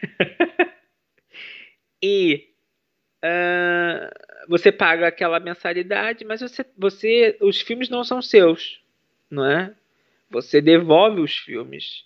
e 2.01 2.47
uh, 3.23 4.09
você 4.47 4.71
paga 4.71 5.07
aquela 5.07 5.39
mensalidade, 5.39 6.25
mas 6.25 6.41
você, 6.41 6.65
você, 6.77 7.37
os 7.41 7.61
filmes 7.61 7.89
não 7.89 8.03
são 8.03 8.21
seus, 8.21 8.81
não 9.29 9.45
é? 9.45 9.73
Você 10.29 10.61
devolve 10.61 11.21
os 11.21 11.37
filmes. 11.37 12.05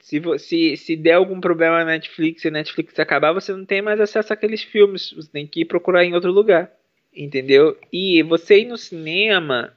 Se, 0.00 0.20
se, 0.38 0.76
se 0.76 0.96
der 0.96 1.14
algum 1.14 1.40
problema 1.40 1.78
na 1.78 1.92
Netflix 1.92 2.44
e 2.44 2.48
a 2.48 2.50
Netflix 2.50 2.98
acabar, 2.98 3.32
você 3.32 3.52
não 3.52 3.64
tem 3.64 3.80
mais 3.80 4.00
acesso 4.00 4.32
àqueles 4.32 4.62
filmes. 4.62 5.12
Você 5.12 5.30
tem 5.30 5.46
que 5.46 5.60
ir 5.60 5.64
procurar 5.64 6.04
em 6.04 6.14
outro 6.14 6.32
lugar. 6.32 6.72
Entendeu? 7.14 7.78
E 7.92 8.22
você 8.22 8.60
ir 8.60 8.64
no 8.64 8.76
cinema 8.76 9.76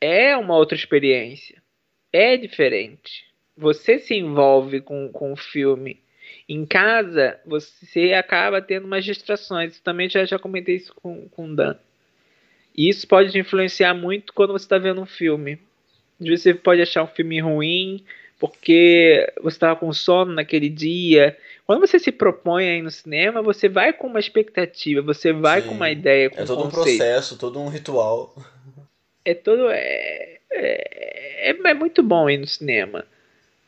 é 0.00 0.36
uma 0.36 0.56
outra 0.56 0.76
experiência. 0.76 1.62
É 2.12 2.36
diferente. 2.36 3.29
Você 3.60 3.98
se 3.98 4.14
envolve 4.14 4.80
com, 4.80 5.10
com 5.12 5.32
o 5.32 5.36
filme. 5.36 6.00
Em 6.48 6.64
casa, 6.64 7.38
você 7.44 8.14
acaba 8.14 8.62
tendo 8.62 8.86
umas 8.86 9.04
distrações. 9.04 9.76
Eu 9.76 9.82
também 9.82 10.08
já, 10.08 10.24
já 10.24 10.38
comentei 10.38 10.76
isso 10.76 10.94
com, 10.94 11.28
com 11.28 11.46
o 11.46 11.54
Dan. 11.54 11.76
E 12.76 12.88
isso 12.88 13.06
pode 13.06 13.38
influenciar 13.38 13.94
muito 13.94 14.32
quando 14.32 14.52
você 14.52 14.64
está 14.64 14.78
vendo 14.78 15.00
um 15.00 15.06
filme. 15.06 15.60
Às 16.20 16.26
vezes 16.26 16.42
você 16.42 16.54
pode 16.54 16.80
achar 16.80 17.02
um 17.02 17.08
filme 17.08 17.40
ruim 17.40 18.04
porque 18.38 19.30
você 19.42 19.56
estava 19.56 19.78
com 19.78 19.92
sono 19.92 20.32
naquele 20.32 20.70
dia. 20.70 21.36
Quando 21.66 21.80
você 21.80 21.98
se 21.98 22.10
propõe 22.10 22.66
aí 22.66 22.82
no 22.82 22.90
cinema, 22.90 23.42
você 23.42 23.68
vai 23.68 23.92
com 23.92 24.06
uma 24.06 24.18
expectativa, 24.18 25.02
você 25.02 25.30
vai 25.30 25.60
Sim. 25.60 25.68
com 25.68 25.74
uma 25.74 25.90
ideia. 25.90 26.30
Com 26.30 26.40
é 26.40 26.44
todo 26.46 26.64
um, 26.64 26.66
um 26.66 26.70
processo, 26.70 27.36
todo 27.36 27.60
um 27.60 27.68
ritual. 27.68 28.34
É 29.24 29.34
todo. 29.34 29.68
É, 29.70 30.38
é, 30.50 31.50
é, 31.50 31.50
é 31.50 31.74
muito 31.74 32.02
bom 32.02 32.30
ir 32.30 32.38
no 32.38 32.46
cinema. 32.46 33.04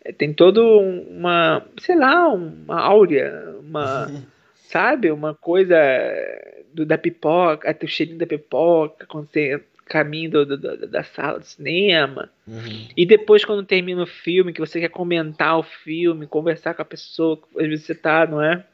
É, 0.05 0.13
tem 0.13 0.33
todo 0.33 0.63
uma. 0.79 1.65
Sei 1.81 1.97
lá, 1.97 2.29
uma 2.29 2.81
áurea, 2.81 3.57
uma. 3.61 4.11
sabe? 4.69 5.11
Uma 5.11 5.35
coisa 5.35 5.77
do, 6.73 6.87
da 6.87 6.97
pipoca, 6.97 7.69
até 7.71 7.85
o 7.85 7.89
cheirinho 7.89 8.19
da 8.19 8.27
pipoca, 8.27 9.07
quando 9.07 9.29
você 9.29 9.63
caminho 9.93 10.31
do, 10.31 10.57
do, 10.57 10.87
da 10.87 11.03
sala 11.03 11.41
de 11.41 11.49
cinema. 11.49 12.31
Uhum. 12.47 12.89
E 12.97 13.05
depois, 13.05 13.45
quando 13.45 13.63
termina 13.67 14.03
o 14.03 14.07
filme, 14.07 14.53
que 14.53 14.61
você 14.61 14.81
quer 14.81 14.89
comentar 14.89 15.59
o 15.59 15.63
filme, 15.63 16.27
conversar 16.27 16.73
com 16.73 16.81
a 16.81 16.87
pessoa, 16.87 17.39
às 17.59 17.67
vezes 17.67 17.85
você 17.85 17.95
tá, 17.95 18.27
não 18.27 18.43
é? 18.43 18.65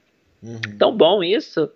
Uhum. 0.41 0.61
Tão 0.79 0.97
bom 0.97 1.23
isso. 1.25 1.69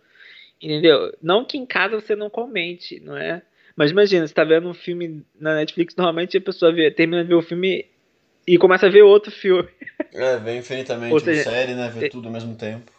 Entendeu? 0.63 1.13
Não 1.21 1.45
que 1.45 1.59
em 1.59 1.67
casa 1.67 2.01
você 2.01 2.15
não 2.15 2.31
comente, 2.31 3.01
não 3.01 3.17
é? 3.17 3.43
Mas 3.75 3.91
imagina, 3.91 4.27
você 4.27 4.35
tá 4.35 4.45
vendo 4.45 4.69
um 4.69 4.75
filme 4.75 5.25
na 5.41 5.57
Netflix, 5.57 5.97
normalmente 5.97 6.37
a 6.37 6.41
pessoa 6.41 6.73
vê, 6.73 6.91
termina 6.91 7.23
de 7.23 7.29
ver 7.29 7.35
o 7.35 7.43
filme 7.43 7.87
e 8.47 8.59
começa 8.59 8.87
a 8.87 8.91
ver 8.91 9.03
outro 9.03 9.31
filme. 9.31 9.69
É, 10.13 10.37
vem 10.39 10.59
infinitamente 10.59 11.13
Ou 11.13 11.21
seja, 11.21 11.45
série, 11.45 11.75
né? 11.75 11.89
Ver 11.89 12.07
é, 12.07 12.09
tudo 12.09 12.27
ao 12.27 12.33
mesmo 12.33 12.55
tempo. 12.55 12.91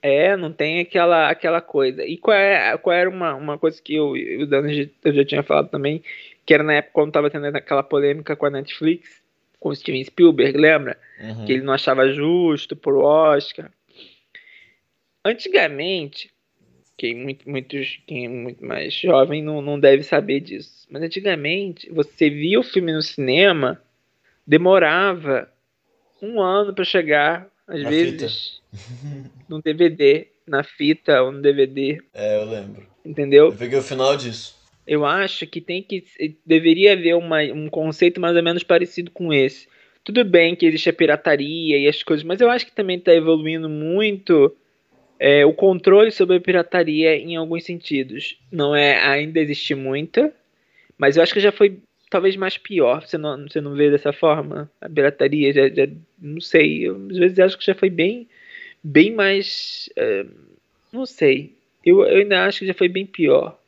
É, 0.00 0.36
não 0.36 0.52
tem 0.52 0.80
aquela, 0.80 1.28
aquela 1.28 1.60
coisa. 1.60 2.04
E 2.04 2.16
qual, 2.16 2.36
é, 2.36 2.76
qual 2.78 2.94
era 2.94 3.10
uma, 3.10 3.34
uma 3.34 3.58
coisa 3.58 3.80
que 3.82 3.94
eu, 3.94 4.12
o 4.12 4.46
Dani 4.46 4.90
eu 5.04 5.12
já 5.12 5.24
tinha 5.24 5.42
falado 5.42 5.68
também, 5.68 6.02
que 6.46 6.54
era 6.54 6.62
na 6.62 6.74
época 6.74 6.94
quando 6.94 7.12
tava 7.12 7.30
tendo 7.30 7.46
aquela 7.46 7.82
polêmica 7.82 8.36
com 8.36 8.46
a 8.46 8.50
Netflix, 8.50 9.20
com 9.58 9.70
o 9.70 9.76
Steven 9.76 10.04
Spielberg, 10.04 10.56
lembra? 10.56 10.96
Uhum. 11.20 11.44
Que 11.44 11.52
ele 11.52 11.62
não 11.62 11.72
achava 11.72 12.08
justo 12.12 12.76
pro 12.76 13.00
Oscar. 13.00 13.70
Antigamente, 15.24 16.30
quem 16.96 17.14
muito, 17.14 17.48
muitos, 17.48 18.00
quem 18.06 18.26
é 18.26 18.28
muito 18.28 18.64
mais 18.64 18.94
jovem 18.94 19.42
não, 19.42 19.60
não 19.60 19.78
deve 19.78 20.02
saber 20.02 20.40
disso, 20.40 20.86
mas 20.90 21.02
antigamente 21.02 21.90
você 21.90 22.30
via 22.30 22.58
o 22.58 22.64
filme 22.64 22.92
no 22.92 23.02
cinema, 23.02 23.82
demorava 24.48 25.46
um 26.22 26.40
ano 26.40 26.72
para 26.72 26.84
chegar, 26.84 27.46
às 27.66 27.82
na 27.82 27.90
vezes 27.90 28.62
no 29.46 29.60
DVD, 29.60 30.26
na 30.46 30.64
fita 30.64 31.22
ou 31.22 31.30
no 31.30 31.42
DVD. 31.42 32.00
É, 32.14 32.40
eu 32.40 32.46
lembro. 32.46 32.86
Entendeu? 33.04 33.46
Eu 33.46 33.52
peguei 33.52 33.78
o 33.78 33.82
final 33.82 34.16
disso. 34.16 34.56
Eu 34.86 35.04
acho 35.04 35.46
que 35.46 35.60
tem 35.60 35.82
que 35.82 36.02
deveria 36.46 36.94
haver 36.94 37.14
uma, 37.14 37.42
um 37.42 37.68
conceito 37.68 38.18
mais 38.18 38.34
ou 38.34 38.42
menos 38.42 38.62
parecido 38.62 39.10
com 39.10 39.34
esse. 39.34 39.68
Tudo 40.02 40.24
bem 40.24 40.56
que 40.56 40.64
existe 40.64 40.88
a 40.88 40.94
pirataria 40.94 41.76
e 41.76 41.86
as 41.86 42.02
coisas, 42.02 42.24
mas 42.24 42.40
eu 42.40 42.50
acho 42.50 42.64
que 42.64 42.74
também 42.74 42.96
está 42.96 43.12
evoluindo 43.12 43.68
muito 43.68 44.56
é, 45.18 45.44
o 45.44 45.52
controle 45.52 46.10
sobre 46.10 46.36
a 46.36 46.40
pirataria 46.40 47.14
em 47.16 47.36
alguns 47.36 47.64
sentidos. 47.64 48.38
Não 48.50 48.74
é 48.74 48.98
ainda 49.06 49.40
existe 49.40 49.74
muita, 49.74 50.32
mas 50.96 51.18
eu 51.18 51.22
acho 51.22 51.34
que 51.34 51.40
já 51.40 51.52
foi 51.52 51.82
talvez 52.10 52.36
mais 52.36 52.58
pior. 52.58 53.06
Você 53.06 53.18
não, 53.18 53.48
você 53.48 53.60
não 53.60 53.74
vê 53.74 53.90
dessa 53.90 54.12
forma? 54.12 54.70
A 54.80 54.88
pirataria 54.88 55.52
já, 55.52 55.68
já 55.68 55.88
não 56.18 56.40
sei. 56.40 56.88
Eu, 56.88 56.96
às 57.10 57.18
vezes 57.18 57.38
acho 57.38 57.58
que 57.58 57.66
já 57.66 57.74
foi 57.74 57.90
bem 57.90 58.28
bem 58.82 59.14
mais. 59.14 59.88
Uh, 59.96 60.30
não 60.92 61.06
sei. 61.06 61.56
Eu, 61.84 62.04
eu, 62.04 62.18
ainda 62.18 62.44
acho 62.44 62.60
que 62.60 62.66
já 62.66 62.74
foi 62.74 62.88
bem 62.88 63.06
pior. 63.06 63.58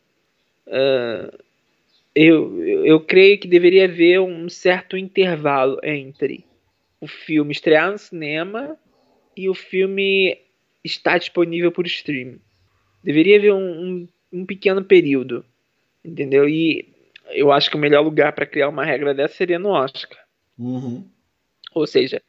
Uh, 0.67 1.39
eu, 2.15 2.65
eu 2.85 3.01
creio 3.01 3.39
que 3.39 3.49
deveria 3.49 3.85
haver 3.85 4.21
um 4.21 4.49
certo 4.49 4.97
intervalo 4.97 5.79
entre 5.83 6.45
o 7.01 7.07
filme 7.07 7.53
estrear 7.53 7.91
no 7.91 7.99
cinema 7.99 8.77
e 9.37 9.49
o 9.49 9.55
filme 9.55 10.37
estar 10.85 11.19
disponível 11.19 11.71
por 11.71 11.87
streaming. 11.87 12.41
Deveria 13.03 13.39
haver 13.39 13.53
um, 13.53 13.59
um, 13.59 14.09
um 14.33 14.47
pequeno 14.47 14.85
período, 14.85 15.45
entendeu? 16.05 16.49
E 16.49 16.89
eu 17.33 17.53
acho 17.53 17.71
que 17.71 17.77
o 17.77 17.81
melhor 17.81 18.03
lugar 18.03 18.33
para 18.33 18.47
criar 18.47 18.69
uma 18.69 18.85
regra 18.85 19.15
dessa 19.15 19.35
seria 19.35 19.59
no 19.59 19.71
Oscar. 19.71 20.19
Uhum. 20.59 21.05
Ou 21.75 21.87
seja, 21.87 22.21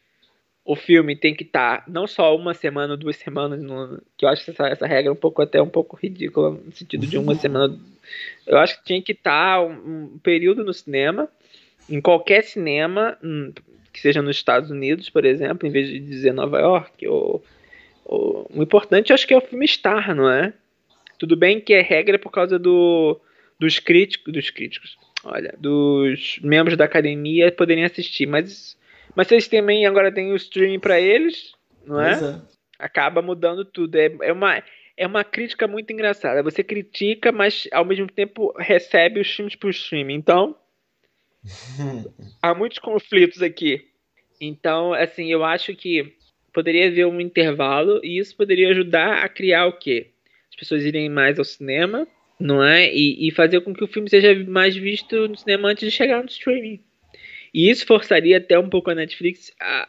o 0.64 0.76
filme 0.76 1.16
tem 1.16 1.36
que 1.36 1.44
estar 1.44 1.80
tá 1.80 1.84
não 1.88 2.06
só 2.06 2.36
uma 2.36 2.54
semana, 2.54 2.96
duas 2.96 3.18
semanas, 3.18 3.62
no, 3.62 4.02
que 4.18 4.26
eu 4.26 4.30
acho 4.30 4.50
essa, 4.50 4.68
essa 4.68 4.88
regra 4.88 5.12
um 5.12 5.16
pouco 5.16 5.42
até 5.42 5.62
um 5.62 5.70
pouco 5.70 5.98
ridícula, 5.98 6.52
no 6.52 6.72
sentido 6.72 7.08
de 7.08 7.18
uma 7.18 7.36
semana. 7.36 7.78
Eu 8.46 8.58
acho 8.58 8.78
que 8.78 8.86
tinha 8.86 9.02
que 9.02 9.12
estar 9.12 9.58
tá 9.58 9.62
um, 9.62 10.14
um, 10.14 10.20
período 10.20 10.64
no 10.64 10.74
cinema, 10.74 11.28
em 11.90 12.00
qualquer 12.00 12.44
cinema, 12.44 13.18
hum, 13.24 13.52
que 13.92 14.00
seja 14.00 14.22
nos 14.22 14.36
Estados 14.38 14.70
Unidos, 14.70 15.10
por 15.10 15.26
exemplo, 15.26 15.68
em 15.68 15.72
vez 15.72 15.88
de 15.88 16.00
dizer 16.00 16.34
Nova 16.34 16.60
York. 16.60 17.08
Ou, 17.08 17.44
ou, 18.06 18.50
o 18.54 18.62
importante 18.62 19.10
eu 19.10 19.16
acho 19.16 19.28
que 19.28 19.34
é 19.34 19.38
o 19.38 19.42
filme 19.42 19.66
estar, 19.66 20.14
não 20.16 20.30
é? 20.30 20.54
Tudo 21.18 21.36
bem 21.36 21.60
que 21.60 21.74
é 21.74 21.82
regra 21.82 22.18
por 22.18 22.32
causa 22.32 22.58
do, 22.58 23.20
dos 23.62 23.78
críticos, 23.78 24.34
dos 24.34 24.50
críticos, 24.50 24.98
olha, 25.24 25.54
dos 25.60 26.40
membros 26.42 26.76
da 26.76 26.86
academia 26.86 27.52
poderem 27.52 27.86
assistir, 27.86 28.26
mas 28.26 28.76
mas 29.16 29.28
vocês 29.28 29.48
também 29.48 29.86
agora 29.86 30.12
têm 30.12 30.32
o 30.32 30.36
streaming 30.36 30.80
para 30.80 31.00
eles, 31.00 31.54
não 31.86 32.02
é? 32.02 32.14
é? 32.14 32.42
Acaba 32.80 33.22
mudando 33.22 33.64
tudo. 33.64 33.96
É, 33.96 34.10
é, 34.22 34.34
uma, 34.34 34.64
é 34.98 35.06
uma 35.06 35.24
crítica 35.24 35.68
muito 35.68 35.92
engraçada. 35.92 36.42
Você 36.42 36.64
critica, 36.64 37.32
mas 37.32 37.68
ao 37.72 37.86
mesmo 37.86 38.08
tempo 38.08 38.54
recebe 38.58 39.20
os 39.20 39.30
filmes 39.30 39.56
pro 39.56 39.70
streaming. 39.70 40.16
Então, 40.16 40.56
há 42.42 42.56
muitos 42.56 42.80
conflitos 42.80 43.42
aqui. 43.42 43.86
Então, 44.40 44.94
assim, 44.94 45.32
eu 45.32 45.44
acho 45.44 45.76
que 45.76 46.16
poderia 46.54 46.88
haver 46.88 47.06
um 47.06 47.22
intervalo 47.22 48.00
e 48.04 48.18
isso 48.18 48.36
poderia 48.36 48.70
ajudar 48.70 49.24
a 49.24 49.30
criar 49.30 49.68
o 49.68 49.78
quê? 49.78 50.12
As 50.50 50.56
pessoas 50.56 50.84
irem 50.84 51.10
mais 51.10 51.38
ao 51.38 51.46
cinema, 51.46 52.08
não 52.42 52.64
é? 52.64 52.92
E, 52.92 53.28
e 53.28 53.32
fazer 53.32 53.62
com 53.62 53.74
que 53.74 53.84
o 53.84 53.88
filme 53.88 54.10
seja 54.10 54.34
mais 54.46 54.76
visto 54.76 55.28
no 55.28 55.38
cinema 55.38 55.70
antes 55.70 55.90
de 55.90 55.96
chegar 55.96 56.22
no 56.22 56.30
streaming. 56.30 56.80
E 57.54 57.70
isso 57.70 57.86
forçaria 57.86 58.38
até 58.38 58.58
um 58.58 58.70
pouco 58.70 58.90
a 58.90 58.96
Netflix 58.96 59.52
a, 59.60 59.88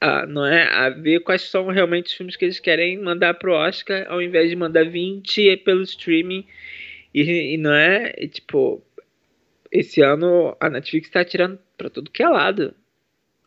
a, 0.00 0.22
a, 0.22 0.26
não 0.26 0.46
é, 0.46 0.62
a 0.68 0.88
ver 0.88 1.20
quais 1.20 1.42
são 1.42 1.68
realmente 1.68 2.06
os 2.06 2.12
filmes 2.12 2.36
que 2.36 2.44
eles 2.44 2.58
querem 2.58 2.98
mandar 2.98 3.34
pro 3.34 3.52
Oscar, 3.52 4.06
ao 4.08 4.22
invés 4.22 4.48
de 4.48 4.56
mandar 4.56 4.88
20 4.88 5.58
pelo 5.58 5.82
streaming. 5.82 6.46
E, 7.14 7.54
e 7.54 7.56
não 7.58 7.74
é, 7.74 8.14
e, 8.16 8.28
tipo, 8.28 8.82
esse 9.70 10.00
ano 10.00 10.56
a 10.58 10.70
Netflix 10.70 11.10
tá 11.10 11.24
tirando 11.24 11.58
pra 11.76 11.90
tudo 11.90 12.10
que 12.10 12.22
é 12.22 12.28
lado. 12.28 12.74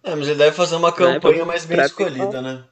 É, 0.04 0.14
mas 0.16 0.28
ele 0.28 0.38
deve 0.38 0.56
fazer 0.56 0.76
uma 0.76 0.94
campanha 0.94 1.42
é, 1.42 1.46
mais 1.46 1.66
bem 1.66 1.80
escolhida, 1.80 2.42
né? 2.42 2.64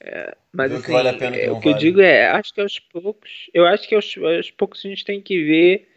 É, 0.00 0.36
mas 0.52 0.72
assim, 0.72 0.92
vale 0.92 1.08
é, 1.08 1.12
o 1.50 1.58
que 1.58 1.68
vale. 1.68 1.70
eu 1.70 1.74
digo 1.74 2.00
é, 2.00 2.28
acho 2.28 2.54
que 2.54 2.60
aos 2.60 2.78
poucos, 2.78 3.50
eu 3.52 3.66
acho 3.66 3.88
que 3.88 3.94
aos, 3.94 4.16
aos 4.16 4.50
poucos 4.50 4.84
a 4.84 4.88
gente 4.88 5.04
tem 5.04 5.20
que 5.20 5.42
ver 5.44 5.88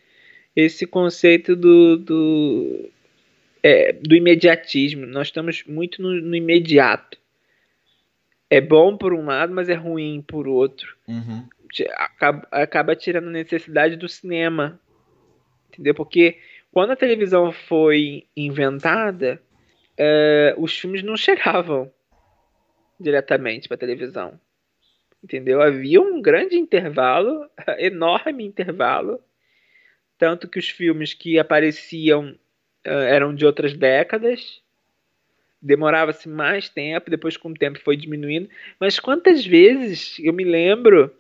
esse 0.56 0.88
conceito 0.88 1.56
do, 1.56 1.98
do, 1.98 2.90
é, 3.61 3.94
do 3.94 4.15
imediatismo. 4.15 5.06
Nós 5.06 5.28
estamos 5.28 5.64
muito 5.65 6.02
no, 6.02 6.19
no, 6.19 6.36
imediato. 6.36 7.18
É 8.49 8.60
bom 8.60 8.98
por 8.98 9.14
um 9.14 9.26
lado, 9.26 9.53
mas 9.53 9.69
é 9.69 9.76
ruim 9.76 10.22
por 10.28 10.48
outro. 10.48 10.98
Uhum. 11.07 11.48
Acaba, 11.95 12.48
acaba 12.52 12.95
tirando 12.95 13.28
a 13.28 13.32
necessidade 13.32 13.95
do 13.95 14.10
cinema. 14.10 14.80
Entendeu? 15.69 15.94
Porque 15.95 16.38
quando 16.72 16.91
a 16.91 16.98
televisão 16.98 17.52
foi 17.52 18.26
inventada, 18.36 19.41
é, 19.98 20.53
os 20.57 20.78
filmes 20.78 21.02
não 21.02 21.15
chegavam 21.15 21.90
diretamente 23.02 23.68
para 23.68 23.78
televisão. 23.78 24.40
Entendeu? 25.23 25.61
Havia 25.61 26.02
um 26.02 26.22
grande 26.22 26.57
intervalo, 26.57 27.48
enorme 27.78 28.45
intervalo, 28.45 29.19
tanto 30.18 30.48
que 30.48 30.60
os 30.60 30.69
filmes 30.69 31.14
que 31.14 31.40
apareciam 31.40 32.36
eram 32.84 33.34
de 33.34 33.45
outras 33.45 33.73
décadas, 33.73 34.61
demorava-se 35.61 36.28
mais 36.28 36.68
tempo, 36.69 37.10
depois 37.10 37.38
com 37.38 37.49
o 37.49 37.53
tempo 37.53 37.80
foi 37.80 37.95
diminuindo. 37.95 38.49
Mas 38.80 38.99
quantas 38.99 39.45
vezes 39.45 40.18
eu 40.19 40.34
me 40.34 40.44
lembro 40.44 41.14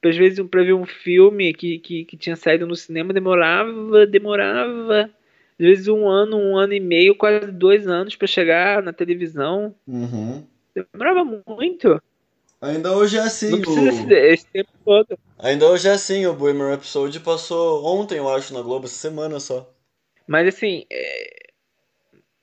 que 0.00 0.08
às 0.08 0.16
vezes 0.16 0.44
para 0.46 0.62
ver 0.62 0.74
um 0.74 0.86
filme 0.86 1.52
que, 1.54 1.78
que, 1.78 2.04
que 2.04 2.16
tinha 2.16 2.36
saído 2.36 2.66
no 2.66 2.76
cinema 2.76 3.12
demorava, 3.12 4.06
demorava 4.06 5.10
às 5.58 5.66
vezes 5.66 5.88
um 5.88 6.06
ano, 6.06 6.36
um 6.36 6.56
ano 6.56 6.72
e 6.72 6.80
meio, 6.80 7.16
quase 7.16 7.50
dois 7.50 7.88
anos 7.88 8.14
para 8.14 8.28
chegar 8.28 8.82
na 8.82 8.92
televisão. 8.92 9.74
Uhum. 9.86 10.46
Demorava 10.92 11.24
muito. 11.24 12.00
Ainda 12.60 12.92
hoje 12.96 13.16
é 13.16 13.20
assim. 13.20 13.50
Não 13.50 13.60
precisa 13.60 14.06
o... 14.06 14.12
esse 14.12 14.46
tempo 14.46 14.70
todo. 14.84 15.18
Ainda 15.38 15.66
hoje 15.66 15.88
é 15.88 15.92
assim. 15.92 16.26
O 16.26 16.34
Bohemian 16.34 16.72
Episode 16.72 17.20
passou 17.20 17.84
ontem, 17.84 18.18
eu 18.18 18.28
acho, 18.28 18.52
na 18.52 18.62
Globo, 18.62 18.86
essa 18.86 18.96
semana 18.96 19.38
só. 19.38 19.72
Mas 20.26 20.48
assim. 20.48 20.84
É... 20.90 21.48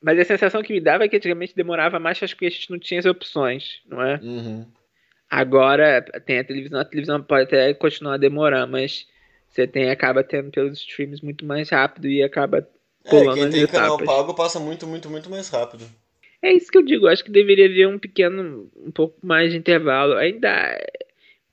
Mas 0.02 0.20
a 0.20 0.24
sensação 0.24 0.62
que 0.62 0.72
me 0.72 0.80
dava 0.80 1.04
é 1.04 1.10
que 1.10 1.18
antigamente 1.18 1.56
demorava 1.56 2.00
mais 2.00 2.20
porque 2.20 2.46
a 2.46 2.50
gente 2.50 2.70
não 2.70 2.78
tinha 2.78 3.00
as 3.00 3.06
opções, 3.06 3.82
não 3.88 4.02
é? 4.02 4.20
Uhum. 4.22 4.66
Agora 5.30 6.02
tem 6.26 6.40
a 6.40 6.44
televisão, 6.44 6.80
a 6.80 6.86
televisão 6.86 7.22
pode 7.24 7.44
até 7.44 7.74
continuar 7.74 8.14
a 8.14 8.18
demorar, 8.18 8.68
mas 8.68 9.08
você 9.50 9.66
tem, 9.66 9.90
acaba 9.90 10.24
tendo 10.24 10.52
pelos 10.52 10.80
streams 10.80 11.24
muito 11.24 11.44
mais 11.44 11.70
rápido 11.70 12.08
e 12.08 12.22
acaba 12.22 12.68
pulando 13.10 13.40
é, 13.40 13.42
quem 13.42 13.52
tem 13.52 13.68
canal 13.68 13.98
pago 13.98 14.34
passa 14.36 14.60
muito, 14.60 14.86
muito, 14.86 15.10
muito 15.10 15.30
mais 15.30 15.50
rápido. 15.50 15.86
É 16.46 16.54
isso 16.54 16.72
que 16.72 16.78
eu 16.78 16.84
digo, 16.84 17.08
acho 17.08 17.24
que 17.24 17.32
deveria 17.32 17.66
haver 17.66 17.88
um 17.88 17.98
pequeno, 17.98 18.70
um 18.78 18.92
pouco 18.92 19.18
mais 19.26 19.52
de 19.52 19.58
intervalo. 19.58 20.14
Ainda 20.14 20.80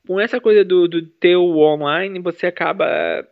com 0.06 0.20
essa 0.20 0.38
coisa 0.38 0.62
do, 0.62 0.86
do 0.86 1.00
teu 1.06 1.42
online, 1.56 2.18
você 2.18 2.46
acaba 2.46 3.26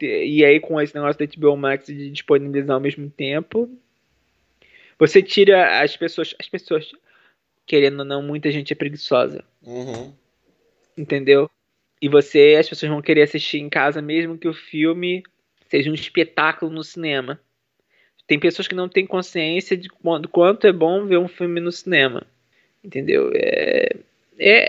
e 0.00 0.42
aí 0.42 0.58
com 0.58 0.80
esse 0.80 0.94
negócio 0.94 1.18
da 1.18 1.30
HBO 1.36 1.54
Max 1.54 1.84
de 1.84 2.10
disponibilizar 2.10 2.74
ao 2.74 2.80
mesmo 2.80 3.10
tempo, 3.10 3.70
você 4.98 5.22
tira 5.22 5.82
as 5.82 5.94
pessoas, 5.98 6.34
as 6.40 6.48
pessoas 6.48 6.90
querendo 7.66 7.98
ou 7.98 8.06
não, 8.06 8.22
muita 8.22 8.50
gente 8.50 8.72
é 8.72 8.76
preguiçosa. 8.76 9.44
Uhum. 9.62 10.14
Entendeu? 10.96 11.50
E 12.00 12.08
você, 12.08 12.56
as 12.58 12.66
pessoas 12.66 12.90
vão 12.90 13.02
querer 13.02 13.20
assistir 13.20 13.58
em 13.58 13.68
casa 13.68 14.00
mesmo 14.00 14.38
que 14.38 14.48
o 14.48 14.54
filme 14.54 15.22
seja 15.68 15.90
um 15.90 15.94
espetáculo 15.94 16.72
no 16.72 16.82
cinema. 16.82 17.38
Tem 18.30 18.38
pessoas 18.38 18.68
que 18.68 18.76
não 18.76 18.88
têm 18.88 19.04
consciência 19.04 19.76
de 19.76 19.88
quanto, 19.88 20.28
quanto 20.28 20.64
é 20.64 20.72
bom 20.72 21.04
ver 21.04 21.18
um 21.18 21.26
filme 21.26 21.58
no 21.58 21.72
cinema. 21.72 22.24
Entendeu? 22.84 23.28
É, 23.34 23.96
é, 24.38 24.68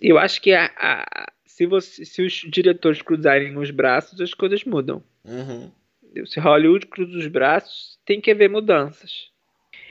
eu 0.00 0.18
acho 0.18 0.42
que 0.42 0.52
a, 0.52 0.68
a, 0.76 1.32
se, 1.46 1.64
você, 1.64 2.04
se 2.04 2.20
os 2.20 2.32
diretores 2.32 3.00
cruzarem 3.00 3.56
os 3.56 3.70
braços, 3.70 4.20
as 4.20 4.34
coisas 4.34 4.64
mudam. 4.64 5.00
Uhum. 5.24 5.70
Se 6.26 6.40
Hollywood 6.40 6.86
cruza 6.88 7.16
os 7.16 7.28
braços, 7.28 8.00
tem 8.04 8.20
que 8.20 8.32
haver 8.32 8.50
mudanças. 8.50 9.30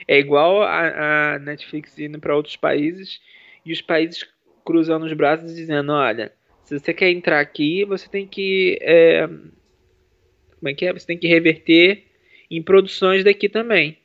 É 0.06 0.20
igual 0.20 0.62
a, 0.62 1.36
a 1.36 1.40
Netflix 1.40 1.98
indo 1.98 2.20
para 2.20 2.36
outros 2.36 2.58
países 2.58 3.22
e 3.66 3.72
os 3.72 3.82
países 3.82 4.28
cruzando 4.66 5.06
os 5.06 5.14
braços 5.14 5.56
dizendo: 5.56 5.94
olha, 5.94 6.34
se 6.66 6.78
você 6.78 6.94
quer 6.94 7.10
entrar 7.10 7.40
aqui, 7.40 7.86
você 7.86 8.10
tem 8.10 8.28
que. 8.28 8.78
É, 8.82 9.28
como 9.28 10.68
é 10.68 10.74
que 10.74 10.86
é? 10.86 10.92
Você 10.92 11.08
tem 11.08 11.18
que 11.18 11.30
reverter 11.30 12.11
em 12.58 12.62
produções 12.62 13.24
daqui 13.24 13.48
também. 13.48 13.98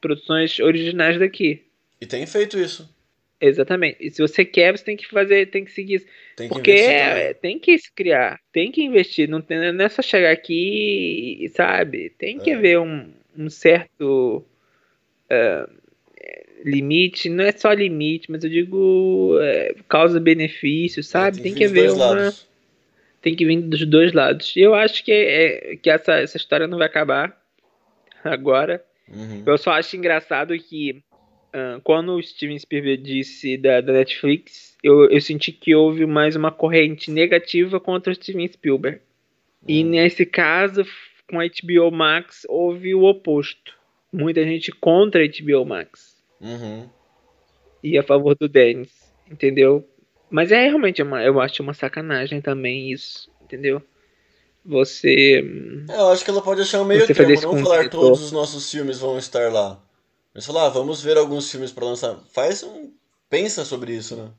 Produções 0.00 0.58
originais 0.58 1.18
daqui. 1.18 1.62
E 2.00 2.06
tem 2.06 2.26
feito 2.26 2.58
isso. 2.58 2.92
Exatamente. 3.40 3.98
E 4.00 4.10
se 4.10 4.20
você 4.20 4.44
quer, 4.44 4.76
você 4.76 4.84
tem 4.84 4.96
que 4.96 5.06
fazer, 5.06 5.46
tem 5.46 5.64
que 5.64 5.70
seguir 5.70 5.96
isso. 5.96 6.06
Tem 6.36 6.48
que 6.48 6.54
Porque 6.54 6.72
é, 6.72 7.32
tem 7.34 7.58
que 7.58 7.78
se 7.78 7.90
criar, 7.92 8.40
tem 8.52 8.72
que 8.72 8.82
investir. 8.82 9.28
Não, 9.28 9.40
tem, 9.40 9.72
não 9.72 9.84
é 9.84 9.88
só 9.88 10.02
chegar 10.02 10.32
aqui 10.32 11.38
e, 11.40 11.48
sabe? 11.50 12.10
Tem 12.18 12.38
que 12.38 12.50
é. 12.50 12.54
haver 12.54 12.80
um, 12.80 13.12
um 13.36 13.48
certo 13.48 14.44
uh, 15.30 15.72
limite. 16.64 17.28
Não 17.28 17.44
é 17.44 17.52
só 17.52 17.72
limite, 17.72 18.28
mas 18.28 18.42
eu 18.42 18.50
digo 18.50 19.36
uh, 19.36 19.84
causa-benefício, 19.84 21.04
sabe? 21.04 21.38
É, 21.38 21.42
tem, 21.42 21.52
tem 21.52 21.54
que 21.54 21.64
haver 21.64 21.92
uma. 21.92 22.06
Lados 22.06 22.48
tem 23.20 23.34
que 23.34 23.44
vir 23.44 23.60
dos 23.62 23.84
dois 23.86 24.12
lados. 24.12 24.54
E 24.56 24.60
eu 24.60 24.74
acho 24.74 25.04
que, 25.04 25.12
é, 25.12 25.76
que 25.76 25.90
essa, 25.90 26.14
essa 26.14 26.36
história 26.36 26.66
não 26.66 26.78
vai 26.78 26.86
acabar 26.86 27.36
agora. 28.32 28.84
Uhum. 29.08 29.42
Eu 29.46 29.58
só 29.58 29.72
acho 29.72 29.96
engraçado 29.96 30.56
que 30.58 31.02
uh, 31.48 31.80
quando 31.82 32.14
o 32.14 32.22
Steven 32.22 32.58
Spielberg 32.58 33.02
disse 33.02 33.56
da, 33.56 33.80
da 33.80 33.92
Netflix, 33.92 34.76
eu, 34.82 35.10
eu 35.10 35.20
senti 35.20 35.52
que 35.52 35.74
houve 35.74 36.06
mais 36.06 36.36
uma 36.36 36.50
corrente 36.50 37.10
negativa 37.10 37.80
contra 37.80 38.12
o 38.12 38.14
Steven 38.14 38.48
Spielberg. 38.48 38.98
Uhum. 38.98 39.68
E 39.68 39.84
nesse 39.84 40.24
caso, 40.24 40.84
com 41.28 41.40
a 41.40 41.44
HBO 41.44 41.90
Max, 41.90 42.46
houve 42.48 42.94
o 42.94 43.04
oposto. 43.04 43.76
Muita 44.12 44.42
gente 44.44 44.72
contra 44.72 45.22
a 45.22 45.26
HBO 45.26 45.64
Max. 45.64 46.16
Uhum. 46.40 46.88
E 47.82 47.98
a 47.98 48.02
favor 48.02 48.34
do 48.34 48.48
Dennis, 48.48 49.12
entendeu? 49.30 49.86
Mas 50.30 50.52
é 50.52 50.66
realmente 50.66 51.02
uma, 51.02 51.22
eu 51.22 51.40
acho 51.40 51.62
uma 51.62 51.74
sacanagem 51.74 52.40
também 52.40 52.90
isso, 52.92 53.30
entendeu? 53.42 53.82
Você. 54.68 55.42
É, 55.88 55.98
eu 55.98 56.08
acho 56.10 56.22
que 56.22 56.30
ela 56.30 56.42
pode 56.42 56.60
achar 56.60 56.82
um 56.82 56.84
meio 56.84 57.06
termo, 57.06 57.40
não 57.40 57.64
falar 57.64 57.88
todos 57.88 58.20
os 58.20 58.30
nossos 58.30 58.70
filmes 58.70 58.98
vão 58.98 59.16
estar 59.16 59.50
lá. 59.50 59.80
Mas 60.34 60.44
falar, 60.44 60.66
ah, 60.66 60.68
vamos 60.68 61.02
ver 61.02 61.16
alguns 61.16 61.50
filmes 61.50 61.72
para 61.72 61.86
lançar. 61.86 62.18
Faz 62.34 62.62
um. 62.62 62.92
Pensa 63.30 63.64
sobre 63.64 63.94
isso, 63.94 64.14
né? 64.14 64.30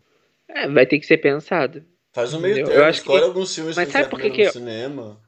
É, 0.48 0.68
vai 0.68 0.86
ter 0.86 1.00
que 1.00 1.08
ser 1.08 1.18
pensado. 1.18 1.84
Faz 2.14 2.32
um 2.32 2.40
meio 2.40 2.58
termo, 2.58 2.72
eu 2.72 2.86
acho 2.86 3.00
escolhe 3.00 3.22
que... 3.22 3.26
alguns 3.26 3.56
filmes 3.56 3.76
Mas 3.76 3.90
sabe 3.90 4.08
por 4.08 4.22
que 4.22 4.30
que 4.30 4.46
no 4.46 4.52
cinema. 4.52 5.20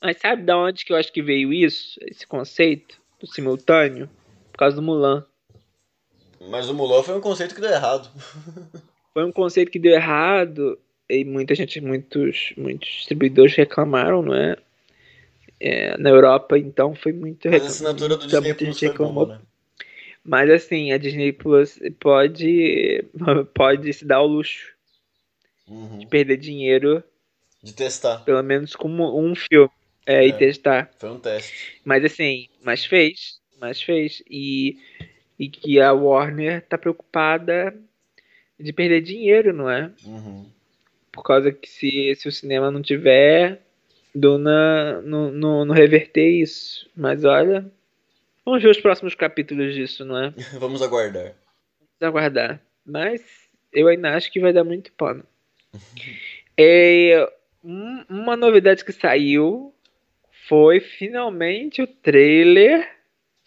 Mas 0.00 0.18
sabe 0.18 0.44
da 0.44 0.56
onde 0.56 0.84
que 0.84 0.92
eu 0.92 0.96
acho 0.96 1.12
que 1.12 1.22
veio 1.22 1.52
isso? 1.52 1.98
Esse 2.02 2.24
conceito 2.24 3.00
do 3.18 3.26
simultâneo? 3.26 4.08
Por 4.52 4.58
causa 4.58 4.76
do 4.76 4.82
Mulan. 4.82 5.26
Mas 6.48 6.68
o 6.68 6.74
Mulan 6.74 7.02
foi 7.02 7.16
um 7.16 7.20
conceito 7.20 7.54
que 7.54 7.60
deu 7.60 7.70
errado. 7.70 8.08
foi 9.12 9.24
um 9.24 9.32
conceito 9.32 9.72
que 9.72 9.78
deu 9.78 9.92
errado 9.92 10.78
e 11.10 11.24
muita 11.24 11.54
gente, 11.54 11.80
muitos, 11.80 12.52
muitos 12.56 12.88
distribuidores 12.88 13.54
reclamaram, 13.54 14.22
não 14.22 14.34
é? 14.34 14.56
é 15.58 15.96
na 15.98 16.10
Europa, 16.10 16.58
então, 16.58 16.94
foi 16.94 17.12
muito 17.12 17.48
Mas 17.50 17.62
a 17.62 17.66
assinatura 17.66 18.16
do 18.16 18.26
Disney 18.26 18.54
Plus 18.54 18.78
foi 18.78 18.92
boa, 18.94 19.26
né? 19.26 19.40
Mas 20.24 20.50
assim, 20.50 20.92
a 20.92 20.98
Disney 20.98 21.32
Plus 21.32 21.80
pode, 21.98 23.04
pode 23.54 23.92
se 23.92 24.04
dar 24.04 24.20
o 24.20 24.26
luxo 24.26 24.72
uhum. 25.66 25.98
de 25.98 26.06
perder 26.06 26.36
dinheiro. 26.36 27.02
De 27.62 27.72
testar. 27.74 28.18
Pelo 28.24 28.42
menos 28.42 28.76
com 28.76 28.88
um 28.88 29.34
filme. 29.34 29.70
É, 30.06 30.24
é, 30.24 30.26
e 30.26 30.32
testar. 30.32 30.90
Foi 30.98 31.10
um 31.10 31.18
teste. 31.18 31.80
Mas 31.84 32.04
assim, 32.04 32.48
mas 32.62 32.84
fez. 32.84 33.38
Mas 33.60 33.82
fez. 33.82 34.22
E, 34.28 34.78
e 35.38 35.48
que 35.48 35.80
a 35.80 35.92
Warner 35.92 36.62
tá 36.66 36.78
preocupada 36.78 37.74
de 38.58 38.72
perder 38.72 39.02
dinheiro, 39.02 39.52
não 39.52 39.70
é? 39.70 39.90
Uhum. 40.04 40.46
Por 41.20 41.24
causa 41.24 41.52
que 41.52 41.68
se, 41.68 42.14
se 42.14 42.26
o 42.26 42.32
cinema 42.32 42.70
não 42.70 42.80
tiver, 42.80 43.60
Duna 44.14 45.02
não, 45.02 45.30
não, 45.30 45.64
não 45.66 45.74
reverter 45.74 46.26
isso. 46.26 46.88
Mas 46.96 47.24
olha, 47.24 47.70
vamos 48.42 48.62
ver 48.62 48.70
os 48.70 48.80
próximos 48.80 49.14
capítulos 49.14 49.74
disso, 49.74 50.02
não 50.02 50.16
é? 50.16 50.30
vamos 50.58 50.80
aguardar. 50.80 51.34
Vamos 51.78 52.16
aguardar. 52.16 52.62
Mas 52.86 53.20
eu 53.70 53.86
ainda 53.86 54.16
acho 54.16 54.32
que 54.32 54.40
vai 54.40 54.52
dar 54.52 54.64
muito 54.64 54.92
pano. 54.92 55.22
É, 56.62 57.26
um, 57.64 58.04
uma 58.06 58.36
novidade 58.36 58.84
que 58.84 58.92
saiu 58.92 59.74
foi 60.46 60.78
finalmente 60.78 61.80
o 61.80 61.86
trailer 61.86 62.86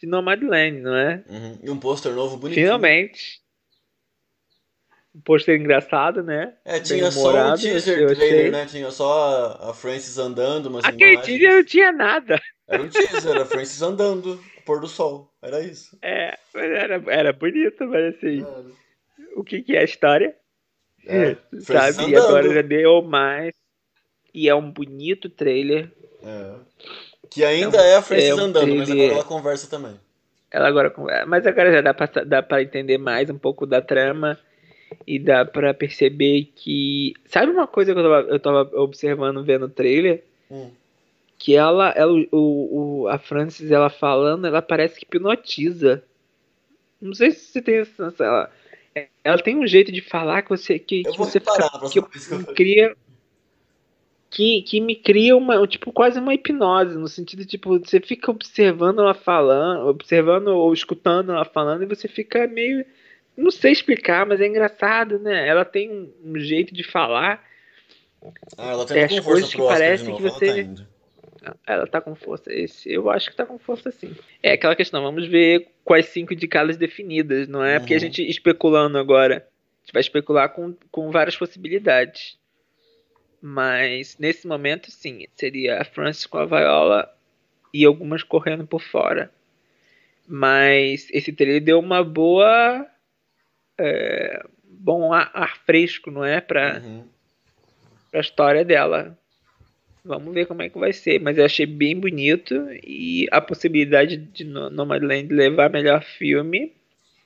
de 0.02 0.08
Nomadland, 0.08 0.80
não 0.80 0.95
é? 0.95 1.24
Uhum. 1.30 1.60
E 1.62 1.70
um 1.70 1.80
pôster 1.80 2.12
novo 2.12 2.38
bonito. 2.38 2.56
Finalmente. 2.56 3.43
Um 5.15 5.22
pôster 5.22 5.60
engraçado, 5.60 6.23
né? 6.23 6.53
É, 6.65 6.80
tinha 6.80 7.11
só 7.11 7.53
um 7.53 7.56
teaser 7.56 8.15
trailer, 8.15 8.52
né? 8.52 8.65
Tinha 8.65 8.90
só 8.90 9.60
a 9.61 9.73
Francis 9.73 10.18
andando, 10.18 10.72
mas 10.72 10.84
Aquele 10.84 11.14
imagens. 11.14 11.26
teaser 11.26 11.56
não 11.56 11.64
tinha 11.64 11.91
nada. 11.91 12.41
Era 12.68 12.81
um 12.81 12.90
teaser, 12.90 13.31
era 13.31 13.44
a 13.44 13.45
Francis 13.45 13.81
andando, 13.81 14.44
pôr 14.65 14.80
do 14.80 14.88
sol. 14.88 15.31
Era 15.41 15.61
isso. 15.61 15.98
É, 16.02 16.35
era, 16.56 17.03
era 17.07 17.34
bonito, 17.34 17.85
mas 17.85 18.15
assim. 18.15 18.41
Era. 18.41 18.84
O 19.35 19.44
que, 19.44 19.61
que 19.61 19.76
é 19.76 19.81
a 19.81 19.84
história? 19.84 20.35
É, 21.06 21.35
sabe? 21.60 22.11
E 22.11 22.15
agora 22.15 22.53
já 22.53 22.61
deu 22.61 23.02
mais. 23.02 23.53
E 24.34 24.49
é 24.49 24.56
um 24.56 24.72
bonito 24.72 25.30
trailer. 25.30 25.91
É. 26.23 26.53
Que 27.30 27.44
ainda 27.44 27.77
é, 27.77 27.91
é 27.91 27.95
a 27.98 28.02
Francis 28.02 28.30
é 28.30 28.35
um 28.35 28.40
andando, 28.40 28.64
trailer... 28.64 28.80
mas 28.80 28.90
agora 28.90 29.14
ela 29.14 29.23
conversa 29.23 29.69
também. 29.69 29.99
Ela 30.49 30.68
agora 30.68 30.90
conversa. 30.90 31.26
Mas 31.26 31.45
agora 31.45 31.72
já 31.72 31.81
dá 31.81 31.94
pra, 31.94 32.07
dá 32.23 32.41
pra 32.41 32.61
entender 32.61 32.98
mais 32.98 33.30
um 33.30 33.38
pouco 33.38 33.65
da 33.65 33.81
trama. 33.81 34.40
E 35.06 35.20
dá 35.20 35.45
pra 35.45 35.74
perceber 35.74 36.52
que. 36.56 37.14
Sabe 37.26 37.52
uma 37.52 37.68
coisa 37.68 37.94
que 37.94 37.99
eu 37.99 38.03
tava, 38.03 38.30
eu 38.30 38.40
tava 38.40 38.82
observando 38.82 39.44
vendo 39.44 39.65
o 39.65 39.70
trailer? 39.70 40.24
Hum. 40.49 40.72
Que 41.38 41.56
ela, 41.56 41.90
ela 41.90 42.14
o, 42.32 43.03
o, 43.03 43.07
a 43.07 43.18
Francis, 43.18 43.70
ela 43.72 43.90
falando, 43.90 44.48
ela 44.48 44.61
parece 44.61 44.99
que 44.99 45.06
hipnotiza. 45.06 46.03
Não 47.02 47.14
sei 47.14 47.32
se 47.32 47.52
você 47.52 47.61
tem 47.61 47.78
essa. 47.78 48.14
Ela, 48.20 48.52
ela 49.24 49.38
tem 49.38 49.57
um 49.57 49.68
jeito 49.68 49.91
de 49.91 50.02
falar 50.02 50.41
que 50.44 50.49
você 50.49 50.80
que, 50.80 51.03
que 51.03 51.18
você 51.18 51.40
fica, 51.40 51.70
que, 51.90 52.02
que 52.02 52.53
cria 52.53 52.95
que, 54.30 54.64
que 54.64 54.82
me 54.82 54.95
cria 54.95 55.38
uma 55.38 55.65
tipo 55.68 55.91
quase 55.91 56.20
uma 56.20 56.34
hipnose 56.34 56.98
no 56.98 57.07
sentido 57.07 57.45
tipo 57.45 57.80
você 57.80 57.99
fica 57.99 58.32
observando 58.32 58.99
ela 58.99 59.14
falando 59.14 59.88
observando 59.88 60.48
ou 60.48 60.74
escutando 60.74 61.32
ela 61.32 61.45
falando 61.45 61.84
e 61.84 61.88
você 61.88 62.07
fica 62.07 62.48
meio 62.48 62.86
não 63.35 63.51
sei 63.51 63.72
explicar 63.72 64.26
mas 64.26 64.41
é 64.41 64.47
engraçado 64.47 65.19
né 65.19 65.47
ela 65.47 65.65
tem 65.65 66.14
um, 66.23 66.39
jeito 66.39 66.73
de 66.73 66.84
falar 66.84 67.43
ah, 68.57 68.72
ela 68.72 68.85
tem 68.85 69.01
é, 69.01 69.05
as 69.05 69.19
coisas 69.19 69.53
que 69.53 69.57
parecem 69.57 70.15
que 70.15 70.22
você 70.22 70.64
tá 70.64 70.93
ela 71.68 71.85
tá 71.85 71.99
com 71.99 72.15
força. 72.15 72.51
Esse, 72.53 72.91
eu 72.91 73.10
acho 73.10 73.30
que 73.30 73.35
tá 73.35 73.45
com 73.45 73.57
força 73.60 73.91
sim. 73.91 74.15
É 74.41 74.53
aquela 74.53 74.76
questão, 74.76 75.03
vamos 75.03 75.27
ver 75.27 75.68
quais 75.84 76.07
cinco 76.07 76.34
indicadas 76.34 76.77
definidas, 76.77 77.47
não 77.47 77.64
é? 77.64 77.73
Uhum. 77.73 77.80
Porque 77.80 77.93
a 77.93 77.99
gente 77.99 78.22
especulando 78.22 78.97
agora, 78.97 79.35
a 79.35 79.85
gente 79.85 79.93
vai 79.93 80.01
especular 80.01 80.49
com, 80.49 80.76
com 80.89 81.11
várias 81.11 81.35
possibilidades. 81.35 82.38
Mas 83.41 84.18
nesse 84.18 84.47
momento, 84.47 84.89
sim, 84.89 85.27
seria 85.35 85.81
a 85.81 85.85
Francis 85.85 86.26
com 86.26 86.38
a 86.38 86.45
Viola 86.45 87.14
e 87.73 87.84
algumas 87.84 88.23
correndo 88.23 88.65
por 88.65 88.81
fora. 88.81 89.30
Mas 90.26 91.10
esse 91.11 91.34
trailer 91.34 91.61
deu 91.61 91.80
uma 91.80 92.03
boa. 92.03 92.88
É, 93.85 94.41
bom 94.64 95.11
ar, 95.11 95.30
ar, 95.34 95.57
fresco, 95.65 96.10
não 96.10 96.23
é? 96.23 96.39
Pra, 96.39 96.81
uhum. 96.81 97.03
pra 98.10 98.22
história 98.22 98.64
dela. 98.64 99.18
Vamos 100.05 100.34
ver 100.34 100.45
como 100.45 100.61
é 100.61 100.69
que 100.69 100.80
vai 100.80 100.93
ser. 100.93 101.19
Mas 101.19 101.38
eu 101.38 101.43
achei 101.43 101.65
bem 101.65 101.99
bonito. 101.99 102.55
E 102.81 103.27
a 103.30 103.41
possibilidade 103.41 104.15
de 104.15 104.45
Nomadland 104.45 105.34
levar 105.34 105.69
melhor 105.69 106.01
filme, 106.01 106.73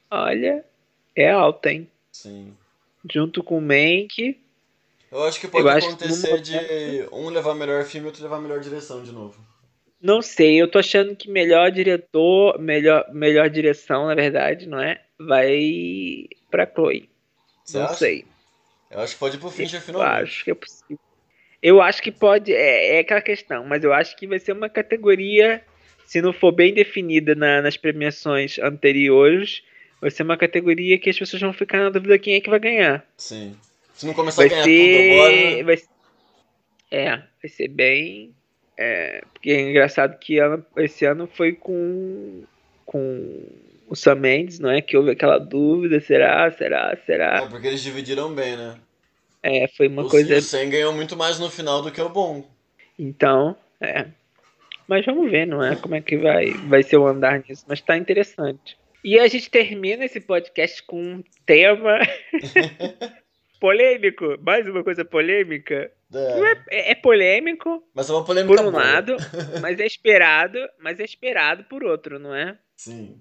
olha, 0.10 0.66
é 1.16 1.30
alta, 1.30 1.72
hein? 1.72 1.88
Sim. 2.12 2.54
Junto 3.12 3.44
com 3.44 3.60
o 3.60 3.62
Mank. 3.62 4.40
Eu 5.12 5.24
acho 5.24 5.40
que 5.40 5.48
pode 5.48 5.64
eu 5.64 5.70
acontecer 5.70 6.42
de 6.42 7.08
um 7.12 7.30
levar 7.30 7.54
melhor 7.54 7.86
filme 7.86 8.08
e 8.08 8.10
outro 8.10 8.24
levar 8.24 8.42
melhor 8.42 8.60
direção 8.60 9.04
de 9.04 9.12
novo. 9.12 9.40
Não 10.02 10.22
sei, 10.22 10.62
eu 10.62 10.70
tô 10.70 10.78
achando 10.78 11.16
que 11.16 11.30
melhor 11.30 11.72
diretor, 11.72 12.60
melhor, 12.60 13.06
melhor 13.12 13.50
direção, 13.50 14.06
na 14.06 14.14
verdade, 14.14 14.68
não 14.68 14.80
é? 14.80 15.02
Vai 15.18 16.28
pra 16.50 16.66
Chloe. 16.66 17.10
Você 17.64 17.78
não 17.78 17.86
acha? 17.86 17.96
sei. 17.96 18.26
Eu 18.90 19.00
acho 19.00 19.14
que 19.14 19.20
pode 19.20 19.36
ir 19.36 19.40
pro 19.40 19.50
Fincher 19.50 19.82
finalmente. 19.82 20.18
Eu 20.18 20.24
acho 20.24 20.44
que 20.44 20.52
é 20.52 20.56
possível. 20.56 21.00
Eu 21.62 21.82
acho 21.82 22.02
que 22.02 22.12
pode. 22.12 22.54
É, 22.54 22.98
é, 22.98 23.00
aquela 23.00 23.22
questão, 23.22 23.66
mas 23.66 23.84
eu 23.84 23.94
acho 23.94 24.16
que 24.16 24.28
vai 24.28 24.40
ser 24.40 24.54
uma 24.54 24.70
categoria, 24.70 25.64
se 26.06 26.22
não 26.22 26.32
for 26.32 26.52
bem 26.52 26.74
definida 26.74 27.36
na, 27.36 27.62
nas 27.62 27.76
premiações 27.76 28.60
anteriores, 28.60 29.64
vai 30.00 30.12
ser 30.12 30.24
uma 30.24 30.38
categoria 30.38 30.98
que 30.98 31.10
as 31.10 31.18
pessoas 31.18 31.42
vão 31.42 31.54
ficar 31.54 31.80
na 31.80 31.90
dúvida 31.90 32.20
quem 32.20 32.36
é 32.36 32.42
que 32.42 32.50
vai 32.50 32.60
ganhar. 32.60 33.06
Sim. 33.18 33.58
Se 33.94 34.06
não 34.06 34.14
começar 34.14 34.44
vai 34.44 34.46
a 34.46 34.50
ganhar 34.50 34.64
ser, 34.64 35.10
tudo 35.10 35.14
agora. 35.14 35.64
Vai, 35.64 35.78
é, 36.92 37.24
vai 37.42 37.50
ser 37.50 37.68
bem. 37.68 38.34
É, 38.78 39.24
porque 39.34 39.50
é 39.50 39.70
engraçado 39.70 40.20
que 40.20 40.38
ano, 40.38 40.64
esse 40.78 41.04
ano 41.04 41.28
foi 41.28 41.54
com. 41.54 42.44
com 42.86 43.44
o 43.88 43.96
Sam 43.96 44.16
Mendes, 44.16 44.60
não 44.60 44.70
é? 44.70 44.82
Que 44.82 44.98
houve 44.98 45.12
aquela 45.12 45.40
dúvida, 45.40 46.00
será, 46.00 46.52
será, 46.52 46.96
será? 47.06 47.44
É, 47.44 47.48
porque 47.48 47.68
eles 47.68 47.82
dividiram 47.82 48.34
bem, 48.34 48.56
né? 48.56 48.76
É, 49.42 49.68
foi 49.68 49.88
uma 49.88 50.04
o, 50.04 50.10
coisa. 50.10 50.38
O 50.38 50.42
Sen 50.42 50.70
ganhou 50.70 50.94
muito 50.94 51.16
mais 51.16 51.40
no 51.40 51.50
final 51.50 51.82
do 51.82 51.92
que 51.92 52.02
o 52.02 52.10
bom. 52.10 52.46
Então, 53.00 53.56
é. 53.80 54.08
Mas 54.88 55.06
vamos 55.06 55.30
ver, 55.30 55.46
não 55.46 55.64
é? 55.64 55.76
Como 55.76 55.96
é 55.96 56.02
que 56.02 56.18
vai, 56.18 56.52
vai 56.68 56.84
ser 56.84 56.98
o 56.98 57.08
andar 57.08 57.44
nisso. 57.48 57.66
Mas 57.68 57.82
tá 57.82 57.98
interessante. 57.98 58.78
E 59.04 59.20
a 59.20 59.28
gente 59.28 59.50
termina 59.50 60.06
esse 60.06 60.20
podcast 60.20 60.84
com 60.84 61.02
um 61.02 61.24
tema 61.46 62.00
polêmico. 63.60 64.38
Mais 64.42 64.68
uma 64.68 64.84
coisa 64.84 65.06
polêmica. 65.06 65.92
É. 66.14 66.52
É, 66.70 66.92
é, 66.92 66.96
polêmico. 66.96 67.84
Mas 67.94 68.10
é 68.10 68.14
uma 68.14 68.24
polêmica 68.24 68.56
por 68.56 68.66
um 68.66 68.72
boa. 68.72 68.84
lado, 68.84 69.16
mas 69.62 69.80
é 69.80 69.86
esperado, 69.86 70.58
mas 70.80 71.00
é 71.00 71.04
esperado 71.04 71.66
por 71.66 71.84
outro, 71.84 72.18
não 72.18 72.34
é? 72.34 72.58
Sim. 72.76 73.20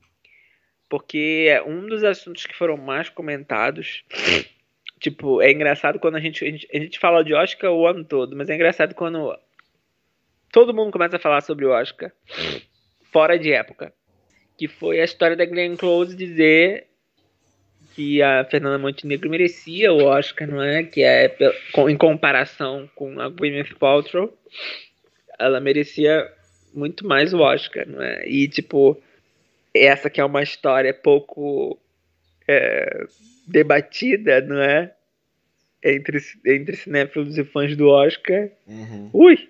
Porque 0.89 1.61
um 1.67 1.87
dos 1.87 2.05
assuntos 2.05 2.47
que 2.47 2.57
foram 2.57 2.77
mais 2.77 3.09
comentados 3.09 4.05
Tipo, 4.99 5.43
é 5.43 5.53
engraçado 5.53 5.99
quando 5.99 6.17
a 6.17 6.21
gente, 6.21 6.45
a 6.45 6.51
gente, 6.51 6.69
a 6.73 6.79
gente 6.79 6.99
fala 6.99 7.23
de 7.23 7.35
Oscar 7.35 7.71
o 7.71 7.87
ano 7.87 8.05
todo, 8.05 8.35
mas 8.35 8.49
é 8.49 8.55
engraçado 8.55 8.95
quando 8.95 9.39
todo 10.51 10.75
mundo 10.75 10.91
começa 10.91 11.17
a 11.17 11.21
falar 11.21 11.43
sobre 11.43 11.67
o 11.67 11.71
Oscar 11.71 12.11
fora 13.13 13.39
de 13.39 13.53
época. 13.53 13.93
Que 14.57 14.67
foi 14.67 15.01
a 15.01 15.05
história 15.05 15.37
da 15.37 15.45
Glenn 15.45 15.77
Close 15.77 16.17
dizer 16.17 16.87
que 17.95 18.23
a 18.23 18.45
Fernanda 18.45 18.79
Montenegro 18.79 19.29
merecia 19.29 19.93
o 19.93 20.05
Oscar, 20.05 20.49
não 20.49 20.63
é? 20.63 20.83
Que 20.83 21.03
é 21.03 21.37
em 21.89 21.97
comparação 21.97 22.89
com 22.95 23.21
a 23.21 23.29
Gwyneth 23.29 23.75
Paltrow, 23.79 24.35
ela 25.39 25.61
merecia 25.61 26.27
muito 26.75 27.07
mais 27.07 27.35
o 27.35 27.41
Oscar, 27.41 27.87
não 27.87 28.03
é? 28.03 28.27
E 28.27 28.49
tipo, 28.49 29.01
essa 29.85 30.11
que 30.11 30.21
é 30.21 30.25
uma 30.25 30.43
história 30.43 30.93
pouco 30.93 31.79
é, 32.49 33.07
debatida, 33.47 34.41
não 34.41 34.61
é? 34.61 34.93
Entre, 35.83 36.19
entre 36.45 36.77
cinéfilos 36.77 37.37
e 37.39 37.45
fãs 37.45 37.77
do 37.77 37.89
Oscar. 37.89 38.49
Uhum. 38.67 39.11
Ui! 39.13 39.49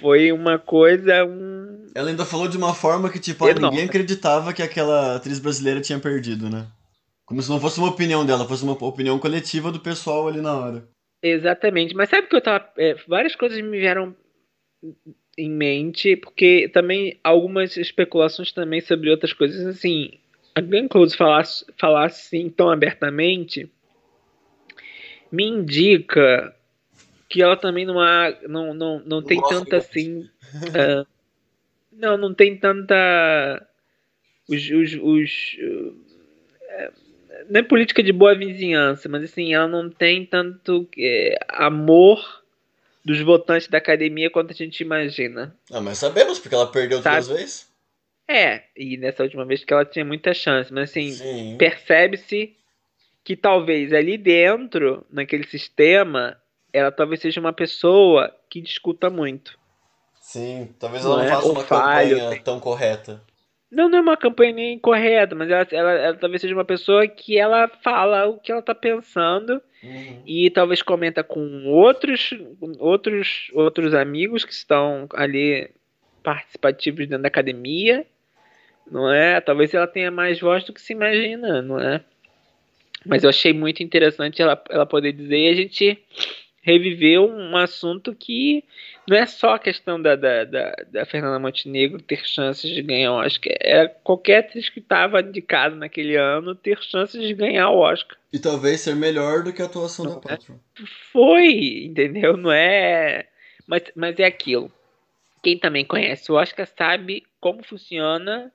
Foi 0.00 0.32
uma 0.32 0.58
coisa. 0.58 1.24
Um... 1.24 1.86
Ela 1.94 2.10
ainda 2.10 2.24
falou 2.24 2.48
de 2.48 2.56
uma 2.56 2.74
forma 2.74 3.10
que, 3.10 3.18
tipo, 3.18 3.46
ah, 3.46 3.52
ninguém 3.52 3.84
acreditava 3.84 4.52
que 4.52 4.62
aquela 4.62 5.16
atriz 5.16 5.38
brasileira 5.38 5.80
tinha 5.80 5.98
perdido, 5.98 6.48
né? 6.48 6.66
Como 7.24 7.40
se 7.42 7.50
não 7.50 7.60
fosse 7.60 7.78
uma 7.78 7.90
opinião 7.90 8.24
dela, 8.24 8.48
fosse 8.48 8.64
uma 8.64 8.72
opinião 8.72 9.18
coletiva 9.18 9.70
do 9.70 9.80
pessoal 9.80 10.28
ali 10.28 10.40
na 10.40 10.54
hora. 10.54 10.88
Exatamente. 11.22 11.94
Mas 11.94 12.08
sabe 12.08 12.26
que 12.26 12.36
eu 12.36 12.40
tava. 12.40 12.68
É, 12.76 12.94
várias 13.06 13.36
coisas 13.36 13.60
me 13.60 13.78
vieram 13.78 14.14
em 15.36 15.50
mente, 15.50 16.16
porque 16.16 16.68
também 16.68 17.18
algumas 17.24 17.76
especulações 17.76 18.52
também 18.52 18.80
sobre 18.80 19.10
outras 19.10 19.32
coisas, 19.32 19.66
assim, 19.66 20.18
a 20.54 20.60
Glenn 20.60 20.88
Close 20.88 21.16
falasse, 21.16 21.64
falasse 21.78 22.36
assim 22.36 22.50
tão 22.50 22.70
abertamente 22.70 23.70
me 25.30 25.44
indica 25.44 26.54
que 27.28 27.40
ela 27.40 27.56
também 27.56 27.86
não 27.86 27.98
há, 27.98 28.36
não, 28.46 28.74
não, 28.74 29.00
não 29.00 29.22
tem 29.22 29.40
tanta 29.40 29.78
assim 29.78 30.20
uh, 30.20 31.06
não 31.90 32.18
não 32.18 32.34
tem 32.34 32.56
tanta 32.58 33.66
os, 34.46 34.70
os, 34.70 34.94
os 35.00 35.56
uh, 35.58 35.96
não 37.48 37.60
é 37.60 37.62
política 37.62 38.02
de 38.02 38.12
boa 38.12 38.34
vizinhança 38.34 39.08
mas 39.08 39.24
assim 39.24 39.54
ela 39.54 39.66
não 39.66 39.88
tem 39.88 40.26
tanto 40.26 40.82
uh, 40.82 41.36
amor 41.48 42.41
dos 43.04 43.20
votantes 43.20 43.68
da 43.68 43.78
academia 43.78 44.30
quanto 44.30 44.52
a 44.52 44.54
gente 44.54 44.80
imagina 44.80 45.56
ah 45.70 45.80
mas 45.80 45.98
sabemos 45.98 46.38
porque 46.38 46.54
ela 46.54 46.70
perdeu 46.70 47.02
Sabe? 47.02 47.16
duas 47.16 47.28
vezes 47.28 47.72
é, 48.28 48.62
e 48.76 48.96
nessa 48.96 49.22
última 49.22 49.44
vez 49.44 49.64
que 49.64 49.72
ela 49.72 49.84
tinha 49.84 50.04
muita 50.04 50.32
chance, 50.32 50.72
mas 50.72 50.90
assim, 50.90 51.56
percebe-se 51.58 52.56
que 53.24 53.36
talvez 53.36 53.92
ali 53.92 54.16
dentro, 54.16 55.04
naquele 55.10 55.46
sistema, 55.46 56.36
ela 56.72 56.90
talvez 56.90 57.20
seja 57.20 57.40
uma 57.40 57.52
pessoa 57.52 58.34
que 58.48 58.60
discuta 58.60 59.10
muito. 59.10 59.58
Sim, 60.20 60.74
talvez 60.78 61.04
ela 61.04 61.16
não, 61.16 61.22
não 61.24 61.30
é? 61.30 61.34
faça 61.34 61.48
uma 61.48 61.64
falho, 61.64 62.18
campanha 62.18 62.42
tão 62.42 62.58
correta. 62.58 63.22
Não, 63.72 63.88
não 63.88 63.98
é 63.98 64.00
uma 64.02 64.18
campanha 64.18 64.52
nem 64.52 64.74
incorreta, 64.74 65.34
mas 65.34 65.48
ela, 65.48 65.66
ela, 65.72 65.92
ela, 65.92 66.16
talvez 66.16 66.42
seja 66.42 66.54
uma 66.54 66.64
pessoa 66.64 67.08
que 67.08 67.38
ela 67.38 67.66
fala 67.68 68.26
o 68.26 68.38
que 68.38 68.52
ela 68.52 68.60
tá 68.60 68.74
pensando 68.74 69.62
uhum. 69.82 70.22
e 70.26 70.50
talvez 70.50 70.82
comenta 70.82 71.24
com 71.24 71.64
outros, 71.64 72.34
outros, 72.78 73.50
outros 73.54 73.94
amigos 73.94 74.44
que 74.44 74.52
estão 74.52 75.08
ali 75.14 75.70
participativos 76.22 77.08
dentro 77.08 77.22
da 77.22 77.28
academia, 77.28 78.04
não 78.90 79.10
é? 79.10 79.40
Talvez 79.40 79.72
ela 79.72 79.86
tenha 79.86 80.10
mais 80.10 80.38
voz 80.38 80.64
do 80.64 80.74
que 80.74 80.80
se 80.80 80.92
imagina, 80.92 81.62
não 81.62 81.80
é? 81.80 82.04
Mas 83.06 83.24
eu 83.24 83.30
achei 83.30 83.54
muito 83.54 83.82
interessante 83.82 84.42
ela, 84.42 84.62
ela 84.68 84.84
poder 84.84 85.12
dizer 85.12 85.38
e 85.38 85.48
a 85.48 85.54
gente 85.54 85.98
reviveu 86.62 87.28
um 87.28 87.56
assunto 87.56 88.14
que 88.14 88.64
não 89.06 89.16
é 89.16 89.26
só 89.26 89.54
a 89.54 89.58
questão 89.58 90.00
da, 90.00 90.14
da, 90.14 90.44
da, 90.44 90.74
da 90.90 91.04
Fernanda 91.04 91.38
Montenegro 91.40 92.00
ter 92.00 92.24
chances 92.24 92.70
de 92.70 92.80
ganhar 92.82 93.12
o 93.12 93.16
Oscar, 93.16 93.52
é 93.60 93.88
qualquer 93.88 94.38
atriz 94.38 94.68
que 94.68 94.78
estava 94.78 95.20
indicada 95.20 95.74
naquele 95.74 96.16
ano 96.16 96.54
ter 96.54 96.80
chances 96.80 97.20
de 97.20 97.34
ganhar 97.34 97.68
o 97.68 97.78
Oscar. 97.78 98.16
E 98.32 98.38
talvez 98.38 98.80
ser 98.80 98.94
melhor 98.94 99.42
do 99.42 99.52
que 99.52 99.60
a 99.60 99.64
atuação 99.64 100.04
não 100.04 100.20
da 100.20 100.34
é? 100.34 100.38
Foi, 101.12 101.84
entendeu? 101.84 102.36
Não 102.36 102.52
é. 102.52 103.26
Mas, 103.66 103.82
mas 103.96 104.18
é 104.18 104.24
aquilo. 104.24 104.70
Quem 105.42 105.58
também 105.58 105.84
conhece 105.84 106.30
o 106.30 106.36
Oscar 106.36 106.66
sabe 106.66 107.24
como 107.40 107.64
funciona 107.64 108.52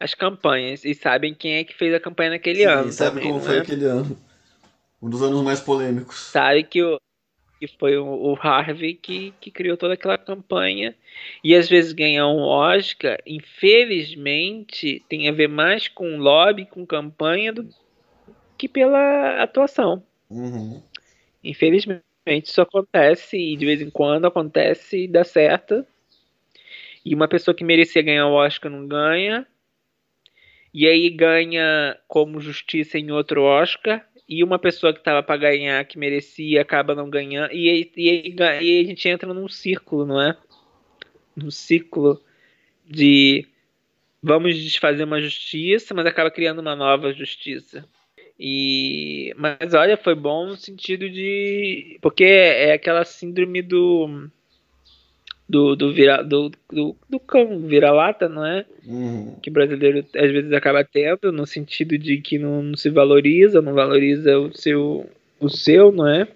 as 0.00 0.14
campanhas 0.14 0.84
e 0.84 0.94
sabem 0.94 1.34
quem 1.34 1.56
é 1.56 1.64
que 1.64 1.74
fez 1.74 1.94
a 1.94 2.00
campanha 2.00 2.30
naquele 2.30 2.60
Sim, 2.60 2.64
ano. 2.64 2.92
Sabe 2.92 3.16
também, 3.16 3.32
como 3.32 3.44
foi 3.44 3.58
é? 3.58 3.60
aquele 3.60 3.84
ano. 3.84 4.18
Um 5.00 5.10
dos 5.10 5.22
anos 5.22 5.42
mais 5.42 5.60
polêmicos. 5.60 6.16
Sabe 6.16 6.64
que 6.64 6.82
o, 6.82 6.98
que 7.68 7.78
foi 7.78 7.96
o, 7.96 8.36
Harvey 8.40 8.94
que, 8.94 9.32
que 9.40 9.50
criou 9.50 9.76
toda 9.76 9.94
aquela 9.94 10.18
campanha. 10.18 10.94
E 11.42 11.54
às 11.54 11.68
vezes 11.68 11.92
ganhar 11.92 12.28
um 12.28 12.40
Oscar, 12.40 13.18
infelizmente, 13.26 15.02
tem 15.08 15.28
a 15.28 15.32
ver 15.32 15.48
mais 15.48 15.88
com 15.88 16.16
lobby, 16.16 16.66
com 16.66 16.86
campanha, 16.86 17.52
do 17.52 17.68
que 18.56 18.68
pela 18.68 19.42
atuação. 19.42 20.02
Uhum. 20.30 20.82
Infelizmente, 21.42 22.02
isso 22.44 22.60
acontece 22.60 23.36
e 23.36 23.56
de 23.56 23.66
vez 23.66 23.80
em 23.80 23.90
quando 23.90 24.26
acontece 24.26 25.04
e 25.04 25.08
dá 25.08 25.24
certo. 25.24 25.84
E 27.04 27.14
uma 27.14 27.28
pessoa 27.28 27.54
que 27.54 27.64
merecia 27.64 28.02
ganhar 28.02 28.26
o 28.26 28.34
Oscar 28.34 28.70
não 28.70 28.86
ganha. 28.86 29.46
E 30.72 30.88
aí 30.88 31.08
ganha 31.10 31.96
como 32.08 32.40
justiça 32.40 32.98
em 32.98 33.10
outro 33.12 33.42
Oscar 33.42 34.04
e 34.28 34.42
uma 34.42 34.58
pessoa 34.58 34.92
que 34.92 35.00
estava 35.00 35.22
para 35.22 35.36
ganhar, 35.36 35.84
que 35.84 35.98
merecia, 35.98 36.62
acaba 36.62 36.94
não 36.94 37.10
ganhando. 37.10 37.52
E 37.52 37.90
e, 37.96 38.34
e 38.36 38.42
aí 38.42 38.80
a 38.80 38.84
gente 38.84 39.08
entra 39.08 39.32
num 39.32 39.48
círculo, 39.48 40.06
não 40.06 40.20
é? 40.20 40.36
Num 41.36 41.50
ciclo 41.50 42.22
de 42.86 43.46
vamos 44.22 44.56
desfazer 44.56 45.04
uma 45.04 45.20
justiça, 45.20 45.94
mas 45.94 46.06
acaba 46.06 46.30
criando 46.30 46.60
uma 46.60 46.74
nova 46.74 47.12
justiça. 47.12 47.86
E 48.38 49.32
mas 49.36 49.74
olha, 49.74 49.96
foi 49.96 50.14
bom 50.14 50.46
no 50.46 50.56
sentido 50.56 51.08
de 51.08 51.98
porque 52.00 52.24
é 52.24 52.72
aquela 52.72 53.04
síndrome 53.04 53.62
do 53.62 54.30
do, 55.48 55.76
do, 55.76 55.92
vira, 55.92 56.22
do, 56.22 56.50
do, 56.72 56.96
do 57.08 57.20
cão 57.20 57.60
vira-lata, 57.60 58.28
não 58.28 58.44
é? 58.44 58.64
Uhum. 58.86 59.36
Que 59.42 59.50
o 59.50 59.52
brasileiro 59.52 60.04
às 60.14 60.30
vezes 60.30 60.52
acaba 60.52 60.82
tendo, 60.84 61.30
no 61.30 61.46
sentido 61.46 61.98
de 61.98 62.18
que 62.18 62.38
não, 62.38 62.62
não, 62.62 62.76
se 62.76 62.90
valoriza, 62.90 63.60
não 63.60 63.74
valoriza 63.74 64.38
o 64.38 64.56
seu, 64.56 65.08
o 65.38 65.48
seu, 65.48 65.92
não 65.92 66.08
é? 66.08 66.26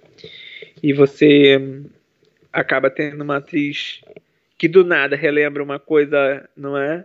E 0.82 0.93
você 0.93 1.82
acaba 2.52 2.90
tendo 2.90 3.22
uma 3.22 3.36
atriz 3.36 4.01
que 4.59 4.68
do 4.68 4.85
nada 4.85 5.16
relembra 5.16 5.62
uma 5.62 5.78
coisa, 5.78 6.48
não 6.56 6.76
é? 6.76 7.05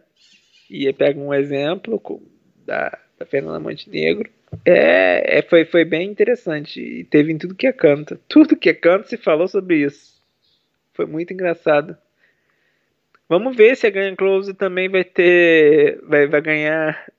E 0.70 0.92
pega 0.94 1.20
um 1.20 1.34
exemplo 1.34 2.02
da, 2.66 2.98
da 3.18 3.26
Fernanda 3.26 3.60
Montenegro. 3.60 4.30
É, 4.66 5.40
é, 5.40 5.42
foi, 5.44 5.66
foi 5.66 5.86
bem 5.86 6.10
interessante. 6.10 6.80
E 6.80 7.04
teve 7.04 7.32
em 7.32 7.38
tudo 7.38 7.56
que 7.56 7.68
é 7.68 7.72
canto. 7.72 8.20
Tudo 8.28 8.58
que 8.58 8.70
é 8.70 8.74
canto 8.74 9.08
se 9.08 9.18
falou 9.18 9.48
sobre 9.48 9.78
isso. 9.78 10.13
Foi 10.94 11.06
muito 11.06 11.34
engraçado. 11.34 11.98
Vamos 13.28 13.56
ver 13.56 13.76
se 13.76 13.88
a 13.88 13.90
Gun 13.90 14.16
Close 14.16 14.54
também 14.54 14.90
vai 14.90 15.04
ter. 15.04 16.00
Vai, 16.04 16.28
vai 16.28 16.42
ganhar. 16.42 17.12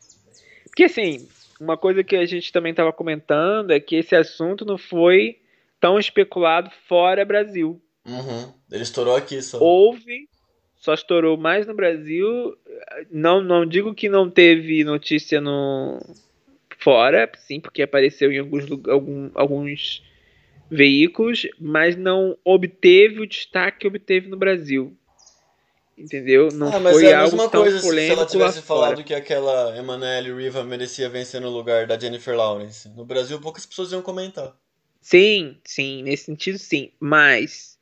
Porque 0.65 0.85
assim, 0.85 1.29
uma 1.61 1.77
coisa 1.77 2.05
que 2.05 2.17
a 2.17 2.27
gente 2.27 2.53
também 2.53 2.71
estava 2.71 2.93
comentando 2.93 3.73
é 3.73 3.81
que 3.81 3.97
esse 3.97 4.15
assunto 4.15 4.65
não 4.65 4.79
foi 4.79 5.39
tão 5.81 5.99
especulado 5.99 6.71
fora 6.89 7.25
Brasil. 7.25 7.81
Uhum. 8.07 8.53
Ele 8.71 8.83
estourou 8.83 9.17
aqui 9.17 9.41
só. 9.43 9.59
Houve, 9.59 10.29
só 10.77 10.95
estourou 10.95 11.37
mais 11.37 11.67
no 11.67 11.75
Brasil. 11.75 12.57
Não, 13.11 13.41
não 13.41 13.65
digo 13.67 13.95
que 13.95 14.09
não 14.09 14.31
teve 14.31 14.85
notícia 14.85 15.41
no 15.41 16.01
fora, 16.79 17.31
sim, 17.39 17.61
porque 17.61 17.83
apareceu 17.83 18.31
em 18.31 18.39
alguns, 18.39 18.65
algum, 18.89 19.31
alguns 19.35 20.03
veículos, 20.71 21.47
mas 21.59 21.97
não 21.97 22.37
obteve 22.45 23.21
o 23.21 23.27
destaque 23.27 23.81
que 23.81 23.87
obteve 23.87 24.29
no 24.29 24.37
Brasil. 24.37 24.97
Entendeu? 25.97 26.49
Não 26.53 26.75
ah, 26.75 26.81
mas 26.81 26.95
foi 26.95 27.07
é 27.07 27.15
a 27.15 27.23
mesma 27.23 27.49
coisa 27.49 27.79
se 27.79 28.11
ela 28.11 28.27
tivesse 28.27 28.63
falado 28.63 29.05
que 29.05 29.15
aquela 29.15 29.77
Emanuele 29.79 30.35
Riva 30.35 30.65
merecia 30.65 31.09
vencer 31.09 31.41
no 31.41 31.51
lugar 31.51 31.87
da 31.87 31.99
Jennifer 31.99 32.37
Lawrence. 32.37 32.89
No 32.89 33.05
Brasil, 33.05 33.41
poucas 33.41 33.65
pessoas 33.65 33.93
iam 33.93 34.03
comentar. 34.03 34.57
Sim, 35.01 35.57
sim, 35.65 36.03
nesse 36.03 36.25
sentido 36.25 36.59
sim. 36.59 36.91
Mas 36.99 37.79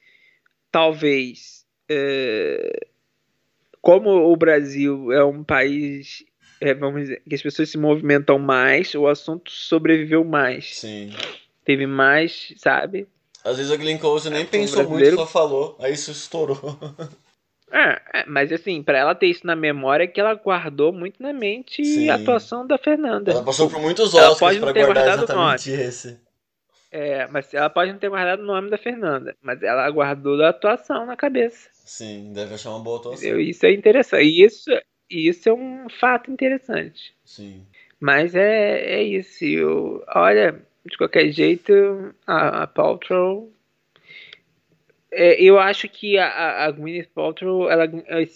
talvez 0.71 1.65
é, 1.89 2.87
como 3.81 4.11
o 4.11 4.37
Brasil 4.37 5.11
é 5.11 5.25
um 5.25 5.43
país 5.43 6.23
é, 6.61 6.75
vamos 6.75 7.03
dizer, 7.03 7.23
que 7.27 7.35
as 7.35 7.43
pessoas 7.43 7.71
se 7.71 7.79
movimentam 7.79 8.39
mais, 8.39 8.95
o 8.95 9.07
assunto 9.07 9.51
sobreviveu 9.51 10.23
mais. 10.23 10.77
Sim 10.77 11.11
teve 11.65 11.87
mais, 11.87 12.55
sabe? 12.57 13.07
Às 13.45 13.57
vezes 13.57 13.73
a 13.73 13.77
Glenn 13.77 13.99
Close 13.99 14.31
nem 14.31 14.43
é, 14.43 14.47
pensou 14.47 14.89
muito, 14.89 15.17
só 15.17 15.27
falou, 15.27 15.77
aí 15.81 15.93
isso 15.93 16.11
estourou. 16.11 16.59
É, 17.75 18.03
é, 18.13 18.27
mas 18.27 18.53
assim, 18.53 18.83
para 18.83 18.99
ela 18.99 19.15
ter 19.15 19.29
isso 19.29 19.47
na 19.47 19.57
memória, 19.57 20.05
é 20.05 20.07
que 20.07 20.21
ela 20.21 20.35
guardou 20.35 20.93
muito 20.93 21.23
na 21.23 21.33
mente 21.33 21.83
Sim. 21.83 22.11
a 22.11 22.17
atuação 22.17 22.67
da 22.67 22.77
Fernanda. 22.77 23.33
Ela 23.33 23.43
passou 23.43 23.71
por 23.71 23.81
muitos 23.81 24.13
Oscars 24.13 24.59
pra 24.59 24.73
guardar 24.73 25.17
exatamente 25.17 25.71
nome. 25.71 25.83
esse. 25.83 26.21
É, 26.91 27.27
mas 27.29 27.55
ela 27.55 27.71
pode 27.71 27.91
não 27.91 27.99
ter 27.99 28.11
guardado 28.11 28.41
o 28.41 28.47
nome 28.47 28.69
da 28.69 28.77
Fernanda, 28.77 29.35
mas 29.41 29.63
ela 29.63 29.89
guardou 29.91 30.39
a 30.43 30.51
atuação 30.51 31.07
na 31.07 31.17
cabeça. 31.17 31.71
Sim, 31.73 32.35
deve 32.35 32.55
achar 32.55 32.69
uma 32.69 32.81
boa 32.81 32.99
atuação. 32.99 33.27
Entendeu? 33.27 33.41
Isso 33.41 33.65
é 33.65 33.73
interessante. 33.73 34.23
E 34.23 34.45
isso, 34.45 34.71
isso 35.09 35.49
é 35.49 35.55
um 35.55 35.87
fato 35.89 36.31
interessante. 36.31 37.15
Sim. 37.25 37.67
Mas 37.99 38.35
é, 38.35 38.97
é 38.97 39.03
isso. 39.03 39.43
Eu, 39.47 40.05
olha, 40.15 40.63
de 40.85 40.97
qualquer 40.97 41.31
jeito, 41.31 42.15
a, 42.27 42.63
a 42.63 42.67
Paltrow. 42.67 43.53
É, 45.11 45.41
eu 45.43 45.59
acho 45.59 45.89
que 45.89 46.19
a, 46.19 46.65
a 46.65 46.71
Gwyneth 46.71 47.09
Paltrow, 47.15 47.71
ela, 47.71 47.85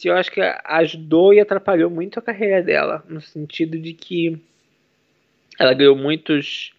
eu 0.05 0.15
acho 0.15 0.31
que 0.31 0.41
ajudou 0.65 1.33
e 1.33 1.41
atrapalhou 1.41 1.91
muito 1.91 2.19
a 2.19 2.23
carreira 2.23 2.63
dela, 2.63 3.05
no 3.09 3.21
sentido 3.21 3.79
de 3.79 3.95
que 3.95 4.41
ela 5.59 5.73
ganhou 5.73 5.97
muitos 5.97 6.73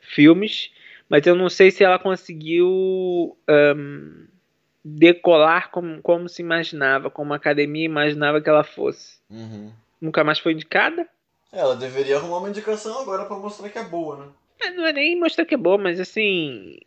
filmes, 0.00 0.70
mas 1.08 1.26
eu 1.26 1.34
não 1.34 1.48
sei 1.48 1.70
se 1.70 1.82
ela 1.82 1.98
conseguiu 1.98 3.36
um, 3.48 4.26
decolar 4.84 5.70
como, 5.70 6.00
como 6.00 6.28
se 6.28 6.40
imaginava, 6.40 7.10
como 7.10 7.32
a 7.32 7.36
academia 7.36 7.84
imaginava 7.84 8.40
que 8.40 8.48
ela 8.48 8.62
fosse. 8.62 9.18
Uhum. 9.28 9.72
Nunca 10.00 10.22
mais 10.22 10.38
foi 10.38 10.52
indicada? 10.52 11.08
Ela 11.52 11.74
deveria 11.74 12.16
arrumar 12.16 12.38
uma 12.38 12.48
indicação 12.48 13.00
agora 13.00 13.24
para 13.24 13.36
mostrar 13.36 13.68
que 13.68 13.78
é 13.78 13.82
boa, 13.82 14.16
né? 14.16 14.26
É, 14.62 14.70
não 14.70 14.86
é 14.86 14.92
nem 14.92 15.18
mostrar 15.18 15.44
que 15.44 15.54
é 15.54 15.58
boa, 15.58 15.78
mas 15.78 15.98
assim, 16.00 16.78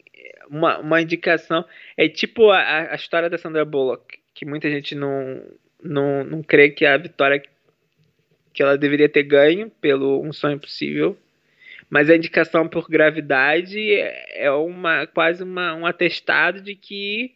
uma, 0.49 0.79
uma 0.79 1.01
indicação. 1.01 1.65
É 1.97 2.07
tipo 2.07 2.49
a, 2.49 2.91
a 2.91 2.95
história 2.95 3.29
da 3.29 3.37
Sandra 3.37 3.65
Bullock, 3.65 4.19
que 4.33 4.45
muita 4.45 4.69
gente 4.69 4.95
não, 4.95 5.41
não, 5.81 6.23
não 6.23 6.43
crê 6.43 6.69
que 6.69 6.85
a 6.85 6.97
vitória 6.97 7.43
que 8.53 8.61
ela 8.61 8.77
deveria 8.77 9.09
ter 9.09 9.23
ganho 9.23 9.69
pelo 9.81 10.21
Um 10.21 10.31
Sonho 10.31 10.55
Impossível. 10.55 11.17
Mas 11.89 12.09
a 12.09 12.15
indicação 12.15 12.67
por 12.67 12.87
gravidade 12.89 13.79
é 14.31 14.49
uma 14.51 15.05
quase 15.05 15.43
uma, 15.43 15.75
um 15.75 15.85
atestado 15.85 16.61
de 16.61 16.75
que 16.75 17.35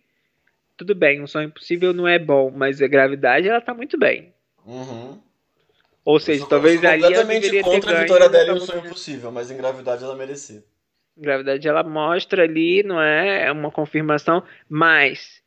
tudo 0.77 0.93
bem, 0.93 1.22
um 1.22 1.27
sonho 1.27 1.47
impossível 1.47 1.91
não 1.91 2.07
é 2.07 2.19
bom, 2.19 2.51
mas 2.51 2.81
a 2.81 2.88
gravidade 2.88 3.49
ela 3.49 3.59
tá 3.59 3.73
muito 3.73 3.97
bem. 3.97 4.31
Uhum. 4.65 5.19
Ou 6.07 6.21
seja, 6.21 6.47
talvez 6.47 6.81
ali 6.85 7.03
ela 7.03 7.25
deveria 7.25 7.61
contra 7.61 7.91
ter 7.91 7.97
a 7.97 7.99
vitória 7.99 8.29
dela 8.29 8.51
em 8.51 8.55
Um 8.55 8.59
Sonho 8.61 8.85
Impossível, 8.85 9.29
mas 9.29 9.51
em 9.51 9.57
Gravidade 9.57 10.05
ela 10.05 10.15
merecia. 10.15 10.63
Em 11.17 11.21
Gravidade 11.21 11.67
ela 11.67 11.84
mostra 11.84 12.43
ali, 12.43 12.81
não 12.81 13.01
é? 13.01 13.47
É 13.47 13.51
uma 13.51 13.69
confirmação, 13.69 14.41
mas 14.69 15.43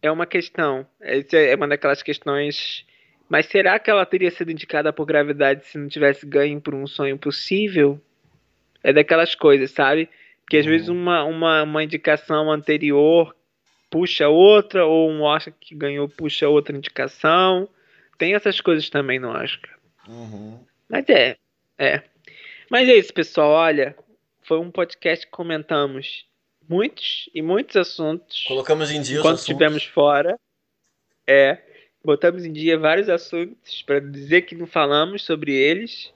é 0.00 0.10
uma 0.10 0.24
questão. 0.24 0.86
É 0.98 1.54
uma 1.54 1.68
daquelas 1.68 2.02
questões. 2.02 2.86
Mas 3.28 3.44
será 3.48 3.78
que 3.78 3.90
ela 3.90 4.06
teria 4.06 4.30
sido 4.30 4.50
indicada 4.50 4.94
por 4.94 5.04
Gravidade 5.04 5.66
se 5.66 5.76
não 5.76 5.88
tivesse 5.88 6.24
ganho 6.24 6.58
por 6.58 6.74
Um 6.74 6.86
Sonho 6.86 7.16
Impossível? 7.16 8.00
É 8.82 8.94
daquelas 8.94 9.34
coisas, 9.34 9.72
sabe? 9.72 10.08
Que 10.48 10.56
às 10.56 10.64
uhum. 10.64 10.72
vezes 10.72 10.88
uma, 10.88 11.22
uma, 11.24 11.64
uma 11.64 11.84
indicação 11.84 12.50
anterior 12.50 13.36
puxa 13.90 14.26
outra, 14.26 14.86
ou 14.86 15.10
um 15.10 15.20
Oscar 15.20 15.52
que 15.60 15.74
ganhou 15.74 16.08
puxa 16.08 16.48
outra 16.48 16.74
indicação 16.74 17.68
Tem 18.20 18.34
essas 18.34 18.60
coisas 18.60 18.90
também 18.90 19.18
no 19.18 19.30
Oscar. 19.30 19.70
Uhum. 20.06 20.62
Mas 20.86 21.08
é, 21.08 21.38
é. 21.78 22.02
Mas 22.70 22.86
é 22.86 22.92
isso, 22.92 23.14
pessoal. 23.14 23.48
Olha, 23.48 23.96
foi 24.42 24.58
um 24.58 24.70
podcast 24.70 25.24
que 25.24 25.32
comentamos 25.32 26.26
muitos 26.68 27.30
e 27.34 27.40
muitos 27.40 27.76
assuntos. 27.76 28.44
Colocamos 28.46 28.90
em 28.90 29.00
dia 29.00 29.20
enquanto 29.20 29.38
estivemos 29.38 29.84
fora. 29.84 30.38
É. 31.26 31.62
Botamos 32.04 32.44
em 32.44 32.52
dia 32.52 32.78
vários 32.78 33.08
assuntos 33.08 33.80
para 33.84 34.00
dizer 34.00 34.42
que 34.42 34.54
não 34.54 34.66
falamos 34.66 35.24
sobre 35.24 35.54
eles. 35.54 36.12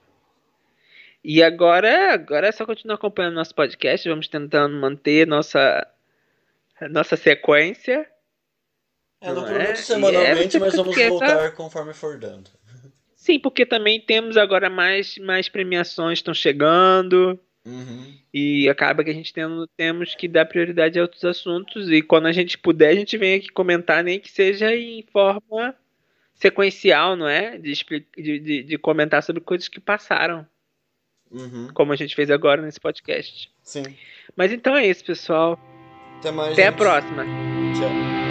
E 1.23 1.41
agora, 1.41 2.13
agora 2.13 2.49
é 2.49 2.51
só 2.51 2.67
continuar 2.67 2.97
acompanhando 2.97 3.33
nosso 3.33 3.55
podcast. 3.55 4.07
Vamos 4.07 4.27
tentando 4.27 4.75
manter 4.75 5.25
nossa, 5.25 5.87
nossa 6.91 7.15
sequência. 7.15 8.07
É, 9.21 9.27
não, 9.27 9.35
não 9.35 9.43
prometo 9.45 9.71
é? 9.71 9.75
semanalmente, 9.75 10.57
é, 10.57 10.59
mas 10.59 10.75
vamos 10.75 10.95
voltar 10.95 11.37
tá... 11.37 11.51
conforme 11.51 11.93
for 11.93 12.17
dando. 12.17 12.49
Sim, 13.15 13.39
porque 13.39 13.65
também 13.65 13.99
temos 13.99 14.37
agora 14.37 14.69
mais, 14.69 15.17
mais 15.17 15.49
premiações 15.49 16.19
estão 16.19 16.33
chegando. 16.33 17.39
Uhum. 17.65 18.13
E 18.31 18.69
acaba 18.69 19.03
que 19.03 19.09
a 19.09 19.13
gente 19.13 19.33
tem, 19.33 19.43
temos 19.75 20.13
que 20.13 20.27
dar 20.27 20.45
prioridade 20.45 20.99
a 20.99 21.01
outros 21.01 21.23
assuntos. 21.23 21.89
E 21.89 22.03
quando 22.03 22.27
a 22.27 22.31
gente 22.31 22.57
puder, 22.57 22.89
a 22.89 22.95
gente 22.95 23.17
vem 23.17 23.35
aqui 23.35 23.49
comentar, 23.49 24.03
nem 24.03 24.19
que 24.19 24.29
seja 24.29 24.75
em 24.75 25.03
forma 25.11 25.73
sequencial, 26.35 27.15
não 27.15 27.27
é? 27.27 27.57
De, 27.57 27.73
de, 27.73 28.39
de, 28.39 28.63
de 28.63 28.77
comentar 28.77 29.23
sobre 29.23 29.41
coisas 29.41 29.67
que 29.67 29.79
passaram. 29.79 30.45
Uhum. 31.31 31.69
Como 31.73 31.91
a 31.91 31.95
gente 31.95 32.15
fez 32.15 32.29
agora 32.29 32.61
nesse 32.61 32.79
podcast. 32.79 33.51
Sim. 33.63 33.83
Mas 34.35 34.51
então 34.51 34.75
é 34.75 34.85
isso, 34.85 35.03
pessoal. 35.03 35.59
Até 36.19 36.31
mais. 36.31 36.53
Até 36.53 36.65
gente. 36.65 36.73
a 36.73 36.77
próxima. 36.77 37.25
Tchau. 37.73 38.24